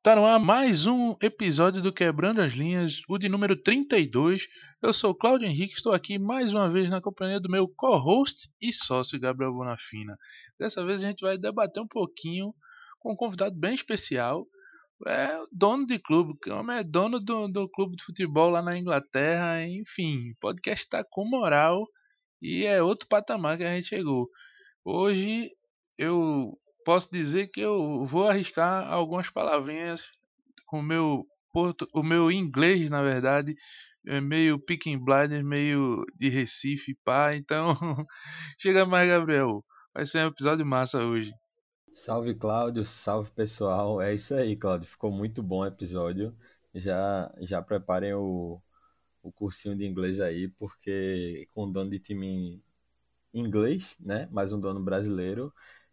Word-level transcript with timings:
Tá 0.00 0.14
no 0.14 0.24
ar 0.24 0.38
mais 0.38 0.86
um 0.86 1.16
episódio 1.20 1.82
do 1.82 1.92
Quebrando 1.92 2.40
as 2.40 2.52
Linhas, 2.52 3.02
o 3.08 3.18
de 3.18 3.28
número 3.28 3.60
32. 3.60 4.46
Eu 4.80 4.92
sou 4.92 5.12
Claudio 5.14 5.48
Henrique, 5.48 5.74
estou 5.74 5.92
aqui 5.92 6.16
mais 6.16 6.52
uma 6.52 6.70
vez 6.70 6.88
na 6.88 7.00
companhia 7.00 7.40
do 7.40 7.50
meu 7.50 7.66
co-host 7.66 8.48
e 8.62 8.72
sócio 8.72 9.18
Gabriel 9.18 9.52
Bonafina. 9.52 10.16
Dessa 10.58 10.84
vez 10.84 11.02
a 11.02 11.08
gente 11.08 11.20
vai 11.20 11.36
debater 11.36 11.82
um 11.82 11.88
pouquinho 11.88 12.54
com 13.00 13.12
um 13.12 13.16
convidado 13.16 13.56
bem 13.58 13.74
especial. 13.74 14.46
É 15.08 15.28
dono 15.50 15.84
de 15.84 15.98
clube, 15.98 16.38
o 16.46 16.54
homem 16.54 16.78
é 16.78 16.84
dono 16.84 17.18
do, 17.18 17.48
do 17.48 17.68
clube 17.68 17.96
de 17.96 18.04
futebol 18.04 18.48
lá 18.48 18.62
na 18.62 18.78
Inglaterra, 18.78 19.66
enfim, 19.66 20.34
podcast 20.40 20.84
está 20.84 21.04
com 21.04 21.28
moral 21.28 21.84
e 22.40 22.64
é 22.64 22.82
outro 22.82 23.08
patamar 23.08 23.56
que 23.56 23.64
a 23.64 23.74
gente 23.74 23.88
chegou. 23.88 24.28
Hoje 24.84 25.50
eu 25.98 26.58
posso 26.84 27.10
dizer 27.10 27.48
que 27.48 27.60
eu 27.60 28.04
vou 28.04 28.28
arriscar 28.28 28.90
algumas 28.90 29.28
palavrinhas 29.30 30.08
com 30.66 30.80
o 30.80 30.82
meu 30.82 31.26
porto, 31.52 31.88
o 31.94 32.02
meu 32.02 32.30
inglês, 32.30 32.88
na 32.88 33.02
verdade, 33.02 33.54
é 34.06 34.20
meio 34.20 34.58
picking 34.58 35.02
blinder, 35.04 35.44
meio 35.44 36.04
de 36.16 36.28
Recife, 36.28 36.96
pá. 37.04 37.34
Então, 37.34 37.74
chega 38.58 38.86
mais, 38.86 39.08
Gabriel. 39.08 39.64
Vai 39.94 40.06
ser 40.06 40.24
um 40.24 40.28
episódio 40.28 40.64
massa 40.64 41.04
hoje. 41.04 41.32
Salve, 41.92 42.34
Cláudio. 42.34 42.86
Salve, 42.86 43.30
pessoal. 43.32 44.00
É 44.00 44.14
isso 44.14 44.34
aí, 44.34 44.56
Cláudio. 44.56 44.88
Ficou 44.88 45.10
muito 45.10 45.42
bom 45.42 45.60
o 45.60 45.66
episódio. 45.66 46.34
Já, 46.74 47.30
já 47.40 47.60
preparem 47.60 48.14
o, 48.14 48.60
o 49.22 49.32
cursinho 49.32 49.76
de 49.76 49.86
inglês 49.86 50.20
aí, 50.20 50.48
porque 50.48 51.48
com 51.52 51.70
dono 51.70 51.90
de 51.90 51.98
time 51.98 52.62
inglês, 53.34 53.96
né? 54.00 54.28
Mais 54.32 54.52
um 54.52 54.60
dono 54.60 54.80
brasileiro. 54.82 55.52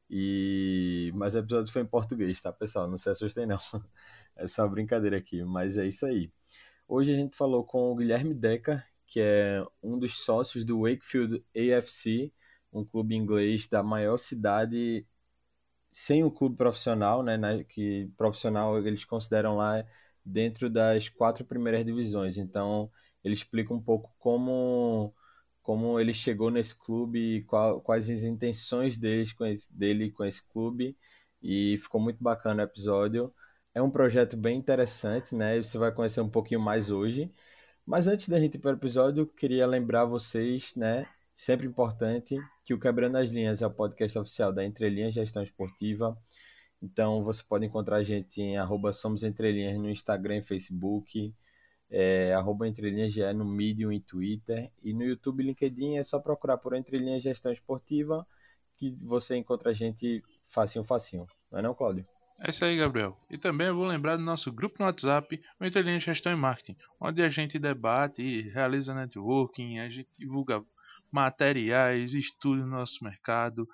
E 0.09 1.11
mas 1.15 1.35
o 1.35 1.39
episódio 1.39 1.71
foi 1.73 1.81
em 1.81 1.85
português, 1.85 2.39
tá, 2.41 2.51
pessoal? 2.53 2.87
Não 2.89 2.97
se 2.97 3.09
assustem 3.09 3.45
não. 3.45 3.57
É 4.37 4.47
só 4.49 4.63
uma 4.63 4.69
brincadeira 4.69 5.17
aqui, 5.17 5.43
mas 5.45 5.77
é 5.77 5.87
isso 5.87 6.05
aí. 6.05 6.29
Hoje 6.87 7.13
a 7.13 7.17
gente 7.17 7.37
falou 7.37 7.65
com 7.65 7.91
o 7.91 7.95
Guilherme 7.95 8.33
Deca, 8.33 8.83
que 9.07 9.21
é 9.21 9.65
um 9.81 9.97
dos 9.99 10.19
sócios 10.23 10.65
do 10.65 10.81
Wakefield 10.81 11.43
AFC, 11.55 12.33
um 12.73 12.83
clube 12.85 13.15
inglês 13.15 13.67
da 13.67 13.81
maior 13.83 14.17
cidade 14.17 15.07
sem 15.91 16.23
um 16.23 16.29
clube 16.29 16.57
profissional, 16.57 17.23
né, 17.23 17.63
que 17.63 18.11
profissional 18.17 18.77
eles 18.85 19.05
consideram 19.05 19.55
lá 19.57 19.85
dentro 20.25 20.69
das 20.69 21.09
quatro 21.09 21.45
primeiras 21.45 21.85
divisões. 21.85 22.37
Então, 22.37 22.91
ele 23.25 23.33
explica 23.33 23.73
um 23.73 23.81
pouco 23.81 24.13
como 24.19 25.13
como 25.63 25.99
ele 25.99 26.13
chegou 26.13 26.51
nesse 26.51 26.77
clube, 26.77 27.43
quais 27.83 28.09
as 28.09 28.23
intenções 28.23 28.97
dele 28.97 29.33
com, 29.35 29.45
esse, 29.45 29.73
dele 29.75 30.11
com 30.11 30.23
esse 30.23 30.47
clube, 30.49 30.95
e 31.41 31.77
ficou 31.79 31.99
muito 31.99 32.23
bacana 32.23 32.61
o 32.63 32.65
episódio. 32.65 33.33
É 33.73 33.81
um 33.81 33.89
projeto 33.89 34.37
bem 34.37 34.57
interessante, 34.57 35.33
né? 35.35 35.57
Você 35.57 35.79
vai 35.79 35.91
conhecer 35.91 36.21
um 36.21 36.29
pouquinho 36.29 36.59
mais 36.61 36.91
hoje. 36.91 37.33
Mas 37.85 38.07
antes 38.07 38.29
da 38.29 38.39
gente 38.39 38.55
ir 38.55 38.59
para 38.59 38.71
o 38.73 38.75
episódio, 38.75 39.25
queria 39.27 39.65
lembrar 39.65 40.05
vocês, 40.05 40.75
né? 40.75 41.07
Sempre 41.35 41.67
importante 41.67 42.37
que 42.63 42.73
o 42.73 42.79
Quebrando 42.79 43.17
as 43.17 43.31
Linhas 43.31 43.61
é 43.63 43.67
o 43.67 43.71
podcast 43.71 44.19
oficial 44.19 44.53
da 44.53 44.63
Entrelinhas 44.63 45.15
Gestão 45.15 45.41
Esportiva. 45.43 46.15
Então 46.81 47.23
você 47.23 47.43
pode 47.43 47.65
encontrar 47.65 47.97
a 47.97 48.03
gente 48.03 48.39
em 48.39 48.57
arroba 48.57 48.93
Somos 48.93 49.23
Entrelinhas 49.23 49.77
no 49.79 49.89
Instagram 49.89 50.37
e 50.37 50.41
Facebook 50.43 51.33
é, 51.89 52.33
arroba 52.33 52.67
Entrelinhas 52.67 53.11
GE 53.11 53.33
no 53.33 53.45
Medium 53.45 53.91
e 53.91 53.99
Twitter. 53.99 54.71
E 54.83 54.93
no 54.93 55.03
YouTube 55.03 55.43
e 55.43 55.47
LinkedIn 55.47 55.97
é 55.97 56.03
só 56.03 56.19
procurar 56.19 56.57
por 56.57 56.75
Entrelinhas 56.75 57.23
Gestão 57.23 57.51
Esportiva 57.51 58.25
que 58.77 58.97
você 59.01 59.37
encontra 59.37 59.71
a 59.71 59.73
gente 59.73 60.23
facinho, 60.43 60.83
facinho. 60.83 61.25
Não 61.51 61.59
é 61.59 61.61
não, 61.61 61.73
Cláudio? 61.73 62.05
É 62.39 62.49
isso 62.49 62.65
aí, 62.65 62.77
Gabriel. 62.77 63.15
E 63.29 63.37
também 63.37 63.67
eu 63.67 63.75
vou 63.75 63.85
lembrar 63.85 64.17
do 64.17 64.23
nosso 64.23 64.51
grupo 64.51 64.75
no 64.79 64.85
WhatsApp, 64.85 65.41
o 65.59 65.65
Entrelinhas 65.65 66.03
Gestão 66.03 66.33
e 66.33 66.35
Marketing, 66.35 66.77
onde 66.99 67.21
a 67.21 67.29
gente 67.29 67.57
debate, 67.57 68.41
realiza 68.49 68.93
networking, 68.93 69.79
a 69.79 69.89
gente 69.89 70.09
divulga 70.17 70.61
materiais, 71.09 72.13
estudos 72.13 72.65
no 72.65 72.71
nosso 72.71 73.01
mercado 73.03 73.67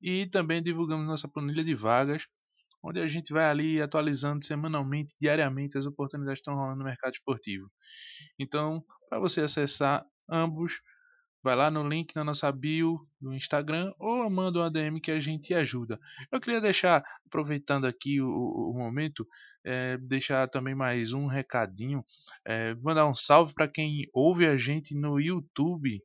e 0.00 0.26
também 0.26 0.62
divulgamos 0.62 1.06
nossa 1.06 1.26
planilha 1.26 1.64
de 1.64 1.74
vagas 1.74 2.28
onde 2.84 3.00
a 3.00 3.06
gente 3.06 3.32
vai 3.32 3.46
ali 3.46 3.80
atualizando 3.80 4.44
semanalmente, 4.44 5.14
diariamente 5.18 5.78
as 5.78 5.86
oportunidades 5.86 6.38
que 6.38 6.42
estão 6.42 6.54
rolando 6.54 6.78
no 6.78 6.84
mercado 6.84 7.14
esportivo. 7.14 7.70
Então, 8.38 8.84
para 9.08 9.18
você 9.18 9.40
acessar 9.40 10.04
ambos, 10.28 10.80
vai 11.42 11.56
lá 11.56 11.70
no 11.70 11.86
link 11.86 12.14
na 12.14 12.24
nossa 12.24 12.50
bio 12.52 13.06
do 13.20 13.34
Instagram 13.34 13.92
ou 13.98 14.28
manda 14.30 14.58
um 14.58 14.62
ADM 14.62 14.98
que 14.98 15.10
a 15.10 15.20
gente 15.20 15.54
ajuda. 15.54 15.98
Eu 16.30 16.40
queria 16.40 16.60
deixar, 16.60 17.02
aproveitando 17.26 17.86
aqui 17.86 18.20
o, 18.20 18.28
o 18.28 18.74
momento, 18.74 19.26
é, 19.64 19.96
deixar 19.98 20.48
também 20.48 20.74
mais 20.74 21.12
um 21.12 21.26
recadinho, 21.26 22.02
é, 22.46 22.74
mandar 22.76 23.06
um 23.06 23.14
salve 23.14 23.54
para 23.54 23.68
quem 23.68 24.06
ouve 24.12 24.46
a 24.46 24.58
gente 24.58 24.94
no 24.94 25.18
YouTube. 25.18 26.02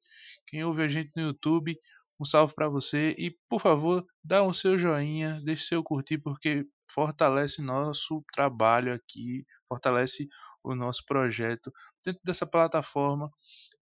Quem 0.47 0.63
ouve 0.63 0.81
a 0.81 0.87
gente 0.87 1.11
no 1.15 1.23
YouTube, 1.23 1.77
um 2.19 2.25
salve 2.25 2.53
para 2.53 2.67
você 2.67 3.15
e, 3.17 3.35
por 3.47 3.61
favor, 3.61 4.05
dá 4.23 4.43
o 4.43 4.49
um 4.49 4.53
seu 4.53 4.77
joinha, 4.77 5.41
deixe 5.43 5.65
seu 5.65 5.83
curtir, 5.83 6.17
porque 6.17 6.65
fortalece 6.91 7.61
nosso 7.61 8.23
trabalho 8.33 8.93
aqui, 8.93 9.45
fortalece 9.67 10.27
o 10.63 10.75
nosso 10.75 11.05
projeto 11.05 11.71
dentro 12.03 12.21
dessa 12.25 12.45
plataforma 12.45 13.31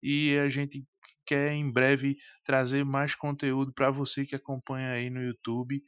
e 0.03 0.37
a 0.37 0.49
gente 0.49 0.85
quer 1.25 1.51
em 1.51 1.69
breve 1.69 2.15
trazer 2.43 2.85
mais 2.85 3.15
conteúdo 3.15 3.73
para 3.73 3.89
você 3.89 4.25
que 4.25 4.35
acompanha 4.35 4.91
aí 4.91 5.09
no 5.09 5.21
YouTube 5.21 5.83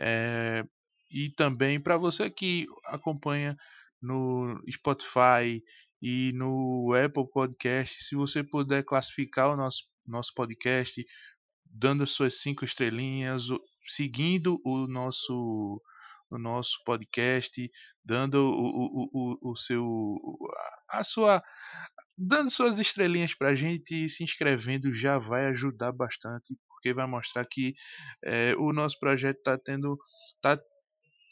é, 0.00 0.64
e 1.10 1.30
também 1.30 1.78
para 1.78 1.96
você 1.96 2.30
que 2.30 2.66
acompanha 2.86 3.56
no 4.00 4.60
Spotify 4.70 5.62
e 6.00 6.32
no 6.32 6.92
Apple 6.94 7.30
Podcast. 7.30 8.02
Se 8.02 8.16
você 8.16 8.42
puder 8.42 8.82
classificar 8.82 9.50
o 9.50 9.56
nosso, 9.56 9.84
nosso 10.06 10.32
podcast 10.34 11.04
dando 11.72 12.06
suas 12.06 12.40
cinco 12.40 12.64
estrelinhas, 12.64 13.44
seguindo 13.86 14.60
o 14.64 14.86
nosso 14.86 15.80
o 16.30 16.38
nosso 16.38 16.82
podcast, 16.86 17.70
dando 18.02 18.36
o, 18.36 18.66
o, 18.66 19.08
o, 19.12 19.50
o 19.52 19.56
seu 19.56 19.84
a 20.88 21.04
sua 21.04 21.42
dando 22.16 22.50
suas 22.50 22.78
estrelinhas 22.78 23.34
para 23.34 23.50
a 23.50 23.54
gente 23.54 24.04
e 24.04 24.08
se 24.08 24.24
inscrevendo 24.24 24.94
já 24.94 25.18
vai 25.18 25.46
ajudar 25.46 25.92
bastante 25.92 26.54
porque 26.68 26.92
vai 26.92 27.06
mostrar 27.06 27.44
que 27.46 27.74
é, 28.24 28.54
o 28.56 28.72
nosso 28.72 28.98
projeto 28.98 29.38
está 29.38 29.56
tendo 29.56 29.96
tá 30.40 30.58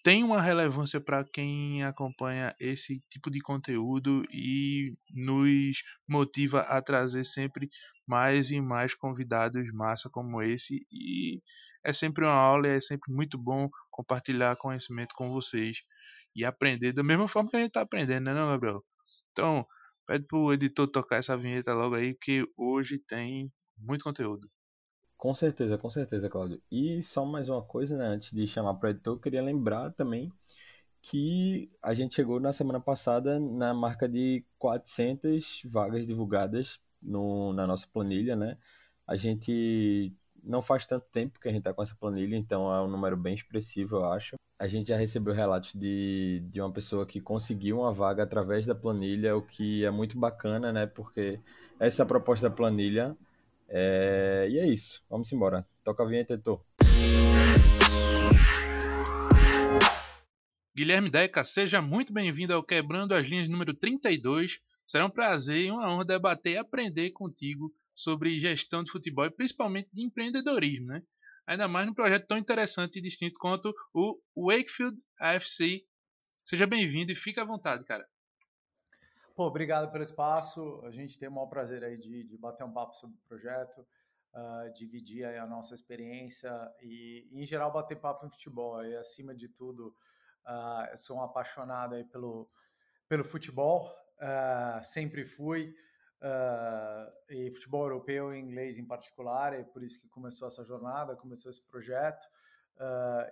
tem 0.02 0.24
uma 0.24 0.40
relevância 0.40 1.00
para 1.00 1.24
quem 1.24 1.84
acompanha 1.84 2.54
esse 2.58 3.02
tipo 3.10 3.30
de 3.30 3.40
conteúdo 3.40 4.24
e 4.32 4.94
nos 5.12 5.82
motiva 6.08 6.60
a 6.60 6.80
trazer 6.80 7.24
sempre 7.24 7.68
mais 8.06 8.50
e 8.50 8.60
mais 8.60 8.94
convidados 8.94 9.66
massa 9.72 10.08
como 10.10 10.42
esse 10.42 10.86
e 10.90 11.40
é 11.84 11.92
sempre 11.92 12.24
uma 12.24 12.32
aula 12.32 12.68
e 12.68 12.76
é 12.76 12.80
sempre 12.80 13.12
muito 13.12 13.38
bom 13.38 13.68
compartilhar 13.90 14.56
conhecimento 14.56 15.14
com 15.14 15.30
vocês 15.30 15.78
e 16.34 16.44
aprender 16.44 16.92
da 16.92 17.02
mesma 17.02 17.28
forma 17.28 17.50
que 17.50 17.56
a 17.56 17.60
gente 17.60 17.68
está 17.68 17.82
aprendendo, 17.82 18.24
né, 18.24 18.34
não, 18.34 18.48
Gabriel? 18.48 18.84
Então, 19.32 19.66
pede 20.06 20.26
pro 20.26 20.52
editor 20.52 20.88
tocar 20.88 21.16
essa 21.16 21.36
vinheta 21.36 21.74
logo 21.74 21.94
aí, 21.94 22.14
que 22.14 22.44
hoje 22.56 22.98
tem 22.98 23.52
muito 23.76 24.04
conteúdo. 24.04 24.48
Com 25.20 25.34
certeza, 25.34 25.76
com 25.76 25.90
certeza, 25.90 26.30
Claudio. 26.30 26.62
E 26.70 27.02
só 27.02 27.26
mais 27.26 27.50
uma 27.50 27.60
coisa, 27.60 27.94
né? 27.94 28.06
Antes 28.06 28.32
de 28.32 28.46
chamar 28.46 28.72
para 28.76 28.86
o 28.86 28.90
editor, 28.90 29.14
eu 29.16 29.20
queria 29.20 29.42
lembrar 29.42 29.90
também 29.90 30.32
que 31.02 31.70
a 31.82 31.92
gente 31.92 32.14
chegou 32.14 32.40
na 32.40 32.54
semana 32.54 32.80
passada 32.80 33.38
na 33.38 33.74
marca 33.74 34.08
de 34.08 34.42
400 34.58 35.60
vagas 35.66 36.06
divulgadas 36.06 36.80
no, 37.02 37.52
na 37.52 37.66
nossa 37.66 37.86
planilha, 37.92 38.34
né? 38.34 38.56
A 39.06 39.14
gente 39.14 40.10
não 40.42 40.62
faz 40.62 40.86
tanto 40.86 41.04
tempo 41.10 41.38
que 41.38 41.48
a 41.48 41.50
gente 41.50 41.60
está 41.60 41.74
com 41.74 41.82
essa 41.82 41.94
planilha, 41.96 42.34
então 42.36 42.74
é 42.74 42.80
um 42.80 42.88
número 42.88 43.16
bem 43.16 43.34
expressivo, 43.34 43.96
eu 43.96 44.06
acho. 44.06 44.36
A 44.58 44.66
gente 44.68 44.88
já 44.88 44.96
recebeu 44.96 45.34
relatos 45.34 45.74
de, 45.74 46.40
de 46.50 46.62
uma 46.62 46.72
pessoa 46.72 47.04
que 47.04 47.20
conseguiu 47.20 47.80
uma 47.80 47.92
vaga 47.92 48.22
através 48.22 48.64
da 48.64 48.74
planilha, 48.74 49.36
o 49.36 49.42
que 49.42 49.84
é 49.84 49.90
muito 49.90 50.18
bacana, 50.18 50.72
né? 50.72 50.86
Porque 50.86 51.38
essa 51.78 52.02
é 52.02 52.04
a 52.04 52.06
proposta 52.06 52.48
da 52.48 52.56
planilha 52.56 53.14
é... 53.70 54.48
E 54.50 54.58
é 54.58 54.66
isso. 54.66 55.02
Vamos 55.08 55.32
embora. 55.32 55.66
Toca 55.82 56.02
a 56.02 56.06
vinheta, 56.06 56.34
editor. 56.34 56.62
Guilherme 60.74 61.10
Deca, 61.10 61.44
seja 61.44 61.82
muito 61.82 62.12
bem-vindo 62.12 62.54
ao 62.54 62.64
Quebrando 62.64 63.14
as 63.14 63.26
Linhas 63.26 63.48
número 63.48 63.74
32. 63.74 64.60
Será 64.86 65.06
um 65.06 65.10
prazer 65.10 65.66
e 65.66 65.70
uma 65.70 65.90
honra 65.92 66.04
debater 66.04 66.54
e 66.54 66.56
aprender 66.56 67.10
contigo 67.10 67.72
sobre 67.94 68.40
gestão 68.40 68.82
de 68.82 68.90
futebol 68.90 69.26
e 69.26 69.30
principalmente 69.30 69.88
de 69.92 70.02
empreendedorismo, 70.02 70.86
né? 70.86 71.02
Ainda 71.46 71.68
mais 71.68 71.86
num 71.86 71.94
projeto 71.94 72.26
tão 72.26 72.38
interessante 72.38 72.98
e 72.98 73.02
distinto 73.02 73.38
quanto 73.38 73.74
o 73.92 74.18
Wakefield 74.36 74.96
AFC. 75.20 75.84
Seja 76.44 76.66
bem-vindo 76.66 77.12
e 77.12 77.16
fique 77.16 77.38
à 77.38 77.44
vontade, 77.44 77.84
cara. 77.84 78.08
Pô, 79.40 79.46
obrigado 79.46 79.90
pelo 79.90 80.02
espaço. 80.02 80.82
A 80.84 80.90
gente 80.90 81.18
tem 81.18 81.26
o 81.26 81.32
maior 81.32 81.46
prazer 81.46 81.82
aí 81.82 81.96
de, 81.96 82.24
de 82.24 82.36
bater 82.36 82.62
um 82.62 82.70
papo 82.70 82.94
sobre 82.94 83.16
o 83.16 83.26
projeto. 83.26 83.80
uh, 84.34 84.70
dividir 84.74 85.24
a 85.24 85.46
nossa 85.46 85.74
experiência 85.74 86.50
e, 86.82 87.26
em 87.32 87.46
geral, 87.46 87.72
bater 87.72 87.98
papo 87.98 88.26
em 88.26 88.28
futebol. 88.28 88.84
E, 88.84 88.94
acima 88.98 89.34
de 89.34 89.48
tudo, 89.48 89.96
uh, 90.46 90.94
sou 90.94 91.16
um 91.16 91.22
apaixonado 91.22 91.94
aí 91.94 92.04
pelo, 92.04 92.50
pelo 93.08 93.24
futebol, 93.24 93.90
uh, 94.18 94.84
sempre 94.84 95.24
fui. 95.24 95.74
e 97.30 97.50
futebol 97.52 97.84
europeu 97.84 98.34
inglês 98.34 98.78
em 98.78 98.84
particular, 98.84 99.54
é 99.54 99.64
por 99.64 99.82
isso 99.82 99.98
que 99.98 100.08
começou 100.10 100.48
essa 100.48 100.62
jornada, 100.66 101.16
começou 101.16 101.50
esse 101.50 101.66
projeto. 101.66 102.26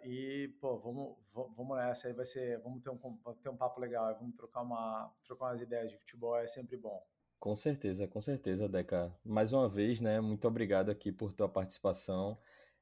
E, 0.04 0.48
pô, 0.60 0.78
vamos, 0.78 1.16
vamos 1.32 1.76
nessa 1.76 2.08
aí, 2.08 2.14
vai 2.14 2.24
ser, 2.24 2.60
vamos 2.60 2.82
ter 2.82 2.90
um, 2.90 2.98
ter 3.42 3.48
um 3.48 3.56
papo 3.56 3.80
legal, 3.80 4.14
vamos 4.18 4.36
trocar, 4.36 4.62
uma, 4.62 5.12
trocar 5.22 5.46
umas 5.46 5.60
ideias 5.60 5.90
de 5.90 5.98
futebol, 5.98 6.36
é 6.36 6.46
sempre 6.46 6.76
bom. 6.76 7.02
Com 7.38 7.54
certeza, 7.54 8.08
com 8.08 8.20
certeza, 8.20 8.68
Deca. 8.68 9.14
Mais 9.24 9.52
uma 9.52 9.68
vez, 9.68 10.00
né? 10.00 10.20
Muito 10.20 10.46
obrigado 10.48 10.90
aqui 10.90 11.12
por 11.12 11.32
tua 11.32 11.48
participação. 11.48 12.38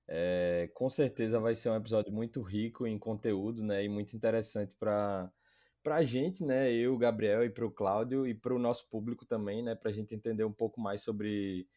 É, 0.09 0.71
com 0.73 0.89
certeza 0.89 1.39
vai 1.39 1.55
ser 1.55 1.69
um 1.71 1.77
episódio 1.77 2.13
muito 2.13 2.41
rico 2.41 2.87
em 2.87 2.99
conteúdo, 2.99 3.63
né? 3.63 3.85
E 3.85 3.89
muito 3.89 4.17
interessante 4.17 4.75
para 4.75 5.31
para 5.83 5.97
a 5.97 6.03
gente, 6.03 6.45
né? 6.45 6.73
Eu, 6.73 6.99
Gabriel 6.99 7.45
e 7.45 7.51
para 7.51 7.65
o 7.65 7.71
Cláudio 7.71 8.27
e 8.27 8.35
para 8.35 8.53
o 8.53 8.59
nosso 8.59 8.89
público 8.89 9.25
também, 9.25 9.63
né? 9.63 9.75
Para 9.77 9.91
a 9.91 9.95
gente 9.95 10.15
entender 10.15 10.45
um 10.45 10.53
pouco 10.53 10.81
mais 10.81 11.03
sobre 11.03 11.69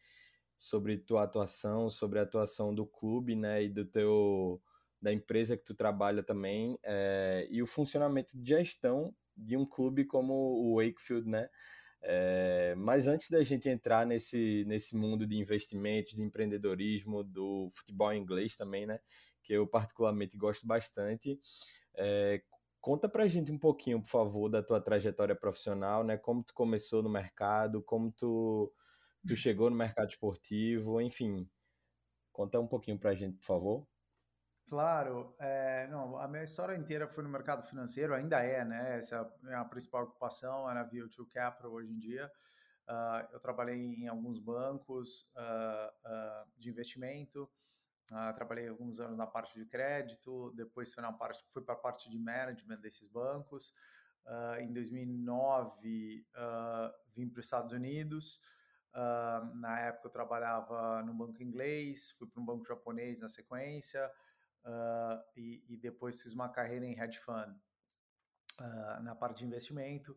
sobre 0.58 0.98
tua 0.98 1.24
atuação, 1.24 1.88
sobre 1.90 2.18
a 2.18 2.22
atuação 2.22 2.74
do 2.74 2.86
clube, 2.86 3.36
né? 3.36 3.62
E 3.62 3.68
do 3.68 3.84
teu 3.84 4.60
da 5.00 5.12
empresa 5.12 5.56
que 5.56 5.64
tu 5.64 5.74
trabalha 5.74 6.22
também 6.22 6.78
é, 6.82 7.46
e 7.50 7.62
o 7.62 7.66
funcionamento 7.66 8.38
de 8.38 8.48
gestão 8.50 9.14
de 9.36 9.56
um 9.56 9.64
clube 9.64 10.04
como 10.04 10.34
o 10.34 10.76
Wakefield, 10.76 11.28
né? 11.28 11.48
É, 12.02 12.74
mas 12.76 13.06
antes 13.06 13.28
da 13.30 13.42
gente 13.42 13.68
entrar 13.68 14.06
nesse, 14.06 14.64
nesse 14.66 14.96
mundo 14.96 15.26
de 15.26 15.36
investimentos, 15.36 16.14
de 16.14 16.22
empreendedorismo, 16.22 17.22
do 17.22 17.68
futebol 17.72 18.12
inglês 18.12 18.56
também, 18.56 18.86
né? 18.86 18.98
Que 19.42 19.54
eu 19.54 19.66
particularmente 19.66 20.36
gosto 20.36 20.66
bastante. 20.66 21.38
É, 21.94 22.42
conta 22.80 23.08
pra 23.08 23.26
gente 23.26 23.52
um 23.52 23.58
pouquinho, 23.58 24.00
por 24.02 24.08
favor, 24.08 24.48
da 24.48 24.62
tua 24.62 24.80
trajetória 24.80 25.34
profissional, 25.34 26.04
né? 26.04 26.16
Como 26.16 26.42
tu 26.42 26.54
começou 26.54 27.02
no 27.02 27.10
mercado, 27.10 27.82
como 27.82 28.10
tu, 28.12 28.72
tu 29.26 29.34
hum. 29.34 29.36
chegou 29.36 29.70
no 29.70 29.76
mercado 29.76 30.08
esportivo, 30.10 31.00
enfim. 31.00 31.48
Conta 32.32 32.58
um 32.60 32.66
pouquinho 32.66 32.98
pra 32.98 33.14
gente, 33.14 33.36
por 33.38 33.44
favor. 33.44 33.86
Claro, 34.70 35.34
é, 35.40 35.88
não, 35.88 36.16
a 36.16 36.28
minha 36.28 36.44
história 36.44 36.76
inteira 36.76 37.08
foi 37.08 37.24
no 37.24 37.28
mercado 37.28 37.66
financeiro, 37.68 38.14
ainda 38.14 38.40
é, 38.40 38.64
né? 38.64 38.98
Essa 38.98 39.28
é 39.48 39.54
a 39.56 39.64
principal 39.64 40.04
ocupação, 40.04 40.70
era 40.70 40.84
o 41.20 41.26
Capital 41.26 41.72
hoje 41.72 41.90
em 41.90 41.98
dia. 41.98 42.30
Uh, 42.88 43.26
eu 43.32 43.40
trabalhei 43.40 43.96
em 43.96 44.06
alguns 44.06 44.38
bancos 44.38 45.28
uh, 45.34 46.08
uh, 46.08 46.48
de 46.56 46.70
investimento, 46.70 47.50
trabalhei 48.36 48.68
alguns 48.68 49.00
anos 49.00 49.16
na 49.16 49.26
parte 49.26 49.58
de 49.58 49.66
crédito, 49.66 50.52
depois 50.54 50.94
fui, 50.94 51.02
fui 51.52 51.62
para 51.62 51.74
a 51.74 51.78
parte 51.78 52.08
de 52.08 52.18
management 52.18 52.80
desses 52.80 53.08
bancos. 53.08 53.72
em 54.60 54.72
2009, 54.72 56.26
vim 57.14 57.28
para 57.28 57.40
os 57.40 57.46
Estados 57.46 57.72
Unidos. 57.72 58.40
na 59.54 59.80
época, 59.80 60.08
eu 60.08 60.12
trabalhava 60.12 61.02
no 61.02 61.14
banco 61.14 61.40
inglês, 61.40 62.10
fui 62.18 62.26
para 62.28 62.42
um 62.42 62.44
banco 62.44 62.64
japonês 62.64 63.20
na 63.20 63.28
sequência 63.28 64.10
uh, 64.64 65.22
e, 65.36 65.64
e, 65.68 65.76
depois 65.76 66.22
fiz 66.22 66.32
uma 66.32 66.48
carreira 66.48 66.84
em 66.84 66.98
hedge 66.98 67.18
fund 67.18 67.54
uh, 68.60 69.02
na 69.02 69.14
parte 69.14 69.38
de 69.38 69.46
investimento. 69.46 70.12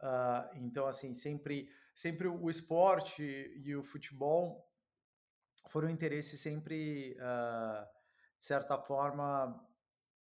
Uh, 0.00 0.56
então, 0.56 0.86
assim, 0.86 1.14
sempre, 1.14 1.70
sempre 1.94 2.28
o 2.28 2.48
esporte 2.48 3.22
e 3.22 3.74
o 3.74 3.82
futebol 3.82 4.66
foram 5.68 5.90
interesses 5.90 6.40
sempre, 6.40 7.14
de 7.14 8.44
certa 8.44 8.78
forma, 8.78 9.62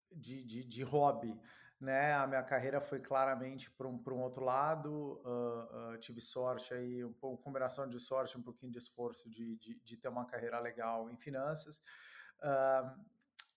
de, 0.09 0.45
de, 0.45 0.63
de, 0.63 0.83
hobby. 0.83 1.37
Né? 1.81 2.13
A 2.13 2.25
minha 2.25 2.43
carreira 2.43 2.79
foi 2.79 3.01
claramente 3.01 3.69
para 3.71 3.85
um, 3.85 4.01
um 4.07 4.21
outro 4.21 4.45
lado. 4.45 5.21
tive 5.99 6.21
sorte 6.21 6.73
aí, 6.73 7.03
um 7.03 7.11
pouco 7.11 7.43
combinação 7.43 7.89
de 7.89 7.99
sorte, 7.99 8.37
um 8.37 8.41
pouquinho 8.41 8.71
de 8.71 8.77
esforço 8.77 9.29
de, 9.29 9.57
de, 9.57 9.81
de 9.83 9.97
ter 9.97 10.07
uma 10.07 10.25
carreira 10.25 10.59
legal 10.61 11.09
em 11.09 11.17
finanças. 11.17 11.83
Uh, 12.39 13.03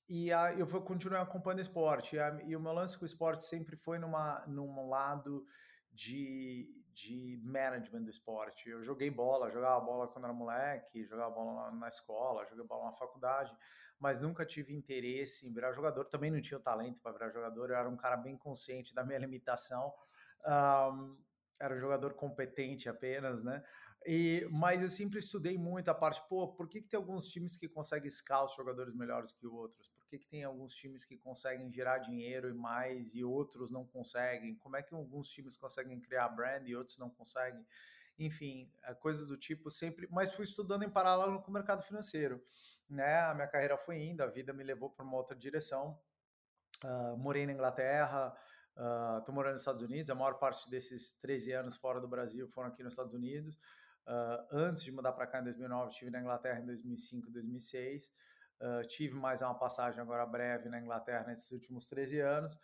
e 0.08 0.32
a, 0.32 0.53
eu 0.53 0.67
vou 0.67 0.81
continuar 0.82 1.23
acompanhando 1.23 1.61
esporte. 1.61 2.17
E, 2.17 2.19
a, 2.19 2.41
e, 2.44 2.55
o 2.55 2.61
meu 2.61 2.73
lance 2.73 2.97
com 2.97 3.03
o 3.03 3.06
esporte 3.06 3.44
sempre 3.44 3.76
foi 3.76 3.99
numa, 3.99 4.44
num 4.47 4.88
lado 4.88 5.44
de, 5.93 6.69
de 6.93 7.41
management 7.43 8.05
do 8.05 8.11
esporte. 8.11 8.69
Eu 8.69 8.85
joguei 8.85 9.11
bola, 9.11 9.50
jogava 9.50 9.81
bola 9.85 10.08
quando 10.08 10.25
era 10.25 10.32
moleque, 10.32 11.05
jogava 11.05 11.35
bola 11.35 11.70
na, 11.73 11.88
escola, 11.88 12.47
joguei 12.47 12.64
bola 12.64 12.87
na 12.87 12.97
faculdade, 12.97 13.53
mas 13.99 14.20
nunca 14.20 14.47
tive 14.47 14.75
interesse 14.75 15.49
em 15.49 15.53
virar 15.53 15.73
jogador. 15.73 16.05
Também 16.09 16.31
não 16.31 16.41
tinha 16.41 16.59
o 16.59 16.62
talento 16.62 17.00
para 17.00 17.12
virar 17.12 17.31
jogador. 17.31 17.70
Eu 17.70 17.76
era 17.76 17.88
um 17.88 17.97
cara 17.97 18.17
bem 18.17 18.37
consciente 18.37 18.94
da 18.94 19.05
minha 19.05 19.19
limitação. 19.19 19.93
Um, 20.47 21.19
era 21.61 21.75
um 21.75 21.81
jogador 21.81 22.14
competente 22.14 22.88
apenas, 22.88 23.43
né? 23.43 23.64
E, 24.08 24.47
mas 24.53 24.81
eu 24.81 24.88
sempre 24.88 25.19
estudei 25.19 25.58
muito 25.58 25.88
a 25.88 25.94
parte, 25.94 26.23
pô, 26.29 26.47
por 26.47 26.69
que, 26.69 26.81
que 26.81 26.88
tem 26.88 26.97
alguns 26.97 27.26
times 27.26 27.56
que 27.56 27.69
conseguem 27.69 28.06
escalar 28.06 28.44
os 28.44 28.55
jogadores 28.55 28.94
melhores 28.94 29.32
que 29.32 29.49
outros? 29.49 29.88
Por 29.88 30.06
que, 30.06 30.19
que 30.19 30.29
tem 30.29 30.44
alguns 30.44 30.73
times 30.75 31.05
que 31.05 31.19
conseguem 31.19 31.73
gerar 31.73 31.99
dinheiro 31.99 32.49
e 32.49 32.55
mais 32.55 33.12
e 33.17 33.25
outros 33.25 33.69
não 33.69 33.85
conseguem? 33.85 34.55
Como 34.58 34.76
é 34.76 34.82
que 34.82 34.94
alguns 34.94 35.29
times 35.29 35.56
conseguem 35.56 36.00
criar 36.00 36.29
brand 36.29 36.69
e 36.69 36.76
outros 36.76 36.99
não 36.99 37.11
conseguem? 37.11 37.67
Enfim, 38.17 38.70
é, 38.85 38.94
coisas 38.94 39.26
do 39.26 39.37
tipo 39.37 39.73
sempre, 39.73 40.06
mas 40.09 40.32
fui 40.32 40.44
estudando 40.44 40.85
em 40.85 40.88
paralelo 40.88 41.43
com 41.43 41.50
o 41.50 41.55
mercado 41.55 41.82
financeiro, 41.82 42.41
né? 42.88 43.19
A 43.23 43.35
minha 43.35 43.49
carreira 43.49 43.76
foi 43.76 44.00
indo, 44.00 44.23
a 44.23 44.29
vida 44.29 44.52
me 44.52 44.62
levou 44.62 44.88
para 44.88 45.05
uma 45.05 45.17
outra 45.17 45.37
direção. 45.37 45.99
Uh, 46.85 47.17
morei 47.17 47.44
na 47.44 47.52
Inglaterra, 47.52 48.37
estou 49.19 49.32
uh, 49.32 49.35
morando 49.35 49.55
nos 49.55 49.62
Estados 49.62 49.82
Unidos, 49.82 50.11
a 50.11 50.14
maior 50.14 50.35
parte 50.35 50.70
desses 50.70 51.12
13 51.14 51.52
anos 51.52 51.76
fora 51.76 52.00
do 52.00 52.06
Brasil 52.06 52.47
foram 52.47 52.69
aqui 52.69 52.85
nos 52.85 52.93
Estados 52.93 53.12
Unidos. 53.12 53.59
Uh, 54.06 54.47
antes 54.53 54.85
de 54.85 54.93
mudar 54.93 55.12
para 55.12 55.26
cá 55.26 55.41
em 55.41 55.44
2009, 55.44 55.91
estive 55.91 56.11
na 56.11 56.20
Inglaterra 56.20 56.61
em 56.61 56.67
2005 56.67 57.31
2006. 57.31 58.12
Uh, 58.61 58.87
tive 58.88 59.14
mais 59.14 59.43
uma 59.43 59.55
passagem 59.55 60.00
agora 60.00 60.25
breve 60.25 60.69
na 60.69 60.81
Inglaterra 60.81 61.25
nesses 61.26 61.50
últimos 61.50 61.88
13 61.88 62.20
anos. 62.20 62.55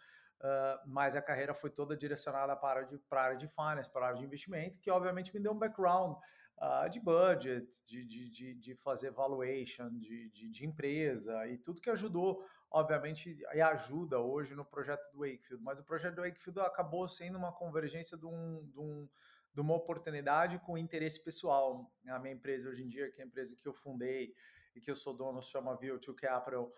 Uh, 0.42 0.78
mas 0.86 1.14
a 1.14 1.22
carreira 1.22 1.54
foi 1.54 1.70
toda 1.70 1.96
direcionada 1.96 2.56
para, 2.56 2.80
a 3.10 3.22
área 3.22 3.36
de 3.36 3.46
finance, 3.46 3.90
para 3.90 4.06
a 4.06 4.08
área 4.08 4.18
de 4.18 4.24
investimento, 4.24 4.80
que 4.80 4.90
obviamente 4.90 5.32
me 5.32 5.40
deu 5.40 5.52
um 5.52 5.58
background 5.58 6.16
uh, 6.58 6.88
de 6.90 6.98
budget, 6.98 7.68
de, 7.86 8.04
de, 8.04 8.54
de, 8.54 8.74
fazer 8.74 9.10
valuation 9.10 9.88
de, 9.98 10.64
empresa 10.64 11.46
e 11.46 11.58
tudo 11.58 11.81
que 11.81 11.90
ajudou, 11.90 12.44
obviamente, 12.70 13.38
e 13.52 13.60
ajuda 13.60 14.19
hoje 14.19 14.55
no 14.56 14.64
projeto 14.64 15.02
do 15.12 15.20
Wakefield. 15.20 15.62
Mas 15.62 15.78
o 15.78 15.84
projeto 15.84 16.17
do 16.17 16.22
Wakefield 16.22 16.60
acabou 16.60 17.06
sendo 17.06 17.38
uma 17.38 17.52
convergência 17.52 18.17
de 18.17 18.26
um, 18.26 18.72
um 18.76 19.08
de 19.54 19.60
uma 19.60 19.74
oportunidade 19.74 20.58
com 20.60 20.78
interesse 20.78 21.22
pessoal. 21.22 21.90
A 22.08 22.18
minha 22.18 22.34
empresa 22.34 22.68
hoje 22.68 22.82
em 22.82 22.88
dia, 22.88 23.10
que 23.10 23.20
é 23.20 23.24
a 23.24 23.26
empresa 23.26 23.54
que 23.56 23.68
eu 23.68 23.74
fundei 23.74 24.34
e 24.74 24.80
que 24.80 24.90
eu 24.90 24.96
sou 24.96 25.14
dono, 25.14 25.42
se 25.42 25.50
chama 25.50 25.76
View2 25.76 26.14
Capital, 26.14 26.72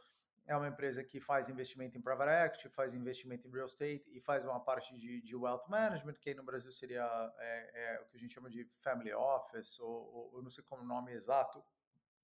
é 0.47 0.55
uma 0.55 0.69
empresa 0.69 1.03
que 1.03 1.21
faz 1.21 1.49
investimento 1.49 1.97
em 1.97 2.03
private 2.03 2.31
equity, 2.31 2.69
faz 2.69 2.93
investimento 2.93 3.49
em 3.49 3.51
real 3.51 3.65
estate 3.65 4.05
e 4.13 4.21
faz 4.21 4.45
uma 4.45 4.61
parte 4.61 4.95
de, 4.99 5.23
de 5.23 5.35
wealth 5.35 5.67
management, 5.69 6.15
que 6.15 6.35
no 6.35 6.43
Brasil 6.43 6.71
seria 6.71 7.05
é, 7.39 7.95
é, 7.95 8.01
o 8.03 8.07
que 8.07 8.17
a 8.17 8.21
gente 8.21 8.35
chama 8.35 8.51
de 8.51 8.69
family 8.81 9.13
office, 9.15 9.79
ou, 9.81 10.35
ou 10.35 10.43
não 10.43 10.51
sei 10.51 10.63
como 10.65 10.83
o 10.83 10.87
nome 10.87 11.13
exato 11.13 11.65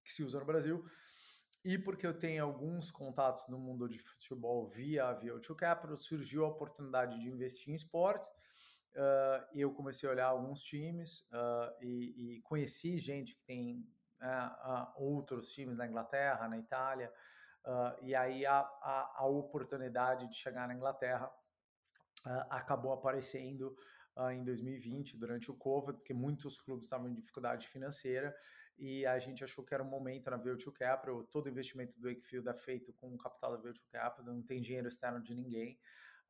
que 0.03 0.11
se 0.11 0.23
usa 0.23 0.39
no 0.39 0.45
Brasil. 0.45 0.85
E 1.63 1.77
porque 1.77 2.05
eu 2.05 2.17
tenho 2.17 2.43
alguns 2.43 2.91
contatos 2.91 3.47
no 3.47 3.57
mundo 3.57 3.87
de 3.87 3.97
futebol 3.97 4.67
via 4.67 5.09
a 5.09 5.19
View2 5.19 5.55
Capital, 5.55 5.97
surgiu 5.97 6.45
a 6.45 6.49
oportunidade 6.49 7.19
de 7.19 7.27
investir 7.27 7.71
em 7.71 7.75
esporte 7.75 8.27
eu 9.59 9.73
comecei 9.73 10.07
a 10.07 10.11
olhar 10.11 10.27
alguns 10.27 10.61
times 10.61 11.27
uh, 11.31 11.73
e, 11.81 12.37
e, 12.37 12.41
conheci 12.41 12.97
gente 12.97 13.35
que 13.35 13.43
tem 13.45 13.87
uh, 14.21 14.91
outros 14.95 15.49
times 15.51 15.77
na 15.77 15.87
Inglaterra, 15.87 16.47
na 16.47 16.57
Itália, 16.57 17.11
e 18.01 18.15
aí 18.15 18.43
a, 18.43 18.59
a, 18.59 19.13
a, 19.17 19.25
oportunidade 19.27 20.27
de 20.27 20.35
chegar 20.35 20.67
na 20.67 20.73
Inglaterra 20.73 21.31
acabou 22.49 22.91
aparecendo 22.91 23.77
em 24.31 24.43
2020, 24.43 25.15
durante 25.15 25.51
o 25.51 25.53
Covid, 25.53 25.99
porque 25.99 26.11
muitos 26.11 26.59
clubes 26.59 26.85
estavam 26.85 27.07
em 27.07 27.13
dificuldade 27.13 27.67
financeira 27.67 28.35
e 28.81 29.05
a 29.05 29.19
gente 29.19 29.43
achou 29.43 29.63
que 29.63 29.75
era 29.75 29.83
o 29.83 29.85
momento 29.85 30.31
na 30.31 30.39
V2 30.39 30.71
Capital. 30.73 31.23
Todo 31.25 31.47
investimento 31.47 31.99
do 31.99 32.09
Wakefield 32.09 32.49
é 32.49 32.53
feito 32.55 32.91
com 32.93 33.13
o 33.13 33.17
capital 33.17 33.55
da 33.55 33.69
V2 33.69 33.79
Capital, 33.91 34.25
não 34.25 34.41
tem 34.41 34.59
dinheiro 34.59 34.87
externo 34.87 35.21
de 35.21 35.35
ninguém. 35.35 35.79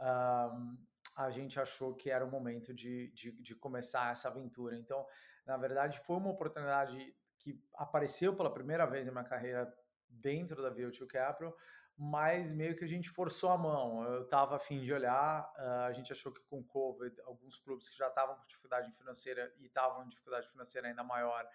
Um, 0.02 0.78
a 1.18 1.30
gente 1.30 1.60
achou 1.60 1.94
que 1.96 2.10
era 2.10 2.26
o 2.26 2.30
momento 2.30 2.74
de, 2.74 3.12
de, 3.12 3.32
de, 3.32 3.56
começar 3.56 4.12
essa 4.12 4.30
aventura. 4.30 4.78
Então, 4.78 5.06
na 5.46 5.58
verdade, 5.58 6.00
foi 6.06 6.18
uma 6.18 6.30
oportunidade 6.30 7.16
que 7.40 7.60
apareceu 7.76 8.36
pela 8.36 8.54
primeira 8.54 8.86
vez 8.86 9.06
na 9.06 9.12
minha 9.12 9.24
carreira 9.24 9.72
dentro 10.08 10.62
da 10.62 10.72
VO2 10.72 11.08
Capital, 11.08 11.56
mas 11.98 12.52
meio 12.52 12.76
que 12.76 12.84
a 12.84 12.88
gente 12.88 13.10
forçou 13.10 13.52
a 13.52 13.58
mão. 13.58 14.04
Eu 14.04 14.24
estava 14.24 14.56
afim 14.56 14.82
de 14.82 14.94
olhar, 14.94 15.52
uh, 15.58 15.86
a 15.88 15.94
gente 15.94 16.12
achou 16.12 16.32
que 16.32 16.42
com 16.42 16.60
o 16.60 16.64
Covid, 16.64 17.16
alguns 17.22 17.60
clubes 17.60 17.90
que 17.90 17.98
já 17.98 18.08
estavam 18.08 18.36
com 18.36 18.46
dificuldade 18.48 18.92
financeira 18.92 19.54
e 19.58 19.66
estavam 19.66 20.04
com 20.04 20.10
dificuldade 20.10 20.48
financeira 20.50 20.88
ainda 20.88 21.04
maior, 21.04 21.48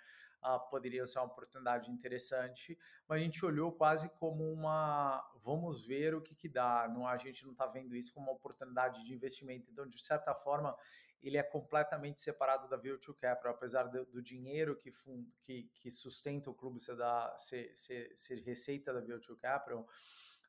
uh, 0.45 0.71
poderia 0.71 1.07
ser 1.07 1.19
uma 1.19 1.27
oportunidade 1.27 1.91
interessante, 1.91 2.79
mas 3.09 3.21
a 3.21 3.23
gente 3.23 3.45
olhou 3.45 3.73
quase 3.73 4.09
como 4.19 4.51
uma, 4.53 5.23
vamos 5.43 5.85
ver 5.85 6.15
o 6.15 6.21
que 6.21 6.35
que 6.35 6.49
dá, 6.49 6.89
não, 6.89 7.07
a 7.07 7.17
gente 7.17 7.45
não 7.45 7.53
está 7.53 7.67
vendo 7.67 7.95
isso 7.95 8.13
como 8.13 8.27
uma 8.27 8.37
oportunidade 8.37 9.05
de 9.05 9.15
investimento, 9.15 9.71
então 9.71 9.87
de 9.87 10.05
certa 10.05 10.35
forma 10.35 10.77
ele 11.23 11.37
é 11.37 11.43
completamente 11.43 12.21
separado 12.21 12.69
da 12.69 12.77
Virtual 12.77 13.17
Capital, 13.17 13.53
apesar 13.53 13.85
do, 13.85 14.05
do 14.07 14.23
dinheiro 14.23 14.77
que, 14.77 14.93
fund, 14.93 15.27
que, 15.43 15.69
que, 15.75 15.91
sustenta 15.91 16.51
o 16.51 16.55
clube 16.55 16.81
ser, 16.81 16.97
da, 16.97 17.37
ser, 17.39 17.75
ser, 17.75 18.13
ser 18.17 18.37
receita 18.43 18.93
da 18.93 19.01
Virtual 19.01 19.37
Capital, 19.39 19.89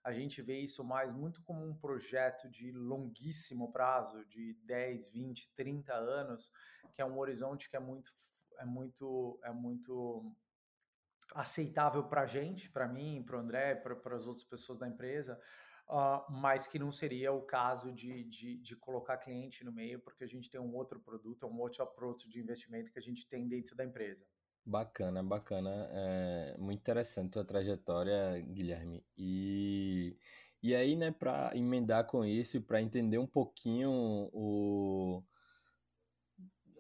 a 0.04 0.14
gente 0.14 0.42
vê 0.42 0.60
isso 0.60 0.84
mais 0.84 1.12
muito 1.12 1.42
como 1.42 1.66
um 1.66 1.76
projeto 1.76 2.50
de 2.50 2.72
longuíssimo 2.72 3.72
prazo, 3.72 4.24
de 4.26 4.54
10, 4.64 5.10
20, 5.10 5.54
30 5.56 5.94
anos, 5.94 6.52
que 6.94 7.02
é 7.02 7.06
um 7.06 7.18
horizonte 7.18 7.70
que 7.70 7.76
é 7.76 7.80
muito 7.80 8.12
é 8.60 8.66
muito 8.66 9.40
é 9.44 9.52
muito 9.52 10.36
aceitável 11.34 12.04
para 12.04 12.26
gente, 12.26 12.70
para 12.70 12.88
mim, 12.88 13.24
para 13.26 13.38
o 13.38 13.40
André, 13.40 13.76
para 13.76 14.16
as 14.16 14.26
outras 14.26 14.46
pessoas 14.46 14.80
da 14.80 14.88
empresa, 14.88 15.40
uh, 15.88 16.32
mas 16.32 16.68
que 16.68 16.80
não 16.80 16.92
seria 16.92 17.32
o 17.32 17.42
caso 17.42 17.92
de, 17.92 18.24
de, 18.24 18.58
de, 18.58 18.76
colocar 18.76 19.18
cliente 19.18 19.64
no 19.64 19.72
meio, 19.72 20.00
porque 20.00 20.24
a 20.24 20.28
gente 20.28 20.50
tem 20.50 20.60
um 20.60 20.74
outro 20.76 21.00
produto, 21.00 21.46
um 21.46 21.60
outro 21.60 21.84
approach 21.84 22.30
de 22.30 22.40
investimento 22.40 22.92
que 22.92 23.00
a 23.00 23.02
gente 23.02 23.28
tem 23.28 23.48
dentro 23.48 23.76
da 23.76 23.84
empresa. 23.84 24.26
Bacana, 24.66 25.24
bacana. 25.24 25.90
É 25.92 26.58
muito 26.58 26.80
interessante 26.80 27.40
a 27.40 27.46
trajetória, 27.46 28.38
Guilherme. 28.42 29.06
E, 29.18 30.18
e 30.62 30.76
aí, 30.76 30.96
né, 30.96 31.10
para 31.10 31.56
emendar 31.56 32.06
com 32.06 32.26
isso, 32.26 32.62
para 32.62 32.82
entender 32.82 33.18
um 33.18 33.28
pouquinho 33.28 33.90
o 34.34 35.24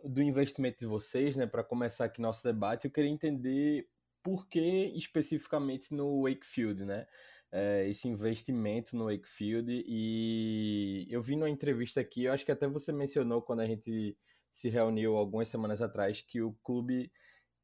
do 0.03 0.21
investimento 0.21 0.79
de 0.79 0.85
vocês, 0.85 1.35
né, 1.35 1.45
para 1.45 1.63
começar 1.63 2.05
aqui 2.05 2.21
nosso 2.21 2.43
debate, 2.43 2.85
eu 2.85 2.91
queria 2.91 3.09
entender 3.09 3.87
por 4.23 4.47
que 4.47 4.59
especificamente 4.95 5.93
no 5.93 6.23
Wakefield, 6.23 6.85
né? 6.85 7.07
É, 7.49 7.87
esse 7.87 8.09
investimento 8.09 8.95
no 8.97 9.05
Wakefield 9.05 9.85
e 9.87 11.07
eu 11.09 11.21
vi 11.21 11.37
numa 11.37 11.49
entrevista 11.49 12.01
aqui, 12.01 12.25
eu 12.25 12.33
acho 12.33 12.43
que 12.45 12.51
até 12.51 12.67
você 12.67 12.91
mencionou 12.91 13.41
quando 13.41 13.61
a 13.61 13.65
gente 13.65 14.17
se 14.51 14.67
reuniu 14.69 15.15
algumas 15.15 15.47
semanas 15.47 15.81
atrás 15.81 16.19
que 16.19 16.41
o 16.41 16.51
clube 16.61 17.09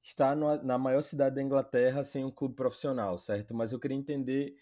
está 0.02 0.36
na 0.36 0.78
maior 0.78 1.02
cidade 1.02 1.36
da 1.36 1.42
Inglaterra 1.42 2.04
sem 2.04 2.24
um 2.24 2.32
clube 2.32 2.56
profissional, 2.56 3.18
certo? 3.18 3.54
Mas 3.54 3.72
eu 3.72 3.80
queria 3.80 3.98
entender, 3.98 4.56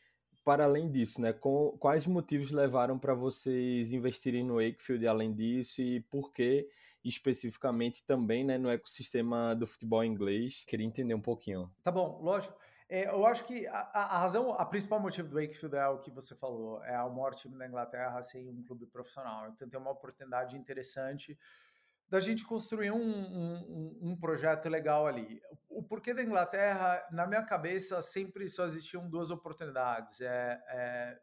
para 0.43 0.63
além 0.65 0.89
disso, 0.89 1.21
né, 1.21 1.33
com, 1.33 1.77
quais 1.79 2.07
motivos 2.07 2.51
levaram 2.51 2.97
para 2.97 3.13
vocês 3.13 3.91
investirem 3.91 4.43
no 4.43 4.55
Wakefield 4.55 5.05
além 5.07 5.33
disso 5.33 5.81
e 5.81 5.99
por 6.01 6.31
que 6.31 6.67
especificamente 7.03 8.05
também 8.05 8.43
né, 8.43 8.57
no 8.57 8.69
ecossistema 8.69 9.55
do 9.55 9.65
futebol 9.65 10.03
inglês? 10.03 10.63
Queria 10.65 10.85
entender 10.85 11.13
um 11.13 11.21
pouquinho. 11.21 11.71
Tá 11.83 11.91
bom, 11.91 12.19
lógico. 12.21 12.57
É, 12.89 13.07
eu 13.07 13.25
acho 13.25 13.45
que 13.45 13.65
a, 13.67 13.89
a, 13.93 14.17
razão, 14.19 14.51
a 14.51 14.65
principal 14.65 14.99
motivo 14.99 15.29
do 15.29 15.35
Wakefield 15.35 15.77
é 15.77 15.87
o 15.87 15.99
que 15.99 16.11
você 16.11 16.35
falou, 16.35 16.83
é 16.83 17.01
o 17.01 17.09
maior 17.09 17.33
time 17.33 17.57
da 17.57 17.65
Inglaterra 17.65 18.21
sem 18.21 18.49
um 18.49 18.61
clube 18.63 18.85
profissional. 18.85 19.47
Então 19.49 19.69
tem 19.69 19.79
uma 19.79 19.91
oportunidade 19.91 20.57
interessante 20.57 21.39
da 22.09 22.19
gente 22.19 22.45
construir 22.45 22.91
um, 22.91 22.99
um, 23.01 23.99
um, 24.01 24.17
projeto 24.17 24.67
legal 24.67 25.07
ali. 25.07 25.41
O 25.69 25.81
porquê 25.81 26.13
da 26.13 26.21
Inglaterra, 26.21 27.01
na 27.09 27.25
minha 27.25 27.41
cabeça, 27.41 28.01
sempre 28.01 28.49
só 28.49 28.65
existiam 28.65 29.09
duas 29.09 29.31
oportunidades: 29.31 30.19
é, 30.19 30.61
é 30.67 31.17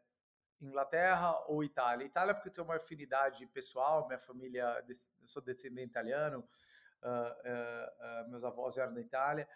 Inglaterra 0.61 1.37
ou 1.47 1.63
Itália. 1.63 2.05
Itália, 2.05 2.33
porque 2.33 2.49
eu 2.49 2.53
tenho 2.53 2.65
uma 2.65 2.75
afinidade 2.75 3.45
pessoal, 3.47 4.07
minha 4.07 4.19
família, 4.19 4.83
eu 4.87 5.27
sou 5.27 5.41
descendente 5.41 5.89
italiano, 5.89 6.39
uh, 7.03 7.07
uh, 7.07 8.25
uh, 8.25 8.29
meus 8.29 8.43
avós 8.43 8.77
eram 8.77 8.93
da 8.93 9.01
Itália, 9.01 9.47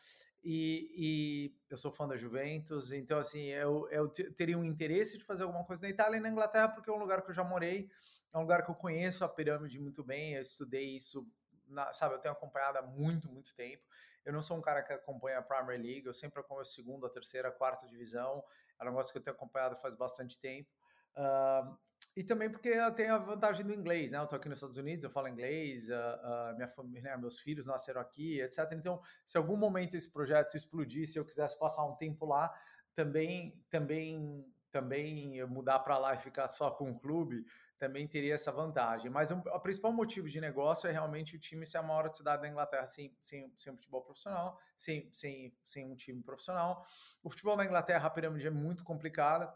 e, 0.43 0.91
e, 0.95 1.55
eu 1.69 1.77
sou 1.77 1.91
fã 1.91 2.07
da 2.07 2.17
Juventus, 2.17 2.91
então, 2.91 3.17
assim, 3.19 3.45
eu, 3.47 3.87
eu 3.89 4.09
teria 4.09 4.57
um 4.57 4.63
interesse 4.63 5.17
de 5.17 5.23
fazer 5.23 5.43
alguma 5.43 5.63
coisa 5.63 5.81
na 5.81 5.89
Itália 5.89 6.17
e 6.17 6.21
na 6.21 6.29
Inglaterra, 6.29 6.69
porque 6.69 6.89
é 6.89 6.93
um 6.93 6.99
lugar 6.99 7.21
que 7.21 7.29
eu 7.29 7.35
já 7.35 7.43
morei 7.43 7.89
é 8.33 8.37
um 8.37 8.41
lugar 8.41 8.65
que 8.65 8.71
eu 8.71 8.75
conheço 8.75 9.23
a 9.23 9.29
pirâmide 9.29 9.79
muito 9.79 10.03
bem, 10.03 10.33
eu 10.33 10.41
estudei 10.41 10.97
isso, 10.97 11.25
na, 11.67 11.93
sabe, 11.93 12.15
eu 12.15 12.19
tenho 12.19 12.33
acompanhado 12.33 12.79
há 12.79 12.81
muito, 12.81 13.31
muito 13.31 13.55
tempo. 13.55 13.83
Eu 14.25 14.33
não 14.33 14.41
sou 14.41 14.57
um 14.57 14.61
cara 14.61 14.81
que 14.81 14.91
acompanha 14.91 15.37
a 15.37 15.41
Premier 15.41 15.79
League, 15.79 16.07
eu 16.07 16.13
sempre 16.13 16.39
acompanho 16.39 16.61
a 16.61 16.65
segunda, 16.65 17.07
a 17.07 17.09
terceira, 17.09 17.49
a 17.49 17.51
quarta 17.51 17.85
divisão, 17.85 18.43
é 18.79 18.83
um 18.83 18.87
negócio 18.87 19.11
que 19.11 19.19
eu 19.19 19.21
tenho 19.21 19.35
acompanhado 19.35 19.75
faz 19.77 19.95
bastante 19.95 20.39
tempo. 20.39 20.69
Uh, 21.15 21.77
e 22.15 22.23
também 22.23 22.49
porque 22.49 22.69
eu 22.69 22.91
tenho 22.91 23.15
a 23.15 23.17
vantagem 23.17 23.65
do 23.65 23.73
inglês, 23.73 24.11
né? 24.11 24.19
Eu 24.19 24.27
tô 24.27 24.35
aqui 24.35 24.47
nos 24.47 24.59
Estados 24.59 24.77
Unidos, 24.77 25.03
eu 25.03 25.09
falo 25.09 25.27
inglês, 25.27 25.89
uh, 25.89 25.93
uh, 25.93 26.55
minha 26.55 26.67
família, 26.67 27.01
né? 27.01 27.17
meus 27.17 27.39
filhos 27.39 27.65
nasceram 27.65 27.99
aqui, 27.99 28.39
etc. 28.39 28.71
Então, 28.73 29.01
se 29.25 29.37
algum 29.37 29.57
momento 29.57 29.95
esse 29.95 30.11
projeto 30.11 30.55
explodisse, 30.55 31.17
eu 31.17 31.25
quisesse 31.25 31.57
passar 31.57 31.83
um 31.85 31.95
tempo 31.95 32.25
lá, 32.25 32.53
também, 32.93 33.59
também, 33.69 34.45
também 34.71 35.43
mudar 35.47 35.79
para 35.79 35.97
lá 35.97 36.13
e 36.13 36.19
ficar 36.19 36.47
só 36.47 36.69
com 36.69 36.91
o 36.91 36.99
clube, 36.99 37.43
também 37.79 38.07
teria 38.07 38.35
essa 38.35 38.51
vantagem. 38.51 39.09
Mas 39.09 39.31
o, 39.31 39.35
o, 39.35 39.59
principal 39.59 39.91
motivo 39.91 40.29
de 40.29 40.39
negócio 40.39 40.87
é 40.87 40.91
realmente 40.91 41.35
o 41.35 41.39
time 41.39 41.65
ser 41.65 41.79
a 41.79 41.83
maior 41.83 42.11
cidade 42.13 42.43
da 42.43 42.47
Inglaterra 42.47 42.85
sem, 42.85 43.13
sem, 43.19 43.51
sem 43.57 43.73
um 43.73 43.75
futebol 43.75 44.01
profissional, 44.01 44.57
sem, 44.77 45.11
sem, 45.11 45.53
sem 45.65 45.91
um 45.91 45.95
time 45.95 46.21
profissional. 46.21 46.85
O 47.23 47.29
futebol 47.29 47.57
da 47.57 47.65
Inglaterra, 47.65 48.07
a 48.07 48.09
pirâmide 48.09 48.47
é 48.47 48.51
muito 48.51 48.83
complicada 48.83 49.53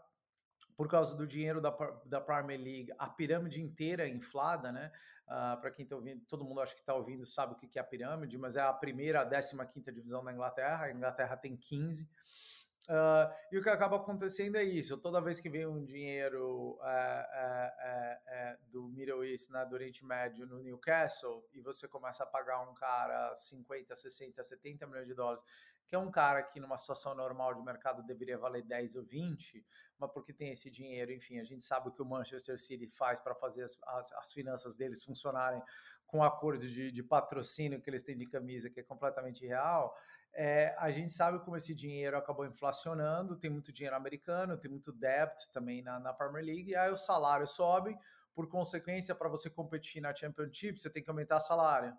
por 0.78 0.86
causa 0.86 1.16
do 1.16 1.26
dinheiro 1.26 1.60
da, 1.60 1.70
da 2.06 2.20
Premier 2.20 2.60
League, 2.60 2.94
a 2.96 3.08
pirâmide 3.08 3.60
inteira 3.60 4.06
é 4.06 4.08
inflada, 4.08 4.70
né? 4.70 4.92
Uh, 5.26 5.30
ah, 5.30 5.58
Para 5.60 5.72
quem 5.72 5.82
está 5.82 5.96
ouvindo, 5.96 6.24
todo 6.26 6.44
mundo 6.44 6.60
acho 6.60 6.72
que 6.72 6.80
está 6.80 6.94
ouvindo 6.94 7.26
sabe 7.26 7.52
o 7.52 7.56
que 7.56 7.76
é 7.80 7.82
a 7.82 7.84
pirâmide, 7.84 8.38
mas 8.38 8.54
é 8.54 8.60
a 8.60 8.72
primeira, 8.72 9.22
a 9.22 9.24
15 9.28 9.66
quinta 9.74 9.90
divisão 9.90 10.22
da 10.22 10.32
Inglaterra. 10.32 10.84
A 10.84 10.92
Inglaterra 10.92 11.36
tem 11.36 11.56
15. 11.56 12.04
Uh, 12.04 13.28
e 13.50 13.58
o 13.58 13.62
que 13.62 13.68
acaba 13.68 13.96
acontecendo 13.96 14.54
é 14.54 14.62
isso: 14.62 14.96
toda 14.98 15.20
vez 15.20 15.40
que 15.40 15.50
vem 15.50 15.66
um 15.66 15.84
dinheiro 15.84 16.78
é, 16.84 18.18
é, 18.28 18.56
do 18.70 18.88
Middle 18.88 19.24
East, 19.24 19.50
né, 19.50 19.66
do 19.66 19.74
Oriente 19.74 20.04
Médio, 20.06 20.46
no 20.46 20.60
Newcastle, 20.60 21.44
e 21.52 21.60
você 21.60 21.88
começa 21.88 22.22
a 22.22 22.26
pagar 22.26 22.60
um 22.60 22.72
cara 22.74 23.34
50, 23.34 23.96
60, 23.96 24.44
70 24.44 24.86
milhões 24.86 25.08
de 25.08 25.14
dólares, 25.14 25.42
que 25.88 25.96
é 25.96 25.98
um 25.98 26.10
cara 26.10 26.42
que 26.42 26.60
numa 26.60 26.76
situação 26.76 27.14
normal 27.14 27.54
de 27.54 27.62
mercado 27.62 28.02
deveria 28.02 28.38
valer 28.38 28.62
10 28.62 28.96
ou 28.96 29.02
20, 29.02 29.64
mas 29.98 30.12
porque 30.12 30.32
tem 30.32 30.52
esse 30.52 30.70
dinheiro, 30.70 31.10
enfim, 31.10 31.38
a 31.38 31.44
gente 31.44 31.64
sabe 31.64 31.88
o 31.88 31.92
que 31.92 32.02
o 32.02 32.06
Manchester 32.06 32.58
City 32.58 32.86
faz 32.86 33.18
para 33.18 33.34
fazer 33.34 33.64
as, 33.64 33.76
as, 33.82 34.12
as, 34.12 34.32
finanças 34.32 34.76
deles 34.76 35.02
funcionarem 35.02 35.62
com 36.06 36.18
o 36.18 36.22
acordo 36.22 36.68
de, 36.68 36.92
de 36.92 37.02
patrocínio 37.02 37.80
que 37.80 37.88
eles 37.90 38.02
têm 38.02 38.16
de 38.16 38.26
camisa, 38.26 38.70
que 38.70 38.80
é 38.80 38.82
completamente 38.82 39.46
real 39.46 39.96
é, 40.34 40.74
a 40.78 40.90
gente 40.90 41.12
sabe 41.12 41.40
como 41.40 41.56
esse 41.56 41.74
dinheiro 41.74 42.16
acabou 42.16 42.46
inflacionando, 42.46 43.36
tem 43.36 43.50
muito 43.50 43.72
dinheiro 43.72 43.96
americano, 43.96 44.56
tem 44.56 44.70
muito 44.70 44.92
debt 44.92 45.50
também 45.52 45.82
na, 45.82 45.98
na 45.98 46.12
Premier 46.12 46.44
League, 46.44 46.70
e 46.70 46.76
aí 46.76 46.90
o 46.90 46.96
salário 46.96 47.46
sobe, 47.46 47.96
por 48.34 48.48
consequência, 48.48 49.14
para 49.14 49.28
você 49.28 49.50
competir 49.50 50.00
na 50.00 50.14
Championship, 50.14 50.80
você 50.80 50.88
tem 50.88 51.02
que 51.02 51.10
aumentar 51.10 51.36
o 51.36 51.40
salário. 51.40 51.92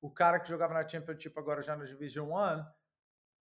O 0.00 0.10
cara 0.10 0.38
que 0.38 0.48
jogava 0.48 0.74
na 0.74 0.86
Championship 0.86 1.38
agora 1.38 1.62
já 1.62 1.74
na 1.74 1.84
Division 1.84 2.30
1 2.30 2.66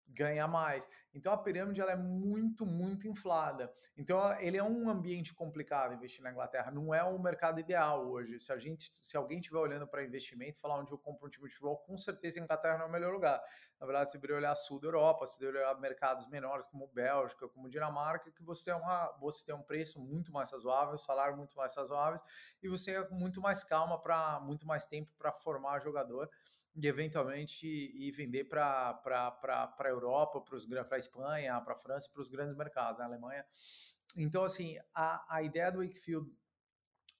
ganha 0.09 0.47
mais. 0.47 0.89
Então 1.15 1.33
a 1.33 1.39
pirâmide 1.39 1.81
ela 1.81 1.93
é 1.93 1.97
muito, 1.97 2.67
muito 2.67 3.09
inflada. 3.09 3.73
Então 3.97 4.39
ele 4.41 4.57
é 4.57 4.63
um 4.63 4.91
ambiente 4.91 5.35
complicado 5.35 5.95
investir 5.95 6.23
na 6.23 6.31
Inglaterra. 6.31 6.71
Não 6.71 6.95
é 6.95 7.03
o 7.03 7.19
mercado 7.19 7.59
ideal 7.59 8.07
hoje. 8.07 8.39
Se 8.39 8.53
a 8.53 8.59
gente, 8.59 8.91
se 9.03 9.17
alguém 9.17 9.39
estiver 9.39 9.59
olhando 9.59 9.87
para 9.87 10.05
investimento, 10.05 10.61
falar 10.61 10.79
onde 10.79 10.93
eu 10.93 10.99
compro 10.99 11.27
um 11.27 11.31
time 11.31 11.49
de 11.49 11.55
futebol, 11.55 11.79
com 11.79 11.97
certeza 11.97 12.39
a 12.39 12.43
Inglaterra 12.43 12.79
não 12.79 12.85
é 12.85 12.89
o 12.89 12.93
melhor 12.93 13.13
lugar. 13.13 13.43
Na 13.81 13.87
verdade, 13.87 14.11
se 14.11 14.19
vier 14.19 14.37
olhar 14.37 14.55
sul 14.55 14.79
da 14.81 14.89
Europa, 14.89 15.27
se 15.27 15.39
vier 15.39 15.55
olhar 15.55 15.79
mercados 15.81 16.27
menores 16.29 16.67
como 16.67 16.87
Bélgica, 16.89 17.49
como 17.49 17.69
Dinamarca, 17.69 18.31
que 18.31 18.43
você 18.43 18.67
tem 18.67 18.75
uma, 18.75 19.13
você 19.19 19.47
tem 19.47 19.55
um 19.55 19.63
preço 19.63 19.99
muito 19.99 20.33
mais 20.33 20.53
razoável, 20.53 20.99
salário 20.99 21.37
muito 21.37 21.57
mais 21.57 21.75
razoáveis 21.75 22.23
e 22.63 22.69
você 22.69 22.93
é 22.93 23.09
muito 23.09 23.41
mais 23.41 23.65
calma 23.65 24.01
para 24.01 24.41
muito 24.41 24.67
mais 24.67 24.85
tempo 24.85 25.11
para 25.19 25.33
formar 25.33 25.81
jogador 25.81 26.29
e 26.77 26.87
eventualmente 26.87 27.67
ir 27.67 28.13
vender 28.13 28.45
para 28.45 29.01
a 29.79 29.89
Europa, 29.89 30.41
para 30.43 30.97
a 30.97 30.99
Espanha, 30.99 31.61
para 31.63 31.73
a 31.73 31.79
França, 31.79 32.11
para 32.13 32.21
os 32.21 32.29
grandes 32.29 32.55
mercados, 32.55 32.99
na 32.99 33.09
né? 33.09 33.15
Alemanha. 33.15 33.47
Então, 34.17 34.45
assim, 34.45 34.79
a, 34.95 35.37
a 35.37 35.43
ideia 35.43 35.73
do 35.73 35.83
Wakefield, 35.83 36.31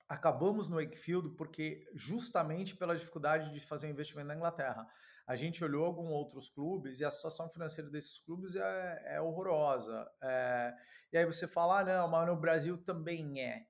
acabamos 0.09 0.69
no 0.69 0.77
Wakefield 0.77 1.31
porque 1.37 1.89
justamente 1.95 2.77
pela 2.77 2.95
dificuldade 2.95 3.53
de 3.53 3.59
fazer 3.59 3.87
um 3.87 3.91
investimento 3.91 4.29
na 4.29 4.37
Inglaterra. 4.37 4.87
A 5.27 5.35
gente 5.35 5.65
olhou 5.65 5.85
alguns 5.85 6.11
outros 6.11 6.49
clubes 6.51 7.01
e 7.01 7.05
a 7.05 7.11
situação 7.11 7.49
financeira 7.49 7.91
desses 7.91 8.19
clubes 8.21 8.55
é, 8.55 9.17
é 9.17 9.21
horrorosa. 9.21 10.09
É, 10.23 10.75
e 11.13 11.19
aí 11.19 11.25
você 11.25 11.49
fala, 11.49 11.81
ah, 11.81 11.85
não, 11.85 12.09
mas 12.09 12.29
no 12.29 12.37
Brasil 12.37 12.79
também 12.79 13.43
é. 13.43 13.67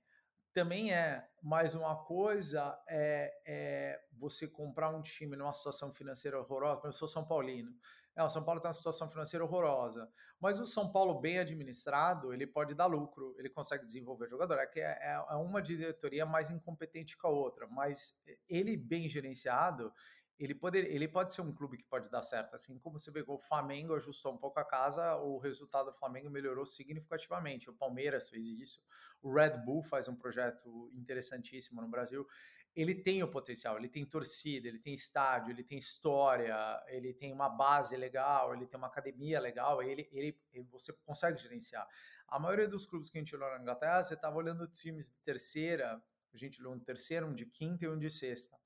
Também 0.56 0.90
é, 0.90 1.22
mas 1.42 1.74
uma 1.74 1.94
coisa 1.94 2.82
é, 2.88 3.30
é, 3.44 4.00
você 4.10 4.48
comprar 4.48 4.88
um 4.88 5.02
time 5.02 5.36
numa 5.36 5.52
situação 5.52 5.92
financeira 5.92 6.40
horrorosa, 6.40 6.80
eu 6.86 6.94
sou 6.94 7.06
São 7.06 7.26
Paulino. 7.26 7.76
É, 8.16 8.22
o 8.22 8.28
São 8.30 8.42
Paulo 8.42 8.58
tem 8.58 8.68
uma 8.68 8.72
situação 8.72 9.06
financeira 9.06 9.44
horrorosa, 9.44 10.10
mas 10.40 10.58
o 10.58 10.64
São 10.64 10.90
Paulo 10.90 11.20
bem 11.20 11.38
administrado, 11.38 12.32
ele 12.32 12.46
pode 12.46 12.74
dar 12.74 12.86
lucro, 12.86 13.36
ele 13.38 13.50
consegue 13.50 13.84
desenvolver 13.84 14.30
jogador. 14.30 14.54
É 14.58 14.66
que 14.66 14.80
é, 14.80 14.92
é, 14.98 15.24
é 15.28 15.34
uma 15.34 15.60
diretoria 15.60 16.24
mais 16.24 16.48
incompetente 16.48 17.18
que 17.18 17.26
a 17.26 17.28
outra, 17.28 17.66
mas 17.66 18.18
ele 18.48 18.78
bem 18.78 19.10
gerenciado, 19.10 19.92
ele 20.38 20.54
pode, 20.54 20.78
ele 20.78 21.08
pode 21.08 21.32
ser 21.32 21.40
um 21.40 21.52
clube 21.52 21.78
que 21.78 21.84
pode 21.84 22.10
dar 22.10 22.22
certo. 22.22 22.54
Assim 22.54 22.78
como 22.78 22.98
você 22.98 23.10
vê 23.10 23.24
o 23.26 23.38
Flamengo 23.38 23.94
ajustou 23.94 24.34
um 24.34 24.36
pouco 24.36 24.60
a 24.60 24.64
casa, 24.64 25.16
o 25.16 25.38
resultado 25.38 25.86
do 25.86 25.92
Flamengo 25.92 26.28
melhorou 26.28 26.66
significativamente. 26.66 27.70
O 27.70 27.74
Palmeiras 27.74 28.28
fez 28.28 28.48
isso, 28.48 28.82
o 29.22 29.32
Red 29.32 29.58
Bull 29.64 29.82
faz 29.82 30.08
um 30.08 30.14
projeto 30.14 30.90
interessantíssimo 30.94 31.80
no 31.80 31.88
Brasil. 31.88 32.26
Ele 32.74 32.94
tem 32.94 33.22
o 33.22 33.30
potencial, 33.30 33.78
ele 33.78 33.88
tem 33.88 34.04
torcida, 34.04 34.68
ele 34.68 34.78
tem 34.78 34.92
estádio, 34.92 35.50
ele 35.50 35.64
tem 35.64 35.78
história, 35.78 36.54
ele 36.88 37.14
tem 37.14 37.32
uma 37.32 37.48
base 37.48 37.96
legal, 37.96 38.54
ele 38.54 38.66
tem 38.66 38.76
uma 38.76 38.88
academia 38.88 39.40
legal, 39.40 39.82
ele, 39.82 40.06
ele, 40.12 40.38
ele 40.52 40.68
você 40.70 40.92
consegue 41.06 41.38
gerenciar. 41.38 41.88
A 42.28 42.38
maioria 42.38 42.68
dos 42.68 42.84
clubes 42.84 43.08
que 43.08 43.16
a 43.16 43.20
gente 43.22 43.34
olhou 43.34 43.48
na 43.48 43.60
Inglaterra, 43.60 44.02
você 44.02 44.12
estava 44.12 44.36
olhando 44.36 44.66
times 44.66 45.10
de 45.10 45.16
terceira, 45.24 46.02
a 46.34 46.36
gente 46.36 46.60
olhou 46.60 46.74
um 46.74 46.78
terceiro, 46.78 47.26
um 47.26 47.32
de 47.32 47.46
quinta 47.46 47.86
e 47.86 47.88
um 47.88 47.98
de 47.98 48.10
sexta 48.10 48.58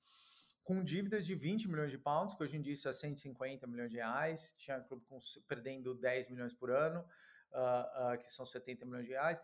com 0.65 0.83
dívidas 0.83 1.27
de 1.27 1.35
20 1.35 1.69
milhões 1.69 1.91
de 1.91 1.99
pounds, 1.99 2.35
que 2.35 2.43
hoje 2.43 2.57
em 2.57 2.63
dia 2.63 2.75
isso 2.75 2.89
é 2.89 2.93
150 2.93 3.67
milhões 3.67 3.91
de 3.91 3.97
reais, 3.97 4.55
tinha 4.57 4.81
clube 4.81 5.05
com, 5.07 5.19
perdendo 5.49 5.95
10 5.95 6.29
milhões 6.29 6.53
por 6.53 6.71
ano, 6.71 7.01
uh, 7.53 8.15
uh, 8.15 8.19
que 8.19 8.33
são 8.33 8.47
70 8.47 8.85
milhões 8.87 9.07
de 9.07 9.13
reais, 9.13 9.43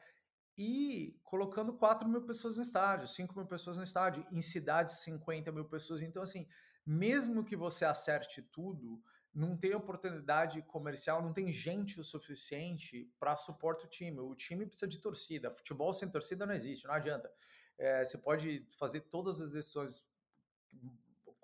e 0.57 1.19
colocando 1.23 1.75
4 1.75 2.09
mil 2.09 2.23
pessoas 2.23 2.57
no 2.57 2.63
estádio, 2.63 3.07
5 3.07 3.37
mil 3.37 3.47
pessoas 3.47 3.77
no 3.77 3.83
estádio, 3.83 4.27
em 4.31 4.41
cidades 4.41 5.01
50 5.01 5.53
mil 5.53 5.65
pessoas. 5.67 6.01
Então, 6.01 6.23
assim, 6.23 6.49
mesmo 6.85 7.45
que 7.45 7.57
você 7.57 7.85
acerte 7.85 8.41
tudo, 8.41 9.03
não 9.35 9.55
tem 9.55 9.75
oportunidade 9.75 10.63
comercial, 10.63 11.21
não 11.21 11.33
tem 11.33 11.53
gente 11.53 12.01
o 12.01 12.05
suficiente 12.05 13.13
para 13.19 13.37
suportar 13.37 13.85
o 13.85 13.89
time. 13.89 14.19
O 14.19 14.35
time 14.35 14.65
precisa 14.65 14.89
de 14.89 14.99
torcida. 14.99 15.51
Futebol 15.51 15.93
sem 15.93 16.09
torcida 16.09 16.47
não 16.47 16.55
existe, 16.55 16.87
não 16.87 16.95
adianta. 16.95 17.31
É, 17.77 18.03
você 18.03 18.17
pode 18.17 18.67
fazer 18.79 19.01
todas 19.03 19.43
as 19.43 19.53
decisões 19.53 20.03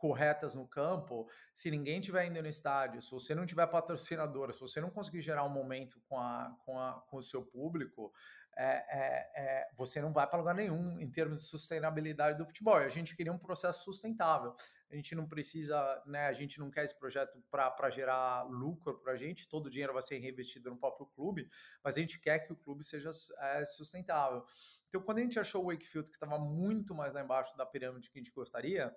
corretas 0.02 0.52
no 0.52 0.66
campo, 0.66 1.28
se 1.54 1.70
ninguém 1.70 2.00
tiver 2.00 2.26
indo 2.26 2.42
no 2.42 2.48
estádio, 2.48 3.00
se 3.00 3.08
você 3.08 3.36
não 3.36 3.46
tiver 3.46 3.64
patrocinador, 3.68 4.52
se 4.52 4.58
você 4.58 4.80
não 4.80 4.90
conseguir 4.90 5.20
gerar 5.20 5.44
um 5.44 5.48
momento 5.48 6.02
com, 6.08 6.18
a, 6.18 6.56
com, 6.64 6.76
a, 6.76 6.94
com 7.08 7.18
o 7.18 7.22
seu 7.22 7.40
público, 7.40 8.12
é, 8.56 8.64
é, 8.64 9.30
é, 9.36 9.68
você 9.76 10.00
não 10.00 10.12
vai 10.12 10.26
para 10.26 10.40
lugar 10.40 10.56
nenhum 10.56 10.98
em 11.00 11.08
termos 11.08 11.42
de 11.42 11.46
sustentabilidade 11.46 12.36
do 12.36 12.44
futebol. 12.44 12.78
A 12.78 12.88
gente 12.88 13.14
queria 13.14 13.32
um 13.32 13.38
processo 13.38 13.84
sustentável. 13.84 14.56
A 14.90 14.96
gente 14.96 15.14
não 15.14 15.24
precisa, 15.24 16.02
né? 16.04 16.26
A 16.26 16.32
gente 16.32 16.58
não 16.58 16.68
quer 16.68 16.82
esse 16.82 16.98
projeto 16.98 17.40
para 17.48 17.88
gerar 17.88 18.42
lucro 18.50 18.98
para 18.98 19.12
a 19.12 19.16
gente. 19.16 19.48
Todo 19.48 19.66
o 19.66 19.70
dinheiro 19.70 19.92
vai 19.92 20.02
ser 20.02 20.18
reinvestido 20.18 20.68
no 20.68 20.76
próprio 20.76 21.06
clube, 21.06 21.48
mas 21.82 21.96
a 21.96 22.00
gente 22.00 22.18
quer 22.18 22.40
que 22.40 22.52
o 22.52 22.56
clube 22.56 22.82
seja 22.82 23.10
é, 23.38 23.64
sustentável. 23.64 24.44
Então, 24.88 25.00
quando 25.00 25.18
a 25.18 25.22
gente 25.22 25.38
achou 25.38 25.62
o 25.62 25.70
Wakefield 25.70 26.10
que 26.10 26.16
estava 26.16 26.40
muito 26.40 26.92
mais 26.92 27.14
lá 27.14 27.22
embaixo 27.22 27.56
da 27.56 27.64
pirâmide 27.64 28.10
que 28.10 28.18
a 28.18 28.20
gente 28.20 28.34
gostaria, 28.34 28.94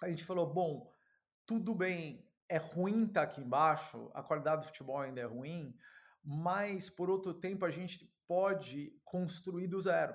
a 0.00 0.08
gente 0.08 0.24
falou, 0.24 0.52
bom, 0.52 0.92
tudo 1.46 1.74
bem, 1.74 2.26
é 2.48 2.56
ruim 2.56 3.04
estar 3.04 3.26
tá 3.26 3.32
aqui 3.32 3.40
embaixo, 3.40 4.10
a 4.14 4.22
qualidade 4.22 4.62
do 4.62 4.66
futebol 4.66 4.98
ainda 4.98 5.20
é 5.20 5.24
ruim, 5.24 5.76
mas 6.22 6.88
por 6.88 7.10
outro 7.10 7.34
tempo 7.34 7.64
a 7.64 7.70
gente 7.70 8.10
pode 8.26 8.92
construir 9.04 9.66
do 9.66 9.80
zero, 9.80 10.14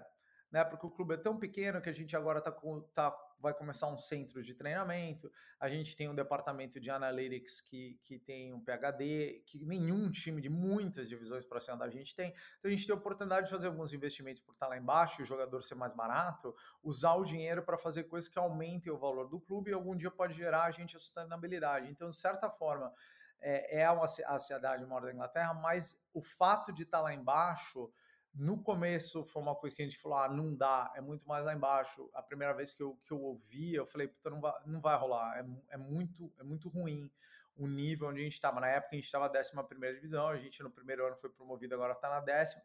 né? 0.51 0.63
Porque 0.63 0.85
o 0.85 0.89
clube 0.89 1.13
é 1.13 1.17
tão 1.17 1.37
pequeno 1.37 1.81
que 1.81 1.89
a 1.89 1.93
gente 1.93 2.15
agora 2.15 2.39
está 2.39 2.51
tá 2.93 3.11
vai 3.39 3.53
começar 3.53 3.87
um 3.87 3.97
centro 3.97 4.41
de 4.43 4.53
treinamento, 4.53 5.31
a 5.59 5.69
gente 5.69 5.95
tem 5.95 6.09
um 6.09 6.15
departamento 6.15 6.79
de 6.79 6.89
analytics 6.89 7.61
que, 7.61 7.99
que 8.03 8.19
tem 8.19 8.53
um 8.53 8.59
PHD, 8.59 9.43
que 9.45 9.63
nenhum 9.65 10.09
time 10.11 10.41
de 10.41 10.49
muitas 10.49 11.07
divisões 11.09 11.45
para 11.45 11.59
cima 11.59 11.77
da 11.77 11.89
gente 11.89 12.15
tem. 12.15 12.33
Então 12.59 12.69
a 12.69 12.75
gente 12.75 12.85
tem 12.85 12.95
a 12.95 12.97
oportunidade 12.97 13.45
de 13.45 13.51
fazer 13.51 13.67
alguns 13.67 13.93
investimentos 13.93 14.41
por 14.41 14.51
estar 14.51 14.67
lá 14.67 14.77
embaixo, 14.77 15.21
o 15.21 15.25
jogador 15.25 15.61
ser 15.61 15.75
mais 15.75 15.93
barato, 15.93 16.55
usar 16.83 17.15
o 17.15 17.23
dinheiro 17.23 17.63
para 17.63 17.77
fazer 17.77 18.03
coisas 18.03 18.29
que 18.29 18.37
aumentem 18.37 18.91
o 18.91 18.97
valor 18.97 19.27
do 19.27 19.39
clube 19.39 19.71
e 19.71 19.73
algum 19.73 19.95
dia 19.95 20.11
pode 20.11 20.33
gerar 20.33 20.63
a 20.63 20.71
gente 20.71 20.95
a 20.95 20.99
sustentabilidade. 20.99 21.89
Então, 21.89 22.09
de 22.09 22.17
certa 22.17 22.49
forma, 22.49 22.93
é, 23.41 23.79
é 23.81 23.85
a 23.85 24.37
cidade 24.37 24.85
maior 24.85 25.01
da 25.01 25.13
Inglaterra, 25.13 25.53
mas 25.53 25.97
o 26.13 26.21
fato 26.21 26.73
de 26.73 26.83
estar 26.83 27.01
lá 27.01 27.13
embaixo 27.13 27.91
no 28.33 28.61
começo 28.61 29.25
foi 29.25 29.41
uma 29.41 29.55
coisa 29.55 29.75
que 29.75 29.81
a 29.81 29.85
gente 29.85 29.97
falou, 29.97 30.17
ah, 30.19 30.29
não 30.29 30.55
dá, 30.55 30.91
é 30.95 31.01
muito 31.01 31.27
mais 31.27 31.43
lá 31.43 31.53
embaixo. 31.53 32.09
A 32.13 32.21
primeira 32.21 32.53
vez 32.53 32.71
que 32.71 32.81
eu, 32.81 32.95
que 33.05 33.11
eu 33.11 33.21
ouvi, 33.21 33.73
eu 33.73 33.85
falei, 33.85 34.07
puta, 34.07 34.29
não 34.29 34.39
vai, 34.39 34.53
não 34.65 34.81
vai 34.81 34.97
rolar, 34.97 35.39
é, 35.39 35.73
é, 35.73 35.77
muito, 35.77 36.31
é 36.37 36.43
muito 36.43 36.69
ruim 36.69 37.11
o 37.55 37.67
nível 37.67 38.07
onde 38.07 38.21
a 38.21 38.23
gente 38.23 38.33
estava. 38.33 38.59
Na 38.59 38.67
época 38.67 38.89
a 38.93 38.95
gente 38.95 39.05
estava 39.05 39.27
na 39.27 39.39
11 39.39 39.67
primeira 39.67 39.95
divisão, 39.95 40.27
a 40.27 40.37
gente 40.37 40.61
no 40.63 40.71
primeiro 40.71 41.05
ano 41.05 41.17
foi 41.17 41.29
promovido, 41.29 41.75
agora 41.75 41.93
está 41.93 42.09
na 42.09 42.21
décima. 42.21 42.61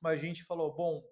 Mas 0.00 0.18
a 0.18 0.22
gente 0.22 0.42
falou, 0.44 0.74
bom, 0.74 1.04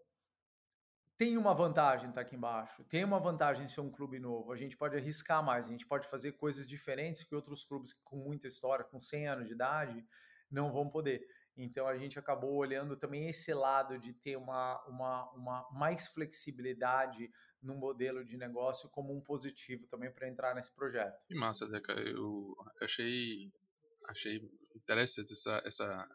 tem 1.17 1.37
uma 1.37 1.55
vantagem 1.55 2.09
estar 2.09 2.21
tá 2.21 2.27
aqui 2.27 2.35
embaixo, 2.35 2.83
tem 2.85 3.05
uma 3.05 3.21
vantagem 3.21 3.69
ser 3.69 3.81
um 3.81 3.91
clube 3.91 4.19
novo, 4.19 4.51
a 4.51 4.57
gente 4.57 4.77
pode 4.77 4.97
arriscar 4.97 5.41
mais, 5.43 5.67
a 5.67 5.71
gente 5.71 5.87
pode 5.87 6.09
fazer 6.09 6.33
coisas 6.33 6.67
diferentes 6.67 7.23
que 7.23 7.35
outros 7.35 7.63
clubes 7.63 7.93
com 7.93 8.17
muita 8.17 8.49
história, 8.49 8.85
com 8.85 9.01
100 9.01 9.29
anos 9.29 9.47
de 9.47 9.55
idade, 9.55 10.05
não 10.51 10.73
vão 10.73 10.89
poder. 10.89 11.25
Então 11.57 11.87
a 11.87 11.97
gente 11.97 12.19
acabou 12.19 12.55
olhando 12.55 12.97
também 12.97 13.29
esse 13.29 13.53
lado 13.53 13.99
de 13.99 14.13
ter 14.13 14.37
uma, 14.37 14.83
uma, 14.87 15.31
uma 15.33 15.71
mais 15.73 16.07
flexibilidade 16.09 17.31
no 17.63 17.77
modelo 17.77 18.25
de 18.25 18.37
negócio 18.37 18.91
como 18.91 19.17
um 19.17 19.21
positivo 19.21 19.87
também 19.87 20.11
para 20.11 20.29
entrar 20.29 20.55
nesse 20.55 20.75
projeto. 20.75 21.17
Que 21.27 21.35
massa, 21.35 21.69
Deca. 21.69 21.93
Eu 21.93 22.57
achei, 22.81 23.53
achei 24.09 24.41
interessante 24.75 25.33
essa, 25.33 25.63
essa, 25.65 26.09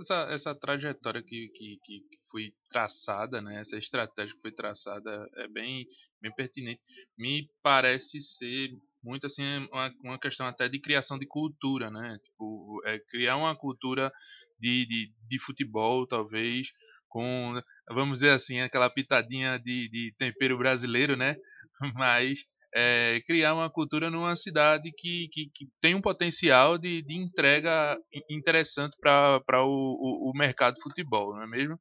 essa, 0.00 0.32
essa 0.32 0.54
trajetória 0.54 1.22
que, 1.22 1.48
que, 1.50 1.78
que 1.84 2.02
foi 2.30 2.52
traçada, 2.68 3.40
né? 3.40 3.60
essa 3.60 3.76
estratégia 3.76 4.34
que 4.34 4.42
foi 4.42 4.52
traçada 4.52 5.28
é 5.34 5.46
bem, 5.46 5.86
bem 6.20 6.34
pertinente. 6.34 6.82
Me 7.16 7.48
parece 7.62 8.20
ser 8.20 8.70
muito 9.04 9.26
assim 9.26 9.42
uma, 9.70 9.94
uma 10.02 10.18
questão 10.18 10.46
até 10.46 10.68
de 10.68 10.80
criação 10.80 11.18
de 11.18 11.26
cultura, 11.26 11.90
né? 11.90 12.18
Tipo, 12.24 12.80
é 12.86 12.98
criar 12.98 13.36
uma 13.36 13.54
cultura 13.54 14.10
de, 14.58 14.86
de, 14.86 15.08
de 15.28 15.38
futebol, 15.38 16.06
talvez, 16.06 16.72
com, 17.08 17.60
vamos 17.90 18.20
dizer 18.20 18.30
assim, 18.30 18.60
aquela 18.60 18.90
pitadinha 18.90 19.58
de, 19.58 19.88
de 19.90 20.14
tempero 20.18 20.58
brasileiro, 20.58 21.16
né? 21.16 21.36
Mas 21.94 22.44
é, 22.74 23.20
criar 23.26 23.54
uma 23.54 23.70
cultura 23.70 24.10
numa 24.10 24.34
cidade 24.34 24.90
que, 24.96 25.28
que, 25.30 25.50
que 25.54 25.68
tem 25.80 25.94
um 25.94 26.00
potencial 26.00 26.76
de, 26.76 27.02
de 27.02 27.14
entrega 27.14 27.96
interessante 28.28 28.96
para 29.00 29.62
o, 29.62 29.68
o, 29.68 30.30
o 30.30 30.32
mercado 30.36 30.74
de 30.74 30.82
futebol, 30.82 31.34
não 31.34 31.42
é 31.42 31.46
mesmo? 31.46 31.78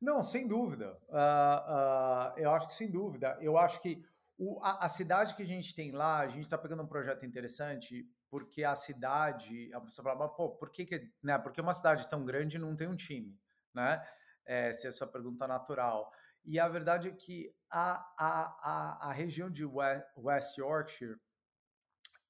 Não, 0.00 0.22
sem 0.22 0.46
dúvida. 0.46 0.96
Uh, 1.08 1.12
uh, 1.12 2.38
eu 2.38 2.50
acho 2.52 2.68
que 2.68 2.74
sem 2.74 2.90
dúvida. 2.90 3.36
Eu 3.40 3.58
acho 3.58 3.82
que 3.82 4.02
o, 4.40 4.58
a, 4.64 4.86
a, 4.86 4.88
cidade 4.88 5.36
que 5.36 5.42
a 5.42 5.46
gente 5.46 5.74
tem 5.74 5.92
lá, 5.92 6.20
a 6.20 6.28
gente 6.28 6.44
está 6.44 6.56
pegando 6.56 6.82
um 6.82 6.86
projeto 6.86 7.26
interessante, 7.26 8.08
porque 8.30 8.64
a 8.64 8.74
cidade, 8.74 9.70
a 9.74 9.80
pessoa 9.82 10.02
fala, 10.02 10.28
pô, 10.30 10.56
por 10.56 10.70
que, 10.70 10.86
que 10.86 11.12
né? 11.22 11.36
Porque 11.36 11.60
uma 11.60 11.74
cidade 11.74 12.08
tão 12.08 12.24
grande 12.24 12.58
não 12.58 12.74
tem 12.74 12.88
um 12.88 12.96
time, 12.96 13.38
né? 13.74 14.02
É, 14.46 14.72
se 14.72 14.86
é 14.86 14.88
a 14.88 14.92
sua 14.94 15.06
pergunta 15.06 15.46
natural. 15.46 16.10
E 16.42 16.58
a 16.58 16.66
verdade 16.66 17.08
é 17.08 17.12
que 17.12 17.54
a, 17.70 18.02
a, 18.18 18.42
a, 18.62 19.10
a 19.10 19.12
região 19.12 19.50
de 19.50 19.62
West 19.66 20.56
Yorkshire 20.56 21.20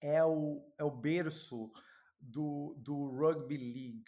é 0.03 0.25
o, 0.25 0.69
é 0.77 0.83
o 0.83 0.91
berço 0.91 1.71
do, 2.21 2.75
do 2.77 3.09
Rugby 3.17 3.57
League. 3.57 4.05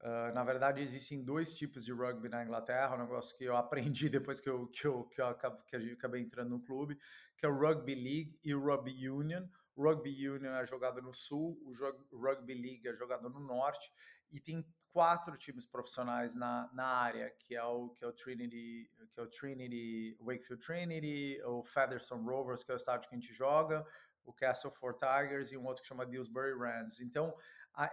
Uh, 0.00 0.32
na 0.32 0.44
verdade, 0.44 0.80
existem 0.80 1.24
dois 1.24 1.52
tipos 1.54 1.84
de 1.84 1.92
rugby 1.92 2.28
na 2.28 2.44
Inglaterra, 2.44 2.94
um 2.94 3.00
negócio 3.00 3.36
que 3.36 3.44
eu 3.44 3.56
aprendi 3.56 4.08
depois 4.08 4.40
que 4.40 4.48
eu, 4.48 4.68
que 4.68 4.86
eu, 4.86 5.04
que 5.04 5.20
eu, 5.20 5.26
acabei, 5.26 5.60
que 5.66 5.76
eu 5.76 5.92
acabei 5.94 6.22
entrando 6.22 6.50
no 6.50 6.60
clube, 6.60 6.96
que 7.36 7.44
é 7.44 7.48
o 7.48 7.58
Rugby 7.58 7.94
League 7.94 8.38
e 8.44 8.54
o 8.54 8.64
Rugby 8.64 9.08
Union. 9.08 9.44
O 9.74 9.82
Rugby 9.82 10.28
Union 10.28 10.52
é 10.54 10.66
jogado 10.66 11.02
no 11.02 11.12
sul, 11.12 11.60
o 11.64 12.16
Rugby 12.16 12.54
League 12.54 12.86
é 12.86 12.94
jogado 12.94 13.28
no 13.28 13.40
norte, 13.40 13.90
e 14.30 14.40
tem 14.40 14.64
quatro 14.92 15.36
times 15.36 15.66
profissionais 15.66 16.34
na, 16.34 16.68
na 16.72 16.86
área, 16.86 17.30
que 17.38 17.54
é 17.54 17.62
o 17.62 17.90
que 17.90 18.04
é 18.04 18.08
o 18.08 18.12
Trinity, 18.12 18.90
que 19.12 19.20
é 19.20 19.22
o 19.22 19.28
Trinity, 19.28 20.16
Wakefield 20.20 20.64
Trinity, 20.64 21.40
o 21.44 21.64
Featherstone 21.64 22.24
Rovers, 22.24 22.62
que 22.62 22.70
é 22.70 22.74
o 22.74 22.76
estádio 22.76 23.08
que 23.08 23.14
a 23.14 23.18
gente 23.18 23.32
joga, 23.32 23.84
o 24.24 24.32
Castleford 24.32 24.98
Tigers 24.98 25.52
e 25.52 25.56
um 25.56 25.64
outro 25.66 25.82
que 25.82 25.88
chama 25.88 26.06
Dewsbury 26.06 26.56
Rams. 26.56 27.00
Então, 27.00 27.34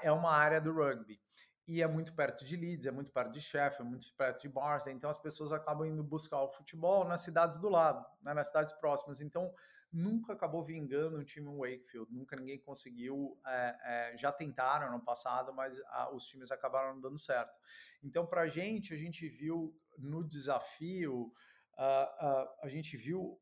é 0.02 0.12
uma 0.12 0.32
área 0.32 0.60
do 0.60 0.74
rugby 0.74 1.20
e 1.68 1.82
é 1.82 1.88
muito 1.88 2.14
perto 2.14 2.46
de 2.46 2.56
Leeds, 2.56 2.86
é 2.86 2.92
muito 2.92 3.12
perto 3.12 3.32
de 3.32 3.42
Sheffield, 3.42 3.82
é 3.82 3.84
muito 3.84 4.14
perto 4.16 4.42
de 4.42 4.50
Barnsley, 4.50 4.94
então 4.94 5.10
as 5.10 5.18
pessoas 5.18 5.52
acabam 5.52 5.88
indo 5.88 6.04
buscar 6.04 6.42
o 6.42 6.48
futebol 6.48 7.04
nas 7.06 7.22
cidades 7.22 7.58
do 7.58 7.70
lado, 7.70 8.06
né, 8.22 8.34
nas 8.34 8.48
cidades 8.48 8.72
próximas. 8.74 9.20
Então, 9.20 9.52
nunca 9.92 10.34
acabou 10.34 10.64
vingando 10.64 11.18
um 11.18 11.24
time 11.24 11.48
Wakefield, 11.48 12.12
nunca 12.14 12.36
ninguém 12.36 12.60
conseguiu, 12.60 13.40
é, 13.48 13.78
é, 13.84 14.18
já 14.18 14.32
tentaram 14.32 14.92
no 14.92 15.04
passado, 15.04 15.54
mas 15.54 15.80
a, 15.88 16.14
os 16.14 16.26
times 16.26 16.52
acabaram 16.52 16.96
não 16.96 17.02
dando 17.02 17.18
certo. 17.18 17.54
Então, 18.04 18.28
para 18.28 18.42
a 18.42 18.48
gente, 18.48 18.94
a 18.94 18.98
gente 18.98 19.28
viu 19.28 19.76
no 19.98 20.24
desafio, 20.24 21.34
uh, 21.78 22.26
uh, 22.26 22.50
a 22.62 22.68
gente 22.68 22.98
viu 22.98 23.40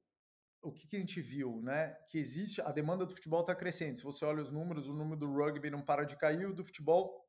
o 0.62 0.72
que, 0.72 0.88
que, 0.88 0.96
a 0.96 1.00
gente 1.00 1.20
viu, 1.20 1.60
né? 1.62 1.94
Que 2.08 2.18
existe 2.18 2.62
a 2.62 2.72
demanda 2.72 3.06
do 3.06 3.14
futebol 3.14 3.42
está 3.42 3.54
crescendo. 3.54 3.98
Se 3.98 4.04
você 4.04 4.24
olha 4.24 4.42
os 4.42 4.50
números, 4.50 4.88
o 4.88 4.96
número 4.96 5.18
do 5.20 5.34
rugby 5.34 5.70
não 5.70 5.82
para 5.82 6.06
de 6.06 6.16
cair, 6.16 6.46
o 6.46 6.54
do 6.54 6.64
futebol 6.64 7.23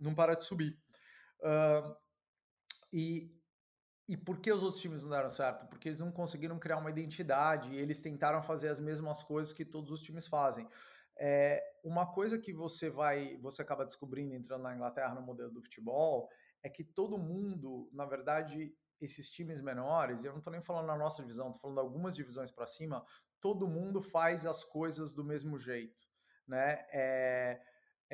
não 0.00 0.14
para 0.14 0.34
de 0.34 0.44
subir. 0.44 0.78
Uh, 1.40 1.96
e, 2.92 3.34
e 4.08 4.16
por 4.16 4.40
que 4.40 4.52
os 4.52 4.62
outros 4.62 4.80
times 4.80 5.02
não 5.02 5.10
deram 5.10 5.30
certo? 5.30 5.66
Porque 5.66 5.88
eles 5.88 6.00
não 6.00 6.12
conseguiram 6.12 6.58
criar 6.58 6.78
uma 6.78 6.90
identidade 6.90 7.70
e 7.70 7.78
eles 7.78 8.00
tentaram 8.00 8.42
fazer 8.42 8.68
as 8.68 8.80
mesmas 8.80 9.22
coisas 9.22 9.52
que 9.52 9.64
todos 9.64 9.90
os 9.90 10.02
times 10.02 10.26
fazem. 10.26 10.68
É, 11.16 11.62
uma 11.84 12.12
coisa 12.12 12.38
que 12.38 12.52
você 12.52 12.90
vai, 12.90 13.36
você 13.38 13.62
acaba 13.62 13.84
descobrindo 13.84 14.34
entrando 14.34 14.62
na 14.62 14.74
Inglaterra 14.74 15.14
no 15.14 15.22
modelo 15.22 15.52
do 15.52 15.62
futebol 15.62 16.28
é 16.62 16.68
que 16.68 16.82
todo 16.82 17.18
mundo, 17.18 17.88
na 17.92 18.04
verdade, 18.04 18.74
esses 19.00 19.30
times 19.30 19.60
menores, 19.60 20.24
eu 20.24 20.32
não 20.32 20.38
estou 20.38 20.52
nem 20.52 20.62
falando 20.62 20.86
na 20.86 20.96
nossa 20.96 21.22
divisão, 21.22 21.48
estou 21.48 21.60
falando 21.60 21.78
algumas 21.78 22.16
divisões 22.16 22.50
para 22.50 22.66
cima, 22.66 23.04
todo 23.40 23.68
mundo 23.68 24.02
faz 24.02 24.46
as 24.46 24.64
coisas 24.64 25.12
do 25.12 25.22
mesmo 25.22 25.58
jeito, 25.58 26.08
né? 26.48 26.86
É, 26.90 27.60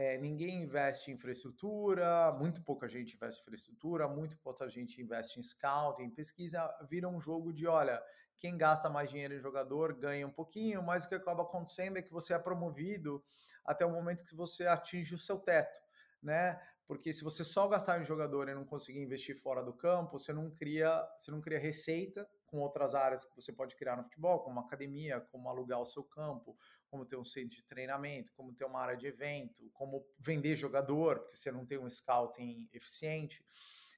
é, 0.00 0.16
ninguém 0.16 0.62
investe 0.62 1.10
em 1.10 1.14
infraestrutura, 1.14 2.32
muito 2.32 2.62
pouca 2.62 2.88
gente 2.88 3.14
investe 3.14 3.38
em 3.38 3.42
infraestrutura, 3.42 4.08
muito 4.08 4.38
pouca 4.38 4.66
gente 4.66 4.98
investe 4.98 5.38
em 5.38 5.42
scouting, 5.42 6.04
em 6.04 6.10
pesquisa, 6.10 6.74
vira 6.88 7.06
um 7.06 7.20
jogo 7.20 7.52
de, 7.52 7.66
olha, 7.66 8.02
quem 8.38 8.56
gasta 8.56 8.88
mais 8.88 9.10
dinheiro 9.10 9.34
em 9.34 9.40
jogador 9.40 9.92
ganha 9.92 10.26
um 10.26 10.32
pouquinho, 10.32 10.82
mas 10.82 11.04
o 11.04 11.08
que 11.10 11.14
acaba 11.14 11.42
acontecendo 11.42 11.98
é 11.98 12.02
que 12.02 12.10
você 12.10 12.32
é 12.32 12.38
promovido 12.38 13.22
até 13.62 13.84
o 13.84 13.90
momento 13.90 14.24
que 14.24 14.34
você 14.34 14.66
atinge 14.66 15.14
o 15.14 15.18
seu 15.18 15.38
teto, 15.38 15.78
né? 16.22 16.58
porque 16.86 17.12
se 17.12 17.22
você 17.22 17.44
só 17.44 17.68
gastar 17.68 18.00
em 18.00 18.04
jogador 18.04 18.48
e 18.48 18.54
não 18.54 18.64
conseguir 18.64 19.00
investir 19.00 19.36
fora 19.36 19.62
do 19.62 19.74
campo, 19.74 20.18
você 20.18 20.32
não 20.32 20.50
cria, 20.50 21.06
você 21.18 21.30
não 21.30 21.42
cria 21.42 21.58
receita 21.58 22.26
com 22.50 22.58
outras 22.60 22.94
áreas 22.94 23.24
que 23.24 23.34
você 23.34 23.52
pode 23.52 23.76
criar 23.76 23.96
no 23.96 24.02
futebol, 24.02 24.40
como 24.40 24.60
academia, 24.60 25.20
como 25.30 25.48
alugar 25.48 25.80
o 25.80 25.86
seu 25.86 26.02
campo, 26.02 26.56
como 26.90 27.06
ter 27.06 27.16
um 27.16 27.24
centro 27.24 27.56
de 27.56 27.62
treinamento, 27.62 28.32
como 28.34 28.52
ter 28.52 28.64
uma 28.64 28.80
área 28.80 28.96
de 28.96 29.06
evento, 29.06 29.70
como 29.72 30.04
vender 30.18 30.56
jogador, 30.56 31.20
porque 31.20 31.36
você 31.36 31.52
não 31.52 31.64
tem 31.64 31.78
um 31.78 31.88
scouting 31.88 32.68
eficiente. 32.72 33.44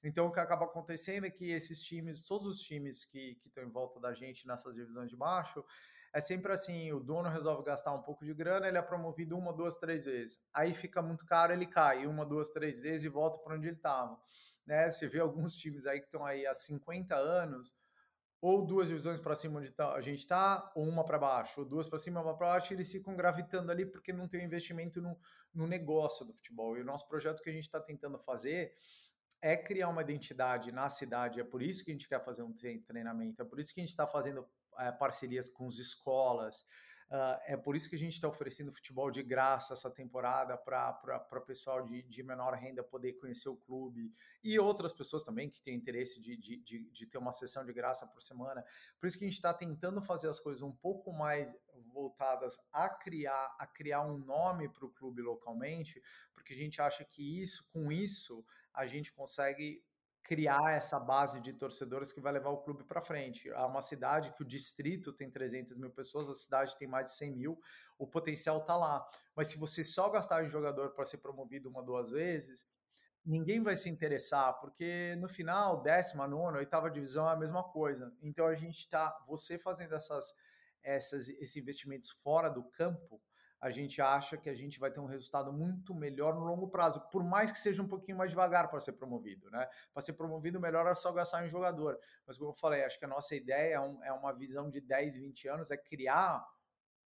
Então, 0.05 0.27
o 0.27 0.33
que 0.33 0.41
acaba 0.41 0.65
acontecendo 0.65 1.27
é 1.27 1.31
que 1.31 1.51
esses 1.51 1.81
times, 1.81 2.25
todos 2.25 2.47
os 2.47 2.61
times 2.61 3.05
que, 3.05 3.37
que 3.37 3.49
estão 3.49 3.65
em 3.65 3.71
volta 3.71 4.01
da 4.01 4.13
gente 4.13 4.47
nessas 4.47 4.75
divisões 4.75 5.09
de 5.09 5.17
baixo, 5.17 5.65
é 6.13 6.21
sempre 6.21 6.53
assim: 6.53 6.93
o 6.93 7.01
dono 7.01 7.29
resolve 7.29 7.65
gastar 7.65 7.93
um 7.93 8.03
pouco 8.03 8.25
de 8.25 8.35
grana, 8.35 8.69
ele 8.69 8.77
é 8.77 8.83
promovido 8.83 9.39
uma, 9.39 9.53
duas, 9.53 9.77
três 9.77 10.05
vezes. 10.05 10.39
Aí 10.53 10.75
fica 10.75 11.01
muito 11.01 11.25
caro, 11.25 11.53
ele 11.53 11.67
cai 11.67 12.07
uma, 12.07 12.27
duas, 12.27 12.51
três 12.51 12.81
vezes 12.81 13.05
e 13.05 13.09
volta 13.09 13.39
para 13.39 13.55
onde 13.55 13.69
ele 13.69 13.77
estava. 13.77 14.21
Né? 14.67 14.91
Você 14.91 15.09
vê 15.09 15.21
alguns 15.21 15.55
times 15.55 15.87
aí 15.87 16.01
que 16.01 16.07
estão 16.07 16.25
aí 16.25 16.47
há 16.47 16.55
50 16.55 17.15
anos, 17.17 17.75
ou 18.43 18.67
duas 18.67 18.89
divisões 18.89 19.21
para 19.21 19.37
cima 19.37 19.61
onde 19.61 19.71
tá, 19.71 19.93
a 19.93 20.01
gente 20.01 20.19
está, 20.19 20.73
ou 20.75 20.85
uma 20.85 21.05
para 21.05 21.17
baixo, 21.17 21.61
ou 21.61 21.65
duas 21.65 21.87
para 21.87 22.01
cima, 22.01 22.21
uma 22.21 22.37
para 22.37 22.49
baixo, 22.49 22.73
e 22.73 22.75
eles 22.75 22.91
ficam 22.91 23.15
gravitando 23.15 23.71
ali 23.71 23.87
porque 23.87 24.13
não 24.13 24.27
tem 24.27 24.45
investimento 24.45 25.01
no, 25.01 25.17
no 25.55 25.65
negócio 25.65 26.27
do 26.27 26.33
futebol. 26.35 26.77
E 26.77 26.81
o 26.81 26.85
nosso 26.85 27.07
projeto 27.07 27.41
que 27.41 27.49
a 27.49 27.53
gente 27.53 27.67
está 27.67 27.81
tentando 27.81 28.19
fazer 28.19 28.75
é 29.41 29.57
criar 29.57 29.89
uma 29.91 30.03
identidade 30.03 30.73
na 30.73 30.89
cidade, 30.89 31.41
é 31.41 31.45
por 31.45 31.63
isso 31.63 31.85
que 31.85 31.93
a 31.93 31.95
gente 31.95 32.09
quer 32.09 32.23
fazer 32.25 32.43
um 32.43 32.53
treinamento, 32.53 33.41
é 33.41 33.45
por 33.45 33.61
isso 33.61 33.73
que 33.73 33.81
a 33.81 33.85
gente 33.85 33.91
está 33.91 34.09
fazendo 34.09 34.45
é, 34.77 34.91
parcerias 34.91 35.49
com 35.49 35.69
as 35.69 35.79
escolas. 35.79 36.67
Uh, 37.13 37.37
é 37.45 37.59
por 37.59 37.77
isso 37.77 37.91
que 37.91 37.95
a 37.95 37.99
gente 37.99 38.15
está 38.15 38.27
oferecendo 38.27 38.73
futebol 38.73 39.11
de 39.11 39.23
graça 39.23 39.75
essa 39.75 39.91
temporada 39.91 40.57
para 40.57 41.29
o 41.31 41.41
pessoal 41.43 41.83
de, 41.83 42.03
de, 42.05 42.23
menor 42.23 42.55
renda 42.55 42.83
poder 42.83 43.13
conhecer 43.19 43.51
o 43.51 43.57
clube 43.57 44.11
e 44.43 44.59
outras 44.59 44.95
pessoas 44.95 45.23
também 45.23 45.51
que 45.51 45.61
têm 45.61 45.75
interesse 45.75 46.19
de, 46.19 46.39
de, 46.39 46.57
de, 46.57 46.91
de 46.91 47.07
ter 47.07 47.19
uma 47.19 47.31
sessão 47.31 47.67
de 47.67 47.73
graça 47.75 48.07
por 48.07 48.23
semana. 48.23 48.65
Por 48.99 49.07
isso 49.07 49.19
que 49.19 49.27
a 49.27 49.29
gente 49.29 49.37
está 49.37 49.53
tentando 49.53 50.01
fazer 50.01 50.27
as 50.27 50.41
coisas 50.41 50.63
um 50.63 50.73
pouco 50.73 51.13
mais 51.13 51.55
voltadas 51.93 52.59
a 52.73 52.89
criar, 52.89 53.55
a 53.59 53.67
criar 53.67 54.01
um 54.01 54.17
nome 54.17 54.71
para 54.71 54.87
o 54.87 54.91
clube 54.91 55.21
localmente, 55.21 56.03
porque 56.33 56.55
a 56.55 56.57
gente 56.57 56.81
acha 56.81 57.05
que 57.05 57.43
isso, 57.43 57.69
com 57.75 57.93
isso, 57.93 58.43
a 58.73 58.87
gente 58.87 59.13
consegue 59.13 59.85
criar 60.23 60.73
essa 60.73 60.99
base 61.01 61.41
de 61.41 61.53
torcedores 61.53 62.13
que 62.13 62.21
vai 62.21 62.33
levar 62.33 62.51
o 62.51 62.63
clube 62.63 62.85
para 62.85 63.03
frente. 63.03 63.51
É 63.51 63.59
uma 63.59 63.83
cidade 63.83 64.33
que 64.33 64.43
o 64.43 64.47
distrito 64.47 65.13
tem 65.13 65.31
300 65.31 65.77
mil 65.77 65.91
pessoas, 65.91 66.31
a 66.31 66.35
cidade 66.35 66.77
tem 66.79 66.87
mais 66.87 67.11
de 67.11 67.17
100 67.17 67.33
mil, 67.33 67.61
o 67.99 68.07
potencial 68.07 68.59
está 68.59 68.77
lá. 68.77 69.07
Mas 69.35 69.49
se 69.49 69.59
você 69.59 69.83
só 69.83 70.09
gastar 70.11 70.45
em 70.45 70.49
jogador 70.49 70.91
para 70.91 71.05
ser 71.05 71.19
promovido 71.19 71.69
uma, 71.69 71.83
duas 71.83 72.11
vezes, 72.11 72.67
ninguém 73.25 73.63
vai 73.63 73.77
se 73.77 73.89
interessar, 73.89 74.59
porque 74.61 75.17
no 75.19 75.29
final, 75.29 75.83
décima, 75.83 76.27
nona, 76.27 76.59
oitava 76.59 76.91
divisão 76.91 77.29
é 77.29 77.33
a 77.33 77.37
mesma 77.37 77.65
coisa. 77.65 78.15
Então 78.23 78.47
a 78.47 78.55
gente 78.55 78.79
está, 78.79 79.17
você 79.27 79.59
fazendo 79.59 79.95
essas, 79.95 80.33
essas, 80.83 81.29
esses 81.29 81.57
investimentos 81.57 82.11
fora 82.11 82.49
do 82.49 82.63
campo, 82.65 83.21
a 83.63 83.71
gente 83.71 84.03
acha 84.03 84.37
que 84.37 84.51
a 84.51 84.55
gente 84.55 84.81
vai 84.81 84.91
ter 84.91 84.99
um 84.99 85.07
resultado 85.07 85.53
muito 85.53 85.95
melhor 85.95 86.35
no 86.35 86.45
longo 86.45 86.67
prazo, 86.67 87.01
por 87.13 87.23
mais 87.23 87.53
que 87.53 87.61
seja 87.61 87.81
um 87.81 87.87
pouquinho 87.87 88.19
mais 88.19 88.33
devagar 88.33 88.69
para 88.69 88.81
ser 88.81 88.95
promovido, 88.95 89.49
né? 89.53 89.69
Para 89.95 90.03
ser 90.03 90.15
promovido, 90.15 90.61
melhor 90.61 90.85
é 90.89 90.95
só 90.97 91.13
gastar 91.13 91.47
em 91.47 91.49
jogador. 91.49 91.97
Mas 92.27 92.37
como 92.37 92.51
eu 92.51 92.55
falei, 92.55 92.83
acho 92.83 92.99
que 92.99 93.05
a 93.05 93.09
nossa 93.09 93.37
ideia 93.37 93.77
é, 93.77 94.09
é 94.09 94.13
uma 94.13 94.33
visão 94.33 94.69
de 94.69 94.81
10, 94.81 95.15
20 95.15 95.49
anos, 95.49 95.71
é 95.71 95.77
criar 95.77 96.45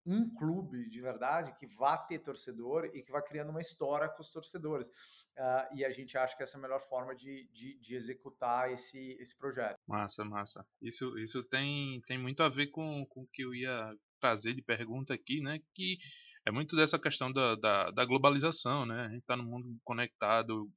um 0.03 0.33
clube 0.33 0.89
de 0.89 0.99
verdade 0.99 1.53
que 1.59 1.67
vá 1.67 1.95
ter 1.95 2.19
torcedor 2.19 2.85
e 2.85 3.03
que 3.03 3.11
vá 3.11 3.21
criando 3.21 3.51
uma 3.51 3.61
história 3.61 4.09
com 4.09 4.21
os 4.23 4.31
torcedores. 4.31 4.87
Uh, 4.87 5.75
e 5.75 5.85
a 5.85 5.91
gente 5.91 6.17
acha 6.17 6.35
que 6.35 6.41
essa 6.41 6.57
é 6.57 6.59
a 6.59 6.61
melhor 6.61 6.79
forma 6.79 7.13
de, 7.13 7.47
de, 7.53 7.77
de, 7.77 7.95
executar 7.95 8.71
esse, 8.71 9.15
esse 9.19 9.37
projeto. 9.37 9.77
Massa, 9.85 10.25
massa. 10.25 10.65
Isso, 10.81 11.15
isso 11.19 11.43
tem, 11.43 12.01
tem 12.07 12.17
muito 12.17 12.41
a 12.41 12.49
ver 12.49 12.67
com, 12.67 13.05
com 13.05 13.21
o 13.21 13.27
que 13.27 13.43
eu 13.43 13.53
ia 13.53 13.95
trazer 14.19 14.55
de 14.55 14.63
pergunta 14.63 15.13
aqui, 15.13 15.41
né? 15.41 15.59
Que 15.75 15.99
é 16.47 16.51
muito 16.51 16.77
dessa 16.77 16.97
questão 16.97 17.29
da, 17.29 17.55
da, 17.55 17.91
da 17.91 18.05
globalização, 18.05 18.85
né? 18.85 19.01
A 19.01 19.09
gente 19.09 19.19
está 19.19 19.35
no 19.35 19.43
mundo 19.43 19.77
conectado 19.83 20.71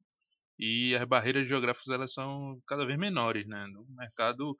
e 0.59 0.97
as 0.97 1.05
barreiras 1.05 1.47
geográficas 1.47 1.89
elas 1.89 2.13
são 2.13 2.61
cada 2.67 2.85
vez 2.85 2.99
menores, 2.99 3.47
né? 3.47 3.69
No 3.69 3.87
mercado 3.91 4.59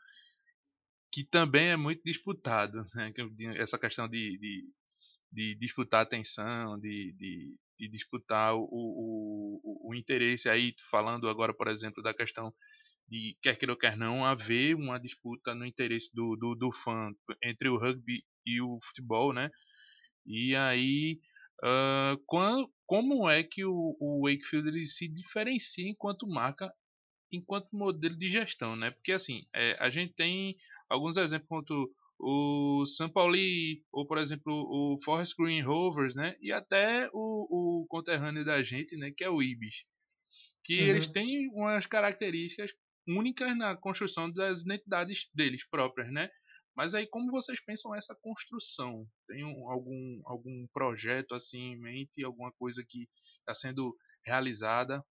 que 1.13 1.25
também 1.25 1.71
é 1.71 1.77
muito 1.77 2.01
disputado, 2.05 2.79
né? 2.95 3.13
Essa 3.57 3.77
questão 3.77 4.09
de, 4.09 4.39
de, 4.39 4.65
de 5.33 5.55
disputar 5.57 6.03
atenção, 6.03 6.79
de, 6.79 7.13
de, 7.19 7.57
de 7.77 7.89
disputar 7.89 8.55
o, 8.55 8.69
o, 8.71 9.89
o, 9.91 9.95
interesse 9.97 10.49
aí, 10.49 10.73
falando 10.93 11.29
agora, 11.29 11.53
por 11.53 11.67
exemplo, 11.67 12.05
da 12.05 12.15
questão 12.15 12.55
de 13.09 13.37
quer 13.43 13.57
queira 13.57 13.73
ou 13.73 13.79
quer 13.79 13.97
não 13.97 14.25
haver 14.25 14.77
uma 14.77 14.97
disputa 15.01 15.57
no 15.57 15.67
interesse 15.67 16.15
do, 16.15 16.37
do, 16.37 16.55
do 16.55 16.71
fã 16.71 17.13
entre 17.43 17.69
o 17.69 17.77
rugby 17.77 18.23
e 18.47 18.61
o 18.61 18.79
futebol, 18.81 19.33
né? 19.33 19.51
E 20.27 20.55
aí, 20.55 21.21
uh, 21.63 22.23
quando, 22.27 22.71
como 22.87 23.29
é 23.29 23.43
que 23.43 23.65
o, 23.65 23.97
o 24.01 24.23
Wakefield 24.27 24.69
ele 24.69 24.85
se 24.85 25.09
diferencia 25.09 25.89
enquanto 25.89 26.29
marca, 26.29 26.73
enquanto 27.33 27.69
modelo 27.73 28.17
de 28.17 28.31
gestão, 28.31 28.77
né? 28.77 28.91
Porque 28.91 29.13
assim, 29.13 29.47
é, 29.55 29.77
a 29.79 29.91
gente 29.91 30.13
tem 30.15 30.57
alguns 30.89 31.17
exemplos 31.17 31.49
quanto 31.49 31.91
o 32.19 32.85
São 32.85 33.09
Paulo 33.09 33.37
ou 33.93 34.07
por 34.07 34.19
exemplo 34.19 34.53
o 34.53 34.99
Forest 35.03 35.35
Green 35.39 35.63
Rovers, 35.63 36.15
né? 36.15 36.37
E 36.41 36.53
até 36.53 37.09
o, 37.13 37.83
o 37.83 37.87
conterrâneo 37.89 38.45
da 38.45 38.63
gente, 38.63 38.97
né? 38.97 39.11
Que 39.17 39.25
é 39.25 39.31
o 39.31 39.43
Ibis, 39.43 39.85
que 40.65 40.81
uhum. 40.81 40.89
eles 40.89 41.07
têm 41.07 41.49
umas 41.53 41.87
características 41.87 42.73
únicas 43.09 43.57
na 43.57 43.77
construção 43.77 44.31
das 44.31 44.63
identidades 44.63 45.29
deles 45.35 45.67
próprias, 45.69 46.13
né? 46.13 46.29
Mas 46.81 46.95
aí 46.95 47.07
como 47.07 47.31
vocês 47.31 47.61
pensam 47.63 47.95
essa 47.95 48.15
construção? 48.23 49.07
Tem 49.27 49.45
um, 49.45 49.69
algum, 49.69 50.23
algum 50.25 50.67
projeto 50.69 51.35
assim 51.35 51.73
em 51.73 51.79
mente, 51.79 52.25
alguma 52.25 52.51
coisa 52.53 52.83
que 52.83 53.07
está 53.41 53.55
sendo 53.55 53.95
realizada? 54.25 55.05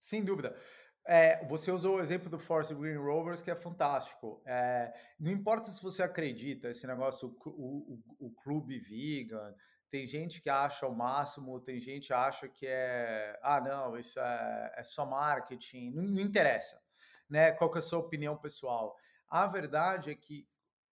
Sem 0.00 0.24
dúvida. 0.24 0.58
É, 1.06 1.46
você 1.48 1.70
usou 1.70 1.96
o 1.96 2.00
exemplo 2.00 2.30
do 2.30 2.38
Force 2.38 2.74
Green 2.74 2.96
Rovers, 2.96 3.42
que 3.42 3.50
é 3.50 3.54
fantástico. 3.54 4.42
É, 4.46 4.90
não 5.20 5.30
importa 5.30 5.70
se 5.70 5.82
você 5.82 6.02
acredita, 6.02 6.70
esse 6.70 6.86
negócio, 6.86 7.36
o, 7.44 8.00
o, 8.18 8.28
o, 8.28 8.30
clube 8.36 8.78
vegan, 8.78 9.54
tem 9.90 10.06
gente 10.06 10.40
que 10.40 10.48
acha 10.48 10.86
o 10.86 10.96
máximo, 10.96 11.60
tem 11.60 11.78
gente 11.78 12.06
que 12.06 12.14
acha 12.14 12.48
que 12.48 12.66
é, 12.66 13.38
ah, 13.42 13.60
não, 13.60 13.98
isso 13.98 14.18
é, 14.18 14.74
é 14.78 14.82
só 14.82 15.04
marketing, 15.04 15.90
não, 15.90 16.04
não 16.04 16.22
interessa, 16.22 16.80
né? 17.28 17.52
Qual 17.52 17.70
que 17.70 17.76
é 17.76 17.80
a 17.80 17.82
sua 17.82 17.98
opinião 17.98 18.34
pessoal? 18.34 18.96
A 19.34 19.48
verdade 19.48 20.12
é 20.12 20.14
que 20.14 20.48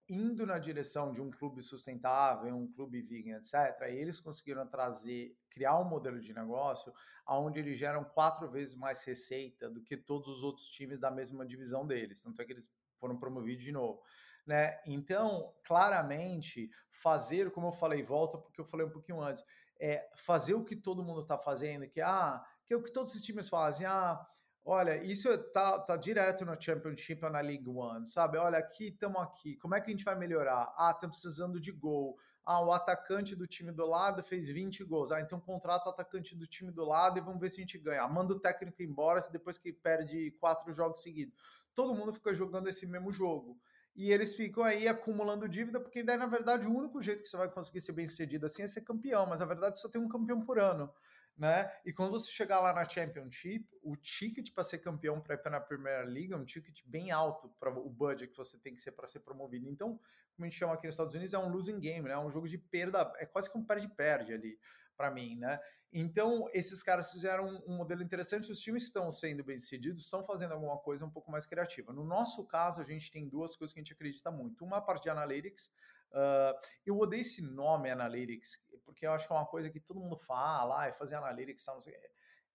indo 0.08 0.44
na 0.44 0.58
direção 0.58 1.12
de 1.12 1.22
um 1.22 1.30
clube 1.30 1.62
sustentável, 1.62 2.52
um 2.52 2.66
clube 2.66 3.00
vegan, 3.00 3.36
etc., 3.36 3.82
eles 3.82 4.18
conseguiram 4.18 4.66
trazer, 4.66 5.38
criar 5.48 5.78
um 5.78 5.84
modelo 5.84 6.18
de 6.18 6.34
negócio 6.34 6.92
onde 7.24 7.60
eles 7.60 7.78
geram 7.78 8.02
quatro 8.02 8.50
vezes 8.50 8.74
mais 8.74 9.04
receita 9.04 9.70
do 9.70 9.80
que 9.80 9.96
todos 9.96 10.26
os 10.26 10.42
outros 10.42 10.68
times 10.68 10.98
da 10.98 11.08
mesma 11.08 11.46
divisão 11.46 11.86
deles. 11.86 12.20
Tanto 12.20 12.42
é 12.42 12.44
que 12.44 12.50
eles 12.50 12.68
foram 12.98 13.16
promovidos 13.16 13.62
de 13.62 13.70
novo. 13.70 14.02
Né? 14.44 14.76
Então, 14.86 15.54
claramente, 15.64 16.68
fazer, 16.90 17.52
como 17.52 17.68
eu 17.68 17.72
falei, 17.72 18.02
volta 18.02 18.38
porque 18.38 18.60
eu 18.60 18.66
falei 18.66 18.84
um 18.84 18.90
pouquinho 18.90 19.20
antes, 19.20 19.44
é 19.78 20.10
fazer 20.16 20.54
o 20.54 20.64
que 20.64 20.74
todo 20.74 21.04
mundo 21.04 21.20
está 21.20 21.38
fazendo, 21.38 21.88
que, 21.88 22.00
ah, 22.00 22.44
que 22.66 22.74
é 22.74 22.76
o 22.76 22.82
que 22.82 22.90
todos 22.90 23.14
os 23.14 23.22
times 23.22 23.48
fazem, 23.48 23.86
ah, 23.86 24.20
Olha, 24.64 25.02
isso 25.02 25.36
tá, 25.50 25.76
tá 25.80 25.96
direto 25.96 26.44
no 26.46 26.60
Championship 26.60 27.24
ou 27.24 27.30
na 27.30 27.40
League 27.40 27.68
One, 27.68 28.06
sabe? 28.06 28.38
Olha, 28.38 28.58
aqui 28.58 28.88
estamos 28.88 29.20
aqui. 29.20 29.56
Como 29.56 29.74
é 29.74 29.80
que 29.80 29.88
a 29.88 29.90
gente 29.90 30.04
vai 30.04 30.16
melhorar? 30.16 30.72
Ah, 30.76 30.92
estamos 30.92 31.20
precisando 31.20 31.58
de 31.58 31.72
gol. 31.72 32.16
Ah, 32.44 32.60
o 32.60 32.72
atacante 32.72 33.34
do 33.34 33.44
time 33.44 33.72
do 33.72 33.84
lado 33.84 34.22
fez 34.22 34.48
20 34.48 34.84
gols. 34.84 35.10
Ah, 35.10 35.20
então 35.20 35.40
contrata 35.40 35.88
o 35.88 35.92
atacante 35.92 36.36
do 36.36 36.46
time 36.46 36.70
do 36.70 36.84
lado 36.84 37.18
e 37.18 37.20
vamos 37.20 37.40
ver 37.40 37.50
se 37.50 37.56
a 37.56 37.62
gente 37.62 37.76
ganha. 37.76 38.06
Manda 38.06 38.34
o 38.34 38.40
técnico 38.40 38.80
embora 38.84 39.20
depois 39.32 39.58
que 39.58 39.72
perde 39.72 40.30
quatro 40.38 40.72
jogos 40.72 41.02
seguidos. 41.02 41.34
Todo 41.74 41.94
mundo 41.94 42.12
fica 42.12 42.32
jogando 42.32 42.68
esse 42.68 42.86
mesmo 42.86 43.10
jogo. 43.10 43.58
E 43.96 44.12
eles 44.12 44.34
ficam 44.34 44.62
aí 44.62 44.86
acumulando 44.86 45.48
dívida, 45.48 45.80
porque 45.80 46.02
daí, 46.04 46.16
na 46.16 46.26
verdade, 46.26 46.66
o 46.66 46.74
único 46.74 47.02
jeito 47.02 47.22
que 47.22 47.28
você 47.28 47.36
vai 47.36 47.50
conseguir 47.50 47.80
ser 47.80 47.92
bem 47.92 48.06
sucedido 48.06 48.46
assim 48.46 48.62
é 48.62 48.68
ser 48.68 48.82
campeão. 48.82 49.26
Mas, 49.26 49.40
na 49.40 49.46
verdade, 49.46 49.80
só 49.80 49.88
tem 49.88 50.00
um 50.00 50.08
campeão 50.08 50.40
por 50.40 50.58
ano 50.58 50.92
né? 51.36 51.72
E 51.84 51.92
quando 51.92 52.10
você 52.10 52.30
chegar 52.30 52.60
lá 52.60 52.72
na 52.72 52.84
Championship, 52.84 53.66
o 53.82 53.96
ticket 53.96 54.52
para 54.52 54.64
ser 54.64 54.78
campeão 54.78 55.20
para 55.20 55.34
ir 55.34 55.38
para 55.38 55.56
a 55.56 55.60
Primeira 55.60 56.04
Liga 56.04 56.34
é 56.34 56.38
um 56.38 56.44
ticket 56.44 56.80
bem 56.84 57.10
alto 57.10 57.48
para 57.58 57.70
o 57.70 57.88
budget 57.88 58.30
que 58.30 58.36
você 58.36 58.58
tem 58.58 58.74
que 58.74 58.80
ser 58.80 58.92
para 58.92 59.06
ser 59.06 59.20
promovido. 59.20 59.68
Então, 59.68 59.98
como 60.34 60.46
a 60.46 60.48
gente 60.48 60.58
chama 60.58 60.74
aqui 60.74 60.86
nos 60.86 60.94
Estados 60.94 61.14
Unidos, 61.14 61.34
é 61.34 61.38
um 61.38 61.48
losing 61.48 61.80
game, 61.80 62.08
né? 62.08 62.14
É 62.14 62.18
um 62.18 62.30
jogo 62.30 62.48
de 62.48 62.58
perda, 62.58 63.12
é 63.16 63.26
quase 63.26 63.50
que 63.50 63.58
um 63.58 63.64
perde-perde 63.64 64.32
ali 64.32 64.58
para 64.96 65.10
mim, 65.10 65.36
né? 65.36 65.58
Então, 65.92 66.48
esses 66.54 66.82
caras 66.82 67.12
fizeram 67.12 67.62
um, 67.66 67.76
modelo 67.76 68.02
interessante, 68.02 68.50
os 68.50 68.60
times 68.60 68.84
estão 68.84 69.12
sendo 69.12 69.44
bem 69.44 69.56
decididos, 69.56 70.00
estão 70.00 70.24
fazendo 70.24 70.52
alguma 70.52 70.78
coisa 70.78 71.04
um 71.04 71.10
pouco 71.10 71.30
mais 71.30 71.44
criativa. 71.44 71.92
No 71.92 72.02
nosso 72.02 72.46
caso, 72.46 72.80
a 72.80 72.84
gente 72.84 73.10
tem 73.10 73.28
duas 73.28 73.54
coisas 73.56 73.74
que 73.74 73.80
a 73.80 73.82
gente 73.82 73.92
acredita 73.92 74.30
muito. 74.30 74.64
Uma, 74.64 74.78
a 74.78 74.80
parte 74.80 75.02
de 75.02 75.10
analytics, 75.10 75.70
Uh, 76.12 76.54
eu 76.84 76.98
odeio 76.98 77.22
esse 77.22 77.40
nome 77.40 77.90
Analytics, 77.90 78.62
porque 78.84 79.06
eu 79.06 79.12
acho 79.12 79.26
que 79.26 79.32
é 79.32 79.36
uma 79.36 79.46
coisa 79.46 79.70
que 79.70 79.80
todo 79.80 80.00
mundo 80.00 80.16
fala, 80.18 80.86
é 80.86 80.92
fazer 80.92 81.14
Analytics, 81.14 81.64
não 81.66 81.80
sei, 81.80 81.94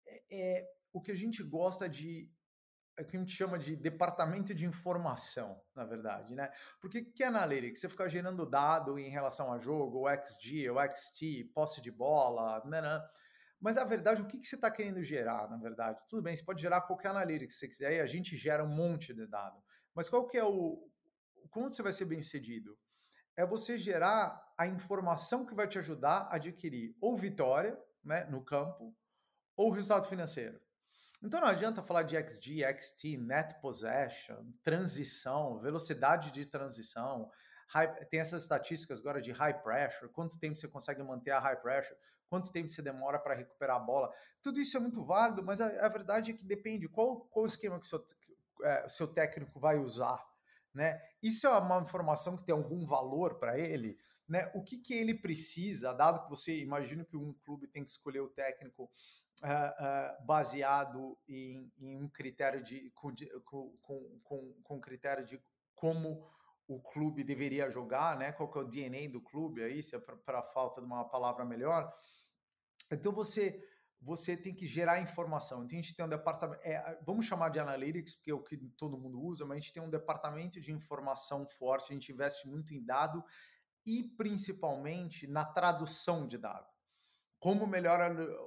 é, 0.07 0.23
é, 0.31 0.69
o 0.93 1.01
que 1.01 1.11
a 1.11 1.15
gente 1.15 1.43
gosta 1.43 1.89
de, 1.89 2.31
é 2.99 3.03
o 3.03 3.07
que 3.07 3.17
a 3.17 3.21
gente 3.21 3.33
chama 3.33 3.59
de 3.59 3.75
departamento 3.75 4.55
de 4.55 4.67
informação, 4.67 5.61
na 5.75 5.85
verdade, 5.85 6.35
né? 6.35 6.51
Porque 6.81 7.03
que 7.03 7.23
é 7.23 7.27
Analytics? 7.27 7.81
Você 7.81 7.89
ficar 7.89 8.09
gerando 8.09 8.45
dado 8.45 8.99
em 8.99 9.09
relação 9.09 9.53
a 9.53 9.59
jogo, 9.59 10.07
o 10.07 10.09
XG, 10.09 10.71
o 10.71 10.77
XT, 10.95 11.51
posse 11.55 11.81
de 11.81 11.91
bola, 11.91 12.63
né, 12.65 12.81
né? 12.81 13.03
Mas, 13.59 13.77
na 13.77 13.85
verdade, 13.85 14.21
o 14.21 14.27
que, 14.27 14.39
que 14.39 14.47
você 14.47 14.55
está 14.55 14.71
querendo 14.71 15.03
gerar, 15.03 15.49
na 15.49 15.57
verdade? 15.57 16.03
Tudo 16.09 16.23
bem, 16.23 16.37
você 16.37 16.45
pode 16.45 16.61
gerar 16.61 16.83
qualquer 16.83 17.09
Analytics 17.09 17.55
que 17.55 17.61
você 17.61 17.69
quiser, 17.69 17.93
e 17.95 18.01
a 18.01 18.07
gente 18.07 18.37
gera 18.37 18.63
um 18.63 18.69
monte 18.69 19.15
de 19.15 19.27
dado. 19.27 19.63
Mas 19.95 20.09
qual 20.09 20.27
que 20.27 20.37
é 20.37 20.45
o... 20.45 20.87
Como 21.51 21.71
você 21.71 21.83
vai 21.83 21.93
ser 21.93 22.05
bem 22.05 22.21
sucedido? 22.21 22.79
É 23.37 23.45
você 23.45 23.77
gerar 23.77 24.43
a 24.57 24.67
informação 24.67 25.45
que 25.45 25.55
vai 25.55 25.69
te 25.69 25.79
ajudar 25.79 26.29
a 26.31 26.37
adquirir 26.37 26.97
ou 27.01 27.17
vitória 27.17 27.79
né, 28.03 28.25
no 28.25 28.43
campo 28.43 28.97
ou 29.57 29.71
resultado 29.71 30.09
financeiro. 30.09 30.59
Então 31.23 31.41
não 31.41 31.49
adianta 31.49 31.83
falar 31.83 32.03
de 32.03 32.17
XG, 32.17 32.63
XT, 32.79 33.17
net 33.17 33.61
possession, 33.61 34.45
transição, 34.63 35.59
velocidade 35.61 36.31
de 36.31 36.47
transição. 36.47 37.31
High, 37.69 38.07
tem 38.07 38.21
essas 38.21 38.43
estatísticas 38.43 39.01
agora 39.01 39.21
de 39.21 39.33
high 39.33 39.63
pressure, 39.63 40.11
quanto 40.13 40.39
tempo 40.39 40.57
você 40.57 40.69
consegue 40.69 41.03
manter 41.03 41.33
a 41.33 41.41
high 41.41 41.61
pressure, 41.61 41.97
quanto 42.29 42.53
tempo 42.53 42.69
você 42.69 42.83
demora 42.83 43.19
para 43.19 43.35
recuperar 43.35 43.77
a 43.77 43.81
bola. 43.81 44.13
Tudo 44.43 44.61
isso 44.61 44.77
é 44.77 44.81
muito 44.81 45.05
válido, 45.05 45.43
mas 45.43 45.61
a, 45.61 45.67
a 45.87 45.89
verdade 45.89 46.31
é 46.31 46.35
que 46.35 46.45
depende 46.45 46.89
qual, 46.89 47.21
qual 47.27 47.47
esquema 47.47 47.81
que 47.81 47.87
o 47.87 47.89
seu, 47.89 48.05
é, 48.63 48.89
seu 48.89 49.09
técnico 49.09 49.59
vai 49.59 49.79
usar 49.79 50.23
né? 50.77 51.01
Isso 51.23 51.47
é 51.47 51.59
uma 51.59 51.81
informação 51.81 52.37
que 52.37 52.45
tem 52.45 52.55
algum 52.55 52.85
valor 52.87 53.39
para 53.39 53.59
ele, 53.59 53.99
né? 54.29 54.51
O 54.55 54.63
que, 54.63 54.77
que 54.79 54.93
ele 54.93 55.15
precisa, 55.15 55.95
dado 55.95 56.23
que 56.23 56.29
você 56.29 56.61
imagina 56.61 57.03
que 57.03 57.17
um 57.17 57.33
clube 57.33 57.67
tem 57.67 57.83
que 57.83 57.91
escolher 57.91 58.21
o 58.21 58.29
técnico 58.29 58.85
uh, 58.85 59.47
uh, 59.47 60.27
baseado 60.27 61.19
em, 61.27 61.73
em, 61.79 61.97
um 61.97 62.09
critério 62.11 62.63
de 62.63 62.91
com, 62.91 63.11
com, 63.81 64.21
com, 64.23 64.53
com 64.63 64.81
critério 64.81 65.25
de 65.25 65.41
como 65.75 66.31
o 66.69 66.79
clube 66.79 67.25
deveria 67.25 67.71
jogar, 67.71 68.19
né? 68.19 68.33
Qual 68.33 68.51
que 68.51 68.59
é 68.59 68.61
o 68.61 68.69
DNA 68.69 69.09
do 69.09 69.23
clube 69.23 69.63
aí, 69.63 69.83
se 69.83 69.97
é 69.97 69.99
para 69.99 70.43
falta 70.43 70.81
de 70.83 70.87
uma 70.87 71.09
palavra 71.09 71.45
melhor. 71.45 71.91
Então 72.93 73.13
você 73.13 73.67
você 74.01 74.37
tem 74.37 74.55
que 74.55 74.67
gerar 74.67 75.01
informação. 75.01 75.65
Então 75.65 75.79
a 75.79 75.83
gente 75.83 75.97
tem 75.97 76.05
um 76.05 76.09
departamento, 76.09 76.61
é, 76.63 76.99
vamos 77.05 77.27
chamar 77.27 77.49
de 77.49 77.59
analytics, 77.59 78.15
porque 78.15 78.31
é 78.31 78.35
o 78.35 78.43
que 78.43 78.57
todo 78.77 78.99
mundo 78.99 79.21
usa, 79.21 79.45
mas 79.45 79.57
a 79.57 79.61
gente 79.61 79.73
tem 79.73 79.83
um 79.83 79.91
departamento 79.91 80.61
de 80.61 80.73
informação 80.73 81.47
forte, 81.49 81.93
a 81.93 81.95
gente 81.95 82.13
investe 82.13 82.49
muito 82.49 82.75
em 82.75 82.85
dado 82.85 83.25
e 83.85 84.03
principalmente 84.17 85.27
na 85.27 85.45
tradução 85.45 86.27
de 86.27 86.39
dado. 86.39 86.67
Como 87.39 87.67
melhor 87.67 88.01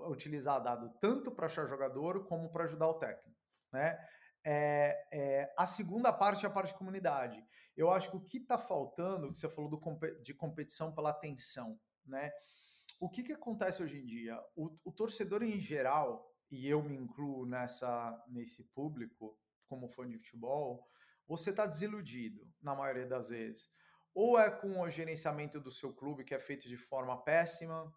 utilizar 0.09 0.61
dado 0.61 0.89
tanto 0.99 1.31
para 1.31 1.45
achar 1.45 1.67
jogador 1.67 2.25
como 2.25 2.49
para 2.51 2.65
ajudar 2.65 2.87
o 2.87 2.99
técnico, 2.99 3.39
né? 3.71 3.97
É, 4.43 5.07
é, 5.11 5.53
a 5.57 5.65
segunda 5.65 6.13
parte 6.13 6.45
é 6.45 6.49
a 6.49 6.51
parte 6.51 6.71
de 6.71 6.77
comunidade. 6.77 7.43
Eu 7.75 7.91
acho 7.91 8.09
que 8.09 8.17
o 8.17 8.25
que 8.25 8.37
está 8.37 8.57
faltando, 8.57 9.29
que 9.29 9.37
você 9.37 9.49
falou 9.49 9.69
do, 9.69 9.79
de 10.21 10.33
competição 10.33 10.93
pela 10.93 11.11
atenção, 11.11 11.79
né? 12.05 12.31
O 12.99 13.09
que, 13.09 13.23
que 13.23 13.33
acontece 13.33 13.81
hoje 13.81 13.97
em 13.97 14.05
dia? 14.05 14.37
O, 14.55 14.77
o 14.83 14.91
torcedor 14.91 15.41
em 15.43 15.59
geral, 15.59 16.29
e 16.51 16.67
eu 16.67 16.83
me 16.83 16.95
incluo 16.95 17.45
nessa 17.45 18.23
nesse 18.27 18.63
público, 18.73 19.37
como 19.67 19.87
fã 19.87 20.07
de 20.07 20.17
futebol, 20.17 20.85
você 21.27 21.51
está 21.51 21.65
desiludido 21.65 22.45
na 22.61 22.75
maioria 22.75 23.05
das 23.05 23.29
vezes. 23.29 23.69
Ou 24.13 24.37
é 24.37 24.49
com 24.49 24.81
o 24.81 24.89
gerenciamento 24.89 25.59
do 25.59 25.71
seu 25.71 25.93
clube 25.93 26.23
que 26.23 26.33
é 26.33 26.39
feito 26.39 26.67
de 26.67 26.75
forma 26.75 27.23
péssima, 27.23 27.91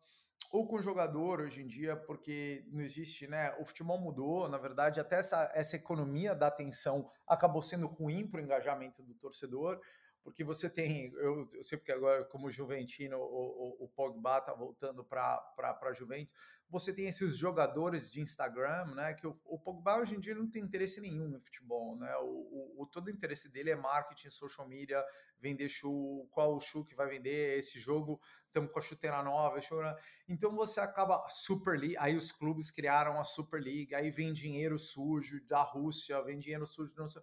ou 0.50 0.66
com 0.66 0.76
o 0.76 0.82
jogador 0.82 1.40
hoje 1.40 1.62
em 1.62 1.66
dia, 1.66 1.96
porque 1.96 2.64
não 2.70 2.82
existe, 2.82 3.26
né? 3.26 3.56
O 3.58 3.64
futebol 3.64 3.98
mudou, 3.98 4.48
na 4.48 4.58
verdade, 4.58 5.00
até 5.00 5.16
essa, 5.16 5.50
essa 5.54 5.76
economia 5.76 6.34
da 6.34 6.48
atenção 6.48 7.10
acabou 7.26 7.62
sendo 7.62 7.86
ruim 7.86 8.28
para 8.28 8.40
o 8.40 8.44
engajamento 8.44 9.02
do 9.02 9.14
torcedor 9.14 9.80
porque 10.22 10.44
você 10.44 10.70
tem, 10.70 11.12
eu, 11.14 11.48
eu 11.52 11.62
sei 11.62 11.78
porque 11.78 11.92
agora, 11.92 12.24
como 12.24 12.50
Juventino, 12.50 13.16
o, 13.18 13.80
o, 13.80 13.84
o 13.84 13.88
Pogba 13.88 14.40
tá 14.40 14.54
voltando 14.54 15.04
para 15.04 15.42
a 15.58 15.92
Juventus, 15.92 16.34
você 16.72 16.94
tem 16.94 17.06
esses 17.06 17.36
jogadores 17.36 18.10
de 18.10 18.20
Instagram, 18.20 18.86
né? 18.94 19.12
Que 19.12 19.26
o, 19.26 19.38
o, 19.44 19.58
Pogba 19.58 19.98
hoje 19.98 20.14
em 20.16 20.20
dia 20.20 20.34
não 20.34 20.48
tem 20.48 20.62
interesse 20.62 21.00
nenhum 21.00 21.28
no 21.28 21.40
futebol, 21.40 21.96
né? 21.96 22.16
O, 22.18 22.82
o, 22.82 22.86
todo 22.86 23.08
o 23.08 23.10
interesse 23.10 23.48
dele 23.50 23.70
é 23.70 23.76
marketing, 23.76 24.30
social 24.30 24.66
media, 24.66 25.04
vender 25.38 25.68
shoe, 25.68 26.26
qual 26.30 26.54
o 26.56 26.60
shoe 26.60 26.84
que 26.84 26.94
vai 26.94 27.08
vender, 27.08 27.58
esse 27.58 27.78
jogo, 27.78 28.20
estamos 28.46 28.70
com 28.72 28.78
a 28.78 28.82
chuteira 28.82 29.22
nova, 29.22 29.60
show, 29.60 29.82
né? 29.82 29.94
então 30.28 30.54
você 30.54 30.80
acaba 30.80 31.28
Super 31.28 31.78
League, 31.78 31.96
aí 31.98 32.16
os 32.16 32.30
clubes 32.30 32.70
criaram 32.70 33.18
a 33.18 33.24
Super 33.24 33.60
League, 33.60 33.94
aí 33.94 34.10
vem 34.10 34.32
dinheiro 34.32 34.78
sujo 34.78 35.44
da 35.46 35.62
Rússia, 35.62 36.22
vem 36.22 36.38
dinheiro 36.38 36.64
sujo, 36.64 36.94
não 36.96 37.08
sei. 37.08 37.22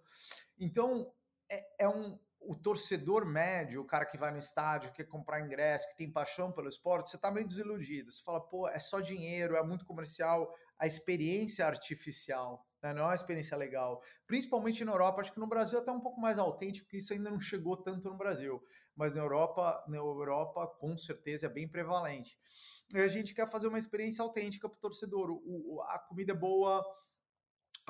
Então 0.58 1.12
é, 1.48 1.84
é 1.84 1.88
um 1.88 2.18
o 2.40 2.56
torcedor 2.56 3.26
médio, 3.26 3.82
o 3.82 3.84
cara 3.84 4.06
que 4.06 4.16
vai 4.16 4.32
no 4.32 4.38
estádio, 4.38 4.92
quer 4.92 5.04
comprar 5.04 5.40
ingresso, 5.40 5.88
que 5.90 5.96
tem 5.96 6.10
paixão 6.10 6.50
pelo 6.50 6.68
esporte, 6.68 7.10
você 7.10 7.16
está 7.16 7.30
meio 7.30 7.46
desiludido. 7.46 8.10
Você 8.10 8.22
fala, 8.22 8.40
pô, 8.40 8.66
é 8.68 8.78
só 8.78 9.00
dinheiro, 9.00 9.56
é 9.56 9.62
muito 9.62 9.84
comercial, 9.84 10.52
a 10.78 10.86
experiência 10.86 11.66
artificial, 11.66 12.66
né? 12.82 12.94
não 12.94 13.02
é 13.02 13.06
uma 13.06 13.14
experiência 13.14 13.56
legal. 13.56 14.02
Principalmente 14.26 14.84
na 14.84 14.92
Europa, 14.92 15.20
acho 15.20 15.32
que 15.32 15.38
no 15.38 15.46
Brasil 15.46 15.78
é 15.78 15.82
até 15.82 15.92
um 15.92 16.00
pouco 16.00 16.20
mais 16.20 16.38
autêntico, 16.38 16.86
porque 16.86 16.96
isso 16.96 17.12
ainda 17.12 17.30
não 17.30 17.40
chegou 17.40 17.76
tanto 17.76 18.08
no 18.08 18.16
Brasil. 18.16 18.62
Mas 18.96 19.14
na 19.14 19.20
Europa, 19.20 19.84
na 19.86 19.98
Europa 19.98 20.66
com 20.78 20.96
certeza 20.96 21.46
é 21.46 21.50
bem 21.50 21.68
prevalente. 21.68 22.38
E 22.94 22.98
a 22.98 23.08
gente 23.08 23.34
quer 23.34 23.48
fazer 23.48 23.68
uma 23.68 23.78
experiência 23.78 24.22
autêntica 24.22 24.68
para 24.68 24.76
o 24.76 24.80
torcedor. 24.80 25.40
A 25.88 25.98
comida 25.98 26.32
é 26.32 26.34
boa, 26.36 26.84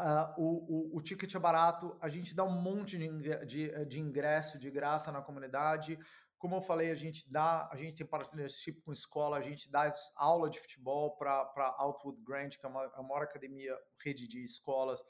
Uh, 0.00 0.40
o, 0.40 0.94
o, 0.94 0.96
o, 0.96 1.00
ticket 1.02 1.34
é 1.34 1.38
barato, 1.38 1.94
a 2.00 2.08
gente 2.08 2.34
dá 2.34 2.42
um 2.42 2.58
monte 2.58 2.96
de, 2.96 3.44
de, 3.44 3.84
de, 3.84 4.00
ingresso 4.00 4.58
de 4.58 4.70
graça 4.70 5.12
na 5.12 5.20
comunidade. 5.20 5.98
Como 6.38 6.56
eu 6.56 6.62
falei, 6.62 6.90
a 6.90 6.94
gente 6.94 7.30
dá, 7.30 7.68
a 7.70 7.76
gente 7.76 7.98
tem 7.98 8.06
partnership 8.06 8.80
com 8.80 8.92
escola, 8.92 9.36
a 9.36 9.42
gente 9.42 9.70
dá 9.70 9.92
aula 10.16 10.48
de 10.48 10.58
futebol 10.58 11.18
para 11.18 11.74
Outwood 11.76 12.18
Grant, 12.22 12.56
que 12.56 12.64
é 12.64 12.68
uma, 12.70 12.90
a 12.94 13.02
maior 13.02 13.24
academia, 13.24 13.76
rede 14.02 14.26
de 14.26 14.42
escolas 14.42 15.02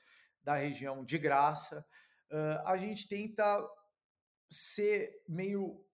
da 0.43 0.57
região, 0.57 1.05
de 1.05 1.19
graça. 1.19 1.87
Uh, 2.33 2.67
a 2.67 2.77
gente 2.77 3.07
tenta 3.07 3.65
ser 4.51 5.23
meio 5.29 5.87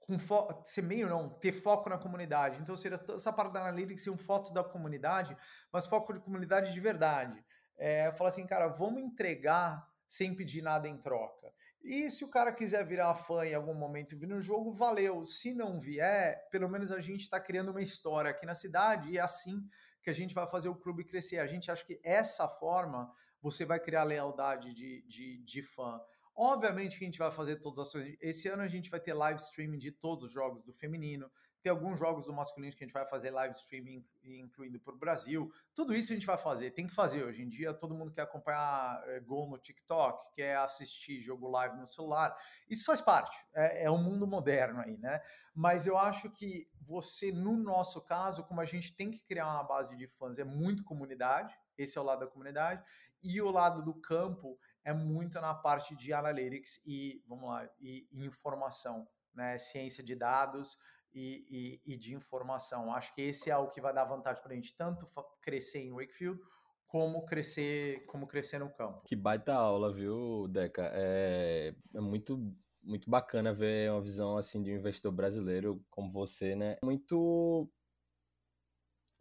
com 0.00 0.18
ser 0.64 0.82
meio 0.82 1.08
não, 1.08 1.30
ter 1.38 1.52
foco 1.52 1.88
na 1.88 1.96
comunidade. 1.96 2.60
Então, 2.60 2.76
seria 2.76 2.98
essa 3.14 3.32
parte 3.32 3.52
da 3.52 3.60
analytics 3.60 4.02
ser 4.02 4.10
um 4.10 4.18
foto 4.18 4.52
da 4.52 4.64
comunidade, 4.64 5.36
mas 5.72 5.86
foco 5.86 6.12
de 6.12 6.20
comunidade 6.20 6.72
de 6.72 6.80
verdade 6.80 7.42
é, 7.76 8.12
falar 8.12 8.30
assim, 8.30 8.46
cara, 8.46 8.68
vamos 8.68 9.02
entregar 9.02 9.86
sem 10.06 10.34
pedir 10.34 10.62
nada 10.62 10.88
em 10.88 10.96
troca. 10.98 11.52
E 11.82 12.10
se 12.10 12.24
o 12.24 12.30
cara 12.30 12.52
quiser 12.52 12.86
virar 12.86 13.14
fã 13.14 13.44
em 13.44 13.54
algum 13.54 13.74
momento 13.74 14.14
e 14.14 14.18
vir 14.18 14.26
no 14.26 14.40
jogo, 14.40 14.72
valeu. 14.72 15.24
Se 15.24 15.52
não 15.52 15.78
vier, 15.78 16.48
pelo 16.50 16.68
menos 16.68 16.90
a 16.90 17.00
gente 17.00 17.22
está 17.22 17.38
criando 17.38 17.70
uma 17.70 17.82
história 17.82 18.30
aqui 18.30 18.46
na 18.46 18.54
cidade 18.54 19.10
e 19.10 19.18
é 19.18 19.20
assim 19.20 19.68
que 20.02 20.08
a 20.08 20.14
gente 20.14 20.34
vai 20.34 20.46
fazer 20.46 20.70
o 20.70 20.74
clube 20.74 21.04
crescer. 21.04 21.38
A 21.38 21.46
gente 21.46 21.70
acha 21.70 21.84
que 21.84 22.00
essa 22.02 22.48
forma 22.48 23.12
você 23.40 23.66
vai 23.66 23.78
criar 23.78 24.04
lealdade 24.04 24.72
de, 24.72 25.02
de, 25.06 25.44
de 25.44 25.62
fã. 25.62 26.00
Obviamente 26.36 26.98
que 26.98 27.04
a 27.04 27.06
gente 27.06 27.18
vai 27.18 27.30
fazer 27.30 27.56
todas 27.56 27.78
as 27.78 27.88
ações. 27.88 28.16
Esse 28.20 28.48
ano 28.48 28.62
a 28.62 28.68
gente 28.68 28.90
vai 28.90 28.98
ter 28.98 29.14
live 29.14 29.40
streaming 29.40 29.78
de 29.78 29.92
todos 29.92 30.24
os 30.24 30.32
jogos 30.32 30.64
do 30.64 30.72
feminino. 30.72 31.30
Tem 31.62 31.70
alguns 31.70 31.98
jogos 31.98 32.26
do 32.26 32.32
masculino 32.32 32.76
que 32.76 32.84
a 32.84 32.86
gente 32.86 32.92
vai 32.92 33.06
fazer 33.06 33.30
live 33.30 33.54
streaming, 33.54 34.04
incluindo 34.22 34.78
para 34.78 34.92
o 34.92 34.98
Brasil. 34.98 35.50
Tudo 35.74 35.94
isso 35.94 36.12
a 36.12 36.14
gente 36.14 36.26
vai 36.26 36.36
fazer, 36.36 36.72
tem 36.72 36.86
que 36.86 36.94
fazer. 36.94 37.24
Hoje 37.24 37.42
em 37.42 37.48
dia, 37.48 37.72
todo 37.72 37.94
mundo 37.94 38.12
quer 38.12 38.20
acompanhar 38.20 39.02
é, 39.06 39.20
gol 39.20 39.48
no 39.48 39.56
TikTok, 39.56 40.30
quer 40.34 40.58
assistir 40.58 41.22
jogo 41.22 41.48
live 41.48 41.78
no 41.78 41.86
celular. 41.86 42.36
Isso 42.68 42.84
faz 42.84 43.00
parte, 43.00 43.34
é, 43.54 43.84
é 43.84 43.90
um 43.90 43.96
mundo 43.96 44.26
moderno 44.26 44.80
aí, 44.80 44.98
né? 44.98 45.22
Mas 45.54 45.86
eu 45.86 45.96
acho 45.96 46.28
que 46.32 46.68
você, 46.82 47.32
no 47.32 47.56
nosso 47.56 48.04
caso, 48.04 48.44
como 48.44 48.60
a 48.60 48.66
gente 48.66 48.94
tem 48.94 49.10
que 49.10 49.24
criar 49.24 49.46
uma 49.46 49.64
base 49.64 49.96
de 49.96 50.06
fãs, 50.06 50.38
é 50.38 50.44
muito 50.44 50.84
comunidade, 50.84 51.58
esse 51.78 51.96
é 51.96 52.00
o 52.00 52.04
lado 52.04 52.20
da 52.20 52.26
comunidade, 52.26 52.84
e 53.22 53.40
o 53.40 53.50
lado 53.50 53.82
do 53.82 53.94
campo 53.94 54.58
é 54.84 54.92
muito 54.92 55.40
na 55.40 55.54
parte 55.54 55.96
de 55.96 56.12
analytics 56.12 56.80
e, 56.84 57.22
vamos 57.26 57.48
lá, 57.48 57.68
e, 57.80 58.06
informação, 58.12 59.08
né? 59.34 59.56
Ciência 59.58 60.04
de 60.04 60.14
dados, 60.14 60.78
e, 61.14 61.80
e, 61.86 61.94
e, 61.94 61.96
de 61.96 62.14
informação. 62.14 62.92
Acho 62.92 63.14
que 63.14 63.22
esse 63.22 63.50
é 63.50 63.56
o 63.56 63.68
que 63.68 63.80
vai 63.80 63.94
dar 63.94 64.04
vantagem 64.04 64.42
para 64.42 64.52
a 64.52 64.56
gente 64.56 64.76
tanto 64.76 65.08
crescer 65.40 65.80
em 65.80 65.92
Wakefield 65.92 66.40
como 66.86 67.24
crescer, 67.24 68.04
como 68.06 68.26
crescer 68.26 68.58
no 68.58 68.70
campo. 68.70 69.02
Que 69.06 69.16
baita 69.16 69.54
aula, 69.54 69.92
viu, 69.92 70.46
Deca? 70.48 70.90
É, 70.92 71.74
é 71.94 72.00
muito 72.00 72.52
muito 72.82 73.08
bacana 73.08 73.52
ver 73.52 73.90
uma 73.90 74.02
visão 74.02 74.36
assim 74.36 74.62
de 74.62 74.70
um 74.70 74.76
investidor 74.76 75.10
brasileiro 75.10 75.82
como 75.88 76.10
você, 76.10 76.54
né? 76.54 76.76
Muito 76.84 77.70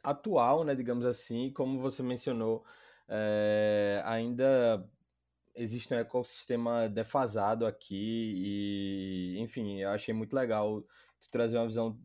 atual, 0.04 0.66
né, 0.66 0.76
digamos 0.76 1.06
assim, 1.06 1.50
como 1.54 1.80
você 1.80 2.04
mencionou, 2.04 2.66
é, 3.08 4.02
ainda 4.04 4.86
existe 5.56 5.94
um 5.94 5.98
ecossistema 5.98 6.90
defasado 6.90 7.66
aqui 7.66 8.34
e, 9.36 9.40
enfim, 9.40 9.82
eu 9.82 9.90
achei 9.90 10.14
muito 10.14 10.34
legal 10.36 10.82
tu 11.22 11.30
trazer 11.30 11.58
uma 11.58 11.68
visão 11.68 12.00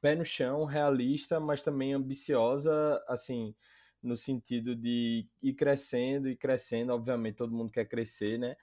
pé 0.00 0.14
no 0.16 0.24
chão, 0.24 0.64
realista, 0.64 1.38
mas 1.40 1.62
também 1.62 1.92
ambiciosa, 1.94 3.02
assim, 3.06 3.54
no 4.02 4.16
sentido 4.16 4.74
de 4.74 5.28
ir 5.42 5.54
crescendo 5.54 6.28
e 6.28 6.36
crescendo. 6.36 6.92
Obviamente, 6.92 7.36
todo 7.36 7.54
mundo 7.54 7.70
quer 7.70 7.84
crescer, 7.86 8.38
né? 8.38 8.56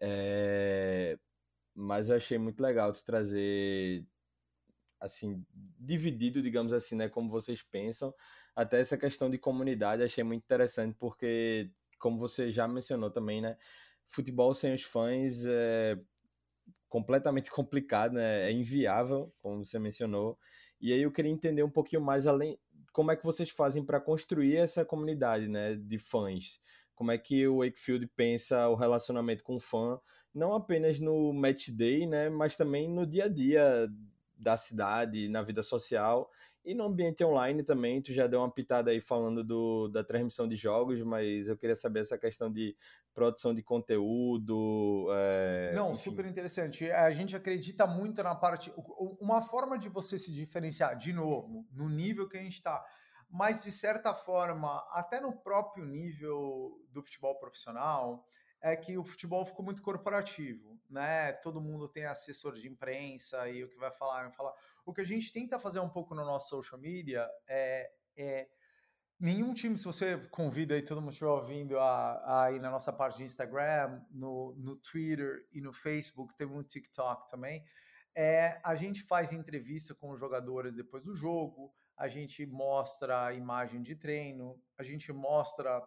É... 0.00 1.18
Mas 1.74 2.08
eu 2.08 2.16
achei 2.16 2.38
muito 2.38 2.60
legal 2.62 2.92
tu 2.92 3.04
trazer, 3.04 4.06
assim, 5.00 5.44
dividido, 5.78 6.42
digamos 6.42 6.72
assim, 6.72 6.96
né? 6.96 7.08
Como 7.08 7.28
vocês 7.30 7.62
pensam. 7.62 8.14
Até 8.54 8.80
essa 8.80 8.96
questão 8.96 9.28
de 9.30 9.38
comunidade, 9.38 10.02
achei 10.02 10.24
muito 10.24 10.44
interessante, 10.44 10.96
porque, 10.98 11.70
como 11.98 12.18
você 12.18 12.52
já 12.52 12.66
mencionou 12.68 13.10
também, 13.10 13.40
né? 13.40 13.56
Futebol 14.06 14.54
sem 14.54 14.74
os 14.74 14.82
fãs 14.82 15.44
é 15.46 15.96
completamente 16.88 17.50
complicado, 17.52 18.14
né? 18.14 18.50
É 18.50 18.52
inviável, 18.52 19.32
como 19.40 19.64
você 19.64 19.78
mencionou. 19.78 20.38
E 20.80 20.92
aí 20.92 21.02
eu 21.02 21.12
queria 21.12 21.30
entender 21.30 21.62
um 21.62 21.70
pouquinho 21.70 22.02
mais 22.02 22.26
além 22.26 22.58
como 22.96 23.10
é 23.10 23.16
que 23.16 23.24
vocês 23.24 23.50
fazem 23.50 23.84
para 23.84 24.00
construir 24.00 24.56
essa 24.56 24.82
comunidade, 24.82 25.48
né, 25.48 25.74
de 25.74 25.98
fãs. 25.98 26.58
Como 26.94 27.10
é 27.10 27.18
que 27.18 27.46
o 27.46 27.58
Wakefield 27.58 28.06
pensa 28.16 28.70
o 28.70 28.74
relacionamento 28.74 29.44
com 29.44 29.56
o 29.56 29.60
fã, 29.60 30.00
não 30.32 30.54
apenas 30.54 30.98
no 30.98 31.30
match 31.34 31.68
day, 31.68 32.06
né, 32.06 32.30
mas 32.30 32.56
também 32.56 32.88
no 32.88 33.06
dia 33.06 33.24
a 33.24 33.28
dia 33.28 33.86
da 34.34 34.56
cidade, 34.56 35.28
na 35.28 35.42
vida 35.42 35.62
social 35.62 36.30
e 36.66 36.74
no 36.74 36.84
ambiente 36.84 37.24
online 37.24 37.62
também, 37.62 38.02
tu 38.02 38.12
já 38.12 38.26
deu 38.26 38.40
uma 38.40 38.50
pitada 38.50 38.90
aí 38.90 39.00
falando 39.00 39.44
do, 39.44 39.86
da 39.86 40.02
transmissão 40.02 40.48
de 40.48 40.56
jogos, 40.56 41.00
mas 41.00 41.46
eu 41.46 41.56
queria 41.56 41.76
saber 41.76 42.00
essa 42.00 42.18
questão 42.18 42.52
de 42.52 42.76
produção 43.14 43.54
de 43.54 43.62
conteúdo. 43.62 45.06
É, 45.12 45.72
Não, 45.76 45.92
enfim. 45.92 46.00
super 46.00 46.26
interessante. 46.26 46.90
A 46.90 47.10
gente 47.12 47.36
acredita 47.36 47.86
muito 47.86 48.20
na 48.20 48.34
parte. 48.34 48.72
Uma 49.20 49.40
forma 49.42 49.78
de 49.78 49.88
você 49.88 50.18
se 50.18 50.34
diferenciar, 50.34 50.98
de 50.98 51.12
novo, 51.12 51.64
no 51.70 51.88
nível 51.88 52.28
que 52.28 52.36
a 52.36 52.42
gente 52.42 52.54
está, 52.54 52.84
mas 53.30 53.62
de 53.62 53.70
certa 53.70 54.12
forma, 54.12 54.84
até 54.90 55.20
no 55.20 55.32
próprio 55.32 55.84
nível 55.84 56.72
do 56.90 57.00
futebol 57.00 57.38
profissional, 57.38 58.26
é 58.66 58.74
que 58.74 58.98
o 58.98 59.04
futebol 59.04 59.44
ficou 59.46 59.64
muito 59.64 59.80
corporativo, 59.80 60.76
né? 60.90 61.32
Todo 61.34 61.60
mundo 61.60 61.88
tem 61.88 62.04
assessor 62.04 62.54
de 62.54 62.68
imprensa 62.68 63.48
e 63.48 63.62
o 63.62 63.68
que 63.68 63.78
vai 63.78 63.92
falar, 63.92 64.22
vai 64.24 64.32
falar. 64.32 64.52
O 64.84 64.92
que 64.92 65.00
a 65.00 65.04
gente 65.04 65.32
tenta 65.32 65.56
fazer 65.56 65.78
um 65.78 65.88
pouco 65.88 66.16
no 66.16 66.24
nosso 66.24 66.48
social 66.48 66.80
media 66.80 67.30
é, 67.46 67.88
é 68.16 68.48
nenhum 69.20 69.54
time, 69.54 69.78
se 69.78 69.84
você 69.84 70.18
convida 70.32 70.74
aí 70.74 70.82
todo 70.82 71.00
mundo 71.00 71.12
estiver 71.12 71.30
ouvindo 71.30 71.78
aí 71.78 72.58
na 72.58 72.68
nossa 72.68 72.92
parte 72.92 73.18
de 73.18 73.24
Instagram, 73.24 74.02
no, 74.10 74.56
no 74.56 74.74
Twitter 74.74 75.46
e 75.52 75.60
no 75.60 75.72
Facebook, 75.72 76.36
tem 76.36 76.48
um 76.48 76.60
TikTok 76.64 77.30
também, 77.30 77.64
é, 78.16 78.60
a 78.64 78.74
gente 78.74 79.00
faz 79.04 79.32
entrevista 79.32 79.94
com 79.94 80.10
os 80.10 80.18
jogadores 80.18 80.74
depois 80.74 81.04
do 81.04 81.14
jogo, 81.14 81.72
a 81.96 82.08
gente 82.08 82.44
mostra 82.44 83.26
a 83.26 83.32
imagem 83.32 83.80
de 83.80 83.94
treino, 83.94 84.60
a 84.76 84.82
gente 84.82 85.12
mostra 85.12 85.86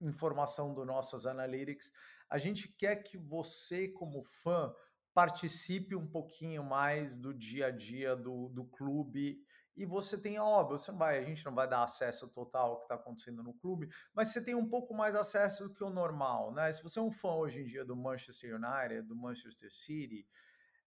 informação 0.00 0.74
dos 0.74 0.86
nossos 0.86 1.26
analytics. 1.26 1.92
A 2.30 2.38
gente 2.38 2.68
quer 2.68 2.96
que 2.96 3.16
você, 3.16 3.88
como 3.88 4.24
fã, 4.42 4.74
participe 5.14 5.96
um 5.96 6.06
pouquinho 6.06 6.62
mais 6.62 7.16
do 7.16 7.34
dia 7.34 7.66
a 7.66 7.70
dia 7.70 8.14
do, 8.14 8.48
do 8.50 8.64
clube 8.64 9.42
e 9.76 9.84
você 9.84 10.18
tem, 10.18 10.38
óbvio, 10.38 10.76
você 10.78 10.90
vai, 10.90 11.18
a 11.18 11.24
gente 11.24 11.44
não 11.44 11.54
vai 11.54 11.68
dar 11.68 11.84
acesso 11.84 12.28
total 12.28 12.70
ao 12.70 12.76
que 12.78 12.82
está 12.82 12.96
acontecendo 12.96 13.42
no 13.42 13.54
clube, 13.54 13.88
mas 14.12 14.28
você 14.28 14.44
tem 14.44 14.54
um 14.54 14.68
pouco 14.68 14.92
mais 14.92 15.14
acesso 15.14 15.68
do 15.68 15.74
que 15.74 15.84
o 15.84 15.90
normal, 15.90 16.52
né? 16.52 16.70
Se 16.72 16.82
você 16.82 16.98
é 16.98 17.02
um 17.02 17.12
fã 17.12 17.34
hoje 17.34 17.60
em 17.60 17.64
dia 17.64 17.84
do 17.84 17.96
Manchester 17.96 18.56
United, 18.56 19.02
do 19.02 19.14
Manchester 19.14 19.72
City, 19.72 20.26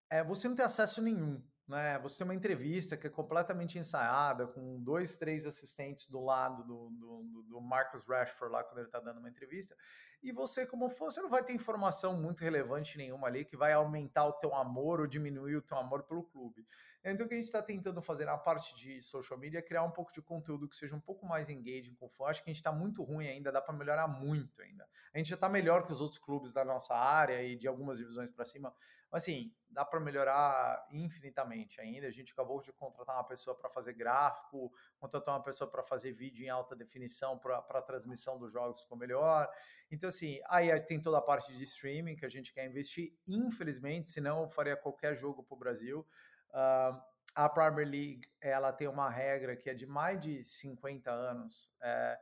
é, 0.10 0.22
você 0.24 0.50
não 0.50 0.56
tem 0.56 0.66
acesso 0.66 1.02
nenhum, 1.02 1.42
né? 1.72 1.98
Você 2.00 2.18
tem 2.18 2.26
uma 2.26 2.36
entrevista 2.36 2.98
que 2.98 3.08
é 3.08 3.10
completamente 3.10 3.80
ensaiada, 3.80 4.46
com 4.46 4.78
dois, 4.84 5.16
três 5.16 5.46
assistentes 5.46 6.08
do 6.10 6.22
lado 6.22 6.66
do, 6.66 6.90
do, 6.90 7.44
do 7.44 7.62
Marcus 7.62 8.06
Rashford 8.06 8.52
lá 8.52 8.62
quando 8.62 8.80
ele 8.80 8.88
está 8.88 9.00
dando 9.00 9.20
uma 9.20 9.30
entrevista, 9.30 9.74
e 10.22 10.34
você, 10.34 10.68
como 10.68 10.90
fã, 10.90 11.06
você 11.06 11.22
não 11.22 11.30
vai 11.30 11.44
ter 11.44 11.54
informação 11.54 12.22
muito 12.22 12.42
relevante 12.42 12.98
nenhuma 12.98 13.28
ali 13.28 13.46
que 13.46 13.56
vai 13.56 13.72
aumentar 13.72 14.26
o 14.26 14.34
teu 14.34 14.54
amor 14.54 15.00
ou 15.00 15.08
diminuir 15.08 15.56
o 15.56 15.62
teu 15.62 15.78
amor 15.78 16.04
pelo 16.04 16.24
clube. 16.24 16.68
Então, 17.04 17.26
o 17.26 17.30
que 17.30 17.34
a 17.34 17.38
gente 17.38 17.48
está 17.48 17.64
tentando 17.64 18.02
fazer 18.02 18.26
na 18.26 18.38
parte 18.38 18.76
de 18.76 19.02
social 19.02 19.38
media 19.40 19.60
é 19.60 19.62
criar 19.62 19.84
um 19.84 19.92
pouco 19.92 20.12
de 20.12 20.22
conteúdo 20.22 20.68
que 20.68 20.76
seja 20.76 20.96
um 20.96 21.00
pouco 21.00 21.26
mais 21.26 21.50
engaging 21.50 21.96
com 21.96 22.06
o 22.06 22.10
fã. 22.10 22.26
Acho 22.26 22.44
que 22.44 22.50
a 22.50 22.54
gente 22.54 22.60
está 22.60 22.72
muito 22.72 23.04
ruim 23.04 23.28
ainda, 23.28 23.52
dá 23.52 23.62
para 23.62 23.74
melhorar 23.74 24.08
muito 24.08 24.62
ainda. 24.62 24.88
A 25.14 25.18
gente 25.18 25.30
já 25.30 25.36
está 25.36 25.50
melhor 25.50 25.86
que 25.86 25.92
os 25.92 26.00
outros 26.00 26.20
clubes 26.20 26.54
da 26.54 26.64
nossa 26.64 26.96
área 26.96 27.42
e 27.44 27.56
de 27.56 27.68
algumas 27.68 27.98
divisões 27.98 28.30
para 28.32 28.46
cima, 28.46 28.74
mas 29.12 29.24
assim, 29.24 29.54
dá 29.70 29.84
para 29.84 30.00
melhorar 30.00 30.88
infinitamente 30.90 31.82
ainda. 31.82 32.08
A 32.08 32.12
gente 32.12 32.32
acabou 32.32 32.62
de 32.62 32.72
contratar 32.72 33.16
uma 33.16 33.26
pessoa 33.26 33.58
para 33.58 33.70
fazer 33.70 33.94
gráfico, 33.94 34.72
contratar 34.98 35.36
uma 35.36 35.44
pessoa 35.44 35.70
para 35.70 35.84
fazer 35.84 36.14
vídeo 36.14 36.46
em 36.46 36.50
alta 36.50 36.76
definição 36.76 37.38
para 37.38 37.58
a 37.58 37.82
transmissão 37.82 38.40
dos 38.40 38.54
jogos 38.54 38.84
ficou 38.84 38.98
melhor. 38.98 39.50
Então, 39.90 40.08
assim, 40.08 40.40
aí 40.48 40.80
tem 40.82 41.02
toda 41.02 41.18
a 41.18 41.22
parte 41.22 41.52
de 41.54 41.64
streaming 41.66 42.16
que 42.16 42.26
a 42.26 42.30
gente 42.30 42.54
quer 42.54 42.66
investir. 42.66 43.14
Infelizmente, 43.28 44.08
senão 44.08 44.44
eu 44.44 44.50
faria 44.50 44.78
qualquer 44.78 45.14
jogo 45.14 45.44
para 45.44 45.56
o 45.56 45.60
Brasil. 45.60 46.08
Uh, 46.54 47.02
a 47.36 47.48
Premier 47.48 47.88
League 47.88 48.22
ela 48.42 48.72
tem 48.72 48.88
uma 48.88 49.10
regra 49.10 49.56
que 49.56 49.70
é 49.70 49.74
de 49.74 49.86
mais 49.86 50.20
de 50.20 50.44
50 50.44 51.10
anos, 51.10 51.72
é, 51.82 52.20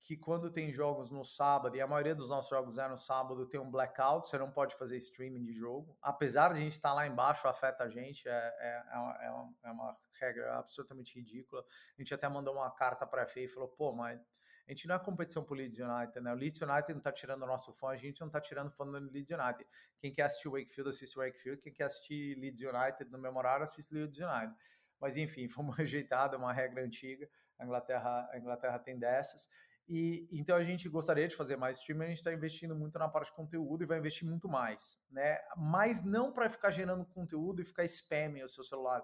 que 0.00 0.16
quando 0.16 0.50
tem 0.50 0.72
jogos 0.72 1.10
no 1.10 1.24
sábado, 1.24 1.76
e 1.76 1.80
a 1.80 1.86
maioria 1.86 2.14
dos 2.14 2.30
nossos 2.30 2.48
jogos 2.48 2.78
é 2.78 2.88
no 2.88 2.96
sábado, 2.96 3.46
tem 3.46 3.58
um 3.58 3.70
blackout, 3.70 4.28
você 4.28 4.38
não 4.38 4.50
pode 4.50 4.74
fazer 4.76 4.96
streaming 4.98 5.42
de 5.42 5.52
jogo. 5.52 5.98
Apesar 6.00 6.52
de 6.52 6.60
a 6.60 6.62
gente 6.62 6.72
estar 6.72 6.90
tá 6.90 6.94
lá 6.94 7.06
embaixo, 7.06 7.48
afeta 7.48 7.84
a 7.84 7.88
gente, 7.88 8.28
é, 8.28 8.32
é, 8.32 8.84
é, 8.92 8.98
uma, 8.98 9.22
é, 9.22 9.68
é 9.68 9.70
uma 9.72 9.96
regra 10.20 10.58
absolutamente 10.58 11.16
ridícula. 11.16 11.64
A 11.98 12.00
gente 12.00 12.14
até 12.14 12.28
mandou 12.28 12.54
uma 12.54 12.70
carta 12.70 13.06
para 13.06 13.24
a 13.24 13.26
FA 13.26 13.40
e 13.40 13.48
falou, 13.48 13.68
pô, 13.68 13.92
mas 13.92 14.20
a 14.66 14.72
gente 14.72 14.88
não 14.88 14.96
é 14.96 14.98
competição 14.98 15.44
pro 15.44 15.54
Leeds 15.54 15.78
United, 15.78 16.20
né? 16.20 16.32
O 16.32 16.36
Leeds 16.36 16.60
United 16.60 16.94
não 16.94 17.00
tá 17.00 17.12
tirando 17.12 17.42
o 17.42 17.46
nosso 17.46 17.72
fã, 17.74 17.90
a 17.90 17.96
gente 17.96 18.20
não 18.20 18.28
tá 18.28 18.40
tirando 18.40 18.70
fã 18.70 18.84
do 18.84 18.98
Leeds 18.98 19.30
United. 19.30 19.66
Quem 19.98 20.12
quer 20.12 20.22
assistir 20.22 20.48
Wakefield, 20.48 20.90
assiste 20.90 21.16
Wakefield. 21.16 21.62
Quem 21.62 21.72
quer 21.72 21.84
assistir 21.84 22.36
Leeds 22.36 22.60
United 22.60 23.10
no 23.10 23.18
mesmo 23.18 23.38
horário, 23.38 23.62
assiste 23.62 23.94
Leeds 23.94 24.18
United. 24.18 24.54
Mas 25.00 25.16
enfim, 25.16 25.46
fomos 25.48 25.76
rejeitados, 25.76 26.34
é 26.34 26.38
uma 26.38 26.52
regra 26.52 26.82
antiga. 26.82 27.28
A 27.58 27.64
Inglaterra, 27.64 28.28
a 28.32 28.38
Inglaterra 28.38 28.78
tem 28.78 28.98
dessas. 28.98 29.48
E 29.88 30.28
então 30.32 30.56
a 30.56 30.64
gente 30.64 30.88
gostaria 30.88 31.28
de 31.28 31.36
fazer 31.36 31.56
mais 31.56 31.78
streaming, 31.78 32.06
a 32.06 32.08
gente 32.08 32.18
está 32.18 32.32
investindo 32.32 32.74
muito 32.74 32.98
na 32.98 33.08
parte 33.08 33.28
de 33.28 33.36
conteúdo 33.36 33.84
e 33.84 33.86
vai 33.86 33.98
investir 33.98 34.28
muito 34.28 34.48
mais, 34.48 35.00
né? 35.08 35.38
Mas 35.56 36.04
não 36.04 36.32
para 36.32 36.50
ficar 36.50 36.72
gerando 36.72 37.04
conteúdo 37.04 37.62
e 37.62 37.64
ficar 37.64 37.84
spamming 37.84 38.42
o 38.42 38.48
seu 38.48 38.64
celular. 38.64 39.00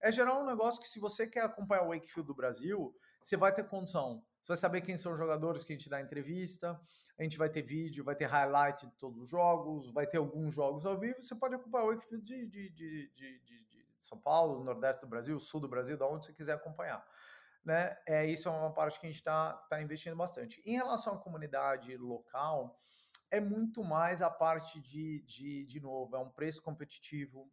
É 0.00 0.12
gerar 0.12 0.38
um 0.38 0.46
negócio 0.46 0.80
que 0.80 0.88
se 0.88 1.00
você 1.00 1.26
quer 1.26 1.42
acompanhar 1.42 1.82
o 1.82 1.88
Wakefield 1.88 2.28
do 2.28 2.34
Brasil, 2.34 2.94
você 3.22 3.36
vai 3.36 3.52
ter 3.52 3.64
condição. 3.64 4.24
Você 4.40 4.48
vai 4.48 4.56
saber 4.56 4.80
quem 4.80 4.96
são 4.96 5.12
os 5.12 5.18
jogadores 5.18 5.62
que 5.62 5.72
a 5.72 5.76
gente 5.76 5.88
dá 5.88 6.00
entrevista, 6.00 6.80
a 7.18 7.22
gente 7.22 7.36
vai 7.36 7.50
ter 7.50 7.62
vídeo, 7.62 8.02
vai 8.02 8.14
ter 8.14 8.24
highlight 8.24 8.86
de 8.86 8.96
todos 8.96 9.20
os 9.22 9.28
jogos, 9.28 9.92
vai 9.92 10.06
ter 10.06 10.16
alguns 10.16 10.54
jogos 10.54 10.86
ao 10.86 10.98
vivo. 10.98 11.22
Você 11.22 11.34
pode 11.34 11.54
acompanhar 11.54 11.84
o 11.84 11.88
Wakefield 11.88 12.24
de, 12.24 12.46
de, 12.46 12.70
de, 12.70 13.08
de, 13.14 13.40
de 13.40 13.86
São 13.98 14.18
Paulo, 14.18 14.64
Nordeste 14.64 15.02
do 15.02 15.08
Brasil, 15.08 15.38
Sul 15.38 15.60
do 15.60 15.68
Brasil, 15.68 15.98
da 15.98 16.06
onde 16.06 16.24
você 16.24 16.32
quiser 16.32 16.54
acompanhar. 16.54 17.04
Né? 17.62 17.94
É, 18.06 18.26
isso 18.26 18.48
é 18.48 18.52
uma 18.52 18.72
parte 18.72 18.98
que 18.98 19.06
a 19.06 19.10
gente 19.10 19.18
está 19.18 19.52
tá 19.68 19.82
investindo 19.82 20.16
bastante. 20.16 20.62
Em 20.64 20.76
relação 20.76 21.14
à 21.14 21.18
comunidade 21.18 21.94
local, 21.98 22.80
é 23.30 23.40
muito 23.40 23.84
mais 23.84 24.22
a 24.22 24.30
parte 24.30 24.80
de, 24.80 25.22
de, 25.22 25.64
de 25.64 25.80
novo, 25.80 26.16
é 26.16 26.18
um 26.18 26.30
preço 26.30 26.62
competitivo, 26.62 27.50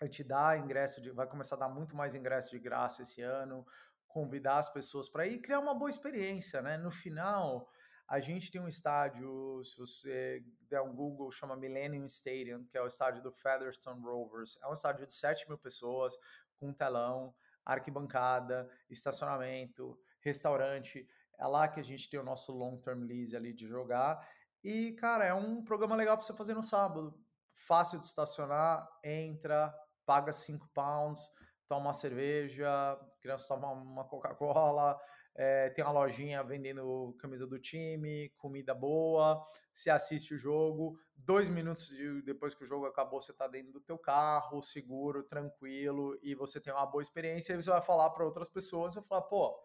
a 0.00 0.04
gente 0.04 0.24
dá 0.24 0.56
ingresso, 0.56 1.00
de, 1.00 1.10
vai 1.10 1.26
começar 1.26 1.56
a 1.56 1.60
dar 1.60 1.68
muito 1.68 1.94
mais 1.94 2.14
ingresso 2.14 2.50
de 2.50 2.58
graça 2.58 3.02
esse 3.02 3.22
ano, 3.22 3.66
convidar 4.10 4.58
as 4.58 4.72
pessoas 4.72 5.08
para 5.08 5.26
ir, 5.26 5.40
criar 5.40 5.60
uma 5.60 5.74
boa 5.74 5.90
experiência, 5.90 6.60
né? 6.60 6.76
No 6.76 6.90
final, 6.90 7.68
a 8.08 8.18
gente 8.18 8.50
tem 8.50 8.60
um 8.60 8.68
estádio, 8.68 9.62
se 9.64 9.78
você 9.78 10.44
der 10.68 10.82
um 10.82 10.94
Google, 10.94 11.30
chama 11.30 11.56
Millennium 11.56 12.04
Stadium, 12.06 12.64
que 12.64 12.76
é 12.76 12.82
o 12.82 12.86
estádio 12.86 13.22
do 13.22 13.32
Featherstone 13.32 14.02
Rovers. 14.02 14.58
É 14.62 14.66
um 14.68 14.72
estádio 14.72 15.06
de 15.06 15.14
7 15.14 15.48
mil 15.48 15.56
pessoas, 15.56 16.14
com 16.58 16.72
telão, 16.72 17.32
arquibancada, 17.64 18.68
estacionamento, 18.90 19.96
restaurante. 20.20 21.06
É 21.38 21.46
lá 21.46 21.68
que 21.68 21.78
a 21.78 21.84
gente 21.84 22.10
tem 22.10 22.18
o 22.18 22.24
nosso 22.24 22.52
long-term 22.52 23.04
lease 23.04 23.36
ali 23.36 23.52
de 23.52 23.68
jogar. 23.68 24.28
E, 24.62 24.92
cara, 24.94 25.24
é 25.24 25.32
um 25.32 25.62
programa 25.62 25.94
legal 25.94 26.16
para 26.16 26.26
você 26.26 26.34
fazer 26.34 26.54
no 26.54 26.62
sábado. 26.62 27.16
Fácil 27.52 28.00
de 28.00 28.06
estacionar, 28.06 28.88
entra, 29.04 29.72
paga 30.04 30.32
5 30.32 30.68
pounds, 30.74 31.20
toma 31.68 31.86
uma 31.86 31.94
cerveja, 31.94 32.98
criança 33.20 33.46
toma 33.48 33.70
uma 33.70 34.04
Coca-Cola, 34.04 34.98
é, 35.34 35.70
tem 35.70 35.84
uma 35.84 35.92
lojinha 35.92 36.42
vendendo 36.42 37.14
camisa 37.18 37.46
do 37.46 37.58
time, 37.58 38.30
comida 38.36 38.74
boa, 38.74 39.46
você 39.72 39.90
assiste 39.90 40.34
o 40.34 40.38
jogo, 40.38 40.98
dois 41.16 41.48
minutos 41.48 41.86
de, 41.86 42.22
depois 42.22 42.54
que 42.54 42.64
o 42.64 42.66
jogo 42.66 42.86
acabou, 42.86 43.20
você 43.20 43.32
está 43.32 43.46
dentro 43.46 43.72
do 43.72 43.80
teu 43.80 43.98
carro, 43.98 44.60
seguro, 44.60 45.22
tranquilo, 45.22 46.18
e 46.22 46.34
você 46.34 46.60
tem 46.60 46.72
uma 46.72 46.86
boa 46.86 47.02
experiência, 47.02 47.52
e 47.52 47.62
você 47.62 47.70
vai 47.70 47.82
falar 47.82 48.10
para 48.10 48.24
outras 48.24 48.48
pessoas, 48.48 48.94
vai 48.94 49.04
falar, 49.04 49.22
pô, 49.22 49.58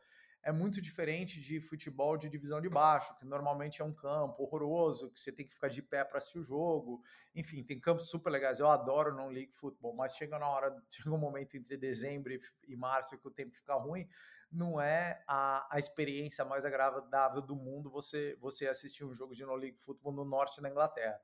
é 0.45 0.51
muito 0.51 0.79
diferente 0.79 1.41
de 1.41 1.59
futebol 1.59 2.15
de 2.15 2.29
divisão 2.29 2.61
de 2.61 2.69
baixo, 2.69 3.17
que 3.17 3.25
normalmente 3.25 3.81
é 3.81 3.85
um 3.85 3.91
campo 3.91 4.43
horroroso, 4.43 5.09
que 5.09 5.19
você 5.19 5.31
tem 5.31 5.43
que 5.43 5.51
ficar 5.51 5.69
de 5.69 5.81
pé 5.81 6.03
para 6.05 6.19
assistir 6.19 6.37
o 6.37 6.43
jogo. 6.43 7.01
Enfim, 7.33 7.63
tem 7.63 7.79
campos 7.79 8.11
super 8.11 8.29
legais. 8.29 8.59
Eu 8.59 8.69
adoro 8.69 9.15
não 9.15 9.29
league 9.29 9.51
futebol, 9.51 9.95
mas 9.95 10.15
chega 10.15 10.37
na 10.37 10.47
hora, 10.47 10.79
chega 10.87 11.09
um 11.09 11.17
momento 11.17 11.57
entre 11.57 11.75
dezembro 11.75 12.31
e 12.67 12.75
março 12.75 13.17
que 13.17 13.27
o 13.27 13.31
tempo 13.31 13.55
fica 13.55 13.73
ruim, 13.73 14.07
não 14.51 14.79
é 14.79 15.23
a, 15.27 15.67
a 15.71 15.79
experiência 15.79 16.45
mais 16.45 16.63
agradável 16.63 17.41
do 17.41 17.55
mundo 17.55 17.89
você 17.89 18.37
você 18.39 18.67
assistir 18.67 19.03
um 19.03 19.15
jogo 19.15 19.33
de 19.33 19.43
no 19.43 19.55
league 19.55 19.79
futebol 19.79 20.13
no 20.13 20.23
norte 20.23 20.61
da 20.61 20.69
Inglaterra. 20.69 21.19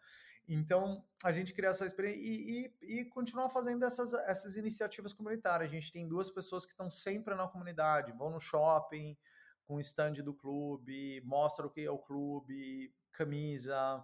Então, 0.47 1.05
a 1.23 1.31
gente 1.31 1.53
cria 1.53 1.69
essa 1.69 1.85
experiência 1.85 2.19
e, 2.19 2.73
e, 2.81 2.99
e, 2.99 3.05
continuar 3.05 3.49
fazendo 3.49 3.85
essas, 3.85 4.13
essas 4.13 4.57
iniciativas 4.57 5.13
comunitárias. 5.13 5.69
A 5.69 5.73
gente 5.73 5.91
tem 5.91 6.07
duas 6.07 6.29
pessoas 6.29 6.65
que 6.65 6.71
estão 6.71 6.89
sempre 6.89 7.35
na 7.35 7.47
comunidade, 7.47 8.11
vão 8.11 8.29
no 8.29 8.39
shopping 8.39 9.17
com 9.63 9.75
o 9.75 9.79
stand 9.79 10.13
do 10.23 10.33
clube, 10.33 11.21
mostra 11.23 11.65
o 11.65 11.69
que 11.69 11.81
é 11.81 11.91
o 11.91 11.97
clube, 11.97 12.93
camisa. 13.11 14.03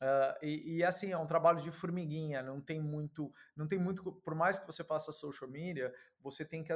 Uh, 0.00 0.32
e, 0.42 0.76
e, 0.76 0.84
assim, 0.84 1.12
é 1.12 1.18
um 1.18 1.26
trabalho 1.26 1.60
de 1.60 1.70
formiguinha, 1.70 2.42
não 2.42 2.58
tem 2.60 2.80
muito, 2.80 3.30
não 3.54 3.66
tem 3.66 3.78
muito, 3.78 4.12
por 4.12 4.34
mais 4.34 4.58
que 4.58 4.66
você 4.66 4.82
faça 4.82 5.12
social 5.12 5.50
media, 5.50 5.92
você 6.22 6.42
tem 6.42 6.64
que, 6.64 6.72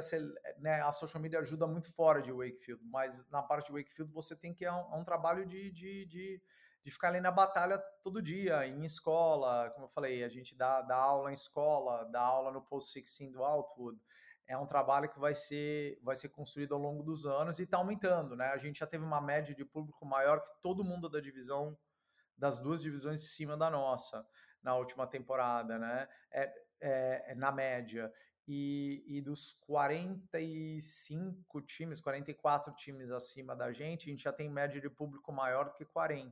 né, 0.59 0.81
a 0.81 0.91
social 0.91 1.21
media 1.21 1.39
ajuda 1.39 1.65
muito 1.65 1.91
fora 1.91 2.21
de 2.21 2.31
Wakefield, 2.31 2.83
mas 2.85 3.19
na 3.31 3.41
parte 3.41 3.67
de 3.67 3.71
Wakefield 3.73 4.13
você 4.13 4.35
tem 4.35 4.53
que, 4.53 4.63
é 4.63 4.71
um, 4.71 4.93
é 4.93 4.95
um 4.97 5.03
trabalho 5.03 5.43
de, 5.43 5.71
de, 5.71 6.05
de 6.05 6.41
de 6.85 6.91
ficar 6.91 7.07
ali 7.07 7.19
na 7.19 7.31
batalha 7.31 7.79
todo 8.03 8.21
dia, 8.21 8.67
em 8.67 8.85
escola, 8.85 9.71
como 9.71 9.85
eu 9.85 9.89
falei, 9.89 10.23
a 10.23 10.29
gente 10.29 10.55
dá, 10.55 10.83
dá 10.83 10.95
aula 10.95 11.31
em 11.31 11.33
escola, 11.33 12.05
dá 12.11 12.21
aula 12.21 12.51
no 12.51 12.61
Post 12.61 13.01
16 13.01 13.31
do 13.31 13.43
Outwood. 13.43 13.99
É 14.45 14.55
um 14.55 14.67
trabalho 14.67 15.09
que 15.09 15.19
vai 15.19 15.33
ser, 15.33 15.99
vai 16.03 16.15
ser 16.15 16.29
construído 16.29 16.75
ao 16.75 16.79
longo 16.79 17.01
dos 17.01 17.25
anos 17.25 17.57
e 17.57 17.63
está 17.63 17.77
aumentando, 17.77 18.35
né? 18.35 18.49
A 18.49 18.57
gente 18.57 18.77
já 18.77 18.85
teve 18.85 19.03
uma 19.03 19.19
média 19.19 19.55
de 19.55 19.65
público 19.65 20.05
maior 20.05 20.43
que 20.43 20.51
todo 20.61 20.83
mundo 20.83 21.09
da 21.09 21.19
divisão, 21.19 21.75
das 22.37 22.59
duas 22.59 22.83
divisões 22.83 23.19
de 23.19 23.29
cima 23.29 23.57
da 23.57 23.67
nossa, 23.67 24.23
na 24.61 24.75
última 24.75 25.07
temporada, 25.07 25.79
né? 25.79 26.07
É, 26.31 26.53
é, 26.79 27.31
é 27.31 27.35
na 27.35 27.51
média. 27.51 28.13
E, 28.47 29.03
e, 29.07 29.21
dos 29.21 29.53
45 29.65 31.61
times, 31.63 31.99
44 31.99 32.71
times 32.75 33.09
acima 33.09 33.55
da 33.55 33.73
gente, 33.73 34.07
a 34.07 34.11
gente 34.11 34.21
já 34.21 34.31
tem 34.31 34.47
média 34.47 34.79
de 34.79 34.87
público 34.87 35.33
maior 35.33 35.65
do 35.65 35.73
que 35.73 35.83
40. 35.83 36.31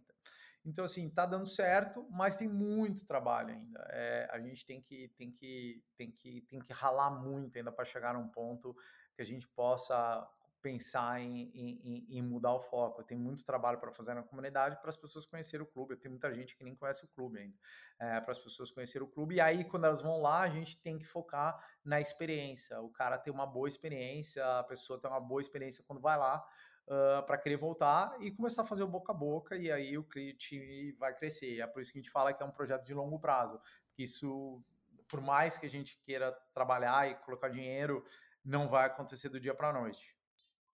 Então, 0.65 0.85
assim, 0.85 1.09
tá 1.09 1.25
dando 1.25 1.45
certo, 1.45 2.07
mas 2.09 2.37
tem 2.37 2.47
muito 2.47 3.05
trabalho 3.05 3.49
ainda. 3.49 3.85
É, 3.89 4.29
a 4.31 4.39
gente 4.39 4.65
tem 4.65 4.81
que, 4.81 5.09
tem, 5.17 5.29
que, 5.31 5.83
tem, 5.97 6.11
que, 6.11 6.41
tem 6.41 6.59
que 6.59 6.71
ralar 6.71 7.09
muito 7.11 7.57
ainda 7.57 7.71
para 7.71 7.83
chegar 7.83 8.13
num 8.13 8.29
ponto 8.29 8.75
que 9.13 9.21
a 9.21 9.25
gente 9.25 9.47
possa 9.49 10.25
pensar 10.61 11.19
em, 11.19 11.51
em, 11.53 12.07
em 12.17 12.21
mudar 12.21 12.53
o 12.53 12.59
foco. 12.61 13.03
Tem 13.03 13.17
muito 13.17 13.43
trabalho 13.43 13.77
para 13.77 13.91
fazer 13.91 14.13
na 14.13 14.23
comunidade 14.23 14.77
para 14.79 14.89
as 14.89 14.95
pessoas 14.95 15.25
conhecerem 15.25 15.65
o 15.65 15.69
clube. 15.69 15.97
Tem 15.97 16.09
muita 16.09 16.33
gente 16.33 16.55
que 16.55 16.63
nem 16.63 16.73
conhece 16.73 17.03
o 17.03 17.09
clube 17.09 17.39
ainda. 17.39 17.57
É, 17.99 18.21
para 18.21 18.31
as 18.31 18.39
pessoas 18.39 18.71
conhecerem 18.71 19.05
o 19.05 19.11
clube. 19.11 19.35
E 19.35 19.41
aí, 19.41 19.65
quando 19.65 19.83
elas 19.83 20.01
vão 20.01 20.21
lá, 20.21 20.39
a 20.39 20.49
gente 20.49 20.81
tem 20.81 20.97
que 20.97 21.05
focar 21.05 21.61
na 21.83 21.99
experiência. 21.99 22.79
O 22.79 22.89
cara 22.89 23.17
tem 23.17 23.33
uma 23.33 23.45
boa 23.45 23.67
experiência, 23.67 24.59
a 24.59 24.63
pessoa 24.63 24.97
tem 24.97 25.11
uma 25.11 25.19
boa 25.19 25.41
experiência 25.41 25.83
quando 25.85 26.01
vai 26.01 26.17
lá 26.17 26.43
uh, 26.87 27.17
ah, 27.17 27.23
para 27.23 27.37
querer 27.37 27.57
voltar 27.57 28.15
e 28.21 28.31
começar 28.31 28.63
a 28.63 28.65
fazer 28.65 28.83
o 28.83 28.87
boca 28.87 29.11
a 29.11 29.15
boca, 29.15 29.55
e 29.55 29.71
aí 29.71 29.97
o 29.97 30.03
time 30.37 30.91
vai 30.93 31.13
crescer. 31.15 31.59
É 31.59 31.67
por 31.67 31.81
isso 31.81 31.91
que 31.91 31.99
a 31.99 32.01
gente 32.01 32.11
fala 32.11 32.33
que 32.33 32.41
é 32.41 32.45
um 32.45 32.51
projeto 32.51 32.85
de 32.85 32.93
longo 32.93 33.19
prazo, 33.19 33.59
que 33.95 34.03
isso, 34.03 34.63
por 35.07 35.21
mais 35.21 35.57
que 35.57 35.65
a 35.65 35.69
gente 35.69 35.99
queira 36.05 36.31
trabalhar 36.53 37.09
e 37.09 37.15
colocar 37.15 37.49
dinheiro, 37.49 38.05
não 38.43 38.67
vai 38.67 38.85
acontecer 38.85 39.29
do 39.29 39.39
dia 39.39 39.53
para 39.53 39.69
a 39.69 39.73
noite. 39.73 40.13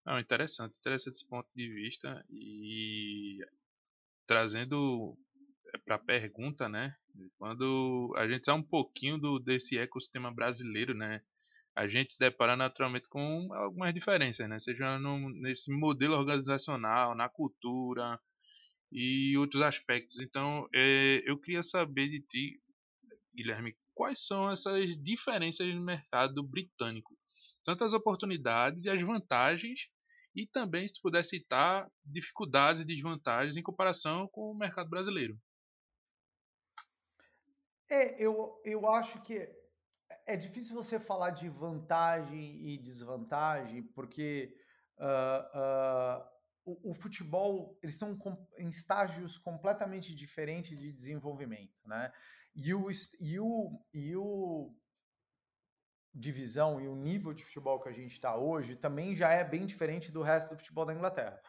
Não, 0.06 0.20
interessante, 0.20 0.78
interessante 0.78 1.16
esse 1.16 1.28
ponto 1.28 1.48
de 1.56 1.70
vista 1.74 2.26
e 2.30 3.40
trazendo 4.28 5.18
eh, 5.74 5.78
para 5.78 5.96
a 5.96 6.00
pergunta, 6.00 6.68
né? 6.68 6.94
Quando 7.38 8.14
a 8.18 8.28
gente 8.28 8.46
sai 8.46 8.56
um 8.56 8.64
pouquinho 8.64 9.18
do 9.18 9.40
desse 9.40 9.78
ecossistema 9.78 10.34
brasileiro, 10.34 10.94
né? 10.94 11.22
A 11.76 11.88
gente 11.88 12.14
se 12.14 12.20
depara 12.20 12.56
naturalmente 12.56 13.10
com 13.10 13.52
algumas 13.54 13.94
diferenças, 13.94 14.48
né? 14.48 14.60
Seja 14.60 15.00
no, 15.00 15.30
nesse 15.42 15.72
modelo 15.72 16.16
organizacional, 16.16 17.16
na 17.16 17.28
cultura 17.28 18.20
e 18.92 19.36
outros 19.38 19.62
aspectos. 19.62 20.20
Então, 20.20 20.68
é, 20.74 21.24
eu 21.26 21.40
queria 21.40 21.64
saber 21.64 22.10
de 22.10 22.22
ti, 22.22 22.62
Guilherme, 23.36 23.76
quais 23.96 24.26
são 24.26 24.52
essas 24.52 24.96
diferenças 25.02 25.68
no 25.74 25.82
mercado 25.82 26.44
britânico? 26.44 27.18
Tanto 27.66 27.84
as 27.84 27.94
oportunidades 27.94 28.86
e 28.86 28.90
as 28.90 29.02
vantagens, 29.02 29.90
e 30.36 30.46
também, 30.46 30.88
se 30.88 30.94
tu 30.96 31.02
puder 31.02 31.24
citar, 31.24 31.90
dificuldades 32.06 32.82
e 32.82 32.86
desvantagens 32.86 33.56
em 33.56 33.64
comparação 33.64 34.28
com 34.28 34.52
o 34.52 34.58
mercado 34.58 34.90
brasileiro. 34.90 35.40
É, 37.90 38.24
eu, 38.24 38.60
eu 38.64 38.88
acho 38.88 39.22
que 39.22 39.63
é 40.26 40.36
difícil 40.36 40.76
você 40.76 41.00
falar 41.00 41.32
de 41.32 41.50
vantagem 41.50 42.68
e 42.68 42.78
desvantagem, 42.78 43.84
porque 43.84 44.56
uh, 44.98 46.22
uh, 46.22 46.26
o, 46.66 46.92
o, 46.92 46.94
futebol 46.94 47.78
eles 47.82 47.96
estão 47.96 48.18
em 48.58 48.70
estágios 48.70 49.38
completamente 49.38 50.16
diferentes 50.16 50.80
de 50.80 50.92
desenvolvimento, 50.92 51.78
né? 51.86 52.12
E 52.56 52.74
o, 52.74 52.88
e 53.20 53.40
o, 53.40 53.82
e 53.94 54.16
o 54.16 54.76
divisão 56.14 56.80
e 56.80 56.88
o 56.88 56.96
nível 56.96 57.34
de 57.34 57.44
futebol 57.44 57.82
que 57.82 57.90
a 57.90 57.94
gente 57.94 58.12
está 58.12 58.36
hoje 58.36 58.76
também 58.76 59.16
já 59.16 59.32
é 59.32 59.44
bem 59.44 59.66
diferente 59.66 60.12
do 60.12 60.22
resto 60.22 60.54
do 60.54 60.58
futebol 60.58 60.86
da 60.86 60.94
Inglaterra. 60.94 61.42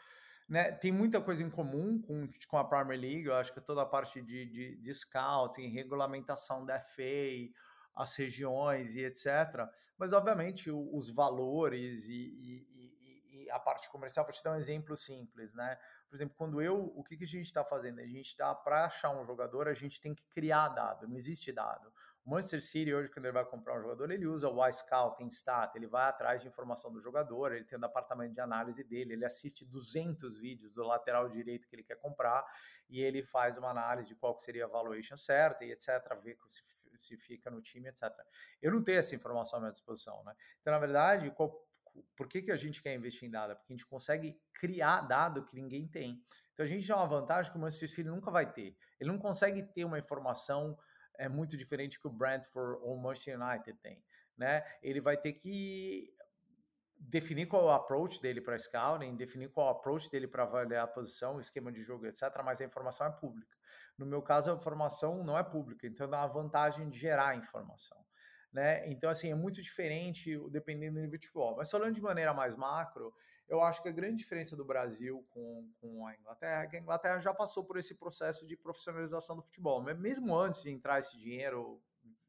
Né, 0.48 0.72
tem 0.72 0.92
muita 0.92 1.22
coisa 1.22 1.42
em 1.42 1.48
comum 1.48 2.00
com, 2.00 2.28
com 2.48 2.58
a 2.58 2.64
Premier 2.64 3.00
League, 3.00 3.24
eu 3.24 3.34
acho 3.34 3.52
que 3.52 3.60
toda 3.62 3.80
a 3.80 3.86
parte 3.86 4.20
de, 4.20 4.44
de, 4.46 4.76
de 4.76 4.94
scouting, 4.94 5.68
regulamentação 5.68 6.66
da 6.66 6.78
FA, 6.80 7.50
as 7.94 8.14
regiões 8.16 8.94
e 8.94 9.04
etc. 9.04 9.68
Mas, 9.96 10.12
obviamente, 10.12 10.70
o, 10.70 10.94
os 10.94 11.08
valores 11.10 12.06
e, 12.06 12.14
e, 12.14 13.44
e, 13.44 13.50
a 13.50 13.58
parte 13.58 13.88
comercial, 13.90 14.24
para 14.24 14.34
te 14.34 14.42
dar 14.42 14.52
um 14.52 14.56
exemplo 14.56 14.96
simples, 14.96 15.54
né? 15.54 15.78
Por 16.08 16.16
exemplo, 16.16 16.34
quando 16.36 16.60
eu, 16.60 16.92
o 16.96 17.04
que, 17.04 17.16
que 17.16 17.24
a 17.24 17.28
gente 17.28 17.46
está 17.46 17.64
fazendo? 17.64 18.00
A 18.00 18.06
gente 18.06 18.26
está, 18.26 18.54
para 18.54 18.86
achar 18.86 19.10
um 19.10 19.24
jogador, 19.24 19.68
a 19.68 19.74
gente 19.74 20.00
tem 20.00 20.14
que 20.14 20.24
criar 20.28 20.68
dado, 20.68 21.06
não 21.06 21.16
existe 21.16 21.52
dado. 21.52 21.92
O 22.24 22.30
Manchester 22.30 22.62
City, 22.62 22.94
hoje, 22.94 23.10
quando 23.10 23.26
ele 23.26 23.34
vai 23.34 23.44
comprar 23.44 23.78
um 23.78 23.82
jogador, 23.82 24.10
ele 24.10 24.26
usa 24.26 24.48
o 24.48 24.66
iScout, 24.66 25.18
tem 25.18 25.28
Stat, 25.28 25.76
ele 25.76 25.86
vai 25.86 26.08
atrás 26.08 26.40
de 26.40 26.48
informação 26.48 26.90
do 26.90 26.98
jogador, 26.98 27.52
ele 27.52 27.66
tem 27.66 27.76
o 27.76 27.78
um 27.78 27.82
departamento 27.82 28.32
de 28.32 28.40
análise 28.40 28.82
dele, 28.82 29.12
ele 29.12 29.26
assiste 29.26 29.62
200 29.66 30.38
vídeos 30.38 30.72
do 30.72 30.82
lateral 30.82 31.28
direito 31.28 31.68
que 31.68 31.76
ele 31.76 31.82
quer 31.82 31.96
comprar 31.96 32.42
e 32.88 33.02
ele 33.02 33.22
faz 33.22 33.58
uma 33.58 33.68
análise 33.68 34.08
de 34.08 34.14
qual 34.14 34.38
seria 34.40 34.64
a 34.64 34.68
valuation 34.68 35.16
certa 35.16 35.66
e 35.66 35.72
etc, 35.72 35.88
ver 36.22 36.38
se 36.48 36.62
se 36.98 37.16
fica 37.16 37.50
no 37.50 37.60
time, 37.60 37.88
etc. 37.88 38.10
Eu 38.60 38.72
não 38.72 38.82
tenho 38.82 38.98
essa 38.98 39.14
informação 39.14 39.58
à 39.58 39.60
minha 39.60 39.72
disposição, 39.72 40.22
né? 40.24 40.34
Então, 40.60 40.72
na 40.72 40.78
verdade, 40.78 41.30
qual, 41.30 41.66
por 42.16 42.28
que, 42.28 42.42
que 42.42 42.52
a 42.52 42.56
gente 42.56 42.82
quer 42.82 42.94
investir 42.94 43.28
em 43.28 43.30
dado? 43.30 43.56
Porque 43.56 43.72
a 43.72 43.76
gente 43.76 43.86
consegue 43.86 44.40
criar 44.52 45.02
dado 45.02 45.44
que 45.44 45.54
ninguém 45.54 45.86
tem. 45.88 46.22
Então, 46.52 46.64
a 46.64 46.68
gente 46.68 46.86
tem 46.86 46.94
uma 46.94 47.06
vantagem 47.06 47.50
que 47.50 47.58
o 47.58 47.60
Manchester 47.60 47.88
City 47.88 48.08
nunca 48.08 48.30
vai 48.30 48.50
ter. 48.52 48.76
Ele 49.00 49.10
não 49.10 49.18
consegue 49.18 49.62
ter 49.62 49.84
uma 49.84 49.98
informação 49.98 50.78
é, 51.18 51.28
muito 51.28 51.56
diferente 51.56 52.00
que 52.00 52.06
o 52.06 52.12
Brentford 52.12 52.78
ou 52.82 52.96
o 52.96 53.00
Manchester 53.00 53.40
United 53.40 53.78
tem. 53.80 54.02
Né? 54.36 54.64
Ele 54.82 55.00
vai 55.00 55.16
ter 55.16 55.32
que 55.34 56.13
definir 56.98 57.46
qual 57.46 57.62
é 57.62 57.66
o 57.66 57.70
approach 57.70 58.20
dele 58.20 58.40
para 58.40 58.58
scouting, 58.58 59.16
definir 59.16 59.50
qual 59.50 59.68
é 59.68 59.70
o 59.70 59.72
approach 59.72 60.10
dele 60.10 60.26
para 60.26 60.44
avaliar 60.44 60.84
a 60.84 60.86
posição, 60.86 61.40
esquema 61.40 61.70
de 61.70 61.82
jogo, 61.82 62.06
etc. 62.06 62.22
Mas 62.44 62.60
a 62.60 62.64
informação 62.64 63.06
é 63.06 63.10
pública. 63.10 63.56
No 63.96 64.06
meu 64.06 64.22
caso, 64.22 64.50
a 64.50 64.54
informação 64.54 65.22
não 65.22 65.38
é 65.38 65.42
pública, 65.42 65.86
então 65.86 66.08
dá 66.08 66.22
a 66.22 66.26
vantagem 66.26 66.88
de 66.88 66.98
gerar 66.98 67.36
informação. 67.36 67.98
Né? 68.52 68.88
Então, 68.88 69.10
assim, 69.10 69.30
é 69.30 69.34
muito 69.34 69.60
diferente 69.60 70.38
dependendo 70.50 70.94
do 70.94 71.00
nível 71.00 71.18
de 71.18 71.26
futebol. 71.26 71.56
Mas 71.56 71.70
falando 71.70 71.94
de 71.94 72.00
maneira 72.00 72.32
mais 72.32 72.54
macro, 72.56 73.12
eu 73.48 73.60
acho 73.60 73.82
que 73.82 73.88
a 73.88 73.92
grande 73.92 74.16
diferença 74.16 74.56
do 74.56 74.64
Brasil 74.64 75.26
com, 75.30 75.68
com 75.80 76.06
a 76.06 76.14
Inglaterra 76.14 76.62
é 76.62 76.66
que 76.66 76.76
a 76.76 76.80
Inglaterra 76.80 77.18
já 77.18 77.34
passou 77.34 77.64
por 77.64 77.76
esse 77.76 77.96
processo 77.96 78.46
de 78.46 78.56
profissionalização 78.56 79.36
do 79.36 79.42
futebol. 79.42 79.82
Mesmo 79.82 80.36
antes 80.36 80.62
de 80.62 80.70
entrar 80.70 80.98
esse 80.98 81.16
dinheiro 81.16 81.82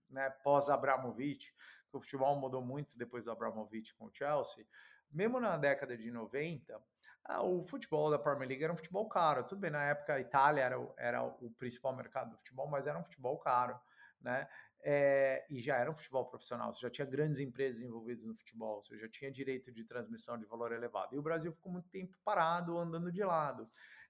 né, 0.10 0.30
pós-Abramovich, 0.44 1.54
o 1.98 2.02
futebol 2.02 2.36
mudou 2.40 2.62
muito 2.62 2.98
depois 2.98 3.26
do 3.26 3.32
Abramovich 3.32 3.94
com 3.96 4.06
o 4.06 4.12
Chelsea, 4.14 4.66
mesmo 5.12 5.40
na 5.40 5.58
década 5.58 5.98
de 5.98 6.12
90, 6.12 6.82
ah, 7.28 7.44
o 7.44 7.64
futebol 7.64 8.12
da 8.12 8.20
Premier 8.20 8.48
League 8.50 8.64
era 8.64 8.74
um 8.74 8.78
futebol 8.78 9.08
caro. 9.08 9.44
Tudo 9.44 9.60
bem, 9.60 9.72
na 9.72 9.84
época 9.84 10.14
a 10.14 10.20
Itália 10.20 10.62
era, 10.62 10.80
o, 10.80 10.94
era 10.98 11.24
o 11.24 11.50
principal 11.58 11.96
mercado 11.96 12.32
do 12.32 12.38
futebol, 12.38 12.68
mas 12.68 12.86
era 12.86 12.98
um 13.00 13.04
futebol 13.04 13.38
caro, 13.40 13.80
né? 14.22 14.48
É, 14.88 15.44
e 15.50 15.60
já 15.60 15.78
era 15.78 15.90
um 15.90 15.96
futebol 15.96 16.26
profissional, 16.28 16.72
você 16.72 16.82
já 16.82 16.92
tinha 16.92 17.08
grandes 17.08 17.40
empresas 17.40 17.82
envolvidas 17.82 18.24
no 18.24 18.36
futebol, 18.36 18.84
você 18.84 18.96
já 19.00 19.10
tinha 19.10 19.32
direito 19.32 19.72
de 19.72 19.84
transmissão 19.84 20.38
de 20.38 20.46
valor 20.46 20.72
elevado. 20.72 21.16
E 21.16 21.18
o 21.18 21.24
Brasil 21.24 21.52
ficou 21.52 21.72
muito 21.72 21.90
tempo 21.90 22.16
parado, 22.24 22.78
andando 22.78 23.12
de 23.12 23.24
lado. 23.24 23.68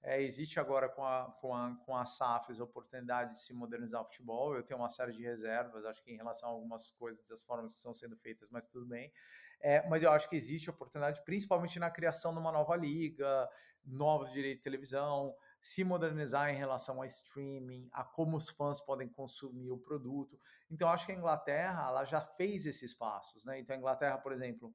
É, 0.08 0.22
existe 0.22 0.60
agora 0.60 0.88
com 0.88 1.03
a, 1.03 1.32
com, 1.41 1.56
a, 1.56 1.76
com 1.84 1.97
a 1.97 2.06
SAFs 2.06 2.60
a 2.60 2.64
oportunidade 2.64 3.34
de 3.34 3.39
se 3.39 3.51
modernizar 3.51 4.03
o 4.03 4.06
futebol. 4.06 4.56
Eu 4.56 4.62
tenho 4.62 4.80
uma 4.80 4.88
série 4.88 5.12
de 5.12 5.24
reservas, 5.24 5.84
acho 5.84 6.03
que 6.03 6.12
em 6.12 6.16
relação 6.16 6.47
a 6.47 6.51
algumas 6.51 6.91
coisas 6.91 7.26
das 7.26 7.41
formas 7.41 7.72
que 7.74 7.78
estão 7.78 7.91
sendo 7.91 8.16
feitas, 8.16 8.47
mas 8.51 8.68
tudo 8.68 8.86
bem. 8.86 9.12
É, 9.60 9.88
mas 9.89 10.03
eu 10.03 10.12
acho 10.12 10.30
que 10.30 10.36
existe 10.36 10.70
oportunidade, 10.70 11.24
principalmente 11.26 11.80
na 11.80 11.89
criação 11.89 12.34
de 12.34 12.39
uma 12.39 12.51
nova 12.51 12.76
liga, 12.76 13.49
novos 13.84 14.32
direitos 14.32 14.60
de 14.60 14.64
televisão, 14.64 15.36
se 15.60 15.84
modernizar 15.84 16.51
em 16.51 16.56
relação 16.56 17.01
a 17.01 17.08
streaming, 17.08 17.89
a 17.91 18.03
como 18.03 18.38
os 18.38 18.47
fãs 18.47 18.80
podem 18.80 19.10
consumir 19.10 19.72
o 19.72 19.80
produto. 19.80 20.39
Então, 20.70 20.88
acho 20.88 21.08
que 21.08 21.14
a 21.14 21.16
Inglaterra 21.16 21.88
ela 21.88 22.06
já 22.06 22.22
fez 22.22 22.68
esses 22.68 22.93
passos. 22.93 23.43
Né? 23.43 23.60
Então, 23.60 23.76
a 23.76 23.80
Inglaterra, 23.80 24.20
por 24.20 24.32
exemplo, 24.32 24.72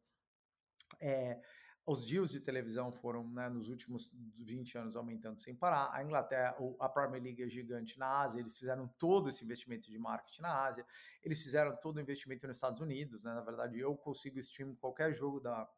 é, 1.00 1.40
os 1.86 2.04
deals 2.04 2.30
de 2.30 2.40
televisão 2.40 2.92
foram, 2.92 3.26
né, 3.28 3.48
nos 3.48 3.68
últimos 3.68 4.12
20 4.36 4.78
anos, 4.78 4.96
aumentando 4.96 5.40
sem 5.40 5.54
parar. 5.54 5.90
A 5.92 6.02
Inglaterra, 6.04 6.54
a 6.78 6.88
Premier 6.88 7.22
League 7.22 7.42
é 7.42 7.48
gigante 7.48 7.98
na 7.98 8.20
Ásia, 8.20 8.40
eles 8.40 8.56
fizeram 8.56 8.86
todo 8.98 9.28
esse 9.28 9.44
investimento 9.44 9.90
de 9.90 9.98
marketing 9.98 10.42
na 10.42 10.64
Ásia, 10.64 10.86
eles 11.22 11.42
fizeram 11.42 11.74
todo 11.76 11.96
o 11.96 12.00
investimento 12.00 12.46
nos 12.46 12.58
Estados 12.58 12.80
Unidos. 12.80 13.24
Né? 13.24 13.34
Na 13.34 13.40
verdade, 13.40 13.78
eu 13.78 13.96
consigo 13.96 14.38
stream 14.38 14.74
qualquer 14.76 15.12
jogo 15.14 15.40
da, 15.40 15.68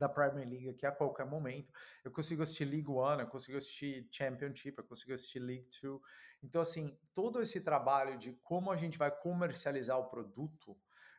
da 0.00 0.08
Premier 0.08 0.48
League 0.48 0.70
aqui 0.70 0.86
a 0.86 0.90
qualquer 0.90 1.26
momento. 1.26 1.72
Eu 2.02 2.10
consigo 2.10 2.42
assistir 2.42 2.64
League 2.64 2.90
One, 2.90 3.20
eu 3.20 3.28
consigo 3.28 3.58
assistir 3.58 4.08
Championship, 4.10 4.78
eu 4.78 4.84
consigo 4.84 5.12
assistir 5.12 5.38
League 5.38 5.68
Two. 5.78 6.02
Então, 6.42 6.62
assim, 6.62 6.98
todo 7.14 7.42
esse 7.42 7.60
trabalho 7.60 8.18
de 8.18 8.32
como 8.42 8.72
a 8.72 8.76
gente 8.76 8.96
vai 8.96 9.10
comercializar 9.10 9.98
o 9.98 10.08
produto 10.08 10.76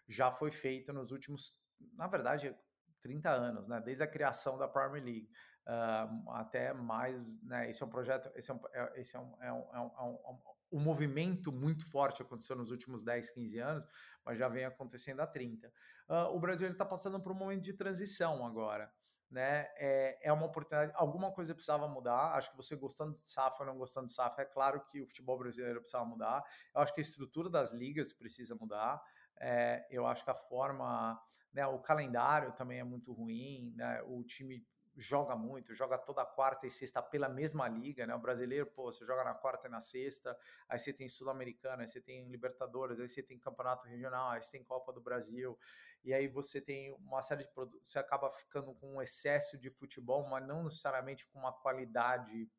já 0.07 0.31
foi 0.31 0.51
feito 0.51 0.91
nos 0.91 1.11
últimos, 1.11 1.55
na 1.93 2.07
verdade, 2.07 2.53
30 3.01 3.29
anos, 3.29 3.67
né? 3.67 3.81
Desde 3.83 4.03
a 4.03 4.07
criação 4.07 4.57
da 4.57 4.67
Premier 4.67 5.03
League. 5.03 5.29
Uh, 5.67 6.31
até 6.31 6.73
mais, 6.73 7.41
né? 7.43 7.69
Esse 7.69 7.83
é 7.83 7.85
um 7.85 7.89
projeto, 7.89 8.31
esse 8.35 8.49
é 8.49 8.53
um, 8.53 8.59
é, 8.73 8.99
esse 8.99 9.15
é 9.15 9.19
um, 9.19 9.35
é 9.41 9.53
um, 9.53 9.69
é 9.73 9.79
um, 9.79 9.91
é 9.95 10.01
um, 10.01 10.39
um 10.71 10.79
movimento 10.79 11.51
muito 11.51 11.85
forte 11.89 12.21
aconteceu 12.21 12.55
nos 12.55 12.71
últimos 12.71 13.03
10, 13.03 13.29
15 13.31 13.59
anos, 13.59 13.85
mas 14.25 14.39
já 14.39 14.47
vem 14.47 14.65
acontecendo 14.65 15.19
há 15.19 15.27
30. 15.27 15.67
Uh, 15.67 15.71
ah, 16.09 16.29
o 16.29 16.39
Brasil 16.39 16.67
está 16.69 16.85
passando 16.85 17.19
por 17.19 17.31
um 17.31 17.35
momento 17.35 17.61
de 17.61 17.73
transição 17.73 18.45
agora. 18.45 18.91
Né? 19.29 19.65
É, 19.77 20.27
é 20.27 20.33
uma 20.33 20.45
oportunidade, 20.45 20.91
alguma 20.95 21.31
coisa 21.31 21.53
precisava 21.53 21.87
mudar. 21.87 22.35
Acho 22.35 22.51
que 22.51 22.57
você 22.57 22.75
gostando 22.75 23.13
de 23.13 23.25
SAF 23.25 23.61
ou 23.61 23.65
não 23.65 23.77
gostando 23.77 24.07
de 24.07 24.13
SAF, 24.13 24.41
é 24.41 24.45
claro 24.45 24.83
que 24.85 25.01
o 25.01 25.07
futebol 25.07 25.37
brasileiro 25.37 25.79
precisava 25.79 26.05
mudar. 26.05 26.43
Eu 26.75 26.81
acho 26.81 26.93
que 26.93 26.99
a 26.99 27.03
estrutura 27.03 27.49
das 27.49 27.71
ligas 27.71 28.11
precisa 28.11 28.55
mudar. 28.55 29.01
É, 29.39 29.87
eu 29.89 30.05
acho 30.05 30.23
que 30.23 30.31
a 30.31 30.35
forma, 30.35 31.19
né, 31.53 31.65
o 31.67 31.79
calendário 31.79 32.53
também 32.53 32.79
é 32.79 32.83
muito 32.83 33.11
ruim, 33.13 33.73
né, 33.75 34.01
o 34.03 34.23
time 34.23 34.65
joga 34.95 35.35
muito, 35.35 35.73
joga 35.73 35.97
toda 35.97 36.25
quarta 36.25 36.67
e 36.67 36.71
sexta 36.71 37.01
pela 37.01 37.29
mesma 37.29 37.67
liga, 37.67 38.05
né? 38.05 38.13
O 38.13 38.19
brasileiro, 38.19 38.65
pô, 38.67 38.91
você 38.91 39.05
joga 39.05 39.23
na 39.23 39.33
quarta 39.33 39.67
e 39.67 39.71
na 39.71 39.79
sexta, 39.79 40.37
aí 40.67 40.77
você 40.77 40.91
tem 40.91 41.07
Sul-Americana, 41.07 41.83
aí 41.83 41.87
você 41.87 42.01
tem 42.01 42.27
Libertadores, 42.29 42.99
aí 42.99 43.07
você 43.07 43.23
tem 43.23 43.39
Campeonato 43.39 43.87
Regional, 43.87 44.31
aí 44.31 44.41
você 44.41 44.51
tem 44.51 44.63
Copa 44.63 44.91
do 44.91 45.01
Brasil, 45.01 45.57
e 46.03 46.13
aí 46.13 46.27
você 46.27 46.59
tem 46.59 46.91
uma 46.93 47.21
série 47.21 47.45
de 47.45 47.53
produtos, 47.53 47.89
você 47.89 47.99
acaba 47.99 48.29
ficando 48.31 48.73
com 48.75 48.95
um 48.95 49.01
excesso 49.01 49.57
de 49.57 49.69
futebol, 49.69 50.27
mas 50.27 50.45
não 50.45 50.63
necessariamente 50.63 51.27
com 51.27 51.39
uma 51.39 51.53
qualidade 51.53 52.49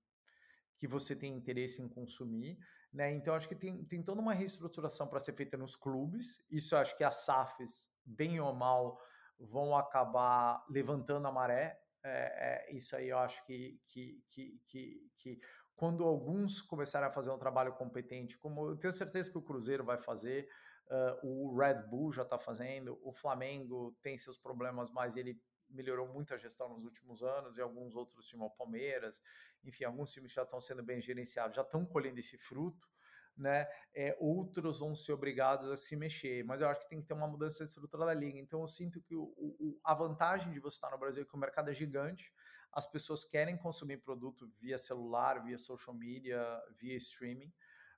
que 0.78 0.86
você 0.88 1.14
tem 1.14 1.34
interesse 1.34 1.82
em 1.82 1.88
consumir, 1.88 2.58
né? 2.92 3.12
Então 3.12 3.34
acho 3.34 3.48
que 3.48 3.54
tem, 3.54 3.84
tem 3.84 4.02
toda 4.02 4.20
uma 4.20 4.34
reestruturação 4.34 5.08
para 5.08 5.20
ser 5.20 5.32
feita 5.32 5.56
nos 5.56 5.74
clubes. 5.74 6.42
Isso 6.50 6.76
acho 6.76 6.96
que 6.96 7.04
as 7.04 7.24
SAFs, 7.24 7.88
bem 8.04 8.40
ou 8.40 8.52
mal, 8.52 8.98
vão 9.38 9.76
acabar 9.76 10.64
levantando 10.68 11.26
a 11.26 11.32
maré. 11.32 11.80
É, 12.04 12.68
é, 12.68 12.76
isso 12.76 12.96
aí 12.96 13.08
eu 13.08 13.18
acho 13.18 13.44
que, 13.46 13.80
que, 13.86 14.22
que, 14.28 14.60
que, 14.66 15.10
que 15.18 15.40
quando 15.76 16.04
alguns 16.04 16.60
começarem 16.60 17.08
a 17.08 17.12
fazer 17.12 17.30
um 17.30 17.38
trabalho 17.38 17.72
competente, 17.74 18.38
como 18.38 18.68
eu 18.68 18.76
tenho 18.76 18.92
certeza 18.92 19.30
que 19.30 19.38
o 19.38 19.42
Cruzeiro 19.42 19.84
vai 19.84 19.98
fazer, 19.98 20.48
uh, 20.88 21.26
o 21.26 21.56
Red 21.56 21.82
Bull 21.88 22.12
já 22.12 22.22
está 22.22 22.38
fazendo, 22.38 23.00
o 23.02 23.12
Flamengo 23.12 23.96
tem 24.02 24.18
seus 24.18 24.36
problemas, 24.36 24.90
mas 24.90 25.16
ele 25.16 25.40
melhorou 25.72 26.06
muito 26.08 26.34
a 26.34 26.36
gestão 26.36 26.68
nos 26.68 26.84
últimos 26.84 27.22
anos, 27.22 27.56
e 27.56 27.60
alguns 27.60 27.96
outros 27.96 28.26
times, 28.26 28.46
o 28.46 28.50
Palmeiras, 28.50 29.20
enfim, 29.64 29.84
alguns 29.84 30.12
times 30.12 30.32
já 30.32 30.42
estão 30.42 30.60
sendo 30.60 30.82
bem 30.82 31.00
gerenciados, 31.00 31.56
já 31.56 31.62
estão 31.62 31.84
colhendo 31.84 32.20
esse 32.20 32.38
fruto, 32.38 32.88
né? 33.36 33.66
É, 33.94 34.16
outros 34.20 34.78
vão 34.78 34.94
ser 34.94 35.12
obrigados 35.12 35.70
a 35.70 35.76
se 35.76 35.96
mexer, 35.96 36.44
mas 36.44 36.60
eu 36.60 36.68
acho 36.68 36.82
que 36.82 36.88
tem 36.88 37.00
que 37.00 37.06
ter 37.06 37.14
uma 37.14 37.26
mudança 37.26 37.60
da 37.60 37.64
estrutura 37.64 38.06
da 38.06 38.14
liga. 38.14 38.38
Então 38.38 38.60
eu 38.60 38.66
sinto 38.66 39.00
que 39.00 39.14
o, 39.14 39.32
o, 39.36 39.80
a 39.82 39.94
vantagem 39.94 40.52
de 40.52 40.60
você 40.60 40.76
estar 40.76 40.90
no 40.90 40.98
Brasil 40.98 41.22
é 41.22 41.26
que 41.26 41.34
o 41.34 41.38
mercado 41.38 41.70
é 41.70 41.74
gigante, 41.74 42.32
as 42.72 42.86
pessoas 42.86 43.24
querem 43.24 43.56
consumir 43.56 43.98
produto 43.98 44.50
via 44.58 44.78
celular, 44.78 45.42
via 45.42 45.58
social 45.58 45.94
media, 45.94 46.42
via 46.78 46.96
streaming. 46.96 47.52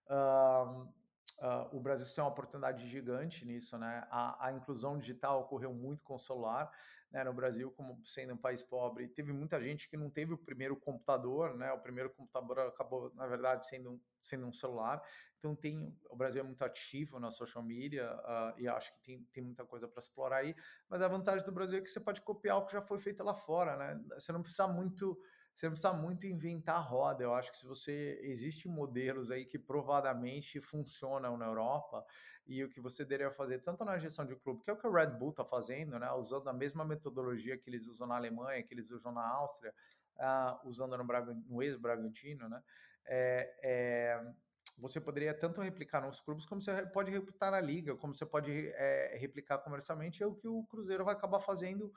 Uh, 0.06 0.92
uh, 1.40 1.76
o 1.76 1.80
Brasil 1.80 2.06
tem 2.14 2.22
uma 2.22 2.30
oportunidade 2.30 2.88
gigante 2.88 3.44
nisso, 3.44 3.78
né? 3.78 4.06
A, 4.10 4.48
a 4.48 4.52
inclusão 4.52 4.98
digital 4.98 5.40
ocorreu 5.40 5.72
muito 5.72 6.02
com 6.02 6.14
o 6.14 6.18
celular 6.18 6.70
né, 7.14 7.22
no 7.22 7.32
Brasil, 7.32 7.70
como 7.70 8.00
sendo 8.04 8.34
um 8.34 8.36
país 8.36 8.60
pobre, 8.60 9.06
teve 9.06 9.32
muita 9.32 9.62
gente 9.62 9.88
que 9.88 9.96
não 9.96 10.10
teve 10.10 10.34
o 10.34 10.36
primeiro 10.36 10.74
computador, 10.74 11.56
né? 11.56 11.72
O 11.72 11.78
primeiro 11.78 12.10
computador 12.10 12.58
acabou, 12.58 13.14
na 13.14 13.24
verdade, 13.28 13.64
sendo 13.68 13.92
um, 13.92 14.00
sendo 14.20 14.46
um 14.48 14.52
celular. 14.52 15.00
Então 15.38 15.54
tem, 15.54 15.96
o 16.10 16.16
Brasil 16.16 16.40
é 16.40 16.44
muito 16.44 16.64
ativo 16.64 17.20
na 17.20 17.30
social 17.30 17.62
media 17.62 18.12
uh, 18.12 18.58
e 18.58 18.66
acho 18.66 18.92
que 18.94 19.00
tem, 19.02 19.22
tem 19.32 19.44
muita 19.44 19.64
coisa 19.64 19.86
para 19.86 20.00
explorar 20.00 20.38
aí. 20.38 20.56
Mas 20.88 21.02
a 21.02 21.06
vantagem 21.06 21.46
do 21.46 21.52
Brasil 21.52 21.78
é 21.78 21.82
que 21.82 21.88
você 21.88 22.00
pode 22.00 22.20
copiar 22.20 22.56
o 22.58 22.66
que 22.66 22.72
já 22.72 22.80
foi 22.80 22.98
feito 22.98 23.22
lá 23.22 23.32
fora, 23.34 23.76
né? 23.76 24.02
Você 24.14 24.32
não 24.32 24.42
precisa 24.42 24.66
muito 24.66 25.16
você 25.54 25.66
não 25.66 25.72
precisa 25.72 25.92
muito 25.92 26.26
inventar 26.26 26.82
roda. 26.82 27.22
Eu 27.22 27.32
acho 27.32 27.52
que 27.52 27.58
se 27.58 27.66
você 27.66 28.18
existem 28.22 28.70
modelos 28.70 29.30
aí 29.30 29.44
que 29.44 29.58
provadamente 29.58 30.60
funcionam 30.60 31.36
na 31.36 31.46
Europa 31.46 32.04
e 32.46 32.62
o 32.62 32.68
que 32.68 32.80
você 32.80 33.04
deveria 33.04 33.30
fazer 33.30 33.60
tanto 33.60 33.84
na 33.84 33.96
gestão 33.96 34.26
de 34.26 34.34
clube, 34.36 34.62
que 34.62 34.70
é 34.70 34.72
o 34.72 34.76
que 34.76 34.86
o 34.86 34.92
Red 34.92 35.12
Bull 35.18 35.30
está 35.30 35.44
fazendo, 35.44 35.98
né, 35.98 36.10
usando 36.12 36.48
a 36.48 36.52
mesma 36.52 36.84
metodologia 36.84 37.56
que 37.56 37.70
eles 37.70 37.86
usam 37.86 38.06
na 38.06 38.16
Alemanha, 38.16 38.62
que 38.62 38.74
eles 38.74 38.90
usam 38.90 39.12
na 39.12 39.26
Áustria, 39.26 39.72
uh, 40.16 40.68
usando 40.68 40.96
no, 40.96 41.04
no 41.04 41.62
ex-Bragantino, 41.62 42.48
né, 42.48 42.62
é, 43.06 43.56
é, 43.62 44.32
você 44.78 45.00
poderia 45.00 45.32
tanto 45.32 45.60
replicar 45.60 46.00
nos 46.00 46.20
clubes 46.20 46.44
como 46.44 46.60
você 46.60 46.84
pode 46.86 47.10
replicar 47.10 47.50
na 47.50 47.60
liga, 47.60 47.96
como 47.96 48.12
você 48.12 48.26
pode 48.26 48.50
é, 48.74 49.16
replicar 49.18 49.58
comercialmente, 49.58 50.22
é 50.22 50.26
o 50.26 50.34
que 50.34 50.48
o 50.48 50.64
Cruzeiro 50.64 51.04
vai 51.04 51.14
acabar 51.14 51.40
fazendo 51.40 51.92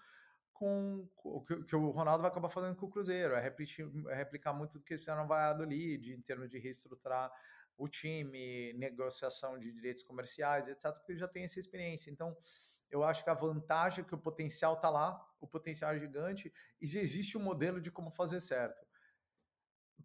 com 0.58 1.08
o 1.24 1.42
que, 1.42 1.64
que, 1.64 1.76
o 1.76 1.92
Ronaldo 1.92 2.24
vai 2.24 2.32
acabar 2.32 2.50
fazendo 2.50 2.76
com 2.76 2.88
o 2.88 2.90
Cruzeiro, 2.90 3.36
é 3.36 3.40
replicar, 3.40 3.84
é 4.10 4.16
replicar 4.16 4.54
muito 4.54 4.80
do 4.80 4.84
que 4.84 4.96
esse 4.96 5.10
ano 5.10 5.28
vai 5.28 5.56
do 5.56 5.72
em 5.72 6.22
termos 6.22 6.50
de 6.50 6.58
reestruturar 6.58 7.32
o 7.78 7.88
time, 7.88 8.74
negociação 8.74 9.60
de 9.60 9.72
direitos 9.72 10.02
comerciais, 10.02 10.68
etc., 10.68 10.92
porque 10.94 11.12
ele 11.12 11.20
já 11.20 11.28
tem 11.28 11.44
essa 11.44 11.60
experiência. 11.60 12.10
Então, 12.10 12.36
eu 12.90 13.04
acho 13.04 13.24
que 13.24 13.30
a 13.30 13.36
vantagem 13.36 14.04
é 14.04 14.08
que 14.08 14.16
o 14.16 14.18
potencial 14.18 14.74
está 14.74 14.90
lá, 14.90 15.24
o 15.40 15.48
potencial 15.48 15.92
é 15.94 16.00
gigante, 16.00 16.52
e 16.82 16.88
já 16.88 17.00
existe 17.00 17.38
um 17.38 17.42
modelo 17.42 17.80
de 17.80 17.92
como 17.92 18.10
fazer 18.10 18.40
certo. 18.40 18.84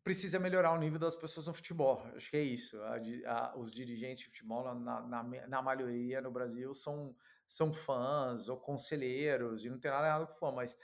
Precisa 0.05 0.39
melhorar 0.39 0.73
o 0.73 0.79
nível 0.79 0.99
das 0.99 1.17
pessoas 1.17 1.47
no 1.47 1.55
futebol, 1.55 2.03
acho 2.15 2.29
que 2.29 2.37
é 2.37 2.43
isso. 2.43 2.79
A, 2.83 2.97
a, 3.27 3.57
os 3.57 3.71
dirigentes 3.71 4.25
de 4.25 4.31
futebol, 4.31 4.75
na, 4.75 5.01
na, 5.01 5.23
na 5.49 5.63
maioria 5.63 6.21
no 6.21 6.31
Brasil, 6.31 6.75
são 6.75 7.17
são 7.53 7.71
fãs 7.71 8.49
ou 8.49 8.57
conselheiros, 8.57 9.63
e 9.63 9.69
não 9.69 9.79
tem 9.79 9.91
nada 9.91 10.07
errado 10.07 10.27
com 10.27 10.35
fã, 10.37 10.51
mas 10.51 10.75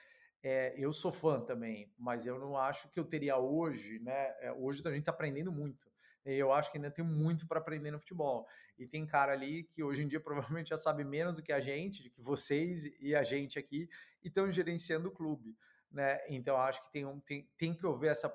é, 0.43 0.75
eu 0.77 0.93
sou 0.93 1.11
fã 1.11 1.41
também, 1.41 1.91
mas 1.99 2.27
eu 2.27 2.39
não 2.39 2.59
acho 2.59 2.91
que 2.91 3.01
eu 3.01 3.07
teria 3.07 3.39
hoje, 3.39 3.99
né? 4.01 4.35
É, 4.41 4.53
hoje 4.53 4.83
a 4.85 4.91
gente 4.91 5.01
está 5.01 5.11
aprendendo 5.11 5.51
muito. 5.51 5.91
E 6.27 6.35
eu 6.35 6.53
acho 6.53 6.71
que 6.71 6.77
ainda 6.77 6.91
tem 6.91 7.03
muito 7.03 7.49
para 7.49 7.59
aprender 7.59 7.91
no 7.91 7.99
futebol. 7.99 8.47
E 8.79 8.87
tem 8.87 9.07
cara 9.07 9.33
ali 9.33 9.65
que 9.65 9.83
hoje 9.83 10.03
em 10.03 10.09
dia 10.09 10.21
provavelmente 10.21 10.69
já 10.69 10.77
sabe 10.77 11.05
menos 11.05 11.37
do 11.37 11.43
que 11.43 11.53
a 11.53 11.61
gente, 11.61 12.11
que 12.11 12.21
vocês 12.21 12.85
e 13.01 13.15
a 13.15 13.25
gente 13.25 13.59
aqui, 13.59 13.89
e 14.23 14.29
estão 14.29 14.53
gerenciando 14.53 15.09
o 15.09 15.13
clube. 15.13 15.57
Né? 15.91 16.21
Então 16.29 16.57
acho 16.57 16.83
que 16.83 16.93
tem, 16.93 17.07
um, 17.07 17.19
tem, 17.21 17.51
tem 17.57 17.75
que 17.75 17.87
haver 17.87 18.11
essa 18.11 18.29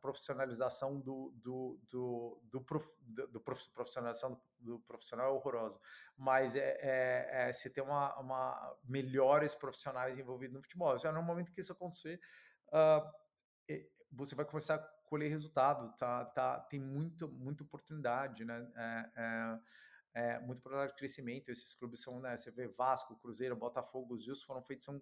profissionalização 0.00 1.00
do, 1.00 1.32
do, 1.36 1.80
do, 1.88 2.40
do, 2.44 2.60
prof, 2.60 2.88
do 3.02 3.40
profissionalização 3.40 4.40
do, 4.60 4.78
profissional 4.80 5.26
é 5.26 5.30
horroroso, 5.30 5.80
mas 6.16 6.54
é, 6.54 6.78
é, 6.80 7.48
é 7.48 7.52
se 7.52 7.68
ter 7.70 7.80
uma, 7.80 8.16
uma 8.20 8.76
melhores 8.84 9.52
profissionais 9.52 10.16
envolvidos 10.16 10.54
no 10.54 10.62
futebol. 10.62 10.94
Isso 10.94 11.08
é 11.08 11.12
no 11.12 11.22
momento 11.22 11.52
que 11.52 11.60
isso 11.60 11.72
acontecer, 11.72 12.20
uh, 12.68 13.26
você 14.12 14.34
vai 14.34 14.44
começar 14.44 14.76
a 14.76 14.78
colher 15.06 15.28
resultado, 15.28 15.94
tá, 15.96 16.24
tá, 16.26 16.60
tem 16.60 16.80
muito, 16.80 17.28
muita 17.28 17.62
oportunidade, 17.62 18.44
né? 18.44 18.66
É, 18.76 19.10
é, 19.16 19.58
é, 20.14 20.38
muita 20.40 20.60
oportunidade 20.60 20.92
de 20.92 20.98
crescimento. 20.98 21.50
Esses 21.50 21.74
clubes 21.74 22.00
são, 22.00 22.20
né? 22.20 22.36
Você 22.36 22.50
vê 22.50 22.68
Vasco, 22.68 23.16
Cruzeiro, 23.16 23.56
Botafogo, 23.56 24.14
os 24.14 24.24
Gils 24.24 24.42
foram 24.42 24.62
feitos, 24.62 24.84
são 24.84 25.00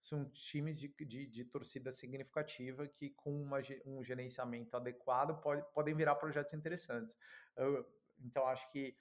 são 0.00 0.28
times 0.30 0.78
de, 0.78 0.88
de, 0.88 1.26
de, 1.26 1.44
torcida 1.44 1.90
significativa 1.90 2.86
que, 2.86 3.10
com 3.10 3.42
uma, 3.42 3.58
um 3.84 4.02
gerenciamento 4.02 4.76
adequado, 4.76 5.40
pode, 5.40 5.64
podem 5.72 5.94
virar 5.94 6.14
projetos 6.16 6.54
interessantes. 6.54 7.16
Eu, 7.56 7.86
então, 8.18 8.46
acho 8.46 8.70
que 8.70 8.96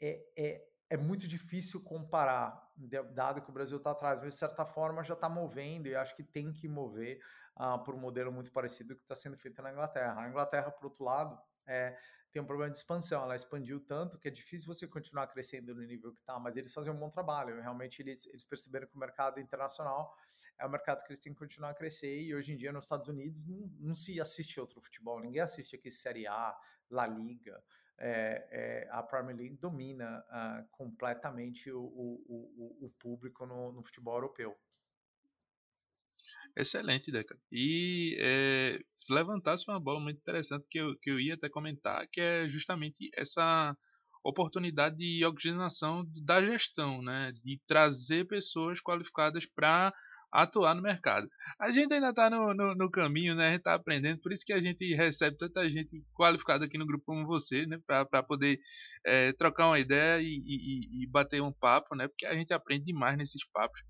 é, 0.00 0.24
é, 0.36 0.68
é 0.90 0.96
muito 0.96 1.26
difícil 1.26 1.82
comparar, 1.82 2.70
dado 3.12 3.42
que 3.42 3.50
o 3.50 3.52
Brasil 3.52 3.78
está 3.78 3.90
atrás, 3.90 4.20
mas 4.20 4.34
de 4.34 4.38
certa 4.38 4.64
forma 4.64 5.02
já 5.02 5.14
está 5.14 5.28
movendo, 5.28 5.88
e 5.88 5.94
acho 5.94 6.14
que 6.14 6.22
tem 6.22 6.52
que 6.52 6.68
mover 6.68 7.20
uh, 7.56 7.82
por 7.82 7.94
um 7.94 7.98
modelo 7.98 8.32
muito 8.32 8.52
parecido 8.52 8.94
que 8.94 9.02
está 9.02 9.16
sendo 9.16 9.36
feito 9.36 9.60
na 9.62 9.72
Inglaterra. 9.72 10.22
A 10.22 10.28
Inglaterra, 10.28 10.70
por 10.70 10.86
outro 10.86 11.04
lado, 11.04 11.38
é, 11.66 11.98
tem 12.36 12.42
um 12.42 12.46
problema 12.46 12.70
de 12.70 12.76
expansão. 12.76 13.22
Ela 13.22 13.34
expandiu 13.34 13.80
tanto 13.80 14.18
que 14.18 14.28
é 14.28 14.30
difícil 14.30 14.66
você 14.66 14.86
continuar 14.86 15.26
crescendo 15.28 15.74
no 15.74 15.82
nível 15.82 16.12
que 16.12 16.18
está, 16.18 16.38
mas 16.38 16.54
eles 16.54 16.72
fazem 16.72 16.92
um 16.92 16.98
bom 16.98 17.08
trabalho. 17.08 17.62
Realmente, 17.62 18.02
eles, 18.02 18.26
eles 18.26 18.44
perceberam 18.44 18.86
que 18.86 18.94
o 18.94 18.98
mercado 18.98 19.40
internacional 19.40 20.14
é 20.58 20.66
um 20.66 20.68
mercado 20.68 21.02
que 21.02 21.10
eles 21.10 21.18
têm 21.18 21.32
que 21.32 21.38
continuar 21.38 21.70
a 21.70 21.74
crescer 21.74 22.20
e 22.20 22.34
hoje 22.34 22.52
em 22.52 22.56
dia 22.56 22.72
nos 22.72 22.84
Estados 22.84 23.08
Unidos 23.08 23.46
não, 23.46 23.70
não 23.78 23.94
se 23.94 24.20
assiste 24.20 24.60
outro 24.60 24.82
futebol, 24.82 25.20
ninguém 25.20 25.40
assiste 25.40 25.76
aqui 25.76 25.90
Série 25.90 26.26
A, 26.26 26.54
La 26.90 27.06
Liga, 27.06 27.62
é, 27.98 28.46
é, 28.50 28.88
a 28.90 29.02
Premier 29.02 29.36
League 29.36 29.56
domina 29.56 30.24
uh, 30.28 30.66
completamente 30.70 31.70
o, 31.70 31.80
o, 31.82 32.78
o, 32.80 32.86
o 32.86 32.90
público 32.98 33.46
no, 33.46 33.72
no, 33.72 33.82
futebol 33.82 34.14
europeu. 34.14 34.56
Excelente, 36.56 37.12
Deca. 37.12 37.38
E 37.52 38.16
é, 38.18 38.80
levantasse 39.10 39.64
uma 39.68 39.78
bola 39.78 40.00
muito 40.00 40.18
interessante 40.18 40.66
que 40.70 40.78
eu, 40.78 40.96
que 40.98 41.10
eu 41.10 41.20
ia 41.20 41.34
até 41.34 41.50
comentar, 41.50 42.06
que 42.10 42.20
é 42.20 42.48
justamente 42.48 43.10
essa 43.14 43.76
oportunidade 44.24 44.96
de 44.96 45.24
oxigenação 45.24 46.04
da 46.24 46.42
gestão, 46.44 47.00
né? 47.02 47.30
de 47.32 47.60
trazer 47.66 48.26
pessoas 48.26 48.80
qualificadas 48.80 49.46
para 49.46 49.92
atuar 50.32 50.74
no 50.74 50.82
mercado. 50.82 51.28
A 51.60 51.70
gente 51.70 51.92
ainda 51.92 52.10
está 52.10 52.28
no, 52.28 52.52
no, 52.52 52.74
no, 52.74 52.90
caminho, 52.90 53.34
né? 53.34 53.48
A 53.48 53.50
gente 53.50 53.58
está 53.58 53.74
aprendendo, 53.74 54.20
por 54.20 54.32
isso 54.32 54.44
que 54.44 54.52
a 54.52 54.60
gente 54.60 54.94
recebe 54.94 55.36
tanta 55.36 55.68
gente 55.70 56.02
qualificada 56.12 56.64
aqui 56.64 56.76
no 56.76 56.86
grupo 56.86 57.04
como 57.04 57.26
você, 57.26 57.66
né? 57.66 57.78
Para 57.86 58.22
poder 58.22 58.58
é, 59.04 59.32
trocar 59.34 59.68
uma 59.68 59.78
ideia 59.78 60.20
e, 60.20 60.42
e, 60.44 61.04
e, 61.04 61.06
bater 61.06 61.40
um 61.40 61.52
papo, 61.52 61.94
né? 61.94 62.08
Porque 62.08 62.26
a 62.26 62.34
gente 62.34 62.52
aprende 62.52 62.84
demais 62.86 63.16
nesses 63.16 63.48
papos. 63.50 63.80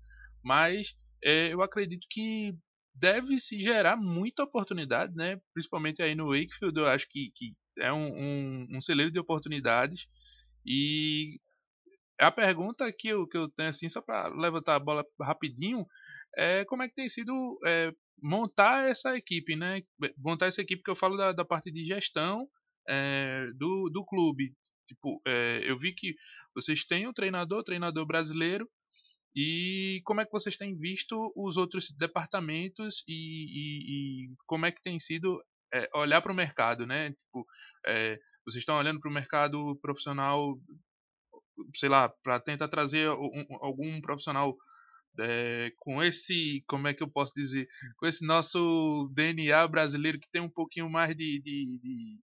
Mas 0.43 0.95
é, 1.23 1.53
eu 1.53 1.61
acredito 1.61 2.05
que 2.09 2.53
deve 2.93 3.39
se 3.39 3.61
gerar 3.61 3.95
muita 3.95 4.43
oportunidade, 4.43 5.15
né? 5.15 5.39
Principalmente 5.53 6.01
aí 6.01 6.15
no 6.15 6.29
Wakefield, 6.29 6.79
eu 6.79 6.87
acho 6.87 7.07
que, 7.09 7.31
que 7.35 7.53
é 7.79 7.93
um, 7.93 8.07
um, 8.07 8.67
um 8.77 8.81
celeiro 8.81 9.11
de 9.11 9.19
oportunidades. 9.19 10.07
E 10.65 11.39
a 12.19 12.31
pergunta 12.31 12.91
que 12.91 13.09
eu, 13.09 13.27
que 13.27 13.37
eu 13.37 13.47
tenho, 13.49 13.69
assim, 13.69 13.87
só 13.87 14.01
para 14.01 14.27
levantar 14.29 14.75
a 14.75 14.79
bola 14.79 15.05
rapidinho, 15.21 15.85
é 16.35 16.65
como 16.65 16.83
é 16.83 16.87
que 16.87 16.95
tem 16.95 17.07
sido 17.07 17.59
é, 17.65 17.91
montar 18.21 18.89
essa 18.89 19.15
equipe, 19.15 19.55
né? 19.55 19.81
Montar 20.17 20.47
essa 20.47 20.61
equipe 20.61 20.83
que 20.83 20.89
eu 20.89 20.95
falo 20.95 21.15
da, 21.15 21.31
da 21.31 21.45
parte 21.45 21.71
de 21.71 21.85
gestão 21.85 22.47
é, 22.87 23.47
do, 23.55 23.89
do 23.89 24.03
clube. 24.05 24.53
Tipo, 24.87 25.21
é, 25.27 25.61
eu 25.63 25.77
vi 25.77 25.93
que 25.93 26.15
vocês 26.55 26.85
têm 26.85 27.07
um 27.07 27.13
treinador, 27.13 27.63
treinador 27.63 28.05
brasileiro, 28.05 28.67
e 29.39 30.01
como 30.03 30.19
é 30.19 30.25
que 30.25 30.31
vocês 30.31 30.57
têm 30.57 30.75
visto 30.75 31.31
os 31.35 31.57
outros 31.57 31.91
departamentos 31.91 33.03
e, 33.07 33.13
e, 33.13 34.25
e 34.25 34.35
como 34.47 34.65
é 34.65 34.71
que 34.71 34.81
tem 34.81 34.99
sido 34.99 35.39
é, 35.71 35.87
olhar 35.93 36.21
para 36.21 36.31
o 36.31 36.35
mercado, 36.35 36.87
né? 36.87 37.11
Tipo, 37.11 37.45
é, 37.85 38.17
vocês 38.47 38.63
estão 38.63 38.79
olhando 38.79 38.99
para 38.99 39.11
o 39.11 39.13
mercado 39.13 39.77
profissional 39.79 40.57
sei 41.75 41.89
lá, 41.89 42.09
para 42.23 42.39
tentar 42.39 42.67
trazer 42.67 43.09
um, 43.09 43.45
algum 43.61 44.01
profissional 44.01 44.55
é, 45.19 45.71
com 45.77 46.03
esse, 46.03 46.63
como 46.67 46.87
é 46.87 46.93
que 46.93 47.03
eu 47.03 47.09
posso 47.09 47.33
dizer, 47.35 47.67
com 47.97 48.07
esse 48.07 48.25
nosso 48.25 49.11
DNA 49.13 49.67
brasileiro 49.67 50.19
que 50.19 50.29
tem 50.31 50.41
um 50.41 50.49
pouquinho 50.49 50.89
mais 50.89 51.15
de, 51.15 51.41
de, 51.41 51.79
de, 51.81 52.19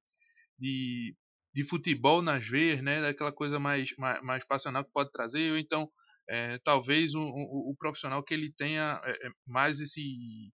de, 0.58 1.16
de 1.54 1.64
futebol 1.64 2.22
nas 2.22 2.46
veias, 2.46 2.82
né, 2.82 3.00
daquela 3.00 3.32
coisa 3.32 3.58
mais, 3.58 3.94
mais, 3.98 4.22
mais 4.22 4.44
passional 4.44 4.84
que 4.84 4.92
pode 4.92 5.10
trazer, 5.10 5.52
ou 5.52 5.58
então 5.58 5.90
é, 6.28 6.58
talvez 6.58 7.14
o, 7.14 7.20
o, 7.20 7.70
o, 7.70 7.76
profissional 7.76 8.22
que 8.22 8.34
ele 8.34 8.52
tenha 8.52 9.00
é, 9.04 9.28
mais 9.46 9.80
esse 9.80 10.52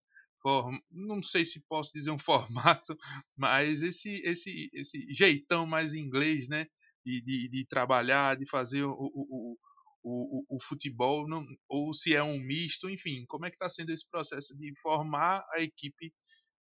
não 0.92 1.24
sei 1.24 1.44
se 1.44 1.60
posso 1.68 1.92
dizer 1.92 2.12
um 2.12 2.20
formato, 2.20 2.96
mas 3.36 3.82
esse 3.82 4.22
esse 4.24 4.70
esse 4.74 5.14
jeitão 5.14 5.66
mais 5.66 5.94
inglês, 5.94 6.48
né, 6.48 6.68
de, 7.04 7.22
de, 7.22 7.50
de 7.50 7.66
trabalhar, 7.68 8.38
de 8.38 8.48
fazer 8.48 8.84
o, 8.84 8.92
o, 8.94 9.58
o, 10.04 10.56
o, 10.56 10.60
futebol, 10.62 11.28
não, 11.28 11.44
ou 11.68 11.94
se 11.94 12.14
é 12.14 12.22
um 12.22 12.40
misto, 12.40 12.90
enfim, 12.90 13.26
como 13.28 13.46
é 13.46 13.50
que 13.50 13.56
está 13.56 13.68
sendo 13.68 13.92
esse 13.92 14.08
processo 14.10 14.56
de 14.56 14.72
formar 14.82 15.44
a 15.52 15.62
equipe 15.62 16.14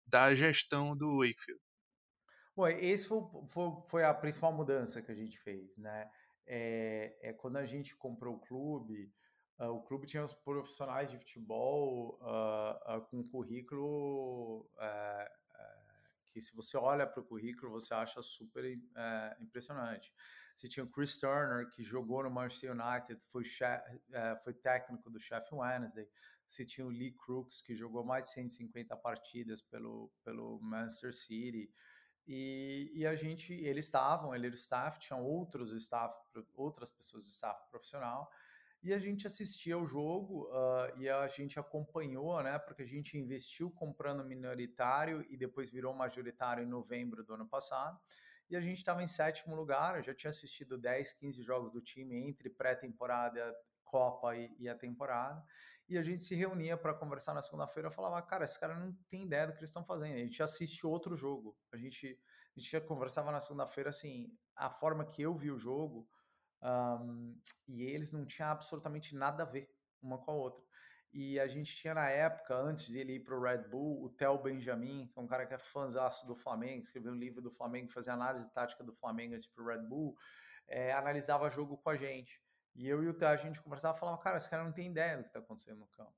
da 0.08 0.34
gestão 0.34 0.98
do 0.98 1.20
Wakefield? 1.20 1.62
Bom, 2.56 2.68
esse 2.68 3.06
foi, 3.08 3.22
foi, 3.50 3.72
foi 3.90 4.04
a 4.04 4.14
principal 4.14 4.54
mudança 4.54 5.02
que 5.02 5.12
a 5.12 5.16
gente 5.16 5.38
fez, 5.42 5.78
né? 5.78 6.10
É, 6.48 7.18
é 7.22 7.34
quando 7.34 7.58
a 7.58 7.66
gente 7.66 7.96
comprou 7.96 8.36
o 8.36 8.40
clube, 8.40 9.12
uh, 9.60 9.70
o 9.70 9.82
clube 9.82 10.06
tinha 10.08 10.24
os 10.24 10.34
profissionais 10.34 11.12
de 11.12 11.18
futebol 11.18 12.20
uh, 12.22 12.98
uh, 12.98 13.02
com 13.10 13.24
currículo 13.24 14.70
eh, 14.80 15.32
que 16.36 16.42
se 16.42 16.54
você 16.54 16.76
olha 16.76 17.08
para 17.08 17.22
o 17.22 17.24
currículo, 17.24 17.72
você 17.72 17.94
acha 17.94 18.22
super 18.22 18.66
é, 18.66 19.38
impressionante. 19.40 20.14
Você 20.54 20.68
tinha 20.68 20.84
o 20.84 20.90
Chris 20.90 21.18
Turner, 21.18 21.70
que 21.70 21.82
jogou 21.82 22.24
no 22.24 22.30
Manchester 22.30 22.74
United, 22.74 23.22
foi, 23.32 23.44
é, 24.12 24.36
foi 24.44 24.54
técnico 24.54 25.10
do 25.10 25.18
Sheffield 25.18 25.56
Wednesday. 25.56 26.10
Você 26.46 26.66
tinha 26.66 26.86
o 26.86 26.90
Lee 26.90 27.14
Crooks, 27.14 27.62
que 27.62 27.74
jogou 27.74 28.04
mais 28.04 28.26
de 28.26 28.32
150 28.32 28.98
partidas 28.98 29.62
pelo, 29.62 30.12
pelo 30.26 30.60
Manchester 30.62 31.14
City. 31.14 31.72
E, 32.28 32.92
e 32.94 33.06
a 33.06 33.16
gente, 33.16 33.54
eles 33.54 33.86
estavam, 33.86 34.34
ele 34.34 34.48
era 34.48 34.56
o 34.56 34.58
staff, 34.58 35.00
tinham 35.00 35.24
outros 35.24 35.72
staff, 35.74 36.16
outras 36.56 36.90
pessoas 36.90 37.24
do 37.24 37.30
staff 37.30 37.70
profissional, 37.70 38.32
e 38.82 38.94
a 38.94 39.00
gente 39.00 39.26
assistia 39.26 39.76
ao 39.76 39.88
jogo 39.88 40.44
uh, 40.44 41.00
e 41.00 41.10
a 41.10 41.28
gente 41.28 41.60
acompanhou, 41.60 42.42
né? 42.44 42.60
Porque 42.60 42.84
a 42.84 42.88
gente 42.88 43.18
investiu 43.18 43.72
comprando 43.72 44.24
minoritário 44.24 45.26
e 45.28 45.36
depois 45.36 45.72
virou 45.72 45.94
majoritário 45.94 46.64
em 46.64 46.68
novembro 46.68 47.24
do 47.24 47.34
ano 47.34 47.48
passado. 47.48 48.00
E 48.48 48.56
a 48.56 48.62
gente 48.62 48.78
estava 48.78 49.02
em 49.02 49.08
sétimo 49.08 49.56
lugar, 49.56 49.98
eu 49.98 50.04
já 50.04 50.14
tinha 50.14 50.30
assistido 50.30 50.78
10, 50.78 51.14
15 51.14 51.42
jogos 51.42 51.72
do 51.72 51.82
time 51.82 52.16
entre 52.16 52.48
pré-temporada, 52.48 53.56
Copa 53.96 54.36
e, 54.36 54.54
e, 54.60 54.68
a 54.68 54.76
temporada. 54.76 55.42
E 55.88 55.98
a 55.98 56.04
gente 56.04 56.22
se 56.26 56.36
reunia 56.36 56.76
para 56.76 56.94
conversar 56.94 57.34
na 57.34 57.42
segunda-feira. 57.42 57.88
Eu 57.88 57.92
falava, 57.94 58.22
cara, 58.22 58.44
esse 58.44 58.60
cara 58.60 58.78
não 58.78 58.92
tem 59.10 59.24
ideia 59.24 59.48
do 59.48 59.54
que 59.54 59.60
eles 59.60 59.70
estão 59.70 59.86
fazendo. 59.86 60.16
A 60.16 60.18
gente 60.18 60.44
assiste 60.44 60.86
outro 60.86 61.16
jogo. 61.16 61.58
A 61.72 61.78
gente, 61.78 62.20
a 62.54 62.60
gente 62.60 62.70
já 62.70 62.82
conversava 62.82 63.32
na 63.32 63.40
segunda-feira 63.40 63.90
assim, 63.90 64.38
a 64.54 64.70
forma 64.70 65.06
que 65.06 65.22
eu 65.22 65.34
vi 65.34 65.50
o 65.50 65.58
jogo 65.58 66.06
um, 66.62 67.40
e 67.70 67.84
eles 67.84 68.12
não 68.12 68.26
tinham 68.26 68.50
absolutamente 68.50 69.16
nada 69.16 69.44
a 69.44 69.46
ver 69.46 69.74
uma 70.02 70.18
com 70.18 70.32
a 70.32 70.36
outra. 70.36 70.62
E 71.14 71.40
a 71.40 71.48
gente 71.48 71.74
tinha 71.74 71.94
na 71.94 72.10
época, 72.10 72.54
antes 72.54 72.88
de 72.88 73.00
ele 73.00 73.14
ir 73.14 73.24
para 73.24 73.34
o 73.34 73.42
Red 73.42 73.70
Bull, 73.70 74.04
o 74.04 74.10
Theo 74.10 74.38
Benjamin, 74.38 75.08
que 75.08 75.18
é 75.18 75.22
um 75.22 75.28
cara 75.28 75.46
que 75.46 75.54
é 75.54 75.58
fãzaço 75.58 76.28
do 76.28 76.36
Flamengo, 76.36 76.82
escreveu 76.82 77.14
um 77.14 77.18
livro 77.18 77.42
do 77.42 77.50
Flamengo, 77.50 77.94
fazia 77.94 78.12
análise 78.12 78.52
tática 78.52 78.84
do 78.84 78.92
Flamengo 78.92 79.36
antes 79.36 79.48
para 79.48 79.64
o 79.64 79.68
Red 79.68 79.84
Bull, 79.84 80.18
é, 80.68 80.92
analisava 80.92 81.50
jogo 81.50 81.78
com 81.78 81.90
a 81.90 81.96
gente. 81.96 82.44
E 82.76 82.88
eu 82.88 83.04
e 83.04 83.08
o 83.08 83.14
Theo, 83.14 83.30
a 83.30 83.38
gente 83.38 83.62
conversava 83.62 83.96
e 83.96 84.00
falava, 84.00 84.18
cara, 84.18 84.38
esse 84.38 84.50
cara 84.50 84.64
não 84.64 84.72
tem 84.72 84.92
ideia 84.92 85.18
do 85.18 85.24
que 85.24 85.30
está 85.30 85.40
acontecendo 85.40 85.80
no 85.80 85.88
campo. 85.88 86.14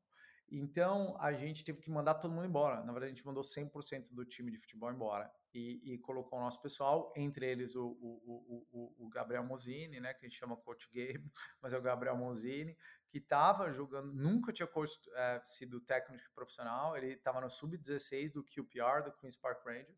Então 0.49 1.17
a 1.19 1.33
gente 1.33 1.63
teve 1.63 1.79
que 1.79 1.91
mandar 1.91 2.15
todo 2.15 2.33
mundo 2.33 2.47
embora. 2.47 2.77
Na 2.83 2.93
verdade, 2.93 3.11
a 3.11 3.15
gente 3.15 3.25
mandou 3.25 3.43
100% 3.43 4.13
do 4.13 4.25
time 4.25 4.51
de 4.51 4.57
futebol 4.57 4.91
embora 4.91 5.29
e, 5.53 5.93
e 5.93 5.97
colocou 5.97 6.39
o 6.39 6.41
nosso 6.41 6.61
pessoal, 6.61 7.11
entre 7.15 7.49
eles 7.49 7.75
o, 7.75 7.85
o, 7.85 8.65
o, 8.71 9.05
o, 9.05 9.09
Gabriel 9.09 9.43
Mosini, 9.43 9.99
né, 9.99 10.13
que 10.13 10.25
a 10.25 10.29
gente 10.29 10.37
chama 10.37 10.55
Coach 10.55 10.89
Game, 10.91 11.31
mas 11.61 11.73
é 11.73 11.77
o 11.77 11.81
Gabriel 11.81 12.15
Mosini, 12.15 12.77
que 13.09 13.17
estava 13.17 13.71
jogando, 13.71 14.13
nunca 14.13 14.53
tinha 14.53 14.69
é, 15.15 15.41
sido 15.43 15.81
técnico 15.81 16.23
profissional, 16.33 16.95
ele 16.95 17.13
estava 17.13 17.41
no 17.41 17.49
sub-16 17.49 18.33
do 18.33 18.43
QPR, 18.43 19.03
do 19.03 19.11
Queen's 19.13 19.37
Park 19.37 19.65
Rangers. 19.65 19.97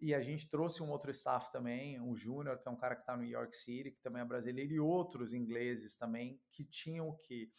E 0.00 0.12
a 0.14 0.20
gente 0.20 0.48
trouxe 0.48 0.82
um 0.82 0.90
outro 0.90 1.10
staff 1.10 1.50
também, 1.52 2.00
um 2.00 2.14
júnior, 2.14 2.58
que 2.58 2.68
é 2.68 2.70
um 2.70 2.76
cara 2.76 2.94
que 2.96 3.02
está 3.02 3.16
no 3.16 3.22
New 3.22 3.30
York 3.30 3.54
City, 3.54 3.90
que 3.90 4.02
também 4.02 4.22
é 4.22 4.24
brasileiro, 4.24 4.72
e 4.72 4.80
outros 4.80 5.32
ingleses 5.32 5.96
também, 5.96 6.40
que 6.50 6.64
tinham 6.64 7.16
que 7.16 7.50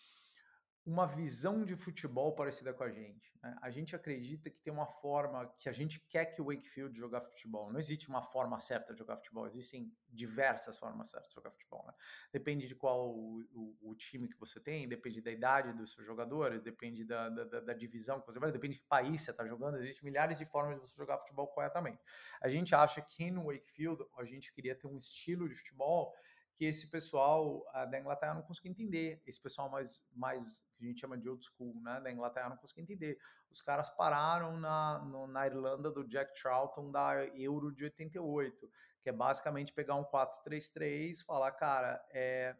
uma 0.85 1.07
visão 1.07 1.65
de 1.65 1.75
futebol 1.75 2.31
parecida 2.35 2.71
com 2.71 2.83
a 2.83 2.91
gente. 2.91 3.35
Né? 3.41 3.57
A 3.59 3.71
gente 3.71 3.95
acredita 3.95 4.51
que 4.51 4.59
tem 4.59 4.71
uma 4.71 4.85
forma 4.85 5.51
que 5.57 5.67
a 5.67 5.71
gente 5.71 5.99
quer 5.99 6.25
que 6.25 6.39
o 6.39 6.45
Wakefield 6.45 6.95
jogar 6.95 7.21
futebol. 7.21 7.71
Não 7.71 7.79
existe 7.79 8.07
uma 8.07 8.21
forma 8.21 8.59
certa 8.59 8.93
de 8.93 8.99
jogar 8.99 9.17
futebol, 9.17 9.47
existem 9.47 9.91
diversas 10.07 10.77
formas 10.77 11.09
certas 11.09 11.29
de 11.29 11.35
jogar 11.35 11.49
futebol. 11.49 11.83
Né? 11.87 11.93
Depende 12.31 12.67
de 12.67 12.75
qual 12.75 13.09
o, 13.09 13.41
o, 13.51 13.91
o, 13.91 13.95
time 13.95 14.27
que 14.27 14.39
você 14.39 14.59
tem, 14.59 14.87
depende 14.87 15.21
da 15.21 15.31
idade 15.31 15.73
dos 15.73 15.91
seus 15.91 16.05
jogadores, 16.05 16.61
depende 16.61 17.03
da, 17.03 17.29
da, 17.29 17.61
da 17.61 17.73
divisão 17.73 18.21
que 18.21 18.27
você 18.27 18.37
vai, 18.37 18.51
depende 18.51 18.75
de 18.75 18.81
que 18.81 18.87
país 18.87 19.21
você 19.21 19.31
está 19.31 19.47
jogando. 19.47 19.77
Existem 19.77 20.05
milhares 20.05 20.37
de 20.37 20.45
formas 20.45 20.75
de 20.75 20.81
você 20.81 20.95
jogar 20.95 21.17
futebol 21.17 21.47
corretamente. 21.47 21.99
A 22.39 22.47
gente 22.47 22.75
acha 22.75 23.01
que 23.01 23.31
no 23.31 23.45
Wakefield 23.45 24.05
a 24.19 24.23
gente 24.23 24.53
queria 24.53 24.75
ter 24.75 24.85
um 24.85 24.97
estilo 24.97 25.49
de 25.49 25.55
futebol 25.55 26.13
que 26.55 26.65
esse 26.65 26.89
pessoal 26.89 27.65
da 27.91 27.99
Inglaterra 27.99 28.33
não 28.33 28.41
conseguia 28.41 28.71
entender. 28.71 29.21
Esse 29.25 29.41
pessoal 29.41 29.69
mais, 29.69 30.03
mais 30.13 30.63
que 30.75 30.85
a 30.85 30.87
gente 30.87 30.99
chama 30.99 31.17
de 31.17 31.29
old 31.29 31.43
school, 31.43 31.79
né, 31.81 31.99
da 32.01 32.11
Inglaterra, 32.11 32.49
não 32.49 32.57
conseguia 32.57 32.83
entender. 32.83 33.17
Os 33.49 33.61
caras 33.61 33.89
pararam 33.89 34.59
na, 34.59 34.99
no, 34.99 35.27
na 35.27 35.47
Irlanda 35.47 35.89
do 35.89 36.05
Jack 36.07 36.37
Charlton 36.37 36.91
da 36.91 37.25
Euro 37.35 37.71
de 37.71 37.85
88, 37.85 38.69
que 39.01 39.09
é 39.09 39.13
basicamente 39.13 39.73
pegar 39.73 39.95
um 39.95 40.03
4-3-3, 40.03 41.23
falar, 41.25 41.51
cara, 41.51 42.03
é, 42.11 42.55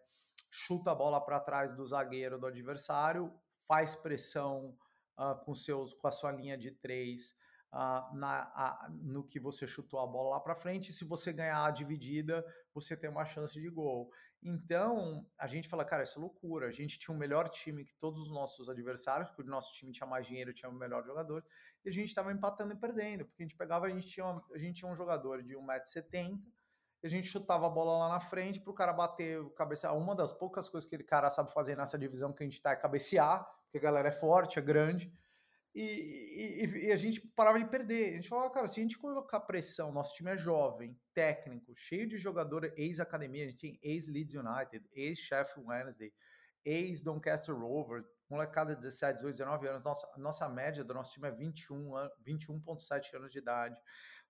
chuta 0.51 0.91
a 0.91 0.95
bola 0.95 1.20
para 1.20 1.39
trás 1.39 1.74
do 1.74 1.86
zagueiro 1.86 2.39
do 2.39 2.47
adversário, 2.47 3.34
faz 3.68 3.95
pressão 3.95 4.78
uh, 5.18 5.36
com, 5.43 5.53
seus, 5.53 5.93
com 5.93 6.07
a 6.07 6.11
sua 6.11 6.32
linha 6.32 6.57
de 6.57 6.72
três, 6.72 7.36
uh, 7.76 8.16
na, 8.16 8.90
no 9.04 9.24
que 9.24 9.40
você 9.40 9.68
chutou 9.68 10.00
a 10.00 10.08
bola 10.08 10.36
lá 10.36 10.40
para 10.40 10.56
frente. 10.56 10.94
Se 10.94 11.04
você 11.04 11.34
ganhar 11.34 11.66
a 11.66 11.72
dividida, 11.72 12.46
você 12.74 12.96
tem 12.96 13.10
uma 13.10 13.26
chance 13.26 13.60
de 13.60 13.70
gol. 13.70 14.10
Então, 14.42 15.28
a 15.38 15.48
gente 15.48 15.68
fala, 15.68 15.84
cara, 15.84 16.04
isso 16.04 16.18
é 16.18 16.22
loucura. 16.22 16.68
A 16.68 16.72
gente 16.72 16.98
tinha 16.98 17.14
um 17.14 17.18
melhor 17.18 17.50
time 17.50 17.84
que 17.84 17.94
todos 17.96 18.22
os 18.22 18.32
nossos 18.32 18.70
adversários, 18.70 19.30
porque 19.30 19.42
o 19.42 19.52
nosso 19.52 19.74
time 19.74 19.92
tinha 19.92 20.08
mais 20.08 20.26
dinheiro, 20.26 20.54
tinha 20.54 20.70
o 20.70 20.74
um 20.74 20.78
melhor 20.78 21.04
jogador, 21.04 21.44
e 21.84 21.90
a 21.90 21.92
gente 21.92 22.08
estava 22.08 22.32
empatando 22.32 22.74
e 22.74 22.78
perdendo, 22.78 23.26
porque 23.26 23.44
a 23.44 23.46
gente 23.46 23.58
pegava, 23.58 23.88
a 23.88 23.90
gente 23.90 24.08
tinha, 24.08 24.26
uma, 24.26 24.44
a 24.54 24.58
gente 24.58 24.80
tinha 24.80 24.92
um 24.92 24.96
jogador 24.96 25.44
de 25.44 25.56
1,70m, 25.56 26.40
e 27.04 27.08
a 27.08 27.10
gente 27.10 27.28
chutava 27.28 27.66
a 27.66 27.70
bola 27.70 27.98
lá 27.98 28.10
na 28.10 28.20
frente 28.20 28.60
para 28.60 28.72
o 28.72 28.74
cara 28.74 28.94
bater, 28.94 29.44
cabecear. 29.56 29.96
Uma 29.98 30.16
das 30.16 30.32
poucas 30.32 30.70
coisas 30.70 30.90
que 30.90 30.96
o 30.96 31.06
cara 31.06 31.30
sabe 31.30 31.52
fazer 31.52 31.76
nessa 31.76 31.98
divisão 31.98 32.32
que 32.32 32.44
a 32.44 32.46
gente 32.46 32.56
está 32.56 32.72
é 32.72 32.76
cabecear, 32.76 33.46
porque 33.64 33.78
a 33.78 33.82
galera 33.82 34.10
é 34.10 34.12
forte, 34.12 34.60
é 34.60 34.62
grande. 34.62 35.12
E, 35.76 36.64
e, 36.64 36.88
e, 36.88 36.92
a 36.94 36.96
gente 36.96 37.20
parava 37.36 37.60
de 37.60 37.70
perder. 37.70 38.12
A 38.12 38.16
gente 38.16 38.30
falava, 38.30 38.50
cara, 38.50 38.66
se 38.66 38.80
a 38.80 38.84
gente 38.84 38.98
colocar 38.98 39.42
pressão, 39.42 39.92
nosso 39.92 40.16
time 40.16 40.32
é 40.32 40.38
jovem, 40.38 40.98
técnico, 41.14 41.76
cheio 41.76 42.08
de 42.08 42.18
jogador 42.18 42.72
ex-academia, 42.78 43.44
a 43.44 43.50
gente 43.50 43.60
tem 43.60 43.80
ex-Leeds 43.84 44.36
United, 44.36 44.88
ex-Sheffield 44.94 45.70
Wednesday, 45.70 46.14
ex-Doncaster 46.64 47.54
Rovers, 47.54 48.06
molecada 48.30 48.74
de 48.74 48.82
17, 48.82 49.18
18, 49.18 49.36
19 49.36 49.68
anos, 49.68 49.84
nossa, 49.84 50.08
nossa 50.18 50.50
média 50.50 50.82
do 50.82 50.94
nosso 50.94 51.12
time 51.12 51.28
é 51.28 51.32
21, 51.32 51.92
21,7 52.26 53.14
anos 53.16 53.32
de 53.34 53.40
idade. 53.40 53.76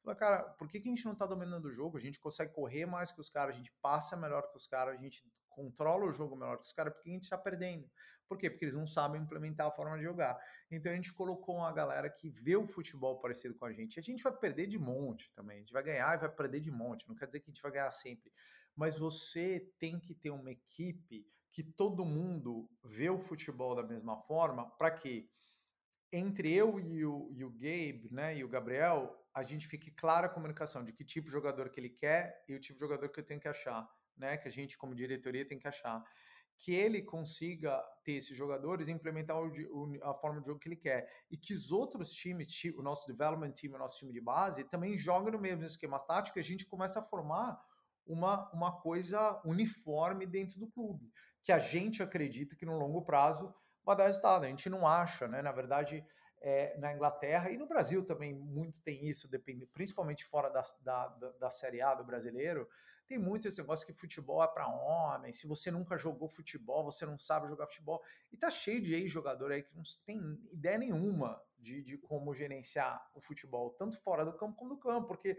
Falei, 0.04 0.18
cara, 0.18 0.44
por 0.44 0.68
que, 0.68 0.80
que 0.80 0.90
a 0.90 0.92
gente 0.96 1.06
não 1.06 1.14
está 1.14 1.28
dominando 1.28 1.66
o 1.66 1.72
jogo? 1.72 1.98
A 1.98 2.02
gente 2.02 2.20
consegue 2.20 2.54
correr 2.54 2.88
mais 2.88 3.12
que 3.12 3.22
os 3.22 3.30
caras, 3.30 3.54
a 3.54 3.58
gente 3.58 3.72
passa 3.84 4.18
melhor 4.18 4.50
que 4.50 4.58
os 4.58 4.66
caras, 4.66 4.96
a 4.96 5.02
gente 5.02 5.24
controla 5.56 6.06
o 6.06 6.12
jogo 6.12 6.36
melhor 6.36 6.58
que 6.58 6.66
os 6.66 6.74
caras, 6.74 6.94
porque 6.94 7.10
a 7.10 7.14
gente 7.14 7.24
está 7.24 7.38
perdendo. 7.38 7.90
Por 8.28 8.38
quê? 8.38 8.50
Porque 8.50 8.66
eles 8.66 8.76
não 8.76 8.88
sabem 8.88 9.22
implementar 9.22 9.68
a 9.68 9.72
forma 9.72 9.98
de 9.98 10.04
jogar. 10.04 10.38
Então 10.70 10.92
a 10.92 10.96
gente 10.96 11.14
colocou 11.14 11.58
uma 11.58 11.72
galera 11.72 12.10
que 12.10 12.30
vê 12.30 12.56
o 12.56 12.68
futebol 12.68 13.20
parecido 13.20 13.56
com 13.56 13.66
a 13.66 13.72
gente. 13.72 14.00
A 14.00 14.04
gente 14.04 14.24
vai 14.24 14.36
perder 14.36 14.68
de 14.68 14.80
monte 14.80 15.34
também. 15.36 15.58
A 15.58 15.60
gente 15.60 15.74
vai 15.74 15.84
ganhar 15.84 16.16
e 16.16 16.20
vai 16.20 16.30
perder 16.30 16.60
de 16.60 16.72
monte. 16.72 17.08
Não 17.08 17.16
quer 17.16 17.28
dizer 17.28 17.40
que 17.40 17.50
a 17.50 17.54
gente 17.54 17.62
vai 17.62 17.72
ganhar 17.72 17.92
sempre. 17.92 18.32
Mas 18.76 18.98
você 18.98 19.72
tem 19.80 20.00
que 20.00 20.14
ter 20.14 20.32
uma 20.32 20.52
equipe 20.52 21.26
que 21.52 21.64
todo 21.64 22.04
mundo 22.04 22.70
vê 22.84 23.10
o 23.10 23.18
futebol 23.18 23.76
da 23.76 23.84
mesma 23.84 24.18
forma, 24.24 24.70
para 24.72 24.92
que 24.92 25.30
entre 26.12 26.54
eu 26.54 26.80
e 26.80 27.06
o, 27.06 27.30
e 27.32 27.44
o 27.46 27.50
Gabe, 27.50 28.10
né, 28.12 28.38
e 28.38 28.44
o 28.44 28.50
Gabriel, 28.50 29.26
a 29.34 29.44
gente 29.44 29.68
fique 29.68 29.92
clara 29.92 30.28
a 30.28 30.30
comunicação 30.30 30.84
de 30.84 30.92
que 30.92 31.06
tipo 31.06 31.28
de 31.28 31.34
jogador 31.34 31.70
que 31.70 31.80
ele 31.80 31.90
quer 31.90 32.44
e 32.48 32.56
o 32.56 32.60
tipo 32.60 32.78
de 32.78 32.86
jogador 32.86 33.10
que 33.10 33.20
eu 33.20 33.26
tenho 33.26 33.40
que 33.40 33.48
achar, 33.48 33.90
né, 34.18 34.38
que 34.38 34.48
a 34.48 34.52
gente 34.52 34.78
como 34.78 34.96
diretoria 34.96 35.48
tem 35.48 35.60
que 35.60 35.68
achar 35.68 36.04
que 36.58 36.74
ele 36.74 37.02
consiga 37.02 37.84
ter 38.04 38.14
esses 38.14 38.36
jogadores 38.36 38.88
e 38.88 38.92
implementar 38.92 39.38
o, 39.38 39.48
o, 39.48 40.04
a 40.04 40.14
forma 40.14 40.40
de 40.40 40.48
jogo 40.48 40.60
que 40.60 40.70
ele 40.70 40.76
quer. 40.76 41.10
E 41.30 41.38
que 41.38 41.54
os 41.54 41.72
outros 41.72 42.12
times, 42.12 42.48
o 42.78 42.82
nosso 42.82 43.08
development 43.08 43.52
team, 43.52 43.74
o 43.74 43.78
nosso 43.78 44.00
time 44.00 44.14
de 44.14 44.22
base, 44.22 44.64
também 44.64 44.98
joguem 44.98 45.34
no 45.34 45.40
mesmo 45.40 45.64
esquema 45.64 46.00
tático 46.00 46.40
a 46.40 46.44
gente 46.44 46.66
começa 46.66 47.00
a 47.00 47.04
formar 47.04 47.60
uma, 48.06 48.50
uma 48.52 48.82
coisa 48.82 49.42
uniforme 49.44 50.26
dentro 50.26 50.60
do 50.60 50.68
clube, 50.68 51.12
que 51.44 51.52
a 51.52 51.60
gente 51.60 52.02
acredita 52.02 52.56
que 52.56 52.66
no 52.66 52.78
longo 52.78 53.04
prazo 53.04 53.54
vai 53.84 53.96
dar 53.96 54.08
resultado. 54.08 54.46
A 54.46 54.48
gente 54.48 54.70
não 54.70 54.88
acha, 54.88 55.28
né? 55.28 55.42
Na 55.42 55.52
verdade, 55.52 56.06
é, 56.42 56.78
na 56.78 56.94
Inglaterra 56.94 57.50
e 57.50 57.58
no 57.58 57.68
Brasil 57.68 58.06
também 58.06 58.34
muito 58.34 58.82
tem 58.84 59.08
isso, 59.08 59.28
depende, 59.28 59.66
principalmente 59.66 60.24
fora 60.26 60.50
da, 60.50 60.64
da, 60.82 61.08
da 61.40 61.50
Série 61.50 61.82
A 61.82 61.96
do 61.96 62.04
brasileiro, 62.04 62.68
tem 63.08 63.18
muito 63.18 63.48
esse 63.48 63.60
negócio 63.60 63.86
que 63.86 63.94
futebol 63.94 64.44
é 64.44 64.48
para 64.48 64.68
homem. 64.68 65.32
Se 65.32 65.48
você 65.48 65.70
nunca 65.72 65.98
jogou 65.98 66.28
futebol, 66.28 66.84
você 66.84 67.06
não 67.06 67.18
sabe 67.18 67.48
jogar 67.48 67.68
futebol. 67.68 68.04
E 68.32 68.38
tá 68.38 68.50
cheio 68.50 68.82
de 68.82 68.94
ex-jogador 68.94 69.52
aí 69.52 69.64
que 69.64 69.76
não 69.76 69.84
tem 70.06 70.20
ideia 70.52 70.78
nenhuma 70.78 71.42
de, 71.58 71.84
de 71.84 71.98
como 71.98 72.34
gerenciar 72.34 73.10
o 73.14 73.22
futebol, 73.22 73.72
tanto 73.72 73.98
fora 73.98 74.24
do 74.24 74.34
campo 74.34 74.56
como 74.58 74.72
no 74.72 74.80
campo, 74.80 75.08
porque 75.08 75.38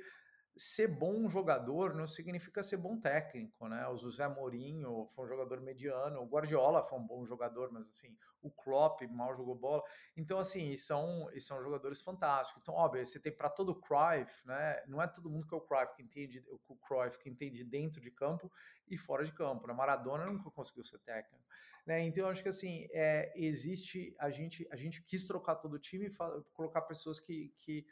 ser 0.57 0.89
bom 0.89 1.29
jogador 1.29 1.95
não 1.95 2.07
significa 2.07 2.63
ser 2.63 2.79
bom 2.79 2.99
técnico, 2.99 3.69
né? 3.69 3.87
O 3.89 3.97
José 3.97 4.27
Mourinho 4.27 5.07
foi 5.15 5.27
um 5.27 5.29
jogador 5.29 5.61
mediano, 5.61 6.23
o 6.23 6.27
Guardiola 6.27 6.83
foi 6.83 6.99
um 6.99 7.07
bom 7.07 7.27
jogador, 7.27 7.71
mas 7.71 7.87
assim, 7.91 8.17
o 8.41 8.51
Klopp 8.51 9.03
mal 9.11 9.37
jogou 9.37 9.55
bola. 9.55 9.83
Então 10.17 10.39
assim, 10.39 10.75
são 10.77 11.29
são 11.39 11.63
jogadores 11.63 12.01
fantásticos. 12.01 12.63
Então, 12.63 12.75
óbvio, 12.75 13.05
você 13.05 13.21
tem 13.21 13.31
para 13.31 13.51
todo 13.51 13.71
o 13.71 13.81
Cruyff, 13.81 14.47
né? 14.47 14.83
Não 14.87 15.03
é 15.03 15.07
todo 15.07 15.31
mundo 15.31 15.47
que 15.47 15.55
é 15.55 15.59
o 15.59 15.61
Cruyff 15.61 15.95
que 15.95 16.03
entende 16.03 16.43
o 16.69 16.77
Cruyff 16.77 17.19
que 17.19 17.29
entende 17.29 17.63
dentro 17.63 18.01
de 18.01 18.11
campo 18.11 18.51
e 18.89 18.97
fora 18.97 19.25
de 19.25 19.33
campo. 19.33 19.67
Né? 19.67 19.75
Maradona 19.75 20.27
nunca 20.27 20.51
conseguiu 20.51 20.85
ser 20.85 20.99
técnico, 21.01 21.45
né? 21.87 22.01
Então, 22.01 22.25
eu 22.25 22.31
acho 22.31 22.43
que 22.43 22.49
assim, 22.49 22.89
é, 22.93 23.33
existe 23.37 24.15
a 24.19 24.31
gente 24.31 24.67
a 24.71 24.77
gente 24.77 25.03
quis 25.03 25.27
trocar 25.27 25.57
todo 25.57 25.75
o 25.75 25.79
time 25.79 26.07
e 26.07 26.17
colocar 26.55 26.81
pessoas 26.83 27.21
que, 27.21 27.53
que 27.59 27.87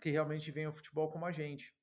que 0.00 0.10
realmente 0.10 0.50
veem 0.50 0.66
o 0.66 0.72
futebol 0.72 1.10
como 1.10 1.24
a 1.24 1.32
gente. 1.32 1.74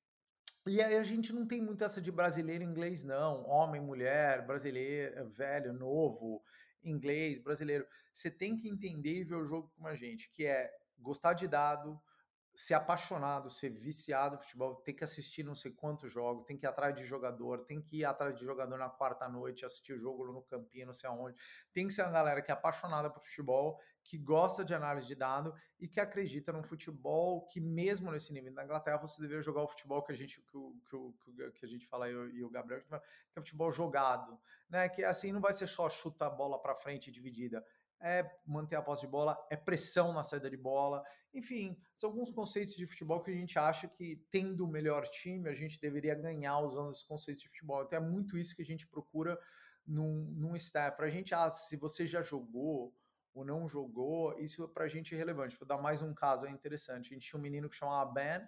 E 0.66 0.80
aí 0.80 0.96
a 0.96 1.02
gente 1.02 1.30
não 1.32 1.46
tem 1.46 1.60
muito 1.60 1.84
essa 1.84 2.00
de 2.00 2.10
brasileiro 2.10 2.64
inglês, 2.64 3.02
não. 3.02 3.46
Homem, 3.46 3.82
mulher, 3.82 4.46
brasileiro, 4.46 5.28
velho, 5.28 5.74
novo, 5.74 6.42
inglês, 6.82 7.38
brasileiro. 7.38 7.86
Você 8.12 8.30
tem 8.30 8.56
que 8.56 8.68
entender 8.68 9.20
e 9.20 9.24
ver 9.24 9.34
o 9.34 9.44
jogo 9.44 9.70
como 9.76 9.88
a 9.88 9.94
gente, 9.94 10.30
que 10.30 10.46
é 10.46 10.72
gostar 10.98 11.34
de 11.34 11.46
dado, 11.46 12.00
ser 12.54 12.74
apaixonado, 12.74 13.50
ser 13.50 13.70
viciado 13.70 14.36
no 14.36 14.42
futebol, 14.42 14.76
tem 14.76 14.94
que 14.94 15.02
assistir 15.02 15.42
não 15.42 15.54
sei 15.54 15.72
quantos 15.72 16.10
jogos, 16.10 16.46
tem 16.46 16.56
que 16.56 16.64
ir 16.64 16.68
atrás 16.68 16.94
de 16.94 17.04
jogador, 17.04 17.64
tem 17.64 17.80
que 17.80 17.98
ir 17.98 18.04
atrás 18.04 18.36
de 18.36 18.44
jogador 18.44 18.78
na 18.78 18.88
quarta 18.88 19.28
noite, 19.28 19.64
assistir 19.64 19.94
o 19.94 19.98
jogo 19.98 20.24
no 20.26 20.42
campinho, 20.42 20.86
não 20.86 20.94
sei 20.94 21.10
aonde. 21.10 21.36
Tem 21.72 21.86
que 21.88 21.92
ser 21.92 22.02
uma 22.02 22.12
galera 22.12 22.40
que 22.40 22.52
é 22.52 22.54
apaixonada 22.54 23.10
por 23.10 23.24
futebol, 23.24 23.80
que 24.04 24.18
gosta 24.18 24.64
de 24.64 24.74
análise 24.74 25.06
de 25.06 25.14
dado 25.14 25.54
e 25.80 25.88
que 25.88 25.98
acredita 25.98 26.52
num 26.52 26.62
futebol 26.62 27.46
que 27.46 27.60
mesmo 27.60 28.12
nesse 28.12 28.32
nível 28.32 28.54
da 28.54 28.64
Inglaterra 28.64 28.98
você 28.98 29.20
deveria 29.20 29.42
jogar 29.42 29.62
o 29.62 29.68
futebol 29.68 30.02
que 30.02 30.12
a 30.12 30.14
gente 30.14 30.40
que, 30.40 30.58
que, 30.90 31.50
que 31.52 31.64
a 31.64 31.68
gente 31.68 31.86
fala 31.86 32.08
eu, 32.08 32.30
e 32.30 32.44
o 32.44 32.50
Gabriel 32.50 32.82
que 32.82 32.94
é 32.94 33.00
futebol 33.40 33.72
jogado, 33.72 34.38
né? 34.68 34.88
Que 34.88 35.02
assim 35.02 35.32
não 35.32 35.40
vai 35.40 35.52
ser 35.54 35.66
só 35.66 35.88
chuta 35.88 36.26
a 36.26 36.30
bola 36.30 36.60
para 36.60 36.74
frente 36.74 37.10
dividida, 37.10 37.64
é 38.00 38.30
manter 38.46 38.76
a 38.76 38.82
posse 38.82 39.02
de 39.02 39.08
bola, 39.08 39.38
é 39.50 39.56
pressão 39.56 40.12
na 40.12 40.22
saída 40.22 40.50
de 40.50 40.56
bola. 40.56 41.02
Enfim, 41.32 41.76
são 41.96 42.10
alguns 42.10 42.30
conceitos 42.30 42.76
de 42.76 42.86
futebol 42.86 43.22
que 43.22 43.30
a 43.30 43.34
gente 43.34 43.58
acha 43.58 43.88
que, 43.88 44.24
tendo 44.30 44.64
o 44.64 44.68
melhor 44.68 45.06
time, 45.08 45.48
a 45.48 45.54
gente 45.54 45.80
deveria 45.80 46.14
ganhar 46.14 46.58
usando 46.60 46.90
esses 46.90 47.02
conceitos 47.02 47.42
de 47.42 47.48
futebol. 47.48 47.82
Então 47.82 47.98
é 47.98 48.02
muito 48.02 48.36
isso 48.36 48.54
que 48.54 48.62
a 48.62 48.66
gente 48.66 48.86
procura 48.86 49.38
num, 49.86 50.26
num 50.36 50.56
staff. 50.56 50.96
Para 50.96 51.06
a 51.06 51.10
gente, 51.10 51.34
ah, 51.34 51.50
se 51.50 51.76
você 51.76 52.06
já 52.06 52.22
jogou 52.22 52.94
ou 53.34 53.44
não 53.44 53.68
jogou, 53.68 54.38
isso 54.38 54.68
para 54.68 54.84
a 54.84 54.88
gente 54.88 55.14
é 55.14 55.18
relevante. 55.18 55.58
Vou 55.58 55.66
dar 55.66 55.78
mais 55.78 56.02
um 56.02 56.14
caso 56.14 56.46
é 56.46 56.50
interessante. 56.50 57.10
A 57.10 57.14
gente 57.14 57.28
tinha 57.28 57.38
um 57.38 57.42
menino 57.42 57.68
que 57.68 57.76
chamava 57.76 58.10
Ben, 58.12 58.46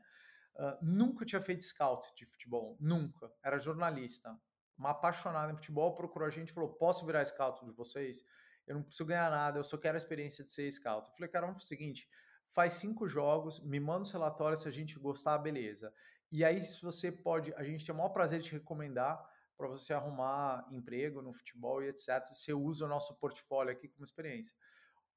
uh, 0.56 0.78
nunca 0.80 1.24
tinha 1.24 1.40
feito 1.40 1.64
scout 1.64 2.06
de 2.14 2.24
futebol, 2.24 2.76
nunca. 2.78 3.32
Era 3.42 3.58
jornalista, 3.58 4.38
uma 4.78 4.90
apaixonada 4.90 5.52
em 5.52 5.56
futebol, 5.56 5.96
procurou 5.96 6.28
a 6.28 6.30
gente 6.30 6.50
e 6.50 6.52
falou: 6.52 6.74
Posso 6.74 7.04
virar 7.04 7.24
scout 7.24 7.64
de 7.64 7.72
vocês? 7.72 8.24
Eu 8.66 8.74
não 8.74 8.82
preciso 8.82 9.06
ganhar 9.06 9.30
nada, 9.30 9.58
eu 9.58 9.64
só 9.64 9.76
quero 9.76 9.96
a 9.96 9.98
experiência 9.98 10.44
de 10.44 10.52
ser 10.52 10.70
scout. 10.70 11.08
Eu 11.08 11.14
falei, 11.14 11.30
cara, 11.30 11.46
vamos 11.46 11.62
fazer 11.62 11.74
o 11.74 11.78
seguinte, 11.78 12.08
faz 12.50 12.74
cinco 12.74 13.06
jogos, 13.06 13.64
me 13.64 13.78
manda 13.78 14.02
os 14.02 14.10
relatórios, 14.10 14.62
se 14.62 14.68
a 14.68 14.72
gente 14.72 14.98
gostar, 14.98 15.38
beleza. 15.38 15.92
E 16.30 16.44
aí, 16.44 16.60
se 16.60 16.82
você 16.82 17.12
pode, 17.12 17.54
a 17.54 17.62
gente 17.62 17.84
tem 17.84 17.94
o 17.94 17.98
maior 17.98 18.10
prazer 18.10 18.40
de 18.40 18.46
te 18.46 18.52
recomendar 18.52 19.24
para 19.56 19.68
você 19.68 19.94
arrumar 19.94 20.66
emprego 20.70 21.22
no 21.22 21.32
futebol 21.32 21.82
e 21.82 21.88
etc. 21.88 22.24
Você 22.26 22.52
usa 22.52 22.84
o 22.84 22.88
nosso 22.88 23.18
portfólio 23.18 23.72
aqui 23.72 23.88
como 23.88 24.04
experiência. 24.04 24.54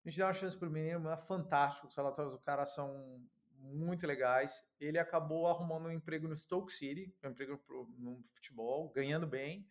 A 0.05 0.09
gente 0.09 0.19
dá 0.19 0.27
uma 0.27 0.33
chance 0.33 0.57
para 0.57 0.69
o 0.69 0.71
menino, 0.71 1.09
é 1.09 1.17
fantástico, 1.17 1.87
os 1.87 1.95
relatórios 1.95 2.33
do 2.33 2.39
cara 2.39 2.65
são 2.65 3.21
muito 3.57 4.07
legais. 4.07 4.63
Ele 4.79 4.97
acabou 4.97 5.47
arrumando 5.47 5.87
um 5.87 5.91
emprego 5.91 6.27
no 6.27 6.37
Stoke 6.37 6.71
City, 6.71 7.13
um 7.23 7.29
emprego 7.29 7.61
no 7.97 8.23
futebol, 8.33 8.89
ganhando 8.89 9.27
bem, 9.27 9.67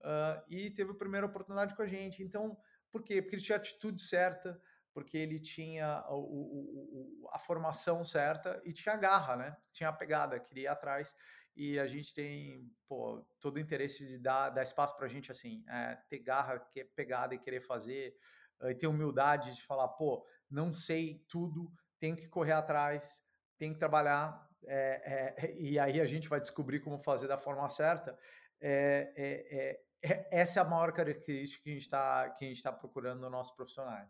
uh, 0.00 0.42
e 0.48 0.70
teve 0.70 0.90
a 0.90 0.94
primeira 0.94 1.26
oportunidade 1.26 1.74
com 1.74 1.82
a 1.82 1.86
gente. 1.86 2.22
Então, 2.22 2.58
por 2.90 3.02
quê? 3.02 3.20
Porque 3.22 3.36
ele 3.36 3.42
tinha 3.42 3.56
a 3.56 3.60
atitude 3.60 4.00
certa, 4.00 4.60
porque 4.92 5.16
ele 5.16 5.38
tinha 5.38 6.04
o, 6.08 7.22
o, 7.22 7.30
a 7.32 7.38
formação 7.38 8.04
certa 8.04 8.60
e 8.64 8.72
tinha 8.72 8.94
a 8.94 8.98
garra, 8.98 9.36
né? 9.36 9.56
Tinha 9.72 9.88
a 9.88 9.92
pegada, 9.92 10.40
queria 10.40 10.64
ir 10.64 10.66
atrás. 10.68 11.14
E 11.56 11.78
a 11.78 11.86
gente 11.86 12.14
tem 12.14 12.70
pô, 12.88 13.24
todo 13.40 13.56
o 13.56 13.60
interesse 13.60 14.06
de 14.06 14.18
dar, 14.18 14.50
dar 14.50 14.62
espaço 14.62 14.96
para 14.96 15.06
a 15.06 15.08
gente, 15.08 15.30
assim, 15.30 15.64
é, 15.68 15.96
ter 16.08 16.18
garra, 16.20 16.58
que, 16.58 16.84
pegada 16.84 17.34
e 17.34 17.38
querer 17.38 17.60
fazer, 17.60 18.16
e 18.62 18.74
ter 18.74 18.86
humildade 18.86 19.54
de 19.54 19.62
falar, 19.62 19.88
pô, 19.88 20.26
não 20.50 20.72
sei 20.72 21.24
tudo, 21.28 21.72
tenho 21.98 22.16
que 22.16 22.28
correr 22.28 22.52
atrás, 22.52 23.22
tenho 23.58 23.72
que 23.72 23.78
trabalhar, 23.78 24.48
é, 24.66 25.34
e 25.58 25.78
aí 25.78 26.00
a 26.00 26.06
gente 26.06 26.28
vai 26.28 26.40
descobrir 26.40 26.80
como 26.80 26.98
fazer 27.02 27.28
da 27.28 27.38
forma 27.38 27.68
certa. 27.68 28.18
É, 28.60 29.12
é, 29.16 29.58
é, 29.58 29.80
essa 30.02 30.60
é 30.60 30.62
a 30.62 30.68
maior 30.68 30.92
característica 30.92 31.62
que 31.62 31.70
a 31.70 31.72
gente 31.74 31.82
está 31.82 32.36
tá 32.62 32.72
procurando 32.72 33.20
nos 33.20 33.30
nossos 33.30 33.54
profissionais. 33.54 34.08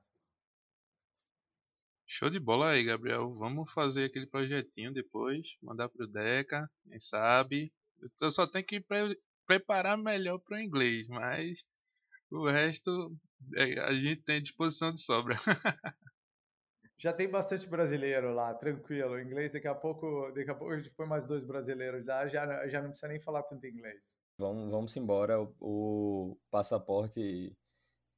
Show 2.06 2.28
de 2.28 2.40
bola 2.40 2.70
aí, 2.70 2.84
Gabriel. 2.84 3.32
Vamos 3.32 3.72
fazer 3.72 4.04
aquele 4.04 4.26
projetinho 4.26 4.92
depois, 4.92 5.56
mandar 5.62 5.88
pro 5.88 6.08
Deca, 6.08 6.68
quem 6.82 6.98
sabe. 6.98 7.72
Eu 8.20 8.30
só 8.30 8.46
tenho 8.46 8.64
que 8.64 8.80
pre 8.80 9.16
preparar 9.46 9.98
melhor 9.98 10.38
para 10.38 10.58
o 10.58 10.60
inglês, 10.60 11.08
mas 11.08 11.64
o 12.30 12.48
resto 12.48 13.12
é, 13.56 13.80
a 13.80 13.92
gente 13.92 14.22
tem 14.22 14.40
disposição 14.40 14.92
de 14.92 15.00
sobra. 15.00 15.34
já 16.98 17.12
tem 17.12 17.28
bastante 17.28 17.68
brasileiro 17.68 18.32
lá, 18.32 18.54
tranquilo. 18.54 19.14
O 19.14 19.20
inglês, 19.20 19.52
daqui 19.52 19.66
a 19.66 19.74
pouco, 19.74 20.30
daqui 20.32 20.50
a 20.50 20.54
pouco 20.54 20.74
a 20.74 20.76
gente 20.76 20.90
põe 20.90 21.06
mais 21.06 21.24
dois 21.24 21.42
brasileiros 21.42 22.04
lá, 22.04 22.28
já, 22.28 22.68
já 22.68 22.80
não 22.80 22.90
precisa 22.90 23.08
nem 23.08 23.20
falar 23.20 23.42
tanto 23.44 23.66
inglês. 23.66 24.19
Vamos, 24.40 24.70
vamos 24.70 24.96
embora. 24.96 25.38
O, 25.38 25.52
o 25.60 26.36
passaporte 26.50 27.54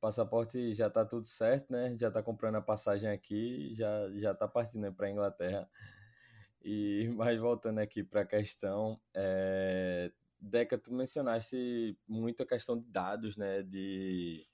passaporte 0.00 0.72
já 0.74 0.88
tá 0.88 1.04
tudo 1.04 1.26
certo, 1.26 1.72
né? 1.72 1.96
Já 1.98 2.10
tá 2.12 2.22
comprando 2.22 2.56
a 2.56 2.62
passagem 2.62 3.10
aqui, 3.10 3.74
já 3.74 3.88
já 4.14 4.32
tá 4.34 4.46
partindo 4.46 4.92
para 4.92 5.10
Inglaterra. 5.10 5.68
E 6.64 7.08
mas 7.16 7.38
voltando 7.40 7.80
aqui 7.80 8.04
para 8.04 8.20
a 8.22 8.26
questão, 8.26 9.00
é, 9.14 10.12
Deca, 10.40 10.78
tu 10.78 10.94
mencionaste 10.94 11.98
muito 12.06 12.42
a 12.44 12.46
questão 12.46 12.78
de 12.78 12.86
dados, 12.86 13.36
né? 13.36 13.62
De 13.64 14.46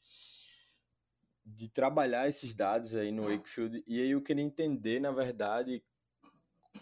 de 1.45 1.69
trabalhar 1.69 2.29
esses 2.29 2.55
dados 2.55 2.95
aí 2.95 3.13
no 3.13 3.25
Wakefield. 3.25 3.83
E 3.87 4.01
aí 4.01 4.11
eu 4.11 4.23
queria 4.23 4.45
entender, 4.45 5.01
na 5.01 5.13
verdade, 5.13 5.83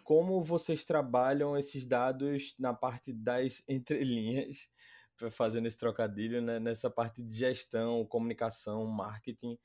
como 0.07 0.41
vocês 0.41 0.85
trabalham 0.85 1.57
esses 1.59 1.85
dados 1.85 2.55
na 2.61 2.73
parte 2.73 3.13
das 3.13 3.65
entrelinhas 3.69 4.71
fazendo 5.33 5.67
esse 5.67 5.77
trocadilho 5.77 6.41
né, 6.41 6.61
nessa 6.61 6.89
parte 6.89 7.25
de 7.25 7.37
gestão, 7.37 8.07
comunicação, 8.07 8.87
marketing, 8.87 9.59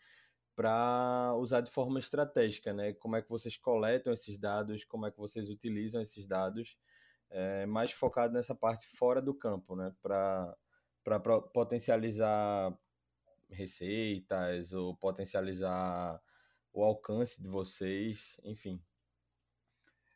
para 0.56 1.36
usar 1.38 1.62
de 1.62 1.70
forma 1.70 2.00
estratégica, 2.00 2.74
né? 2.74 2.92
Como 2.94 3.16
é 3.16 3.22
que 3.22 3.30
vocês 3.30 3.56
coletam 3.56 4.12
esses 4.12 4.40
dados, 4.40 4.84
como 4.84 5.06
é 5.06 5.12
que 5.12 5.20
vocês 5.20 5.48
utilizam 5.48 6.02
esses 6.02 6.26
dados, 6.26 6.76
é, 7.30 7.68
mais 7.68 7.92
focado 7.92 8.34
nessa 8.34 8.56
parte 8.56 8.88
fora 8.98 9.22
do 9.22 9.36
campo, 9.36 9.76
né? 9.76 9.94
Para 10.02 10.58
potencializar 11.54 12.76
receitas 13.48 14.74
ou 14.74 14.96
potencializar 14.98 16.20
o 16.74 16.84
alcance 16.84 17.40
de 17.44 17.48
vocês, 17.48 18.42
enfim. 18.44 18.84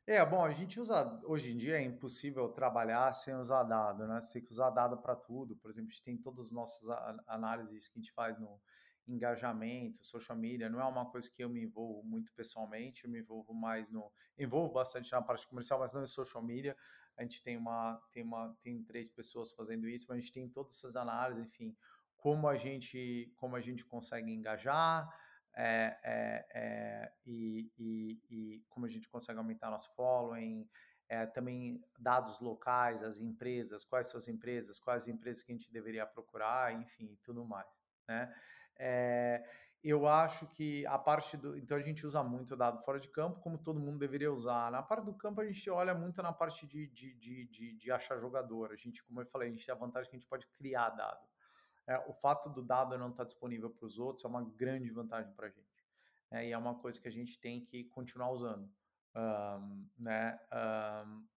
É, 0.07 0.23
bom, 0.23 0.45
a 0.45 0.51
gente 0.51 0.79
usa, 0.79 1.19
hoje 1.23 1.51
em 1.51 1.57
dia 1.57 1.77
é 1.77 1.81
impossível 1.81 2.47
trabalhar 2.49 3.11
sem 3.15 3.33
usar 3.35 3.63
dado, 3.63 4.05
né? 4.05 4.21
Você 4.21 4.33
tem 4.33 4.43
que 4.43 4.51
usar 4.51 4.69
dado 4.69 4.97
para 4.99 5.15
tudo. 5.15 5.55
Por 5.55 5.71
exemplo, 5.71 5.89
a 5.89 5.93
gente 5.93 6.03
tem 6.03 6.15
todas 6.15 6.45
as 6.45 6.51
nossas 6.51 6.87
análises 7.25 7.87
que 7.87 7.97
a 7.97 8.01
gente 8.01 8.11
faz 8.11 8.39
no 8.39 8.61
engajamento, 9.07 10.05
social 10.05 10.37
media, 10.37 10.69
não 10.69 10.79
é 10.79 10.85
uma 10.85 11.09
coisa 11.09 11.29
que 11.29 11.43
eu 11.43 11.49
me 11.49 11.61
envolvo 11.61 12.03
muito 12.03 12.31
pessoalmente, 12.33 13.05
eu 13.05 13.09
me 13.09 13.19
envolvo 13.19 13.53
mais 13.53 13.91
no, 13.91 14.11
envolvo 14.37 14.73
bastante 14.73 15.11
na 15.11 15.21
parte 15.21 15.47
comercial, 15.47 15.79
mas 15.79 15.93
não 15.93 16.03
em 16.03 16.07
social 16.07 16.43
media. 16.43 16.77
A 17.17 17.23
gente 17.23 17.41
tem 17.41 17.57
uma, 17.57 17.99
tem 18.11 18.23
uma, 18.23 18.55
tem 18.61 18.83
três 18.83 19.09
pessoas 19.09 19.51
fazendo 19.51 19.87
isso, 19.87 20.05
mas 20.07 20.17
a 20.17 20.21
gente 20.21 20.33
tem 20.33 20.47
todas 20.47 20.75
essas 20.75 20.95
análises, 20.95 21.45
enfim, 21.45 21.75
como 22.15 22.47
a 22.47 22.55
gente, 22.55 23.31
como 23.37 23.55
a 23.55 23.61
gente 23.61 23.83
consegue 23.85 24.31
engajar, 24.31 25.07
é, 25.55 25.97
é, 26.03 26.45
é, 26.53 27.11
e, 27.25 27.71
e, 27.77 28.21
e, 28.29 28.65
como 28.69 28.85
a 28.85 28.89
gente 28.89 29.07
consegue 29.07 29.39
aumentar 29.39 29.69
nosso 29.69 29.93
following, 29.95 30.67
é, 31.07 31.25
também 31.25 31.81
dados 31.97 32.39
locais, 32.39 33.01
as 33.03 33.19
empresas, 33.19 33.85
quais 33.85 34.07
são 34.07 34.17
as 34.17 34.27
empresas, 34.27 34.79
quais 34.79 35.03
as 35.03 35.07
empresas 35.07 35.43
que 35.43 35.51
a 35.51 35.55
gente 35.55 35.71
deveria 35.71 36.05
procurar, 36.05 36.73
enfim, 36.73 37.17
tudo 37.23 37.45
mais, 37.45 37.67
né? 38.07 38.33
É, 38.77 39.43
eu 39.83 40.07
acho 40.07 40.47
que 40.47 40.85
a 40.87 40.97
parte 40.97 41.37
do. 41.37 41.55
Então 41.55 41.77
a 41.77 41.81
gente 41.81 42.05
usa 42.07 42.23
muito 42.23 42.55
dado 42.55 42.83
fora 42.83 42.99
de 42.99 43.07
campo, 43.07 43.39
como 43.39 43.57
todo 43.57 43.79
mundo 43.79 43.99
deveria 43.99 44.31
usar. 44.31 44.71
Na 44.71 44.81
parte 44.81 45.05
do 45.05 45.13
campo, 45.13 45.41
a 45.41 45.45
gente 45.45 45.69
olha 45.69 45.93
muito 45.93 46.21
na 46.23 46.33
parte 46.33 46.65
de, 46.65 46.87
de, 46.87 47.13
de, 47.13 47.45
de, 47.45 47.73
de 47.73 47.91
achar 47.91 48.17
jogador. 48.17 48.71
A 48.71 48.75
gente, 48.75 49.03
como 49.03 49.21
eu 49.21 49.25
falei, 49.27 49.49
a 49.49 49.51
gente 49.51 49.65
tem 49.65 49.73
a 49.73 49.77
vantagem 49.77 50.09
que 50.09 50.15
a 50.15 50.19
gente 50.19 50.27
pode 50.27 50.47
criar 50.47 50.89
dado. 50.89 51.23
É, 51.87 51.97
o 52.07 52.13
fato 52.13 52.49
do 52.49 52.63
dado 52.63 52.97
não 52.97 53.09
estar 53.09 53.23
tá 53.23 53.27
disponível 53.27 53.69
para 53.69 53.85
os 53.85 53.99
outros 53.99 54.25
é 54.25 54.27
uma 54.27 54.43
grande 54.43 54.89
vantagem 54.89 55.31
para 55.33 55.47
a 55.47 55.49
gente. 55.49 55.85
É, 56.31 56.47
e 56.47 56.51
é 56.51 56.57
uma 56.57 56.75
coisa 56.75 56.99
que 56.99 57.07
a 57.07 57.11
gente 57.11 57.39
tem 57.39 57.63
que 57.63 57.83
continuar 57.85 58.31
usando. 58.31 58.69
Um, 59.15 59.87
né? 59.97 60.39
Um, 61.05 61.27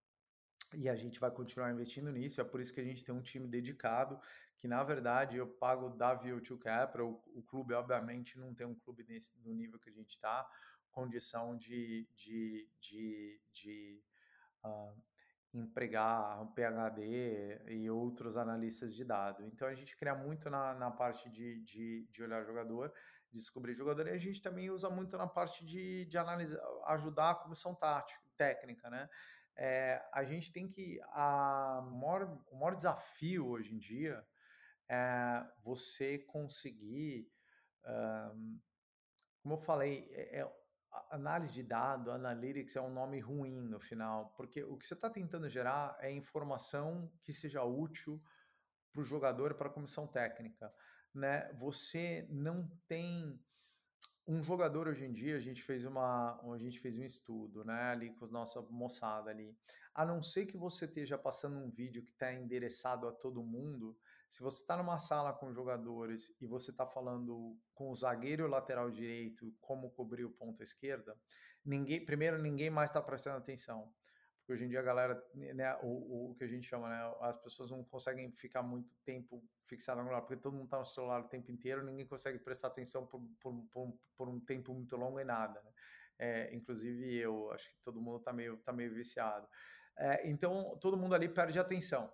e 0.74 0.88
a 0.88 0.96
gente 0.96 1.20
vai 1.20 1.30
continuar 1.30 1.70
investindo 1.70 2.10
nisso, 2.10 2.40
é 2.40 2.44
por 2.44 2.60
isso 2.60 2.72
que 2.72 2.80
a 2.80 2.84
gente 2.84 3.04
tem 3.04 3.14
um 3.14 3.22
time 3.22 3.46
dedicado, 3.46 4.20
que 4.58 4.68
na 4.68 4.82
verdade 4.82 5.36
eu 5.36 5.46
pago 5.46 5.88
da 5.88 6.18
View2 6.18 6.58
Capra, 6.58 7.04
o, 7.04 7.22
o 7.34 7.42
clube 7.42 7.72
obviamente 7.72 8.38
não 8.38 8.54
tem 8.54 8.66
um 8.66 8.74
clube 8.74 9.04
nesse, 9.08 9.32
no 9.40 9.54
nível 9.54 9.78
que 9.78 9.88
a 9.88 9.92
gente 9.92 10.10
está, 10.10 10.46
condição 10.90 11.56
de, 11.56 12.06
de, 12.14 12.68
de, 12.80 13.40
de 13.52 14.02
empregar 15.52 16.42
um 16.42 16.46
PhD 16.48 17.60
e 17.68 17.90
outros 17.90 18.36
analistas 18.36 18.94
de 18.94 19.04
dados. 19.04 19.46
Então 19.46 19.66
a 19.66 19.74
gente 19.74 19.96
cria 19.96 20.14
muito 20.14 20.50
na, 20.50 20.74
na 20.74 20.90
parte 20.90 21.30
de, 21.30 21.60
de, 21.62 22.06
de 22.10 22.22
olhar 22.22 22.44
jogador, 22.44 22.92
descobrir 23.32 23.74
jogador, 23.74 24.06
e 24.06 24.10
a 24.10 24.18
gente 24.18 24.42
também 24.42 24.70
usa 24.70 24.90
muito 24.90 25.16
na 25.16 25.26
parte 25.26 25.64
de, 25.64 26.04
de 26.06 26.18
analisar, 26.18 26.60
ajudar 26.88 27.30
a 27.30 27.34
comissão 27.34 27.74
tática, 27.74 28.20
técnica, 28.36 28.90
né? 28.90 29.08
É, 29.56 30.00
a 30.12 30.22
gente 30.22 30.52
tem 30.52 30.68
que. 30.68 31.00
A 31.10 31.82
maior, 31.90 32.38
o 32.50 32.56
maior 32.56 32.76
desafio 32.76 33.48
hoje 33.48 33.74
em 33.74 33.78
dia 33.78 34.24
é 34.88 35.44
você 35.64 36.18
conseguir. 36.18 37.28
Um, 37.84 38.60
como 39.42 39.54
eu 39.54 39.58
falei, 39.58 40.08
é, 40.12 40.40
é 40.40 40.52
análise 41.10 41.52
de 41.52 41.62
dado, 41.62 42.10
analytics 42.10 42.76
é 42.76 42.80
um 42.80 42.92
nome 42.92 43.20
ruim 43.20 43.60
no 43.60 43.80
final, 43.80 44.32
porque 44.36 44.62
o 44.62 44.76
que 44.76 44.86
você 44.86 44.94
está 44.94 45.10
tentando 45.10 45.48
gerar 45.48 45.96
é 46.00 46.10
informação 46.10 47.10
que 47.22 47.32
seja 47.32 47.64
útil 47.64 48.22
para 48.92 49.02
o 49.02 49.04
jogador 49.04 49.52
e 49.52 49.54
para 49.54 49.68
a 49.68 49.72
comissão 49.72 50.06
técnica. 50.06 50.72
Né? 51.14 51.52
Você 51.54 52.26
não 52.30 52.68
tem 52.86 53.38
um 54.28 54.42
jogador 54.42 54.86
hoje 54.86 55.06
em 55.06 55.12
dia, 55.12 55.36
a 55.36 55.40
gente 55.40 55.62
fez 55.62 55.86
uma, 55.86 56.38
a 56.52 56.58
gente 56.58 56.78
fez 56.78 56.98
um 56.98 57.02
estudo, 57.02 57.64
né, 57.64 57.84
ali 57.84 58.10
com 58.10 58.26
a 58.26 58.28
nossa 58.28 58.60
moçada 58.60 59.30
ali. 59.30 59.56
A 59.94 60.04
não 60.04 60.22
ser 60.22 60.44
que 60.44 60.56
você 60.56 60.84
esteja 60.84 61.16
passando 61.16 61.56
um 61.56 61.70
vídeo 61.70 62.02
que 62.02 62.12
está 62.12 62.30
endereçado 62.30 63.08
a 63.08 63.12
todo 63.12 63.42
mundo, 63.42 63.96
se 64.28 64.42
você 64.42 64.60
está 64.60 64.76
numa 64.76 64.98
sala 64.98 65.32
com 65.32 65.52
jogadores 65.52 66.34
e 66.40 66.46
você 66.46 66.70
está 66.70 66.86
falando 66.86 67.58
com 67.74 67.90
o 67.90 67.94
zagueiro 67.94 68.42
e 68.42 68.46
o 68.46 68.50
lateral 68.50 68.90
direito 68.90 69.54
como 69.60 69.90
cobrir 69.90 70.24
o 70.24 70.30
ponto 70.30 70.62
esquerda, 70.62 71.18
ninguém, 71.64 72.04
primeiro 72.04 72.40
ninguém 72.40 72.68
mais 72.68 72.90
está 72.90 73.00
prestando 73.00 73.38
atenção. 73.38 73.90
Porque 74.38 74.52
hoje 74.52 74.64
em 74.64 74.68
dia 74.68 74.80
a 74.80 74.82
galera, 74.82 75.22
né, 75.34 75.76
o, 75.82 76.30
o 76.30 76.34
que 76.34 76.44
a 76.44 76.46
gente 76.46 76.66
chama, 76.66 76.88
né, 76.88 77.16
as 77.22 77.38
pessoas 77.38 77.70
não 77.70 77.82
conseguem 77.84 78.30
ficar 78.32 78.62
muito 78.62 78.94
tempo 79.04 79.42
fixado 79.64 79.98
no 79.98 80.04
celular, 80.04 80.22
porque 80.22 80.36
todo 80.36 80.54
mundo 80.54 80.64
está 80.64 80.78
no 80.78 80.86
celular 80.86 81.20
o 81.20 81.28
tempo 81.28 81.50
inteiro, 81.50 81.84
ninguém 81.84 82.06
consegue 82.06 82.38
prestar 82.38 82.68
atenção 82.68 83.06
por, 83.06 83.20
por, 83.40 83.54
por, 83.70 83.98
por 84.16 84.28
um 84.28 84.40
tempo 84.40 84.74
muito 84.74 84.96
longo 84.96 85.18
em 85.20 85.24
nada. 85.24 85.62
Né? 85.62 85.72
É, 86.18 86.54
inclusive 86.54 87.16
eu, 87.16 87.50
acho 87.52 87.68
que 87.68 87.80
todo 87.82 88.00
mundo 88.00 88.18
está 88.18 88.32
meio, 88.32 88.58
tá 88.58 88.72
meio 88.72 88.92
viciado. 88.94 89.48
É, 89.98 90.28
então 90.28 90.78
todo 90.80 90.96
mundo 90.96 91.14
ali 91.14 91.28
perde 91.28 91.58
atenção 91.58 92.12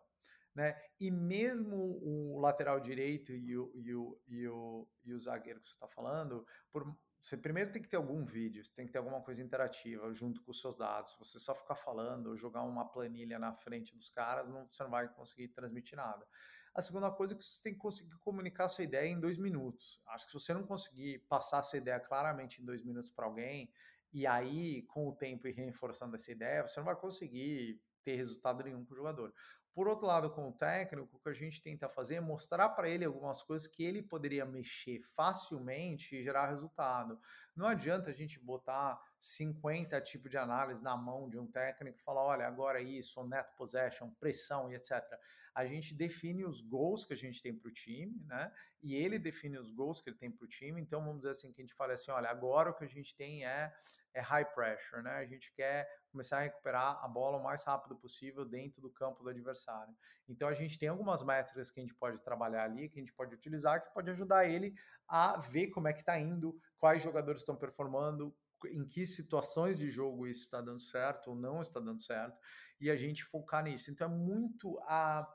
né? 0.55 0.81
E 1.01 1.11
mesmo 1.11 1.77
o 2.03 2.39
lateral 2.41 2.81
direito 2.81 3.33
e 3.33 3.57
o, 3.57 3.73
e 3.75 3.95
o, 3.95 4.21
e 4.27 4.49
o, 4.49 4.89
e 5.05 5.15
o 5.15 5.19
zagueiro 5.19 5.61
que 5.61 5.69
você 5.69 5.75
está 5.75 5.89
falando, 5.89 6.47
por, 6.71 6.97
você 7.21 7.37
primeiro 7.37 7.73
tem 7.73 7.81
que 7.83 7.89
ter 7.89 7.97
algum 7.97 8.23
vídeo, 8.23 8.65
você 8.65 8.73
tem 8.75 8.87
que 8.87 8.93
ter 8.93 8.99
alguma 8.99 9.23
coisa 9.23 9.43
interativa 9.43 10.13
junto 10.13 10.43
com 10.43 10.51
os 10.51 10.61
seus 10.61 10.77
dados. 10.77 11.13
Se 11.13 11.19
você 11.19 11.39
só 11.39 11.55
ficar 11.55 11.75
falando 11.75 12.29
ou 12.29 12.37
jogar 12.37 12.63
uma 12.63 12.89
planilha 12.91 13.39
na 13.39 13.53
frente 13.53 13.95
dos 13.97 14.11
caras, 14.11 14.51
não, 14.51 14.69
você 14.71 14.83
não 14.83 14.91
vai 14.91 15.09
conseguir 15.09 15.49
transmitir 15.49 15.97
nada. 15.97 16.27
A 16.75 16.83
segunda 16.83 17.11
coisa 17.11 17.35
é 17.35 17.37
que 17.37 17.45
você 17.45 17.63
tem 17.63 17.73
que 17.73 17.79
conseguir 17.79 18.17
comunicar 18.19 18.67
a 18.67 18.69
sua 18.69 18.85
ideia 18.85 19.09
em 19.09 19.19
dois 19.21 19.39
minutos. 19.39 20.03
Acho 20.09 20.27
que 20.27 20.33
se 20.33 20.39
você 20.41 20.53
não 20.53 20.65
conseguir 20.67 21.21
passar 21.29 21.61
a 21.61 21.63
sua 21.63 21.79
ideia 21.79 22.01
claramente 22.01 22.61
em 22.61 22.65
dois 22.65 22.83
minutos 22.83 23.11
para 23.11 23.27
alguém, 23.27 23.73
E 24.13 24.27
aí, 24.29 24.83
com 24.83 25.09
o 25.09 25.13
tempo 25.17 25.49
e 25.49 25.53
reforçando 25.53 26.15
essa 26.15 26.31
ideia, 26.31 26.67
você 26.67 26.79
não 26.79 26.85
vai 26.85 26.95
conseguir 26.97 27.83
ter 28.05 28.15
resultado 28.17 28.63
nenhum 28.63 28.85
com 28.85 28.93
o 28.93 28.97
jogador. 28.97 29.35
Por 29.75 29.89
outro 29.89 30.07
lado, 30.07 30.31
com 30.31 30.49
o 30.49 30.53
técnico, 30.53 31.17
o 31.17 31.19
que 31.19 31.29
a 31.29 31.33
gente 31.33 31.61
tenta 31.61 31.89
fazer 31.89 32.15
é 32.15 32.21
mostrar 32.21 32.69
para 32.71 32.89
ele 32.89 33.05
algumas 33.05 33.43
coisas 33.43 33.67
que 33.67 33.83
ele 33.83 34.01
poderia 34.01 34.47
mexer 34.47 35.03
facilmente 35.03 36.15
e 36.15 36.23
gerar 36.23 36.49
resultado. 36.49 37.19
Não 37.57 37.67
adianta 37.67 38.11
a 38.11 38.13
gente 38.13 38.39
botar 38.39 39.03
50 39.25 39.99
tipos 40.03 40.31
de 40.31 40.37
análise 40.37 40.83
na 40.83 40.95
mão 40.95 41.31
de 41.31 41.39
um 41.39 41.47
técnico 41.47 41.99
falar: 42.03 42.23
olha, 42.23 42.47
agora 42.47 42.83
isso, 42.83 43.27
net 43.27 43.49
possession, 43.57 44.11
pressão 44.21 44.71
e 44.71 44.75
etc. 44.75 45.03
A 45.55 45.65
gente 45.65 45.95
define 45.95 46.45
os 46.45 46.61
gols 46.61 47.07
que 47.07 47.15
a 47.15 47.17
gente 47.17 47.41
tem 47.41 47.55
para 47.57 47.71
o 47.71 47.73
time, 47.73 48.23
né? 48.27 48.53
E 48.83 48.95
ele 48.95 49.19
define 49.19 49.57
os 49.57 49.71
gols 49.71 49.99
que 49.99 50.11
ele 50.11 50.19
tem 50.19 50.31
para 50.31 50.45
o 50.45 50.49
time. 50.49 50.79
Então, 50.79 51.01
vamos 51.01 51.21
dizer 51.21 51.31
assim: 51.31 51.55
que 51.55 51.63
a 51.63 51.65
gente 51.65 51.75
fala 51.75 51.95
assim: 51.95 52.11
olha, 52.11 52.29
agora 52.29 52.71
o 52.71 52.75
que 52.75 52.85
a 52.85 52.89
gente 52.89 53.17
tem 53.17 53.47
é, 53.47 53.73
é 54.13 54.21
high 54.21 54.45
pressure, 54.45 55.03
né? 55.03 55.13
A 55.13 55.25
gente 55.25 55.51
quer 55.55 55.89
começar 56.13 56.39
a 56.39 56.43
recuperar 56.43 57.03
a 57.03 57.09
bola 57.09 57.39
o 57.39 57.43
mais 57.43 57.65
rápido 57.65 57.97
possível 57.97 58.45
dentro 58.45 58.83
do 58.83 58.91
campo 58.91 59.25
do 59.25 59.31
adversário. 59.31 59.97
Então 60.29 60.49
a 60.49 60.55
gente 60.55 60.79
tem 60.79 60.91
algumas 60.91 61.23
métricas 61.23 61.71
que 61.71 61.81
a 61.81 61.83
gente 61.83 61.95
pode 61.95 62.19
trabalhar 62.19 62.65
ali, 62.65 62.91
que 62.91 62.99
a 62.99 63.03
gente 63.03 63.15
pode 63.15 63.35
utilizar, 63.35 63.83
que 63.83 63.93
pode 63.95 64.11
ajudar 64.11 64.45
ele 64.45 64.75
a 65.09 65.39
ver 65.39 65.69
como 65.69 65.89
é 65.89 65.95
que 65.95 66.01
está 66.01 66.19
indo, 66.19 66.61
quais 66.79 67.03
jogadores 67.03 67.41
estão 67.41 67.57
performando, 67.57 68.37
em 68.67 68.85
que 68.85 69.07
situações 69.07 69.79
de 69.79 69.91
jogo 69.91 70.27
isso 70.27 70.43
está 70.43 70.61
dando 70.61 70.81
certo 70.81 71.31
ou 71.31 71.37
não 71.37 71.61
está 71.61 71.81
dando 71.81 72.03
certo, 72.03 72.39
e 72.81 72.91
a 72.91 72.97
gente 72.97 73.25
focar 73.25 73.65
nisso. 73.65 73.91
Então 73.91 74.07
é 74.07 74.11
muito 74.11 74.79
a 74.81 75.29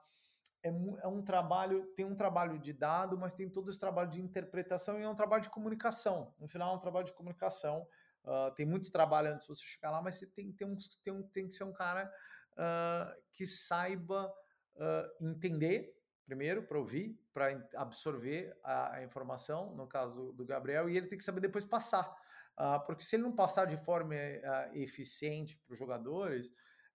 é, 0.62 0.70
é, 0.70 1.08
um 1.08 1.24
trabalho, 1.24 1.86
tem 1.96 2.06
um 2.06 2.16
trabalho 2.16 2.60
de 2.60 2.74
dado, 2.74 3.18
mas 3.18 3.34
tem 3.34 3.50
todo 3.50 3.70
esse 3.70 3.80
trabalho 3.80 4.10
de 4.10 4.22
interpretação 4.22 5.00
e 5.00 5.04
é 5.04 5.10
um 5.10 5.16
trabalho 5.16 5.44
de 5.44 5.50
comunicação. 5.50 6.34
No 6.38 6.50
final, 6.50 6.74
é 6.74 6.78
um 6.78 6.82
trabalho 6.82 7.06
de 7.06 7.14
comunicação 7.14 7.88
Uh, 8.24 8.54
tem 8.54 8.66
muito 8.66 8.92
trabalho 8.92 9.32
antes 9.32 9.48
de 9.48 9.56
você 9.56 9.64
chegar 9.64 9.92
lá, 9.92 10.02
mas 10.02 10.16
você 10.16 10.28
tem, 10.28 10.52
tem, 10.52 10.68
um, 10.68 10.76
tem, 11.04 11.14
um, 11.14 11.24
tem 11.24 11.48
que 11.48 11.56
ser 11.56 11.64
um 11.64 11.72
cara 11.72 12.12
uh, 12.54 13.22
que 13.34 13.46
saiba 13.46 14.32
uh, 14.76 15.26
entender 15.26 15.96
primeiro 16.26 16.62
para 16.62 16.78
ouvir, 16.78 17.20
para 17.34 17.48
absorver 17.76 18.56
a, 18.64 18.98
a, 18.98 19.04
informação, 19.04 19.76
no 19.76 19.88
caso 19.88 20.14
do, 20.14 20.34
do, 20.34 20.46
Gabriel, 20.46 20.88
e 20.88 20.96
ele 20.96 21.08
tem 21.08 21.18
que 21.18 21.24
saber 21.24 21.40
depois 21.40 21.66
passar. 21.66 22.14
Porque 22.86 23.04
se 23.04 23.16
ele 23.16 23.24
não 23.24 23.36
passar 23.36 23.66
de 23.66 23.78
forma 23.78 24.16
eficiente 24.74 25.58
para 25.66 25.74
os 25.74 25.80
jogadores, 25.80 26.52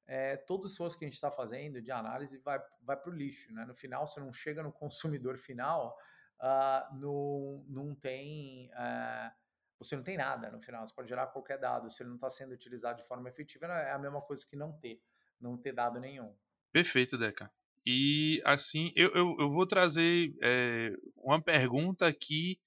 é, 0.06 0.36
todo 0.36 0.64
o 0.64 0.66
esforço 0.66 0.98
que 0.98 1.04
a 1.04 1.08
gente 1.08 1.14
está 1.14 1.30
fazendo 1.30 1.80
de 1.80 1.90
análise 1.90 2.36
vai, 2.38 2.60
vai 2.82 2.96
para 2.96 3.10
o 3.10 3.14
lixo. 3.14 3.52
Né? 3.52 3.64
No 3.64 3.74
final, 3.74 4.06
você 4.06 4.20
não 4.20 4.32
chega 4.32 4.62
no 4.62 4.72
consumidor 4.72 5.38
final, 5.38 5.96
uh, 6.40 6.96
não, 6.98 7.64
não 7.68 7.94
tem. 7.94 8.70
Uh, 8.72 9.32
você 9.78 9.96
não 9.96 10.02
tem 10.02 10.16
nada 10.16 10.50
no 10.50 10.60
final, 10.60 10.86
você 10.86 10.94
pode 10.94 11.08
gerar 11.08 11.26
qualquer 11.26 11.58
dado, 11.58 11.90
se 11.90 12.02
ele 12.02 12.10
não 12.10 12.16
está 12.16 12.30
sendo 12.30 12.52
utilizado 12.52 13.02
de 13.02 13.08
forma 13.08 13.28
efetiva, 13.28 13.66
é 13.66 13.90
a 13.90 13.98
mesma 13.98 14.22
coisa 14.22 14.46
que 14.48 14.56
não 14.56 14.72
ter, 14.72 15.02
não 15.40 15.58
ter 15.58 15.72
dado 15.72 15.98
nenhum. 15.98 16.34
Perfeito, 16.72 17.18
Deca. 17.18 17.50
E 17.84 18.40
assim, 18.46 18.92
eu, 18.96 19.10
eu, 19.12 19.36
eu 19.38 19.50
vou 19.50 19.66
trazer 19.66 20.34
é, 20.42 20.90
uma 21.16 21.42
pergunta 21.42 22.06
aqui 22.06 22.58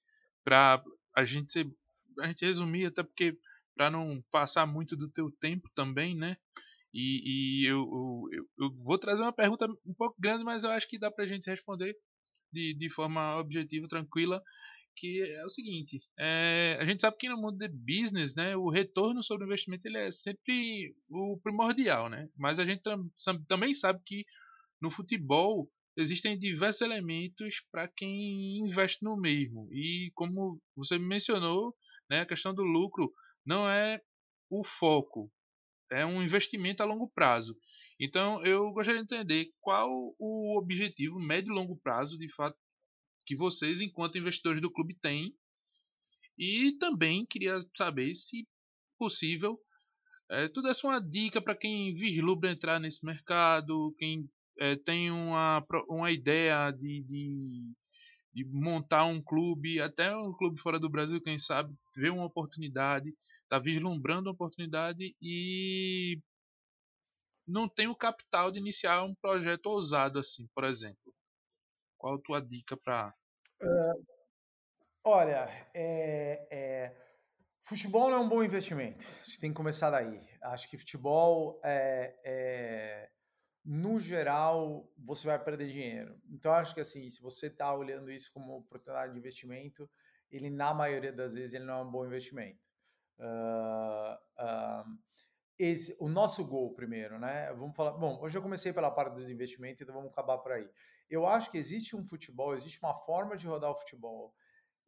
para 0.44 0.82
a 1.14 1.24
gente, 1.24 1.64
a 2.20 2.28
gente 2.28 2.44
resumir, 2.44 2.86
até 2.86 3.02
porque 3.02 3.38
para 3.74 3.90
não 3.90 4.22
passar 4.30 4.66
muito 4.66 4.96
do 4.96 5.10
teu 5.10 5.30
tempo 5.30 5.68
também, 5.74 6.16
né? 6.16 6.36
E, 6.92 7.62
e 7.62 7.66
eu, 7.66 7.78
eu, 8.32 8.48
eu, 8.58 8.74
vou 8.84 8.98
trazer 8.98 9.22
uma 9.22 9.32
pergunta 9.32 9.66
um 9.86 9.94
pouco 9.94 10.16
grande, 10.18 10.42
mas 10.42 10.64
eu 10.64 10.70
acho 10.70 10.88
que 10.88 10.98
dá 10.98 11.10
para 11.10 11.24
a 11.24 11.26
gente 11.26 11.48
responder 11.48 11.94
de, 12.52 12.74
de 12.74 12.90
forma 12.90 13.38
objetiva, 13.38 13.86
tranquila 13.86 14.42
que 14.98 15.22
é 15.22 15.44
o 15.44 15.48
seguinte: 15.48 16.00
é, 16.18 16.76
a 16.80 16.84
gente 16.84 17.00
sabe 17.00 17.16
que 17.16 17.28
no 17.28 17.40
mundo 17.40 17.56
de 17.56 17.68
business, 17.68 18.34
né, 18.34 18.56
o 18.56 18.68
retorno 18.68 19.22
sobre 19.22 19.44
o 19.44 19.48
investimento 19.48 19.86
ele 19.86 19.98
é 19.98 20.10
sempre 20.10 20.94
o 21.08 21.38
primordial, 21.42 22.08
né? 22.08 22.28
Mas 22.36 22.58
a 22.58 22.64
gente 22.64 22.82
tam, 22.82 23.08
também 23.46 23.72
sabe 23.72 24.00
que 24.04 24.24
no 24.80 24.90
futebol 24.90 25.70
existem 25.96 26.38
diversos 26.38 26.82
elementos 26.82 27.62
para 27.70 27.88
quem 27.88 28.58
investe 28.58 29.02
no 29.02 29.16
mesmo. 29.16 29.68
E 29.72 30.10
como 30.14 30.60
você 30.76 30.98
mencionou, 30.98 31.74
né, 32.08 32.20
a 32.20 32.26
questão 32.26 32.54
do 32.54 32.62
lucro 32.62 33.12
não 33.44 33.68
é 33.68 34.00
o 34.50 34.64
foco, 34.64 35.30
é 35.90 36.04
um 36.04 36.22
investimento 36.22 36.82
a 36.82 36.86
longo 36.86 37.08
prazo. 37.10 37.56
Então, 37.98 38.44
eu 38.44 38.70
gostaria 38.72 39.02
de 39.02 39.14
entender 39.14 39.50
qual 39.60 39.90
o 40.18 40.58
objetivo 40.58 41.18
médio 41.18 41.52
e 41.52 41.54
longo 41.54 41.78
prazo, 41.78 42.18
de 42.18 42.32
fato, 42.32 42.56
que 43.26 43.36
vocês, 43.36 43.80
enquanto 43.80 44.18
investidores 44.18 44.60
do 44.60 44.72
clube, 44.72 44.94
têm. 45.00 45.34
E 46.38 46.76
também 46.78 47.26
queria 47.26 47.58
saber 47.76 48.14
se 48.14 48.46
possível 48.98 49.60
é, 50.30 50.46
tu 50.46 50.60
desse 50.60 50.86
uma 50.86 51.00
dica 51.00 51.40
para 51.40 51.56
quem 51.56 51.94
vislumbra 51.94 52.50
entrar 52.50 52.78
nesse 52.78 53.04
mercado, 53.04 53.94
quem 53.98 54.28
é, 54.58 54.76
tem 54.76 55.10
uma, 55.10 55.64
uma 55.88 56.10
ideia 56.10 56.70
de, 56.70 57.02
de, 57.02 57.72
de, 58.38 58.44
montar 58.44 59.04
um 59.04 59.20
clube, 59.20 59.80
até 59.80 60.14
um 60.16 60.32
clube 60.32 60.60
fora 60.60 60.78
do 60.78 60.88
Brasil, 60.88 61.20
quem 61.20 61.38
sabe, 61.38 61.74
ver 61.96 62.10
uma 62.10 62.24
oportunidade, 62.24 63.12
está 63.42 63.58
vislumbrando 63.58 64.28
uma 64.28 64.34
oportunidade 64.34 65.16
e 65.20 66.20
não 67.46 67.68
tem 67.68 67.88
o 67.88 67.96
capital 67.96 68.52
de 68.52 68.58
iniciar 68.58 69.02
um 69.02 69.14
projeto 69.14 69.66
ousado 69.66 70.18
assim, 70.18 70.46
por 70.54 70.64
exemplo. 70.64 71.14
Qual 71.96 72.14
a 72.14 72.20
tua 72.20 72.40
dica 72.40 72.76
para. 72.76 73.12
Uh, 73.60 74.06
olha, 75.02 75.48
é, 75.74 76.46
é, 76.50 76.96
futebol 77.64 78.08
não 78.10 78.18
é 78.18 78.20
um 78.20 78.28
bom 78.28 78.44
investimento. 78.44 79.04
Você 79.24 79.40
tem 79.40 79.50
que 79.50 79.56
começar 79.56 79.90
daí. 79.90 80.20
Acho 80.42 80.70
que 80.70 80.78
futebol 80.78 81.60
é, 81.64 82.14
é, 82.24 83.10
no 83.98 84.00
geral, 84.00 84.88
você 84.96 85.26
vai 85.26 85.42
perder 85.42 85.68
dinheiro. 85.68 86.16
Então, 86.30 86.52
acho 86.52 86.72
que 86.72 86.80
assim, 86.80 87.10
se 87.10 87.20
você 87.20 87.48
está 87.48 87.74
olhando 87.74 88.10
isso 88.10 88.32
como 88.32 88.56
oportunidade 88.56 89.12
de 89.12 89.18
investimento, 89.18 89.90
ele, 90.30 90.48
na 90.48 90.72
maioria 90.72 91.12
das 91.12 91.34
vezes, 91.34 91.54
ele 91.54 91.64
não 91.64 91.74
é 91.74 91.82
um 91.82 91.90
bom 91.90 92.06
investimento. 92.06 92.60
Uh, 93.18 94.14
uh, 94.40 94.98
esse, 95.58 95.96
o 95.98 96.08
nosso 96.08 96.46
gol 96.46 96.72
primeiro, 96.74 97.18
né? 97.18 97.52
Vamos 97.54 97.74
falar. 97.74 97.90
Bom, 97.92 98.20
hoje 98.22 98.38
eu 98.38 98.42
comecei 98.42 98.72
pela 98.72 98.90
parte 98.90 99.14
dos 99.14 99.28
investimentos, 99.28 99.82
então 99.82 99.94
vamos 99.94 100.12
acabar 100.12 100.38
por 100.38 100.52
aí. 100.52 100.70
Eu 101.10 101.26
acho 101.26 101.50
que 101.50 101.58
existe 101.58 101.96
um 101.96 102.04
futebol, 102.04 102.54
existe 102.54 102.78
uma 102.80 102.94
forma 102.94 103.36
de 103.36 103.46
rodar 103.46 103.72
o 103.72 103.74
futebol 103.74 104.32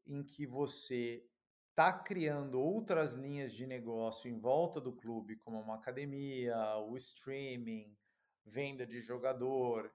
em 0.06 0.22
que 0.22 0.46
você 0.46 1.24
está 1.70 1.92
criando 1.92 2.60
outras 2.60 3.14
linhas 3.14 3.52
de 3.52 3.66
negócio 3.66 4.30
em 4.30 4.38
volta 4.38 4.80
do 4.80 4.92
clube, 4.92 5.36
como 5.36 5.58
uma 5.58 5.74
academia, 5.76 6.76
o 6.76 6.96
streaming, 6.96 7.96
venda 8.44 8.86
de 8.86 9.00
jogador, 9.00 9.90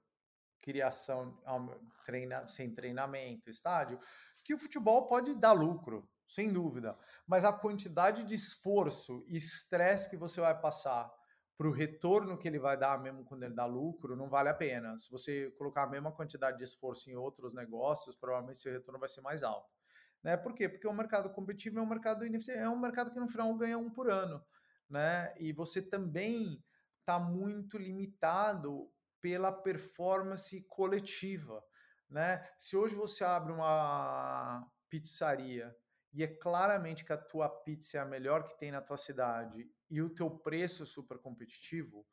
criação 0.62 1.38
treina, 2.06 2.48
sem 2.48 2.74
treinamento, 2.74 3.50
estádio, 3.50 4.00
que 4.44 4.54
o 4.54 4.58
futebol 4.58 5.06
pode 5.08 5.36
dar 5.36 5.54
lucro, 5.54 6.10
sem 6.28 6.52
dúvida. 6.52 6.98
Mas 7.28 7.46
a 7.46 7.54
quantidade 7.54 8.24
de 8.24 8.36
esforço 8.36 9.24
e 9.28 9.38
estresse 9.38 10.10
que 10.10 10.18
você 10.18 10.42
vai 10.42 10.60
passar 10.60 11.12
para 11.58 11.68
o 11.68 11.72
retorno 11.72 12.38
que 12.38 12.48
ele 12.48 12.60
vai 12.60 12.78
dar, 12.78 13.02
mesmo 13.02 13.24
quando 13.24 13.44
ele 13.44 13.54
dá 13.54 13.66
lucro, 13.66 14.16
não 14.16 14.30
vale 14.30 14.50
a 14.50 14.54
pena. 14.54 14.98
Se 14.98 15.10
você 15.10 15.52
colocar 15.52 15.84
a 15.84 15.90
mesma 15.90 16.12
quantidade 16.12 16.58
de 16.58 16.64
esforço 16.64 17.10
em 17.10 17.16
outros 17.16 17.54
negócios, 17.54 18.16
provavelmente 18.16 18.60
seu 18.60 18.74
retorno 18.74 19.00
vai 19.00 19.08
ser 19.08 19.22
mais 19.22 19.42
alto. 19.42 19.70
Né? 20.22 20.36
Por 20.36 20.54
quê? 20.54 20.68
Porque 20.68 20.88
o 20.88 20.94
mercado 20.94 21.30
competitivo 21.30 21.80
é 21.80 21.82
um 21.82 21.86
mercado 21.86 22.26
é 22.26 22.70
um 22.70 22.80
mercado 22.80 23.12
que 23.12 23.20
no 23.20 23.28
final 23.28 23.56
ganha 23.56 23.78
um 23.78 23.90
por 23.90 24.10
ano, 24.10 24.44
né? 24.90 25.34
E 25.38 25.54
você 25.54 25.82
também 25.82 26.62
está 27.06 27.20
muito 27.20 27.78
limitado 27.78 28.92
pela 29.22 29.52
performance 29.52 30.60
coletiva, 30.64 31.64
né? 32.10 32.44
Se 32.58 32.76
hoje 32.76 32.96
você 32.96 33.24
abre 33.24 33.54
uma 33.54 34.68
pizzaria 34.90 35.76
e 36.12 36.24
é 36.24 36.28
claramente 36.28 37.06
que 37.06 37.14
a 37.14 37.18
tua 37.18 37.48
pizza 37.48 37.98
é 37.98 38.02
a 38.02 38.06
melhor 38.06 38.44
que 38.44 38.58
tem 38.58 38.72
na 38.72 38.82
tua 38.82 38.98
cidade 38.98 39.70
e 39.90 40.02
o 40.02 40.10
teu 40.10 40.32
preço 40.32 40.84
é 40.84 40.86
super 40.86 41.20
competitivo, 41.20 42.08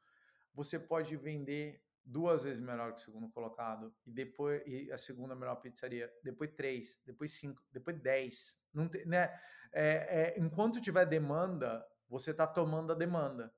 você 0.55 0.79
pode 0.79 1.17
vender 1.17 1.83
duas 2.05 2.43
vezes 2.43 2.61
melhor 2.61 2.93
que 2.93 3.01
o 3.01 3.05
segundo 3.05 3.31
colocado 3.31 3.95
e 4.05 4.13
depois 4.13 4.63
e 4.67 4.93
a 4.93 4.99
segunda 4.99 5.35
melhor 5.35 5.57
pizzaria, 5.57 6.13
depois 6.23 6.51
três, 6.55 7.01
depois 7.07 7.33
cinco, 7.33 7.63
depois 7.71 7.99
dez. 7.99 8.61
Não 8.75 8.89
tem, 8.89 9.07
né? 9.07 9.41
É, 9.73 10.35
é, 10.35 10.39
enquanto 10.39 10.83
tiver 10.83 11.07
demanda, 11.07 11.83
você 12.09 12.33
está 12.33 12.47
tomando 12.47 12.93
a 12.93 12.97
demanda, 12.97 13.55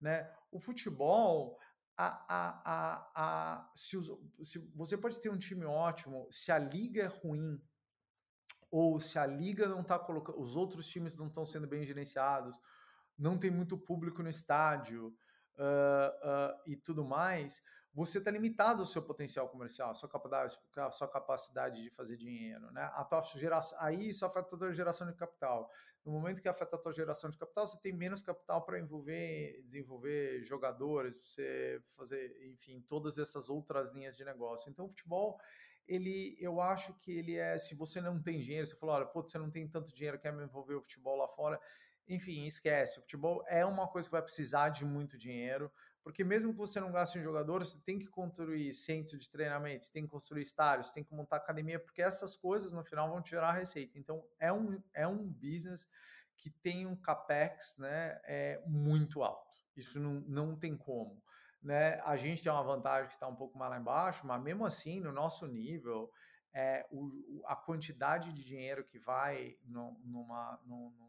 né? 0.00 0.32
O 0.50 0.58
futebol, 0.58 1.58
a, 1.96 2.24
a, 2.28 3.10
a, 3.14 3.70
se, 3.74 3.96
os, 3.96 4.10
se 4.42 4.70
você 4.74 4.96
pode 4.96 5.20
ter 5.20 5.30
um 5.30 5.38
time 5.38 5.64
ótimo, 5.64 6.26
se 6.30 6.52
a 6.52 6.58
liga 6.58 7.02
é 7.02 7.06
ruim 7.06 7.60
ou 8.70 9.00
se 9.00 9.18
a 9.18 9.26
liga 9.26 9.66
não 9.66 9.80
está 9.80 9.98
colocando, 9.98 10.40
os 10.40 10.54
outros 10.56 10.86
times 10.86 11.16
não 11.16 11.26
estão 11.26 11.44
sendo 11.44 11.66
bem 11.66 11.84
gerenciados, 11.84 12.56
não 13.18 13.38
tem 13.38 13.50
muito 13.50 13.76
público 13.76 14.22
no 14.22 14.28
estádio 14.28 15.08
uh, 15.56 16.58
uh, 16.58 16.60
e 16.66 16.76
tudo 16.76 17.04
mais, 17.04 17.62
você 17.94 18.18
está 18.18 18.30
limitado 18.30 18.80
ao 18.80 18.86
seu 18.86 19.02
potencial 19.02 19.48
comercial, 19.48 19.90
à 19.90 19.94
sua 19.94 20.08
capacidade, 20.08 20.58
à 20.76 20.90
sua 20.90 21.08
capacidade 21.08 21.82
de 21.82 21.90
fazer 21.90 22.16
dinheiro, 22.16 22.70
né? 22.70 22.82
A 22.94 23.04
tua 23.04 23.22
geração, 23.22 23.78
aí 23.80 24.08
isso 24.08 24.24
afeta 24.24 24.54
a 24.54 24.58
tua 24.58 24.72
geração 24.72 25.06
de 25.06 25.14
capital. 25.14 25.70
No 26.04 26.12
momento 26.12 26.40
que 26.40 26.48
afeta 26.48 26.76
a 26.76 26.78
tua 26.78 26.92
geração 26.92 27.28
de 27.28 27.36
capital, 27.36 27.66
você 27.66 27.78
tem 27.80 27.92
menos 27.92 28.22
capital 28.22 28.64
para 28.64 28.78
envolver, 28.78 29.62
desenvolver 29.64 30.42
jogadores, 30.44 31.18
você 31.18 31.82
fazer, 31.96 32.34
enfim, 32.46 32.80
todas 32.86 33.18
essas 33.18 33.50
outras 33.50 33.90
linhas 33.90 34.16
de 34.16 34.24
negócio. 34.24 34.70
Então, 34.70 34.86
o 34.86 34.88
futebol, 34.88 35.38
ele, 35.86 36.36
eu 36.40 36.60
acho 36.60 36.94
que 36.94 37.10
ele 37.12 37.36
é, 37.36 37.58
se 37.58 37.74
você 37.74 38.00
não 38.00 38.22
tem 38.22 38.40
dinheiro, 38.40 38.66
você 38.66 38.76
falou, 38.76 38.94
olha, 38.94 39.06
pô, 39.06 39.22
você 39.22 39.38
não 39.38 39.50
tem 39.50 39.68
tanto 39.68 39.92
dinheiro, 39.92 40.18
quer 40.18 40.32
me 40.32 40.44
envolver 40.44 40.74
o 40.74 40.82
futebol 40.82 41.16
lá 41.16 41.28
fora, 41.28 41.60
enfim, 42.08 42.46
esquece. 42.46 42.98
O 42.98 43.02
futebol 43.02 43.44
é 43.46 43.64
uma 43.64 43.86
coisa 43.86 44.08
que 44.08 44.12
vai 44.12 44.22
precisar 44.22 44.70
de 44.70 44.84
muito 44.84 45.18
dinheiro, 45.18 45.70
porque 46.02 46.24
mesmo 46.24 46.52
que 46.52 46.58
você 46.58 46.80
não 46.80 46.92
gaste 46.92 47.18
em 47.18 47.22
jogador, 47.22 47.64
você 47.64 47.78
tem 47.80 47.98
que 47.98 48.06
construir 48.06 48.72
centro 48.74 49.18
de 49.18 49.28
treinamento, 49.28 49.84
você 49.84 49.92
tem 49.92 50.04
que 50.04 50.10
construir 50.10 50.42
estádios, 50.42 50.92
tem 50.92 51.04
que 51.04 51.14
montar 51.14 51.36
academia, 51.36 51.78
porque 51.78 52.02
essas 52.02 52.36
coisas 52.36 52.72
no 52.72 52.84
final 52.84 53.10
vão 53.10 53.22
te 53.22 53.30
gerar 53.30 53.52
receita. 53.52 53.98
Então 53.98 54.24
é 54.38 54.52
um, 54.52 54.82
é 54.94 55.06
um 55.06 55.26
business 55.26 55.86
que 56.36 56.50
tem 56.50 56.86
um 56.86 56.96
capex 56.96 57.76
né, 57.78 58.20
é, 58.24 58.62
muito 58.66 59.22
alto. 59.22 59.56
Isso 59.76 60.00
não, 60.00 60.14
não 60.26 60.56
tem 60.56 60.76
como. 60.76 61.22
Né? 61.62 62.00
A 62.00 62.16
gente 62.16 62.42
tem 62.42 62.50
uma 62.50 62.62
vantagem 62.62 63.08
que 63.08 63.14
está 63.14 63.26
um 63.26 63.34
pouco 63.34 63.58
mais 63.58 63.70
lá 63.70 63.78
embaixo, 63.78 64.26
mas 64.26 64.42
mesmo 64.42 64.64
assim, 64.64 65.00
no 65.00 65.12
nosso 65.12 65.46
nível, 65.46 66.10
é, 66.54 66.86
o, 66.90 67.42
a 67.46 67.56
quantidade 67.56 68.32
de 68.32 68.44
dinheiro 68.44 68.84
que 68.84 68.98
vai 68.98 69.56
no, 69.64 70.00
numa, 70.04 70.60
no, 70.64 70.90
no, 70.90 71.07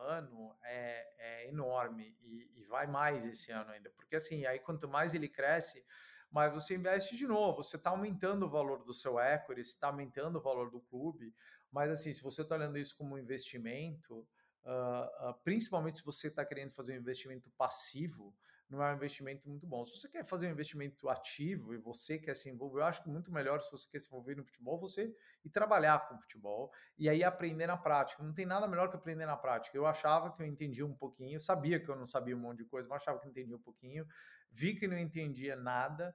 ano 0.00 0.56
é, 0.64 1.06
é 1.18 1.48
enorme 1.48 2.16
e, 2.22 2.60
e, 2.60 2.64
vai 2.64 2.86
mais 2.86 3.24
esse 3.26 3.52
ano 3.52 3.70
ainda, 3.70 3.90
porque 3.90 4.16
assim, 4.16 4.46
aí 4.46 4.58
quanto 4.58 4.88
mais 4.88 5.14
ele 5.14 5.28
cresce, 5.28 5.84
mais 6.30 6.52
você 6.52 6.76
investe 6.76 7.16
de 7.16 7.26
novo, 7.26 7.62
você 7.62 7.76
está 7.76 7.90
aumentando 7.90 8.46
o 8.46 8.48
valor 8.48 8.84
do 8.84 8.92
seu 8.92 9.18
equity, 9.18 9.64
você 9.64 9.72
está 9.72 9.88
aumentando 9.88 10.38
o 10.38 10.42
valor 10.42 10.70
do 10.70 10.80
clube, 10.80 11.34
mas 11.70 11.90
assim, 11.90 12.12
se 12.12 12.22
você 12.22 12.42
está 12.42 12.54
olhando 12.54 12.78
isso 12.78 12.96
como 12.96 13.18
investimento, 13.18 14.26
uh, 14.64 15.30
uh, 15.30 15.34
principalmente 15.42 15.98
se 15.98 16.04
você 16.04 16.28
está 16.28 16.44
querendo 16.44 16.72
fazer 16.72 16.92
um 16.92 17.00
investimento 17.00 17.50
passivo, 17.50 18.34
não 18.70 18.82
é 18.82 18.92
um 18.92 18.96
investimento 18.96 19.48
muito 19.48 19.66
bom. 19.66 19.84
Se 19.84 19.98
você 19.98 20.08
quer 20.08 20.24
fazer 20.24 20.46
um 20.46 20.52
investimento 20.52 21.08
ativo 21.08 21.74
e 21.74 21.78
você 21.78 22.18
quer 22.18 22.34
se 22.34 22.48
envolver, 22.48 22.80
eu 22.80 22.84
acho 22.84 23.02
que 23.02 23.08
muito 23.08 23.32
melhor 23.32 23.60
se 23.60 23.70
você 23.70 23.88
quer 23.90 23.98
se 23.98 24.06
envolver 24.06 24.36
no 24.36 24.44
futebol, 24.44 24.78
você 24.78 25.12
ir 25.44 25.50
trabalhar 25.50 26.08
com 26.08 26.18
futebol 26.18 26.70
e 26.96 27.08
aí 27.08 27.24
aprender 27.24 27.66
na 27.66 27.76
prática. 27.76 28.22
Não 28.22 28.32
tem 28.32 28.46
nada 28.46 28.68
melhor 28.68 28.88
que 28.88 28.96
aprender 28.96 29.26
na 29.26 29.36
prática. 29.36 29.76
Eu 29.76 29.86
achava 29.86 30.32
que 30.32 30.42
eu 30.42 30.46
entendia 30.46 30.86
um 30.86 30.94
pouquinho, 30.94 31.40
sabia 31.40 31.80
que 31.80 31.90
eu 31.90 31.96
não 31.96 32.06
sabia 32.06 32.36
um 32.36 32.40
monte 32.40 32.58
de 32.58 32.64
coisa, 32.64 32.88
mas 32.88 33.02
achava 33.02 33.18
que 33.20 33.28
entendia 33.28 33.56
um 33.56 33.62
pouquinho, 33.62 34.06
vi 34.50 34.74
que 34.74 34.86
não 34.86 34.96
entendia 34.96 35.56
nada, 35.56 36.14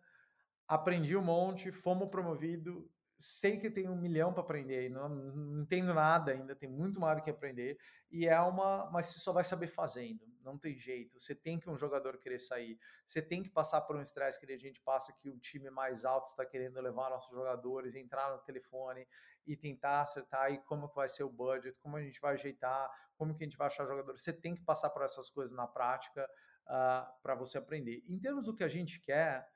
aprendi 0.67 1.15
um 1.17 1.21
monte, 1.21 1.71
fomos 1.71 2.09
promovido, 2.09 2.89
sei 3.19 3.57
que 3.57 3.69
tem 3.69 3.89
um 3.89 3.95
milhão 3.95 4.33
para 4.33 4.43
aprender, 4.43 4.89
não, 4.89 5.09
não 5.09 5.61
entendo 5.61 5.93
nada 5.93 6.31
ainda, 6.31 6.55
tem 6.55 6.69
muito 6.69 6.99
mais 6.99 7.17
do 7.17 7.23
que 7.23 7.29
aprender, 7.29 7.77
e 8.11 8.27
é 8.27 8.39
uma, 8.39 8.89
mas 8.91 9.07
você 9.07 9.19
só 9.19 9.31
vai 9.31 9.43
saber 9.43 9.67
fazendo, 9.67 10.19
não 10.43 10.57
tem 10.57 10.77
jeito. 10.77 11.19
Você 11.19 11.33
tem 11.33 11.59
que 11.59 11.69
um 11.69 11.77
jogador 11.77 12.17
querer 12.17 12.39
sair, 12.39 12.79
você 13.05 13.21
tem 13.21 13.41
que 13.41 13.49
passar 13.49 13.81
por 13.81 13.95
um 13.95 14.01
estresse 14.01 14.39
que 14.39 14.51
a 14.51 14.57
gente 14.57 14.79
passa 14.81 15.13
que 15.13 15.29
o 15.29 15.39
time 15.39 15.69
mais 15.69 16.05
alto 16.05 16.25
está 16.25 16.45
querendo 16.45 16.79
levar 16.79 17.09
nossos 17.09 17.35
jogadores, 17.35 17.95
entrar 17.95 18.31
no 18.31 18.37
telefone 18.43 19.07
e 19.45 19.57
tentar 19.57 20.01
acertar 20.01 20.43
aí 20.43 20.59
como 20.59 20.87
que 20.87 20.95
vai 20.95 21.09
ser 21.09 21.23
o 21.23 21.29
budget, 21.29 21.75
como 21.81 21.97
a 21.97 22.01
gente 22.01 22.19
vai 22.21 22.33
ajeitar, 22.33 22.89
como 23.15 23.35
que 23.35 23.43
a 23.43 23.47
gente 23.47 23.57
vai 23.57 23.67
achar 23.67 23.85
jogadores. 23.85 24.21
Você 24.21 24.33
tem 24.33 24.55
que 24.55 24.61
passar 24.61 24.89
por 24.91 25.03
essas 25.03 25.29
coisas 25.29 25.55
na 25.55 25.67
prática 25.67 26.23
uh, 26.23 26.67
ah, 26.67 27.15
para 27.21 27.35
você 27.35 27.57
aprender. 27.57 28.01
Em 28.07 28.19
termos 28.19 28.45
do 28.45 28.55
que 28.55 28.63
a 28.63 28.67
gente 28.67 28.99
quer, 29.01 29.47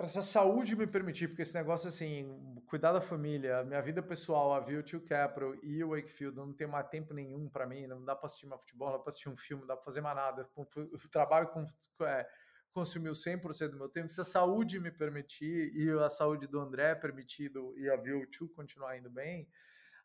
Cara, 0.00 0.08
se 0.08 0.18
a 0.18 0.22
saúde 0.22 0.74
me 0.74 0.86
permitir, 0.86 1.28
porque 1.28 1.42
esse 1.42 1.52
negócio 1.52 1.86
assim, 1.86 2.24
cuidar 2.64 2.90
da 2.90 3.02
família, 3.02 3.62
minha 3.64 3.82
vida 3.82 4.02
pessoal, 4.02 4.54
a 4.54 4.58
Virtue 4.58 4.98
Capital 4.98 5.54
e 5.62 5.84
o 5.84 5.90
Wakefield 5.90 6.34
não 6.34 6.54
tem 6.54 6.66
mais 6.66 6.88
tempo 6.88 7.12
nenhum 7.12 7.50
para 7.50 7.66
mim, 7.66 7.86
não 7.86 8.02
dá 8.02 8.16
para 8.16 8.24
assistir 8.24 8.46
mais 8.46 8.62
futebol, 8.62 8.88
não 8.88 8.96
dá 8.96 9.02
para 9.02 9.10
assistir 9.10 9.28
um 9.28 9.36
filme, 9.36 9.60
não 9.60 9.66
dá 9.66 9.76
para 9.76 9.84
fazer 9.84 10.00
mais 10.00 10.16
nada. 10.16 10.48
O 10.56 11.08
trabalho 11.10 11.48
com, 11.48 11.66
é, 12.06 12.26
consumiu 12.72 13.12
100% 13.12 13.72
do 13.72 13.76
meu 13.76 13.90
tempo. 13.90 14.08
Se 14.08 14.22
a 14.22 14.24
saúde 14.24 14.80
me 14.80 14.90
permitir 14.90 15.70
e 15.74 15.90
a 15.90 16.08
saúde 16.08 16.46
do 16.46 16.58
André 16.58 16.94
permitido 16.94 17.78
e 17.78 17.90
a 17.90 17.96
Virtue 17.96 18.48
continuar 18.48 18.96
indo 18.96 19.10
bem, 19.10 19.46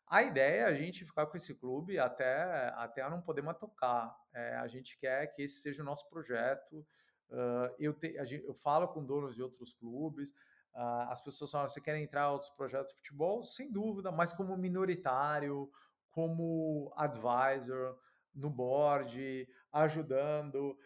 a 0.06 0.22
ideia 0.22 0.60
é 0.60 0.64
a 0.64 0.74
gente 0.74 1.06
ficar 1.06 1.24
com 1.24 1.38
esse 1.38 1.54
clube 1.54 1.98
até, 1.98 2.70
até 2.76 3.08
não 3.08 3.22
poder 3.22 3.40
mais 3.40 3.56
tocar. 3.56 4.14
É, 4.34 4.56
a 4.56 4.68
gente 4.68 4.98
quer 4.98 5.28
que 5.28 5.40
esse 5.40 5.62
seja 5.62 5.82
o 5.82 5.86
nosso 5.86 6.06
projeto. 6.10 6.86
Uh, 7.30 7.74
eu, 7.78 7.92
te, 7.92 8.12
gente, 8.24 8.44
eu 8.44 8.54
falo 8.54 8.88
com 8.88 9.04
donos 9.04 9.34
de 9.34 9.42
outros 9.42 9.72
clubes, 9.72 10.30
uh, 10.74 11.10
as 11.10 11.20
pessoas 11.20 11.50
falam, 11.50 11.68
você 11.68 11.80
quer 11.80 11.98
entrar 11.98 12.28
em 12.28 12.32
outros 12.32 12.50
projetos 12.50 12.92
de 12.92 12.98
futebol? 12.98 13.42
Sem 13.42 13.72
dúvida, 13.72 14.12
mas 14.12 14.32
como 14.32 14.56
minoritário, 14.56 15.70
como 16.10 16.92
advisor, 16.96 17.98
no 18.34 18.50
board, 18.50 19.48
ajudando, 19.72 20.78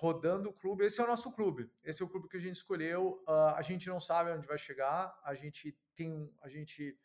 rodando 0.00 0.50
o 0.50 0.52
clube. 0.52 0.84
Esse 0.84 1.00
é 1.00 1.04
o 1.04 1.06
nosso 1.06 1.32
clube. 1.32 1.70
Esse 1.82 2.02
é 2.02 2.06
o 2.06 2.08
clube 2.08 2.28
que 2.28 2.36
a 2.36 2.40
gente 2.40 2.56
escolheu. 2.56 3.22
Uh, 3.26 3.54
a 3.56 3.62
gente 3.62 3.88
não 3.88 4.00
sabe 4.00 4.30
onde 4.30 4.46
vai 4.46 4.58
chegar. 4.58 5.18
A 5.24 5.34
gente 5.34 5.76
tem, 5.96 6.32
a 6.42 6.48
gente 6.48 6.98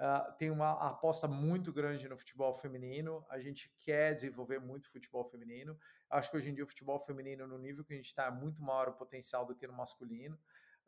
Uh, 0.00 0.32
tem 0.38 0.50
uma 0.50 0.72
aposta 0.88 1.28
muito 1.28 1.70
grande 1.70 2.08
no 2.08 2.16
futebol 2.16 2.54
feminino. 2.54 3.22
A 3.28 3.38
gente 3.38 3.70
quer 3.80 4.14
desenvolver 4.14 4.58
muito 4.58 4.90
futebol 4.90 5.24
feminino. 5.26 5.78
Acho 6.08 6.30
que 6.30 6.38
hoje 6.38 6.48
em 6.48 6.54
dia 6.54 6.64
o 6.64 6.66
futebol 6.66 6.98
feminino, 6.98 7.46
no 7.46 7.58
nível 7.58 7.84
que 7.84 7.92
a 7.92 7.96
gente 7.96 8.06
está, 8.06 8.24
é 8.24 8.30
muito 8.30 8.62
maior 8.62 8.88
o 8.88 8.94
potencial 8.94 9.44
do 9.44 9.54
que 9.54 9.66
no 9.66 9.74
masculino. 9.74 10.38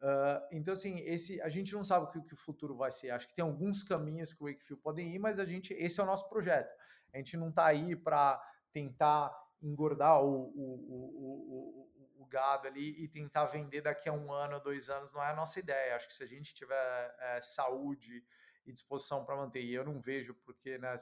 Uh, 0.00 0.40
então, 0.50 0.72
assim, 0.72 0.98
esse, 1.00 1.42
a 1.42 1.50
gente 1.50 1.74
não 1.74 1.84
sabe 1.84 2.06
o 2.06 2.08
que, 2.08 2.22
que, 2.22 2.32
o 2.32 2.38
futuro 2.38 2.74
vai 2.74 2.90
ser. 2.90 3.10
Acho 3.10 3.28
que 3.28 3.34
tem 3.34 3.44
alguns 3.44 3.82
caminhos 3.82 4.32
que 4.32 4.42
o 4.42 4.46
Wakefield 4.46 4.82
podem 4.82 5.14
ir, 5.14 5.18
mas 5.18 5.38
a 5.38 5.44
gente, 5.44 5.74
esse 5.74 6.00
é 6.00 6.02
o 6.02 6.06
nosso 6.06 6.26
projeto. 6.30 6.74
A 7.12 7.18
gente 7.18 7.36
não 7.36 7.50
está 7.50 7.66
aí 7.66 7.94
para 7.94 8.42
tentar 8.72 9.30
engordar 9.60 10.22
o, 10.22 10.48
o, 10.56 11.86
o, 12.16 12.22
o, 12.22 12.26
gado 12.26 12.66
ali 12.66 13.04
e 13.04 13.06
tentar 13.06 13.44
vender 13.44 13.82
daqui 13.82 14.08
a 14.08 14.12
um 14.12 14.32
ano, 14.32 14.58
dois 14.58 14.88
anos. 14.88 15.12
Não 15.12 15.22
é 15.22 15.30
a 15.30 15.36
nossa 15.36 15.60
ideia. 15.60 15.94
Acho 15.94 16.08
que 16.08 16.14
se 16.14 16.22
a 16.22 16.26
gente 16.26 16.54
tiver 16.54 17.14
é, 17.18 17.42
saúde 17.42 18.24
e 18.66 18.72
disposição 18.72 19.24
para 19.24 19.36
manter. 19.36 19.62
E 19.62 19.74
eu 19.74 19.84
não 19.84 20.00
vejo 20.00 20.34
porque 20.44 20.78
né, 20.78 20.94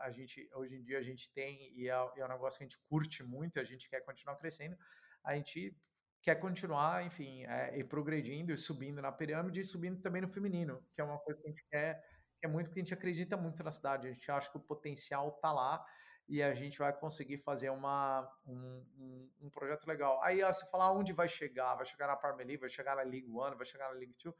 a 0.00 0.10
gente 0.10 0.48
hoje 0.54 0.76
em 0.76 0.82
dia 0.82 0.98
a 0.98 1.02
gente 1.02 1.32
tem 1.32 1.72
e 1.76 1.88
é, 1.88 1.92
é 1.92 2.24
um 2.24 2.28
negócio 2.28 2.58
que 2.58 2.64
a 2.64 2.68
gente 2.68 2.80
curte 2.88 3.22
muito, 3.22 3.58
a 3.58 3.64
gente 3.64 3.88
quer 3.88 4.00
continuar 4.00 4.36
crescendo, 4.36 4.76
a 5.24 5.34
gente 5.34 5.76
quer 6.22 6.36
continuar, 6.36 7.04
enfim, 7.04 7.44
é, 7.46 7.78
e 7.78 7.84
progredindo 7.84 8.52
e 8.52 8.56
subindo 8.56 9.00
na 9.00 9.10
pirâmide 9.10 9.60
e 9.60 9.64
subindo 9.64 10.00
também 10.00 10.22
no 10.22 10.28
feminino, 10.28 10.84
que 10.94 11.00
é 11.00 11.04
uma 11.04 11.18
coisa 11.18 11.40
que 11.40 11.46
a 11.46 11.50
gente 11.50 11.66
quer, 11.70 12.02
que 12.38 12.46
é 12.46 12.48
muito 12.48 12.66
porque 12.66 12.80
a 12.80 12.84
gente 12.84 12.94
acredita 12.94 13.36
muito 13.36 13.62
na 13.62 13.70
cidade, 13.70 14.06
a 14.06 14.12
gente 14.12 14.30
acha 14.30 14.50
que 14.50 14.58
o 14.58 14.60
potencial 14.60 15.28
está 15.30 15.52
lá 15.52 15.84
e 16.28 16.42
a 16.42 16.54
gente 16.54 16.78
vai 16.78 16.92
conseguir 16.92 17.38
fazer 17.38 17.70
uma, 17.70 18.30
um, 18.46 18.86
um, 18.96 19.30
um 19.42 19.50
projeto 19.50 19.84
legal. 19.86 20.22
Aí 20.22 20.42
ó, 20.42 20.52
você 20.52 20.64
fala 20.70 20.92
onde 20.92 21.12
vai 21.12 21.28
chegar, 21.28 21.74
vai 21.74 21.84
chegar 21.84 22.06
na 22.06 22.36
League, 22.36 22.56
vai 22.58 22.70
chegar 22.70 22.96
na 22.96 23.02
League 23.02 23.28
One, 23.28 23.56
vai 23.56 23.66
chegar 23.66 23.88
na 23.88 23.98
League 23.98 24.16
Two, 24.16 24.34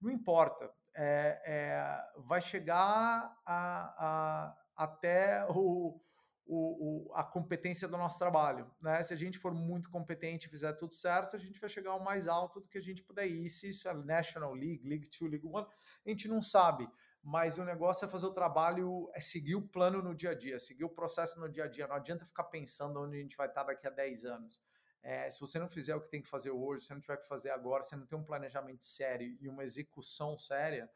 não 0.00 0.10
importa, 0.10 0.70
é, 0.94 1.40
é, 1.44 2.04
vai 2.16 2.40
chegar 2.40 3.36
a, 3.46 3.94
a, 3.98 4.56
até 4.76 5.46
o, 5.48 6.00
o, 6.48 7.08
o, 7.08 7.14
a 7.14 7.22
competência 7.22 7.86
do 7.86 7.96
nosso 7.96 8.18
trabalho. 8.18 8.68
Né? 8.80 9.02
Se 9.02 9.12
a 9.12 9.16
gente 9.16 9.38
for 9.38 9.52
muito 9.52 9.90
competente 9.90 10.46
e 10.46 10.50
fizer 10.50 10.72
tudo 10.72 10.94
certo, 10.94 11.36
a 11.36 11.38
gente 11.38 11.60
vai 11.60 11.68
chegar 11.68 11.90
ao 11.90 12.00
mais 12.00 12.26
alto 12.26 12.58
do 12.58 12.68
que 12.68 12.78
a 12.78 12.82
gente 12.82 13.02
puder 13.02 13.26
ir. 13.26 13.48
Se 13.48 13.68
isso 13.68 13.88
é 13.88 13.94
National 13.94 14.54
League, 14.54 14.88
League 14.88 15.08
Two, 15.08 15.28
League 15.28 15.46
One, 15.46 15.66
a 16.04 16.08
gente 16.08 16.26
não 16.26 16.40
sabe. 16.40 16.88
Mas 17.22 17.58
o 17.58 17.64
negócio 17.64 18.06
é 18.06 18.08
fazer 18.08 18.26
o 18.26 18.32
trabalho, 18.32 19.10
é 19.12 19.20
seguir 19.20 19.56
o 19.56 19.68
plano 19.68 20.00
no 20.00 20.14
dia 20.14 20.30
a 20.30 20.34
dia, 20.34 20.58
seguir 20.58 20.84
o 20.84 20.88
processo 20.88 21.38
no 21.38 21.48
dia 21.48 21.64
a 21.64 21.68
dia. 21.68 21.86
Não 21.86 21.96
adianta 21.96 22.24
ficar 22.24 22.44
pensando 22.44 23.00
onde 23.00 23.18
a 23.18 23.20
gente 23.20 23.36
vai 23.36 23.48
estar 23.48 23.64
daqui 23.64 23.86
a 23.86 23.90
10 23.90 24.24
anos. 24.24 24.62
É, 25.02 25.30
se 25.30 25.40
você 25.40 25.58
não 25.58 25.68
fizer 25.68 25.94
o 25.94 26.00
que 26.00 26.10
tem 26.10 26.20
que 26.20 26.28
fazer 26.28 26.50
hoje, 26.50 26.84
se 26.84 26.92
não 26.92 27.00
tiver 27.00 27.16
que 27.18 27.28
fazer 27.28 27.50
agora, 27.50 27.84
se 27.84 27.96
não 27.96 28.06
tem 28.06 28.18
um 28.18 28.24
planejamento 28.24 28.84
sério 28.84 29.36
e 29.40 29.48
uma 29.48 29.64
execução 29.64 30.36
séria, 30.36 30.90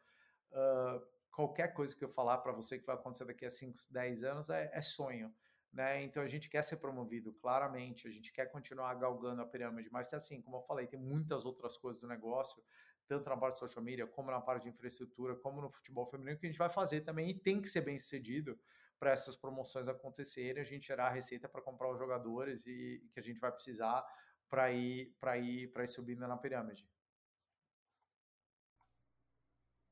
uh, 0.51 1.01
qualquer 1.31 1.73
coisa 1.73 1.95
que 1.95 2.03
eu 2.03 2.09
falar 2.09 2.37
para 2.39 2.51
você 2.51 2.77
que 2.77 2.85
vai 2.85 2.95
acontecer 2.95 3.25
daqui 3.25 3.45
a 3.45 3.49
5, 3.49 3.77
10 3.89 4.23
anos 4.23 4.49
é, 4.49 4.69
é 4.73 4.81
sonho. 4.81 5.33
Né? 5.71 6.03
Então 6.03 6.21
a 6.21 6.27
gente 6.27 6.49
quer 6.49 6.63
ser 6.63 6.77
promovido, 6.77 7.33
claramente, 7.33 8.07
a 8.07 8.11
gente 8.11 8.31
quer 8.31 8.45
continuar 8.51 8.93
galgando 8.93 9.41
a 9.41 9.45
pirâmide, 9.45 9.89
mas 9.91 10.13
assim, 10.13 10.39
como 10.39 10.57
eu 10.57 10.61
falei, 10.61 10.85
tem 10.85 10.99
muitas 10.99 11.45
outras 11.45 11.75
coisas 11.75 11.99
do 11.99 12.07
negócio, 12.07 12.63
tanto 13.07 13.27
na 13.27 13.35
parte 13.35 13.55
de 13.55 13.59
social 13.59 13.83
media, 13.83 14.05
como 14.05 14.29
na 14.29 14.39
parte 14.39 14.63
de 14.63 14.69
infraestrutura, 14.69 15.35
como 15.35 15.61
no 15.61 15.71
futebol 15.71 16.05
feminino, 16.05 16.37
que 16.37 16.45
a 16.45 16.49
gente 16.49 16.59
vai 16.59 16.69
fazer 16.69 17.01
também 17.01 17.31
e 17.31 17.33
tem 17.33 17.59
que 17.59 17.67
ser 17.67 17.81
bem 17.81 17.97
sucedido 17.97 18.57
para 19.03 19.11
essas 19.11 19.35
promoções 19.35 19.89
acontecerem, 19.89 20.61
a 20.61 20.65
gente 20.65 20.87
gerar 20.87 21.07
a 21.07 21.13
receita 21.13 21.49
para 21.49 21.61
comprar 21.61 21.91
os 21.91 21.99
jogadores 21.99 22.65
e, 22.65 23.05
que 23.13 23.19
a 23.19 23.21
gente 23.21 23.37
vai 23.37 23.51
precisar 23.51 24.01
para 24.49 24.71
ir 24.71 25.13
para 25.19 25.37
ir 25.37 25.73
para 25.73 25.83
ir 25.83 25.89
subindo 25.89 26.25
na 26.25 26.37
pirâmide. 26.37 26.87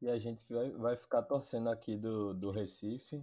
E 0.02 0.10
a 0.10 0.18
gente 0.18 0.42
vai, 0.52 0.72
vai 0.72 0.96
ficar 0.96 1.24
torcendo 1.24 1.70
aqui 1.70 1.98
do, 1.98 2.34
do 2.34 2.52
Recife, 2.52 3.22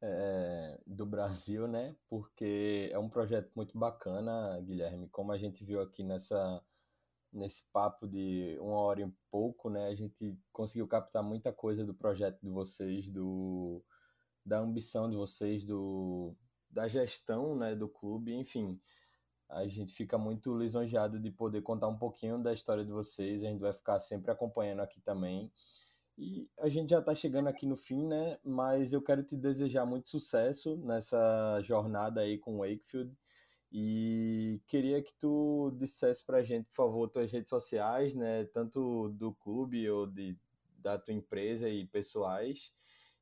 é, 0.00 0.80
do 0.86 1.04
Brasil, 1.04 1.68
né? 1.68 1.94
Porque 2.08 2.88
é 2.90 2.98
um 2.98 3.10
projeto 3.10 3.52
muito 3.54 3.78
bacana, 3.78 4.58
Guilherme, 4.62 5.06
como 5.10 5.32
a 5.32 5.36
gente 5.36 5.62
viu 5.66 5.82
aqui 5.82 6.02
nessa 6.02 6.64
nesse 7.30 7.64
papo 7.70 8.08
de 8.08 8.56
uma 8.58 8.80
hora 8.80 9.02
e 9.02 9.12
pouco, 9.30 9.68
né? 9.68 9.88
A 9.88 9.94
gente 9.94 10.34
conseguiu 10.50 10.88
captar 10.88 11.22
muita 11.22 11.52
coisa 11.52 11.84
do 11.84 11.92
projeto 11.92 12.40
de 12.40 12.48
vocês, 12.48 13.10
do 13.10 13.84
da 14.46 14.60
ambição 14.60 15.10
de 15.10 15.16
vocês, 15.16 15.64
do 15.64 16.34
da 16.70 16.86
gestão, 16.86 17.56
né, 17.56 17.74
do 17.74 17.88
clube, 17.88 18.34
enfim. 18.34 18.78
A 19.48 19.66
gente 19.66 19.92
fica 19.92 20.18
muito 20.18 20.56
lisonjeado 20.56 21.18
de 21.18 21.30
poder 21.30 21.62
contar 21.62 21.88
um 21.88 21.96
pouquinho 21.96 22.38
da 22.42 22.52
história 22.52 22.84
de 22.84 22.92
vocês. 22.92 23.42
A 23.42 23.48
gente 23.48 23.60
vai 23.60 23.72
ficar 23.72 23.98
sempre 23.98 24.30
acompanhando 24.30 24.80
aqui 24.80 25.00
também. 25.00 25.50
E 26.18 26.48
a 26.58 26.68
gente 26.68 26.90
já 26.90 26.98
está 26.98 27.14
chegando 27.14 27.48
aqui 27.48 27.66
no 27.66 27.76
fim, 27.76 28.06
né? 28.06 28.38
Mas 28.44 28.92
eu 28.92 29.02
quero 29.02 29.22
te 29.22 29.36
desejar 29.36 29.86
muito 29.86 30.10
sucesso 30.10 30.76
nessa 30.78 31.60
jornada 31.62 32.20
aí 32.20 32.38
com 32.38 32.56
o 32.56 32.58
Wakefield. 32.58 33.12
E 33.72 34.60
queria 34.66 35.02
que 35.02 35.12
tu 35.14 35.72
dissesse 35.78 36.24
para 36.24 36.38
a 36.38 36.42
gente, 36.42 36.66
por 36.66 36.74
favor, 36.74 37.08
tuas 37.08 37.30
redes 37.32 37.50
sociais, 37.50 38.14
né? 38.14 38.44
Tanto 38.46 39.10
do 39.10 39.32
clube 39.34 39.88
ou 39.88 40.06
de, 40.06 40.36
da 40.78 40.98
tua 40.98 41.14
empresa 41.14 41.68
e 41.68 41.86
pessoais. 41.86 42.72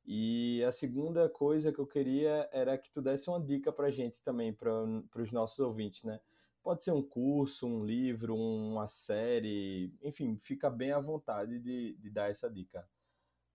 E 0.05 0.63
a 0.63 0.71
segunda 0.71 1.27
coisa 1.27 1.73
que 1.73 1.79
eu 1.79 1.87
queria 1.87 2.47
era 2.51 2.77
que 2.77 2.91
tu 2.91 3.01
desse 3.01 3.27
uma 3.29 3.43
dica 3.43 3.71
para 3.71 3.89
gente 3.89 4.21
também, 4.21 4.53
para 4.53 4.71
os 5.15 5.31
nossos 5.31 5.59
ouvintes, 5.59 6.03
né? 6.03 6.19
Pode 6.61 6.83
ser 6.83 6.91
um 6.91 7.01
curso, 7.01 7.67
um 7.67 7.83
livro, 7.83 8.35
uma 8.35 8.87
série, 8.87 9.93
enfim, 10.01 10.37
fica 10.37 10.69
bem 10.69 10.91
à 10.91 10.99
vontade 10.99 11.59
de, 11.59 11.95
de 11.95 12.09
dar 12.09 12.29
essa 12.29 12.49
dica. 12.49 12.87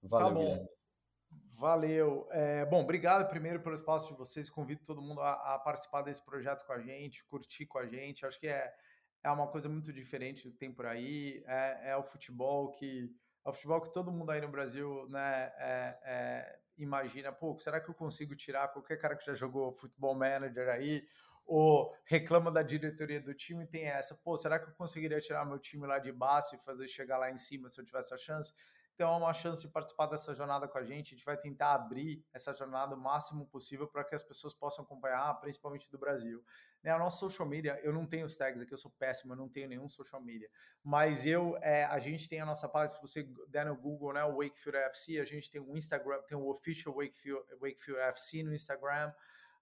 Valeu, 0.02 0.28
tá 0.28 0.40
Guilherme. 0.40 0.68
Valeu. 1.52 2.28
É, 2.31 2.64
bom, 2.64 2.82
obrigado 2.82 3.28
primeiro 3.28 3.60
pelo 3.60 3.74
espaço 3.74 4.09
de 4.09 4.18
vocês. 4.18 4.48
Convido 4.48 4.82
todo 4.82 5.02
mundo 5.02 5.20
a, 5.20 5.55
a, 5.55 5.59
participar 5.59 6.02
desse 6.02 6.24
projeto 6.24 6.64
com 6.64 6.72
a 6.72 6.81
gente, 6.81 7.24
curtir 7.27 7.66
com 7.66 7.78
a 7.78 7.86
gente. 7.86 8.24
Acho 8.24 8.40
que 8.40 8.48
é, 8.48 8.72
é 9.22 9.31
uma 9.31 9.47
coisa 9.47 9.68
muito 9.68 9.93
diferente 9.93 10.44
do 10.44 10.52
que 10.52 10.59
tem 10.59 10.72
por 10.72 10.86
aí. 10.86 11.44
É, 11.47 11.90
é 11.90 11.97
o 11.97 12.02
futebol 12.02 12.70
que 12.72 13.14
o 13.45 13.53
futebol 13.53 13.81
que 13.81 13.93
todo 13.93 14.12
mundo 14.12 14.31
aí 14.31 14.41
no 14.41 14.49
Brasil 14.49 15.09
né, 15.09 15.53
é, 15.57 15.99
é, 16.05 16.59
imagina. 16.77 17.33
Pô, 17.33 17.59
será 17.59 17.81
que 17.81 17.91
eu 17.91 17.95
consigo 17.95 18.35
tirar 18.37 18.69
qualquer 18.69 18.97
cara 18.97 19.17
que 19.17 19.27
já 19.27 19.35
jogou 19.35 19.73
futebol 19.73 20.15
manager 20.15 20.69
aí? 20.69 21.07
ou 21.51 21.93
reclama 22.05 22.49
da 22.49 22.62
diretoria 22.62 23.21
do 23.21 23.35
time 23.35 23.67
tem 23.67 23.87
essa, 23.87 24.15
pô, 24.15 24.37
será 24.37 24.57
que 24.57 24.71
eu 24.71 24.75
conseguiria 24.75 25.21
tirar 25.21 25.45
meu 25.45 25.59
time 25.59 25.85
lá 25.85 25.99
de 25.99 26.12
baixo 26.12 26.55
e 26.55 26.59
fazer 26.59 26.87
chegar 26.87 27.19
lá 27.19 27.29
em 27.29 27.39
cima 27.39 27.69
se 27.69 27.81
eu 27.81 27.85
tivesse 27.85 28.15
a 28.15 28.17
chance? 28.17 28.55
Então 29.01 29.14
é 29.14 29.16
uma 29.16 29.32
chance 29.32 29.62
de 29.62 29.68
participar 29.68 30.05
dessa 30.09 30.35
jornada 30.35 30.68
com 30.68 30.77
a 30.77 30.85
gente. 30.85 31.14
A 31.14 31.16
gente 31.16 31.24
vai 31.24 31.35
tentar 31.35 31.72
abrir 31.72 32.22
essa 32.35 32.52
jornada 32.52 32.94
o 32.94 33.01
máximo 33.01 33.47
possível 33.47 33.89
para 33.89 34.05
que 34.05 34.14
as 34.14 34.22
pessoas 34.22 34.52
possam 34.52 34.85
acompanhar, 34.85 35.32
principalmente 35.40 35.90
do 35.90 35.97
Brasil. 35.97 36.44
Né, 36.82 36.90
a 36.90 36.98
nossa 36.98 37.16
social 37.16 37.48
media, 37.48 37.81
eu 37.82 37.94
não 37.94 38.05
tenho 38.05 38.27
os 38.27 38.36
tags 38.36 38.60
aqui, 38.60 38.74
eu 38.74 38.77
sou 38.77 38.90
péssimo, 38.98 39.32
eu 39.32 39.39
não 39.39 39.48
tenho 39.48 39.70
nenhum 39.70 39.89
social 39.89 40.20
media. 40.20 40.51
Mas 40.85 41.24
eu, 41.24 41.56
é, 41.62 41.85
a 41.86 41.98
gente 41.98 42.28
tem 42.28 42.43
a 42.43 42.44
nossa 42.44 42.68
página, 42.68 42.94
se 42.94 43.01
você 43.01 43.27
der 43.48 43.64
no 43.64 43.74
Google, 43.74 44.12
né, 44.12 44.22
o 44.22 44.36
Wakefield 44.36 44.77
FC, 44.77 45.18
a 45.18 45.24
gente 45.24 45.51
tem 45.51 45.62
o 45.62 45.74
Instagram, 45.74 46.20
tem 46.28 46.36
o 46.36 46.51
official 46.51 46.94
Wakefield, 46.94 47.43
Wakefield 47.59 48.02
FC 48.02 48.43
no 48.43 48.52
Instagram 48.52 49.14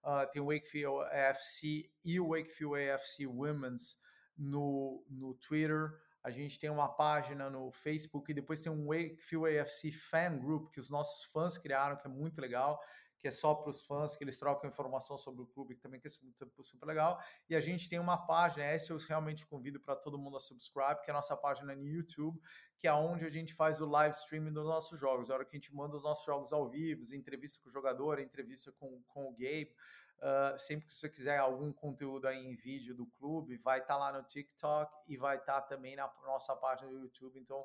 uh, 0.02 0.28
tem 0.32 0.42
o 0.42 0.46
Wakefield 0.46 1.04
AFC 1.12 1.88
e 2.04 2.18
o 2.18 2.30
Wakefield 2.30 2.90
AFC 2.90 3.24
Women's 3.24 4.00
no, 4.36 5.04
no 5.08 5.34
Twitter. 5.34 5.92
A 6.28 6.30
gente 6.30 6.58
tem 6.58 6.68
uma 6.68 6.88
página 6.88 7.48
no 7.48 7.72
Facebook 7.72 8.30
e 8.30 8.34
depois 8.34 8.60
tem 8.60 8.70
um 8.70 8.88
Wakefield 8.88 9.58
AFC 9.58 9.90
Fan 9.90 10.38
Group 10.38 10.70
que 10.70 10.78
os 10.78 10.90
nossos 10.90 11.24
fãs 11.24 11.56
criaram, 11.56 11.96
que 11.96 12.06
é 12.06 12.10
muito 12.10 12.38
legal 12.38 12.78
que 13.18 13.26
é 13.26 13.30
só 13.30 13.54
para 13.54 13.70
os 13.70 13.84
fãs, 13.84 14.14
que 14.14 14.22
eles 14.22 14.38
trocam 14.38 14.70
informação 14.70 15.18
sobre 15.18 15.42
o 15.42 15.46
clube, 15.46 15.74
que 15.74 15.80
também 15.80 15.98
que 15.98 16.06
é 16.06 16.10
super, 16.10 16.46
super 16.62 16.86
legal. 16.86 17.20
E 17.50 17.56
a 17.56 17.60
gente 17.60 17.88
tem 17.88 17.98
uma 17.98 18.16
página, 18.16 18.64
essa 18.64 18.92
eu 18.92 18.98
realmente 18.98 19.44
convido 19.44 19.80
para 19.80 19.96
todo 19.96 20.16
mundo 20.16 20.36
a 20.36 20.40
subscribe, 20.40 21.02
que 21.02 21.10
é 21.10 21.12
a 21.12 21.14
nossa 21.14 21.36
página 21.36 21.74
no 21.74 21.84
YouTube, 21.84 22.40
que 22.78 22.86
é 22.86 22.92
onde 22.92 23.24
a 23.24 23.30
gente 23.30 23.52
faz 23.54 23.80
o 23.80 23.86
live 23.86 24.14
streaming 24.14 24.52
dos 24.52 24.66
nossos 24.66 25.00
jogos. 25.00 25.28
É 25.28 25.32
a 25.32 25.36
hora 25.36 25.44
que 25.44 25.56
a 25.56 25.58
gente 25.58 25.74
manda 25.74 25.96
os 25.96 26.04
nossos 26.04 26.24
jogos 26.24 26.52
ao 26.52 26.70
vivo, 26.70 27.02
entrevista 27.12 27.60
com 27.60 27.68
o 27.68 27.72
jogador, 27.72 28.20
entrevista 28.20 28.70
com, 28.78 29.02
com 29.08 29.26
o 29.28 29.32
Gabe. 29.32 29.74
Uh, 30.18 30.58
sempre 30.58 30.88
que 30.88 30.94
você 30.94 31.08
quiser 31.08 31.38
algum 31.38 31.72
conteúdo 31.72 32.26
aí 32.26 32.44
em 32.44 32.56
vídeo 32.56 32.92
do 32.92 33.06
clube, 33.06 33.56
vai 33.58 33.78
estar 33.78 33.94
tá 33.94 34.00
lá 34.00 34.12
no 34.12 34.24
TikTok 34.24 34.92
e 35.06 35.16
vai 35.16 35.36
estar 35.36 35.60
tá 35.60 35.66
também 35.68 35.94
na 35.94 36.10
nossa 36.24 36.56
página 36.56 36.90
do 36.90 36.98
YouTube. 36.98 37.38
Então, 37.38 37.64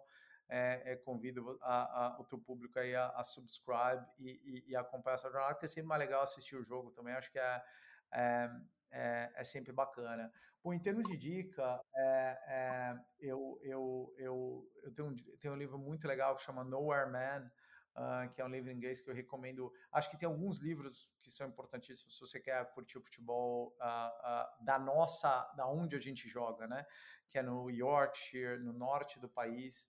é, 0.49 0.81
é, 0.85 0.95
convido 0.97 1.57
a, 1.61 2.05
a, 2.05 2.19
o 2.19 2.23
teu 2.25 2.37
público 2.37 2.77
aí 2.77 2.95
a, 2.95 3.07
a 3.09 3.23
subscribe 3.23 4.05
e, 4.19 4.29
e, 4.43 4.71
e, 4.71 4.75
acompanhar 4.75 5.15
essa 5.15 5.31
jornada, 5.31 5.55
que 5.55 5.65
é 5.65 5.67
sempre 5.67 5.87
mais 5.87 5.99
legal 5.99 6.21
assistir 6.21 6.55
o 6.55 6.63
jogo 6.63 6.91
também. 6.91 7.13
Acho 7.15 7.31
que 7.31 7.39
é, 7.39 7.63
é, 8.11 8.49
é, 8.91 9.31
é 9.35 9.43
sempre 9.43 9.71
bacana. 9.71 10.31
Bom, 10.63 10.73
em 10.73 10.79
termos 10.79 11.03
de 11.09 11.17
dica, 11.17 11.81
é, 11.95 12.37
é, 12.47 12.95
eu, 13.19 13.59
eu, 13.63 14.13
eu, 14.17 14.71
eu 14.83 14.93
tenho, 14.93 15.15
tenho 15.39 15.53
um 15.55 15.57
livro 15.57 15.77
muito 15.77 16.07
legal 16.07 16.35
que 16.35 16.43
chama 16.43 16.63
Nowhere 16.63 17.09
Man, 17.09 17.51
Uh, 17.95 18.27
que 18.33 18.41
é 18.41 18.45
um 18.45 18.49
livro 18.49 18.71
em 18.71 18.75
inglês 18.75 18.99
que 18.99 19.09
eu 19.09 19.13
recomendo. 19.13 19.71
Acho 19.91 20.09
que 20.09 20.17
tem 20.17 20.27
alguns 20.27 20.59
livros 20.59 21.13
que 21.21 21.29
são 21.29 21.47
importantíssimos 21.47 22.15
se 22.15 22.19
você 22.19 22.39
quer 22.39 22.73
curtir 22.73 22.97
o 22.97 23.01
futebol 23.01 23.75
uh, 23.79 23.83
uh, 23.83 24.65
da 24.65 24.79
nossa, 24.79 25.45
da 25.55 25.67
onde 25.67 25.95
a 25.95 25.99
gente 25.99 26.27
joga, 26.27 26.65
né? 26.67 26.87
Que 27.29 27.37
é 27.37 27.43
no 27.43 27.69
Yorkshire, 27.69 28.57
no 28.63 28.73
norte 28.73 29.19
do 29.19 29.29
país. 29.29 29.87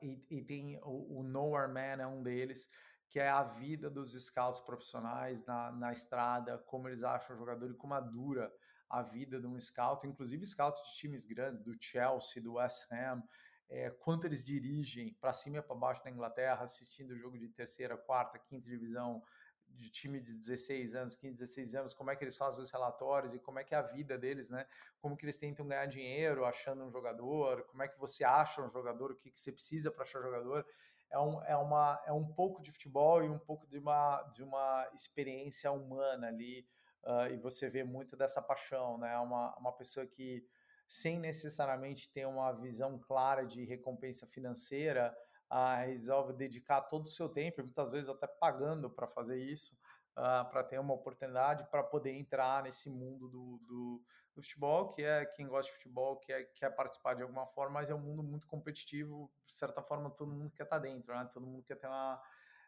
E, 0.00 0.24
e, 0.30 0.44
tem 0.44 0.78
o, 0.84 1.18
o 1.18 1.22
Nowhere 1.24 1.72
Man 1.72 2.00
é 2.00 2.06
um 2.06 2.22
deles, 2.22 2.68
que 3.08 3.18
é 3.18 3.28
a 3.28 3.42
vida 3.42 3.90
dos 3.90 4.12
scouts 4.12 4.60
profissionais 4.60 5.44
na, 5.44 5.72
na 5.72 5.92
estrada, 5.92 6.58
como 6.58 6.88
eles 6.88 7.02
acham 7.02 7.34
o 7.34 7.38
jogador 7.38 7.68
e 7.68 7.74
como 7.74 8.00
dura 8.00 8.52
a 8.88 9.02
vida 9.02 9.40
de 9.40 9.46
um 9.46 9.58
scout, 9.60 10.06
inclusive 10.06 10.44
scouts 10.46 10.82
de 10.82 10.96
times 10.96 11.24
grandes, 11.24 11.62
do 11.62 11.76
Chelsea, 11.80 12.42
do 12.42 12.54
West 12.54 12.90
Ham, 12.92 13.22
é, 13.70 13.88
quanto 13.88 14.26
eles 14.26 14.44
dirigem 14.44 15.14
para 15.20 15.32
cima 15.32 15.58
e 15.58 15.62
para 15.62 15.76
baixo 15.76 16.02
na 16.04 16.10
Inglaterra, 16.10 16.64
assistindo 16.64 17.12
o 17.12 17.16
jogo 17.16 17.38
de 17.38 17.48
terceira, 17.48 17.96
quarta, 17.96 18.38
quinta 18.38 18.68
divisão, 18.68 19.22
de 19.68 19.88
time 19.90 20.20
de 20.20 20.34
16 20.34 20.96
anos, 20.96 21.14
15, 21.14 21.36
16 21.36 21.74
anos, 21.76 21.94
como 21.94 22.10
é 22.10 22.16
que 22.16 22.24
eles 22.24 22.36
fazem 22.36 22.62
os 22.62 22.70
relatórios 22.70 23.32
e 23.32 23.38
como 23.38 23.60
é 23.60 23.64
que 23.64 23.74
é 23.74 23.78
a 23.78 23.82
vida 23.82 24.18
deles, 24.18 24.50
né? 24.50 24.66
Como 25.00 25.16
que 25.16 25.24
eles 25.24 25.38
tentam 25.38 25.66
ganhar 25.66 25.86
dinheiro 25.86 26.44
achando 26.44 26.84
um 26.84 26.90
jogador, 26.90 27.62
como 27.64 27.82
é 27.82 27.88
que 27.88 27.98
você 27.98 28.24
acha 28.24 28.60
um 28.60 28.68
jogador, 28.68 29.12
o 29.12 29.16
que, 29.16 29.30
que 29.30 29.40
você 29.40 29.52
precisa 29.52 29.90
para 29.90 30.02
achar 30.02 30.18
um 30.18 30.24
jogador. 30.24 30.66
É 31.08 31.18
um, 31.18 31.42
é, 31.44 31.56
uma, 31.56 32.02
é 32.06 32.12
um 32.12 32.26
pouco 32.26 32.60
de 32.60 32.70
futebol 32.70 33.22
e 33.24 33.28
um 33.28 33.38
pouco 33.38 33.66
de 33.66 33.78
uma, 33.78 34.22
de 34.24 34.42
uma 34.42 34.88
experiência 34.94 35.70
humana 35.70 36.28
ali, 36.28 36.66
uh, 37.04 37.32
e 37.32 37.36
você 37.36 37.68
vê 37.68 37.82
muito 37.82 38.16
dessa 38.16 38.42
paixão, 38.42 38.98
né? 38.98 39.16
Uma, 39.18 39.56
uma 39.56 39.72
pessoa 39.72 40.06
que, 40.06 40.44
sem 40.90 41.20
necessariamente 41.20 42.10
ter 42.10 42.26
uma 42.26 42.50
visão 42.50 42.98
clara 42.98 43.46
de 43.46 43.64
recompensa 43.64 44.26
financeira, 44.26 45.16
uh, 45.48 45.86
resolve 45.86 46.32
dedicar 46.32 46.80
todo 46.80 47.04
o 47.04 47.08
seu 47.08 47.28
tempo, 47.28 47.62
muitas 47.62 47.92
vezes 47.92 48.08
até 48.08 48.26
pagando 48.26 48.90
para 48.90 49.06
fazer 49.06 49.40
isso, 49.40 49.78
uh, 50.18 50.50
para 50.50 50.64
ter 50.64 50.80
uma 50.80 50.92
oportunidade 50.92 51.64
para 51.70 51.84
poder 51.84 52.10
entrar 52.10 52.64
nesse 52.64 52.90
mundo 52.90 53.28
do, 53.28 53.58
do, 53.68 54.04
do, 54.34 54.42
futebol, 54.42 54.88
que 54.88 55.04
é 55.04 55.24
quem 55.26 55.46
gosta 55.46 55.70
de 55.70 55.76
futebol, 55.78 56.16
quer, 56.16 56.52
quer 56.56 56.70
participar 56.70 57.14
de 57.14 57.22
alguma 57.22 57.46
forma, 57.46 57.74
mas 57.74 57.88
é 57.88 57.94
um 57.94 58.00
mundo 58.00 58.24
muito 58.24 58.48
competitivo, 58.48 59.30
de 59.46 59.52
certa 59.52 59.80
forma 59.80 60.10
todo 60.10 60.32
mundo 60.32 60.50
quer 60.50 60.64
estar 60.64 60.80
tá 60.80 60.82
dentro, 60.82 61.14
né? 61.14 61.30
todo 61.32 61.46
mundo 61.46 61.62
quer 61.62 61.76
ter 61.76 61.86
uma, 61.86 62.20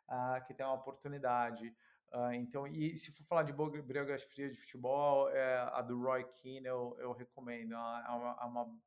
uh, 0.09 0.47
quer 0.47 0.55
ter 0.55 0.63
uma 0.63 0.75
oportunidade. 0.75 1.75
Uh, 2.13 2.33
então, 2.35 2.67
e 2.67 2.97
se 2.99 3.11
for 3.13 3.25
falar 3.25 3.43
de 3.43 3.53
brigas 3.53 4.23
frias 4.25 4.53
de 4.53 4.61
futebol, 4.61 5.31
é, 5.31 5.57
a 5.73 5.81
do 5.81 6.01
Roy 6.01 6.25
Keane 6.25 6.67
eu, 6.67 6.97
eu 6.99 7.13
recomendo. 7.13 7.73
É 7.73 7.77
uma, 7.77 8.39
é 8.41 8.45
uma, 8.45 8.79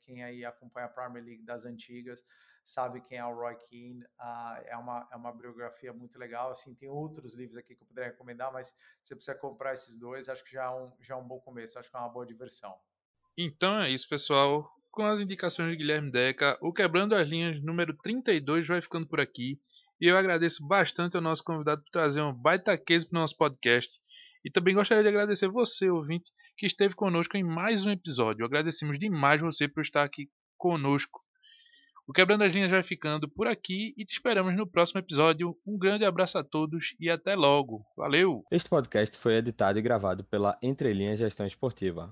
quem 0.00 0.24
aí 0.24 0.44
acompanha 0.44 0.86
a 0.86 0.90
Premier 0.90 1.24
League 1.24 1.42
das 1.42 1.64
antigas 1.64 2.24
sabe 2.64 3.00
quem 3.00 3.18
é 3.18 3.24
o 3.24 3.34
Roy 3.34 3.56
Keane. 3.56 4.02
Uh, 4.18 4.62
é, 4.66 4.76
uma, 4.76 5.08
é 5.12 5.16
uma 5.16 5.32
biografia 5.32 5.92
muito 5.92 6.18
legal. 6.18 6.50
Assim, 6.50 6.74
tem 6.74 6.88
outros 6.88 7.34
livros 7.34 7.58
aqui 7.58 7.74
que 7.74 7.82
eu 7.82 7.86
poderia 7.86 8.10
recomendar, 8.10 8.52
mas 8.52 8.74
você 9.02 9.14
precisa 9.14 9.36
comprar 9.36 9.72
esses 9.72 9.98
dois. 9.98 10.28
Acho 10.28 10.44
que 10.44 10.52
já 10.52 10.64
é 10.64 10.70
um, 10.70 10.92
já 11.00 11.14
é 11.14 11.16
um 11.16 11.26
bom 11.26 11.40
começo. 11.40 11.78
Acho 11.78 11.90
que 11.90 11.96
é 11.96 12.00
uma 12.00 12.08
boa 12.08 12.26
diversão. 12.26 12.74
Então 13.36 13.80
é 13.80 13.90
isso, 13.90 14.08
pessoal. 14.08 14.70
Com 14.90 15.04
as 15.04 15.20
indicações 15.20 15.70
de 15.70 15.76
Guilherme 15.76 16.10
Deca, 16.10 16.58
o 16.60 16.72
Quebrando 16.72 17.14
as 17.14 17.26
Linhas 17.26 17.62
número 17.62 17.96
32 17.96 18.66
vai 18.66 18.80
ficando 18.82 19.06
por 19.06 19.20
aqui. 19.20 19.58
E 20.02 20.08
eu 20.08 20.16
agradeço 20.16 20.66
bastante 20.66 21.16
ao 21.16 21.22
nosso 21.22 21.44
convidado 21.44 21.80
por 21.84 21.90
trazer 21.90 22.20
um 22.20 22.34
baita 22.34 22.76
case 22.76 23.08
para 23.08 23.18
o 23.18 23.20
nosso 23.20 23.36
podcast. 23.36 24.00
E 24.44 24.50
também 24.50 24.74
gostaria 24.74 25.04
de 25.04 25.08
agradecer 25.08 25.48
você, 25.48 25.88
ouvinte, 25.88 26.32
que 26.58 26.66
esteve 26.66 26.96
conosco 26.96 27.36
em 27.36 27.44
mais 27.44 27.84
um 27.84 27.90
episódio. 27.90 28.44
Agradecemos 28.44 28.98
demais 28.98 29.40
você 29.40 29.68
por 29.68 29.80
estar 29.80 30.02
aqui 30.02 30.28
conosco 30.58 31.22
o 32.06 32.12
Quebrando 32.12 32.42
as 32.42 32.52
Linhas 32.52 32.70
vai 32.70 32.82
ficando 32.82 33.28
por 33.28 33.46
aqui 33.46 33.94
e 33.96 34.04
te 34.04 34.14
esperamos 34.14 34.56
no 34.56 34.66
próximo 34.66 34.98
episódio. 34.98 35.56
Um 35.64 35.78
grande 35.78 36.04
abraço 36.04 36.36
a 36.36 36.42
todos 36.42 36.96
e 36.98 37.08
até 37.08 37.36
logo. 37.36 37.86
Valeu! 37.96 38.44
Este 38.50 38.68
podcast 38.68 39.16
foi 39.16 39.36
editado 39.36 39.78
e 39.78 39.82
gravado 39.82 40.24
pela 40.24 40.58
Entrelinhas 40.60 41.20
Gestão 41.20 41.46
Esportiva. 41.46 42.10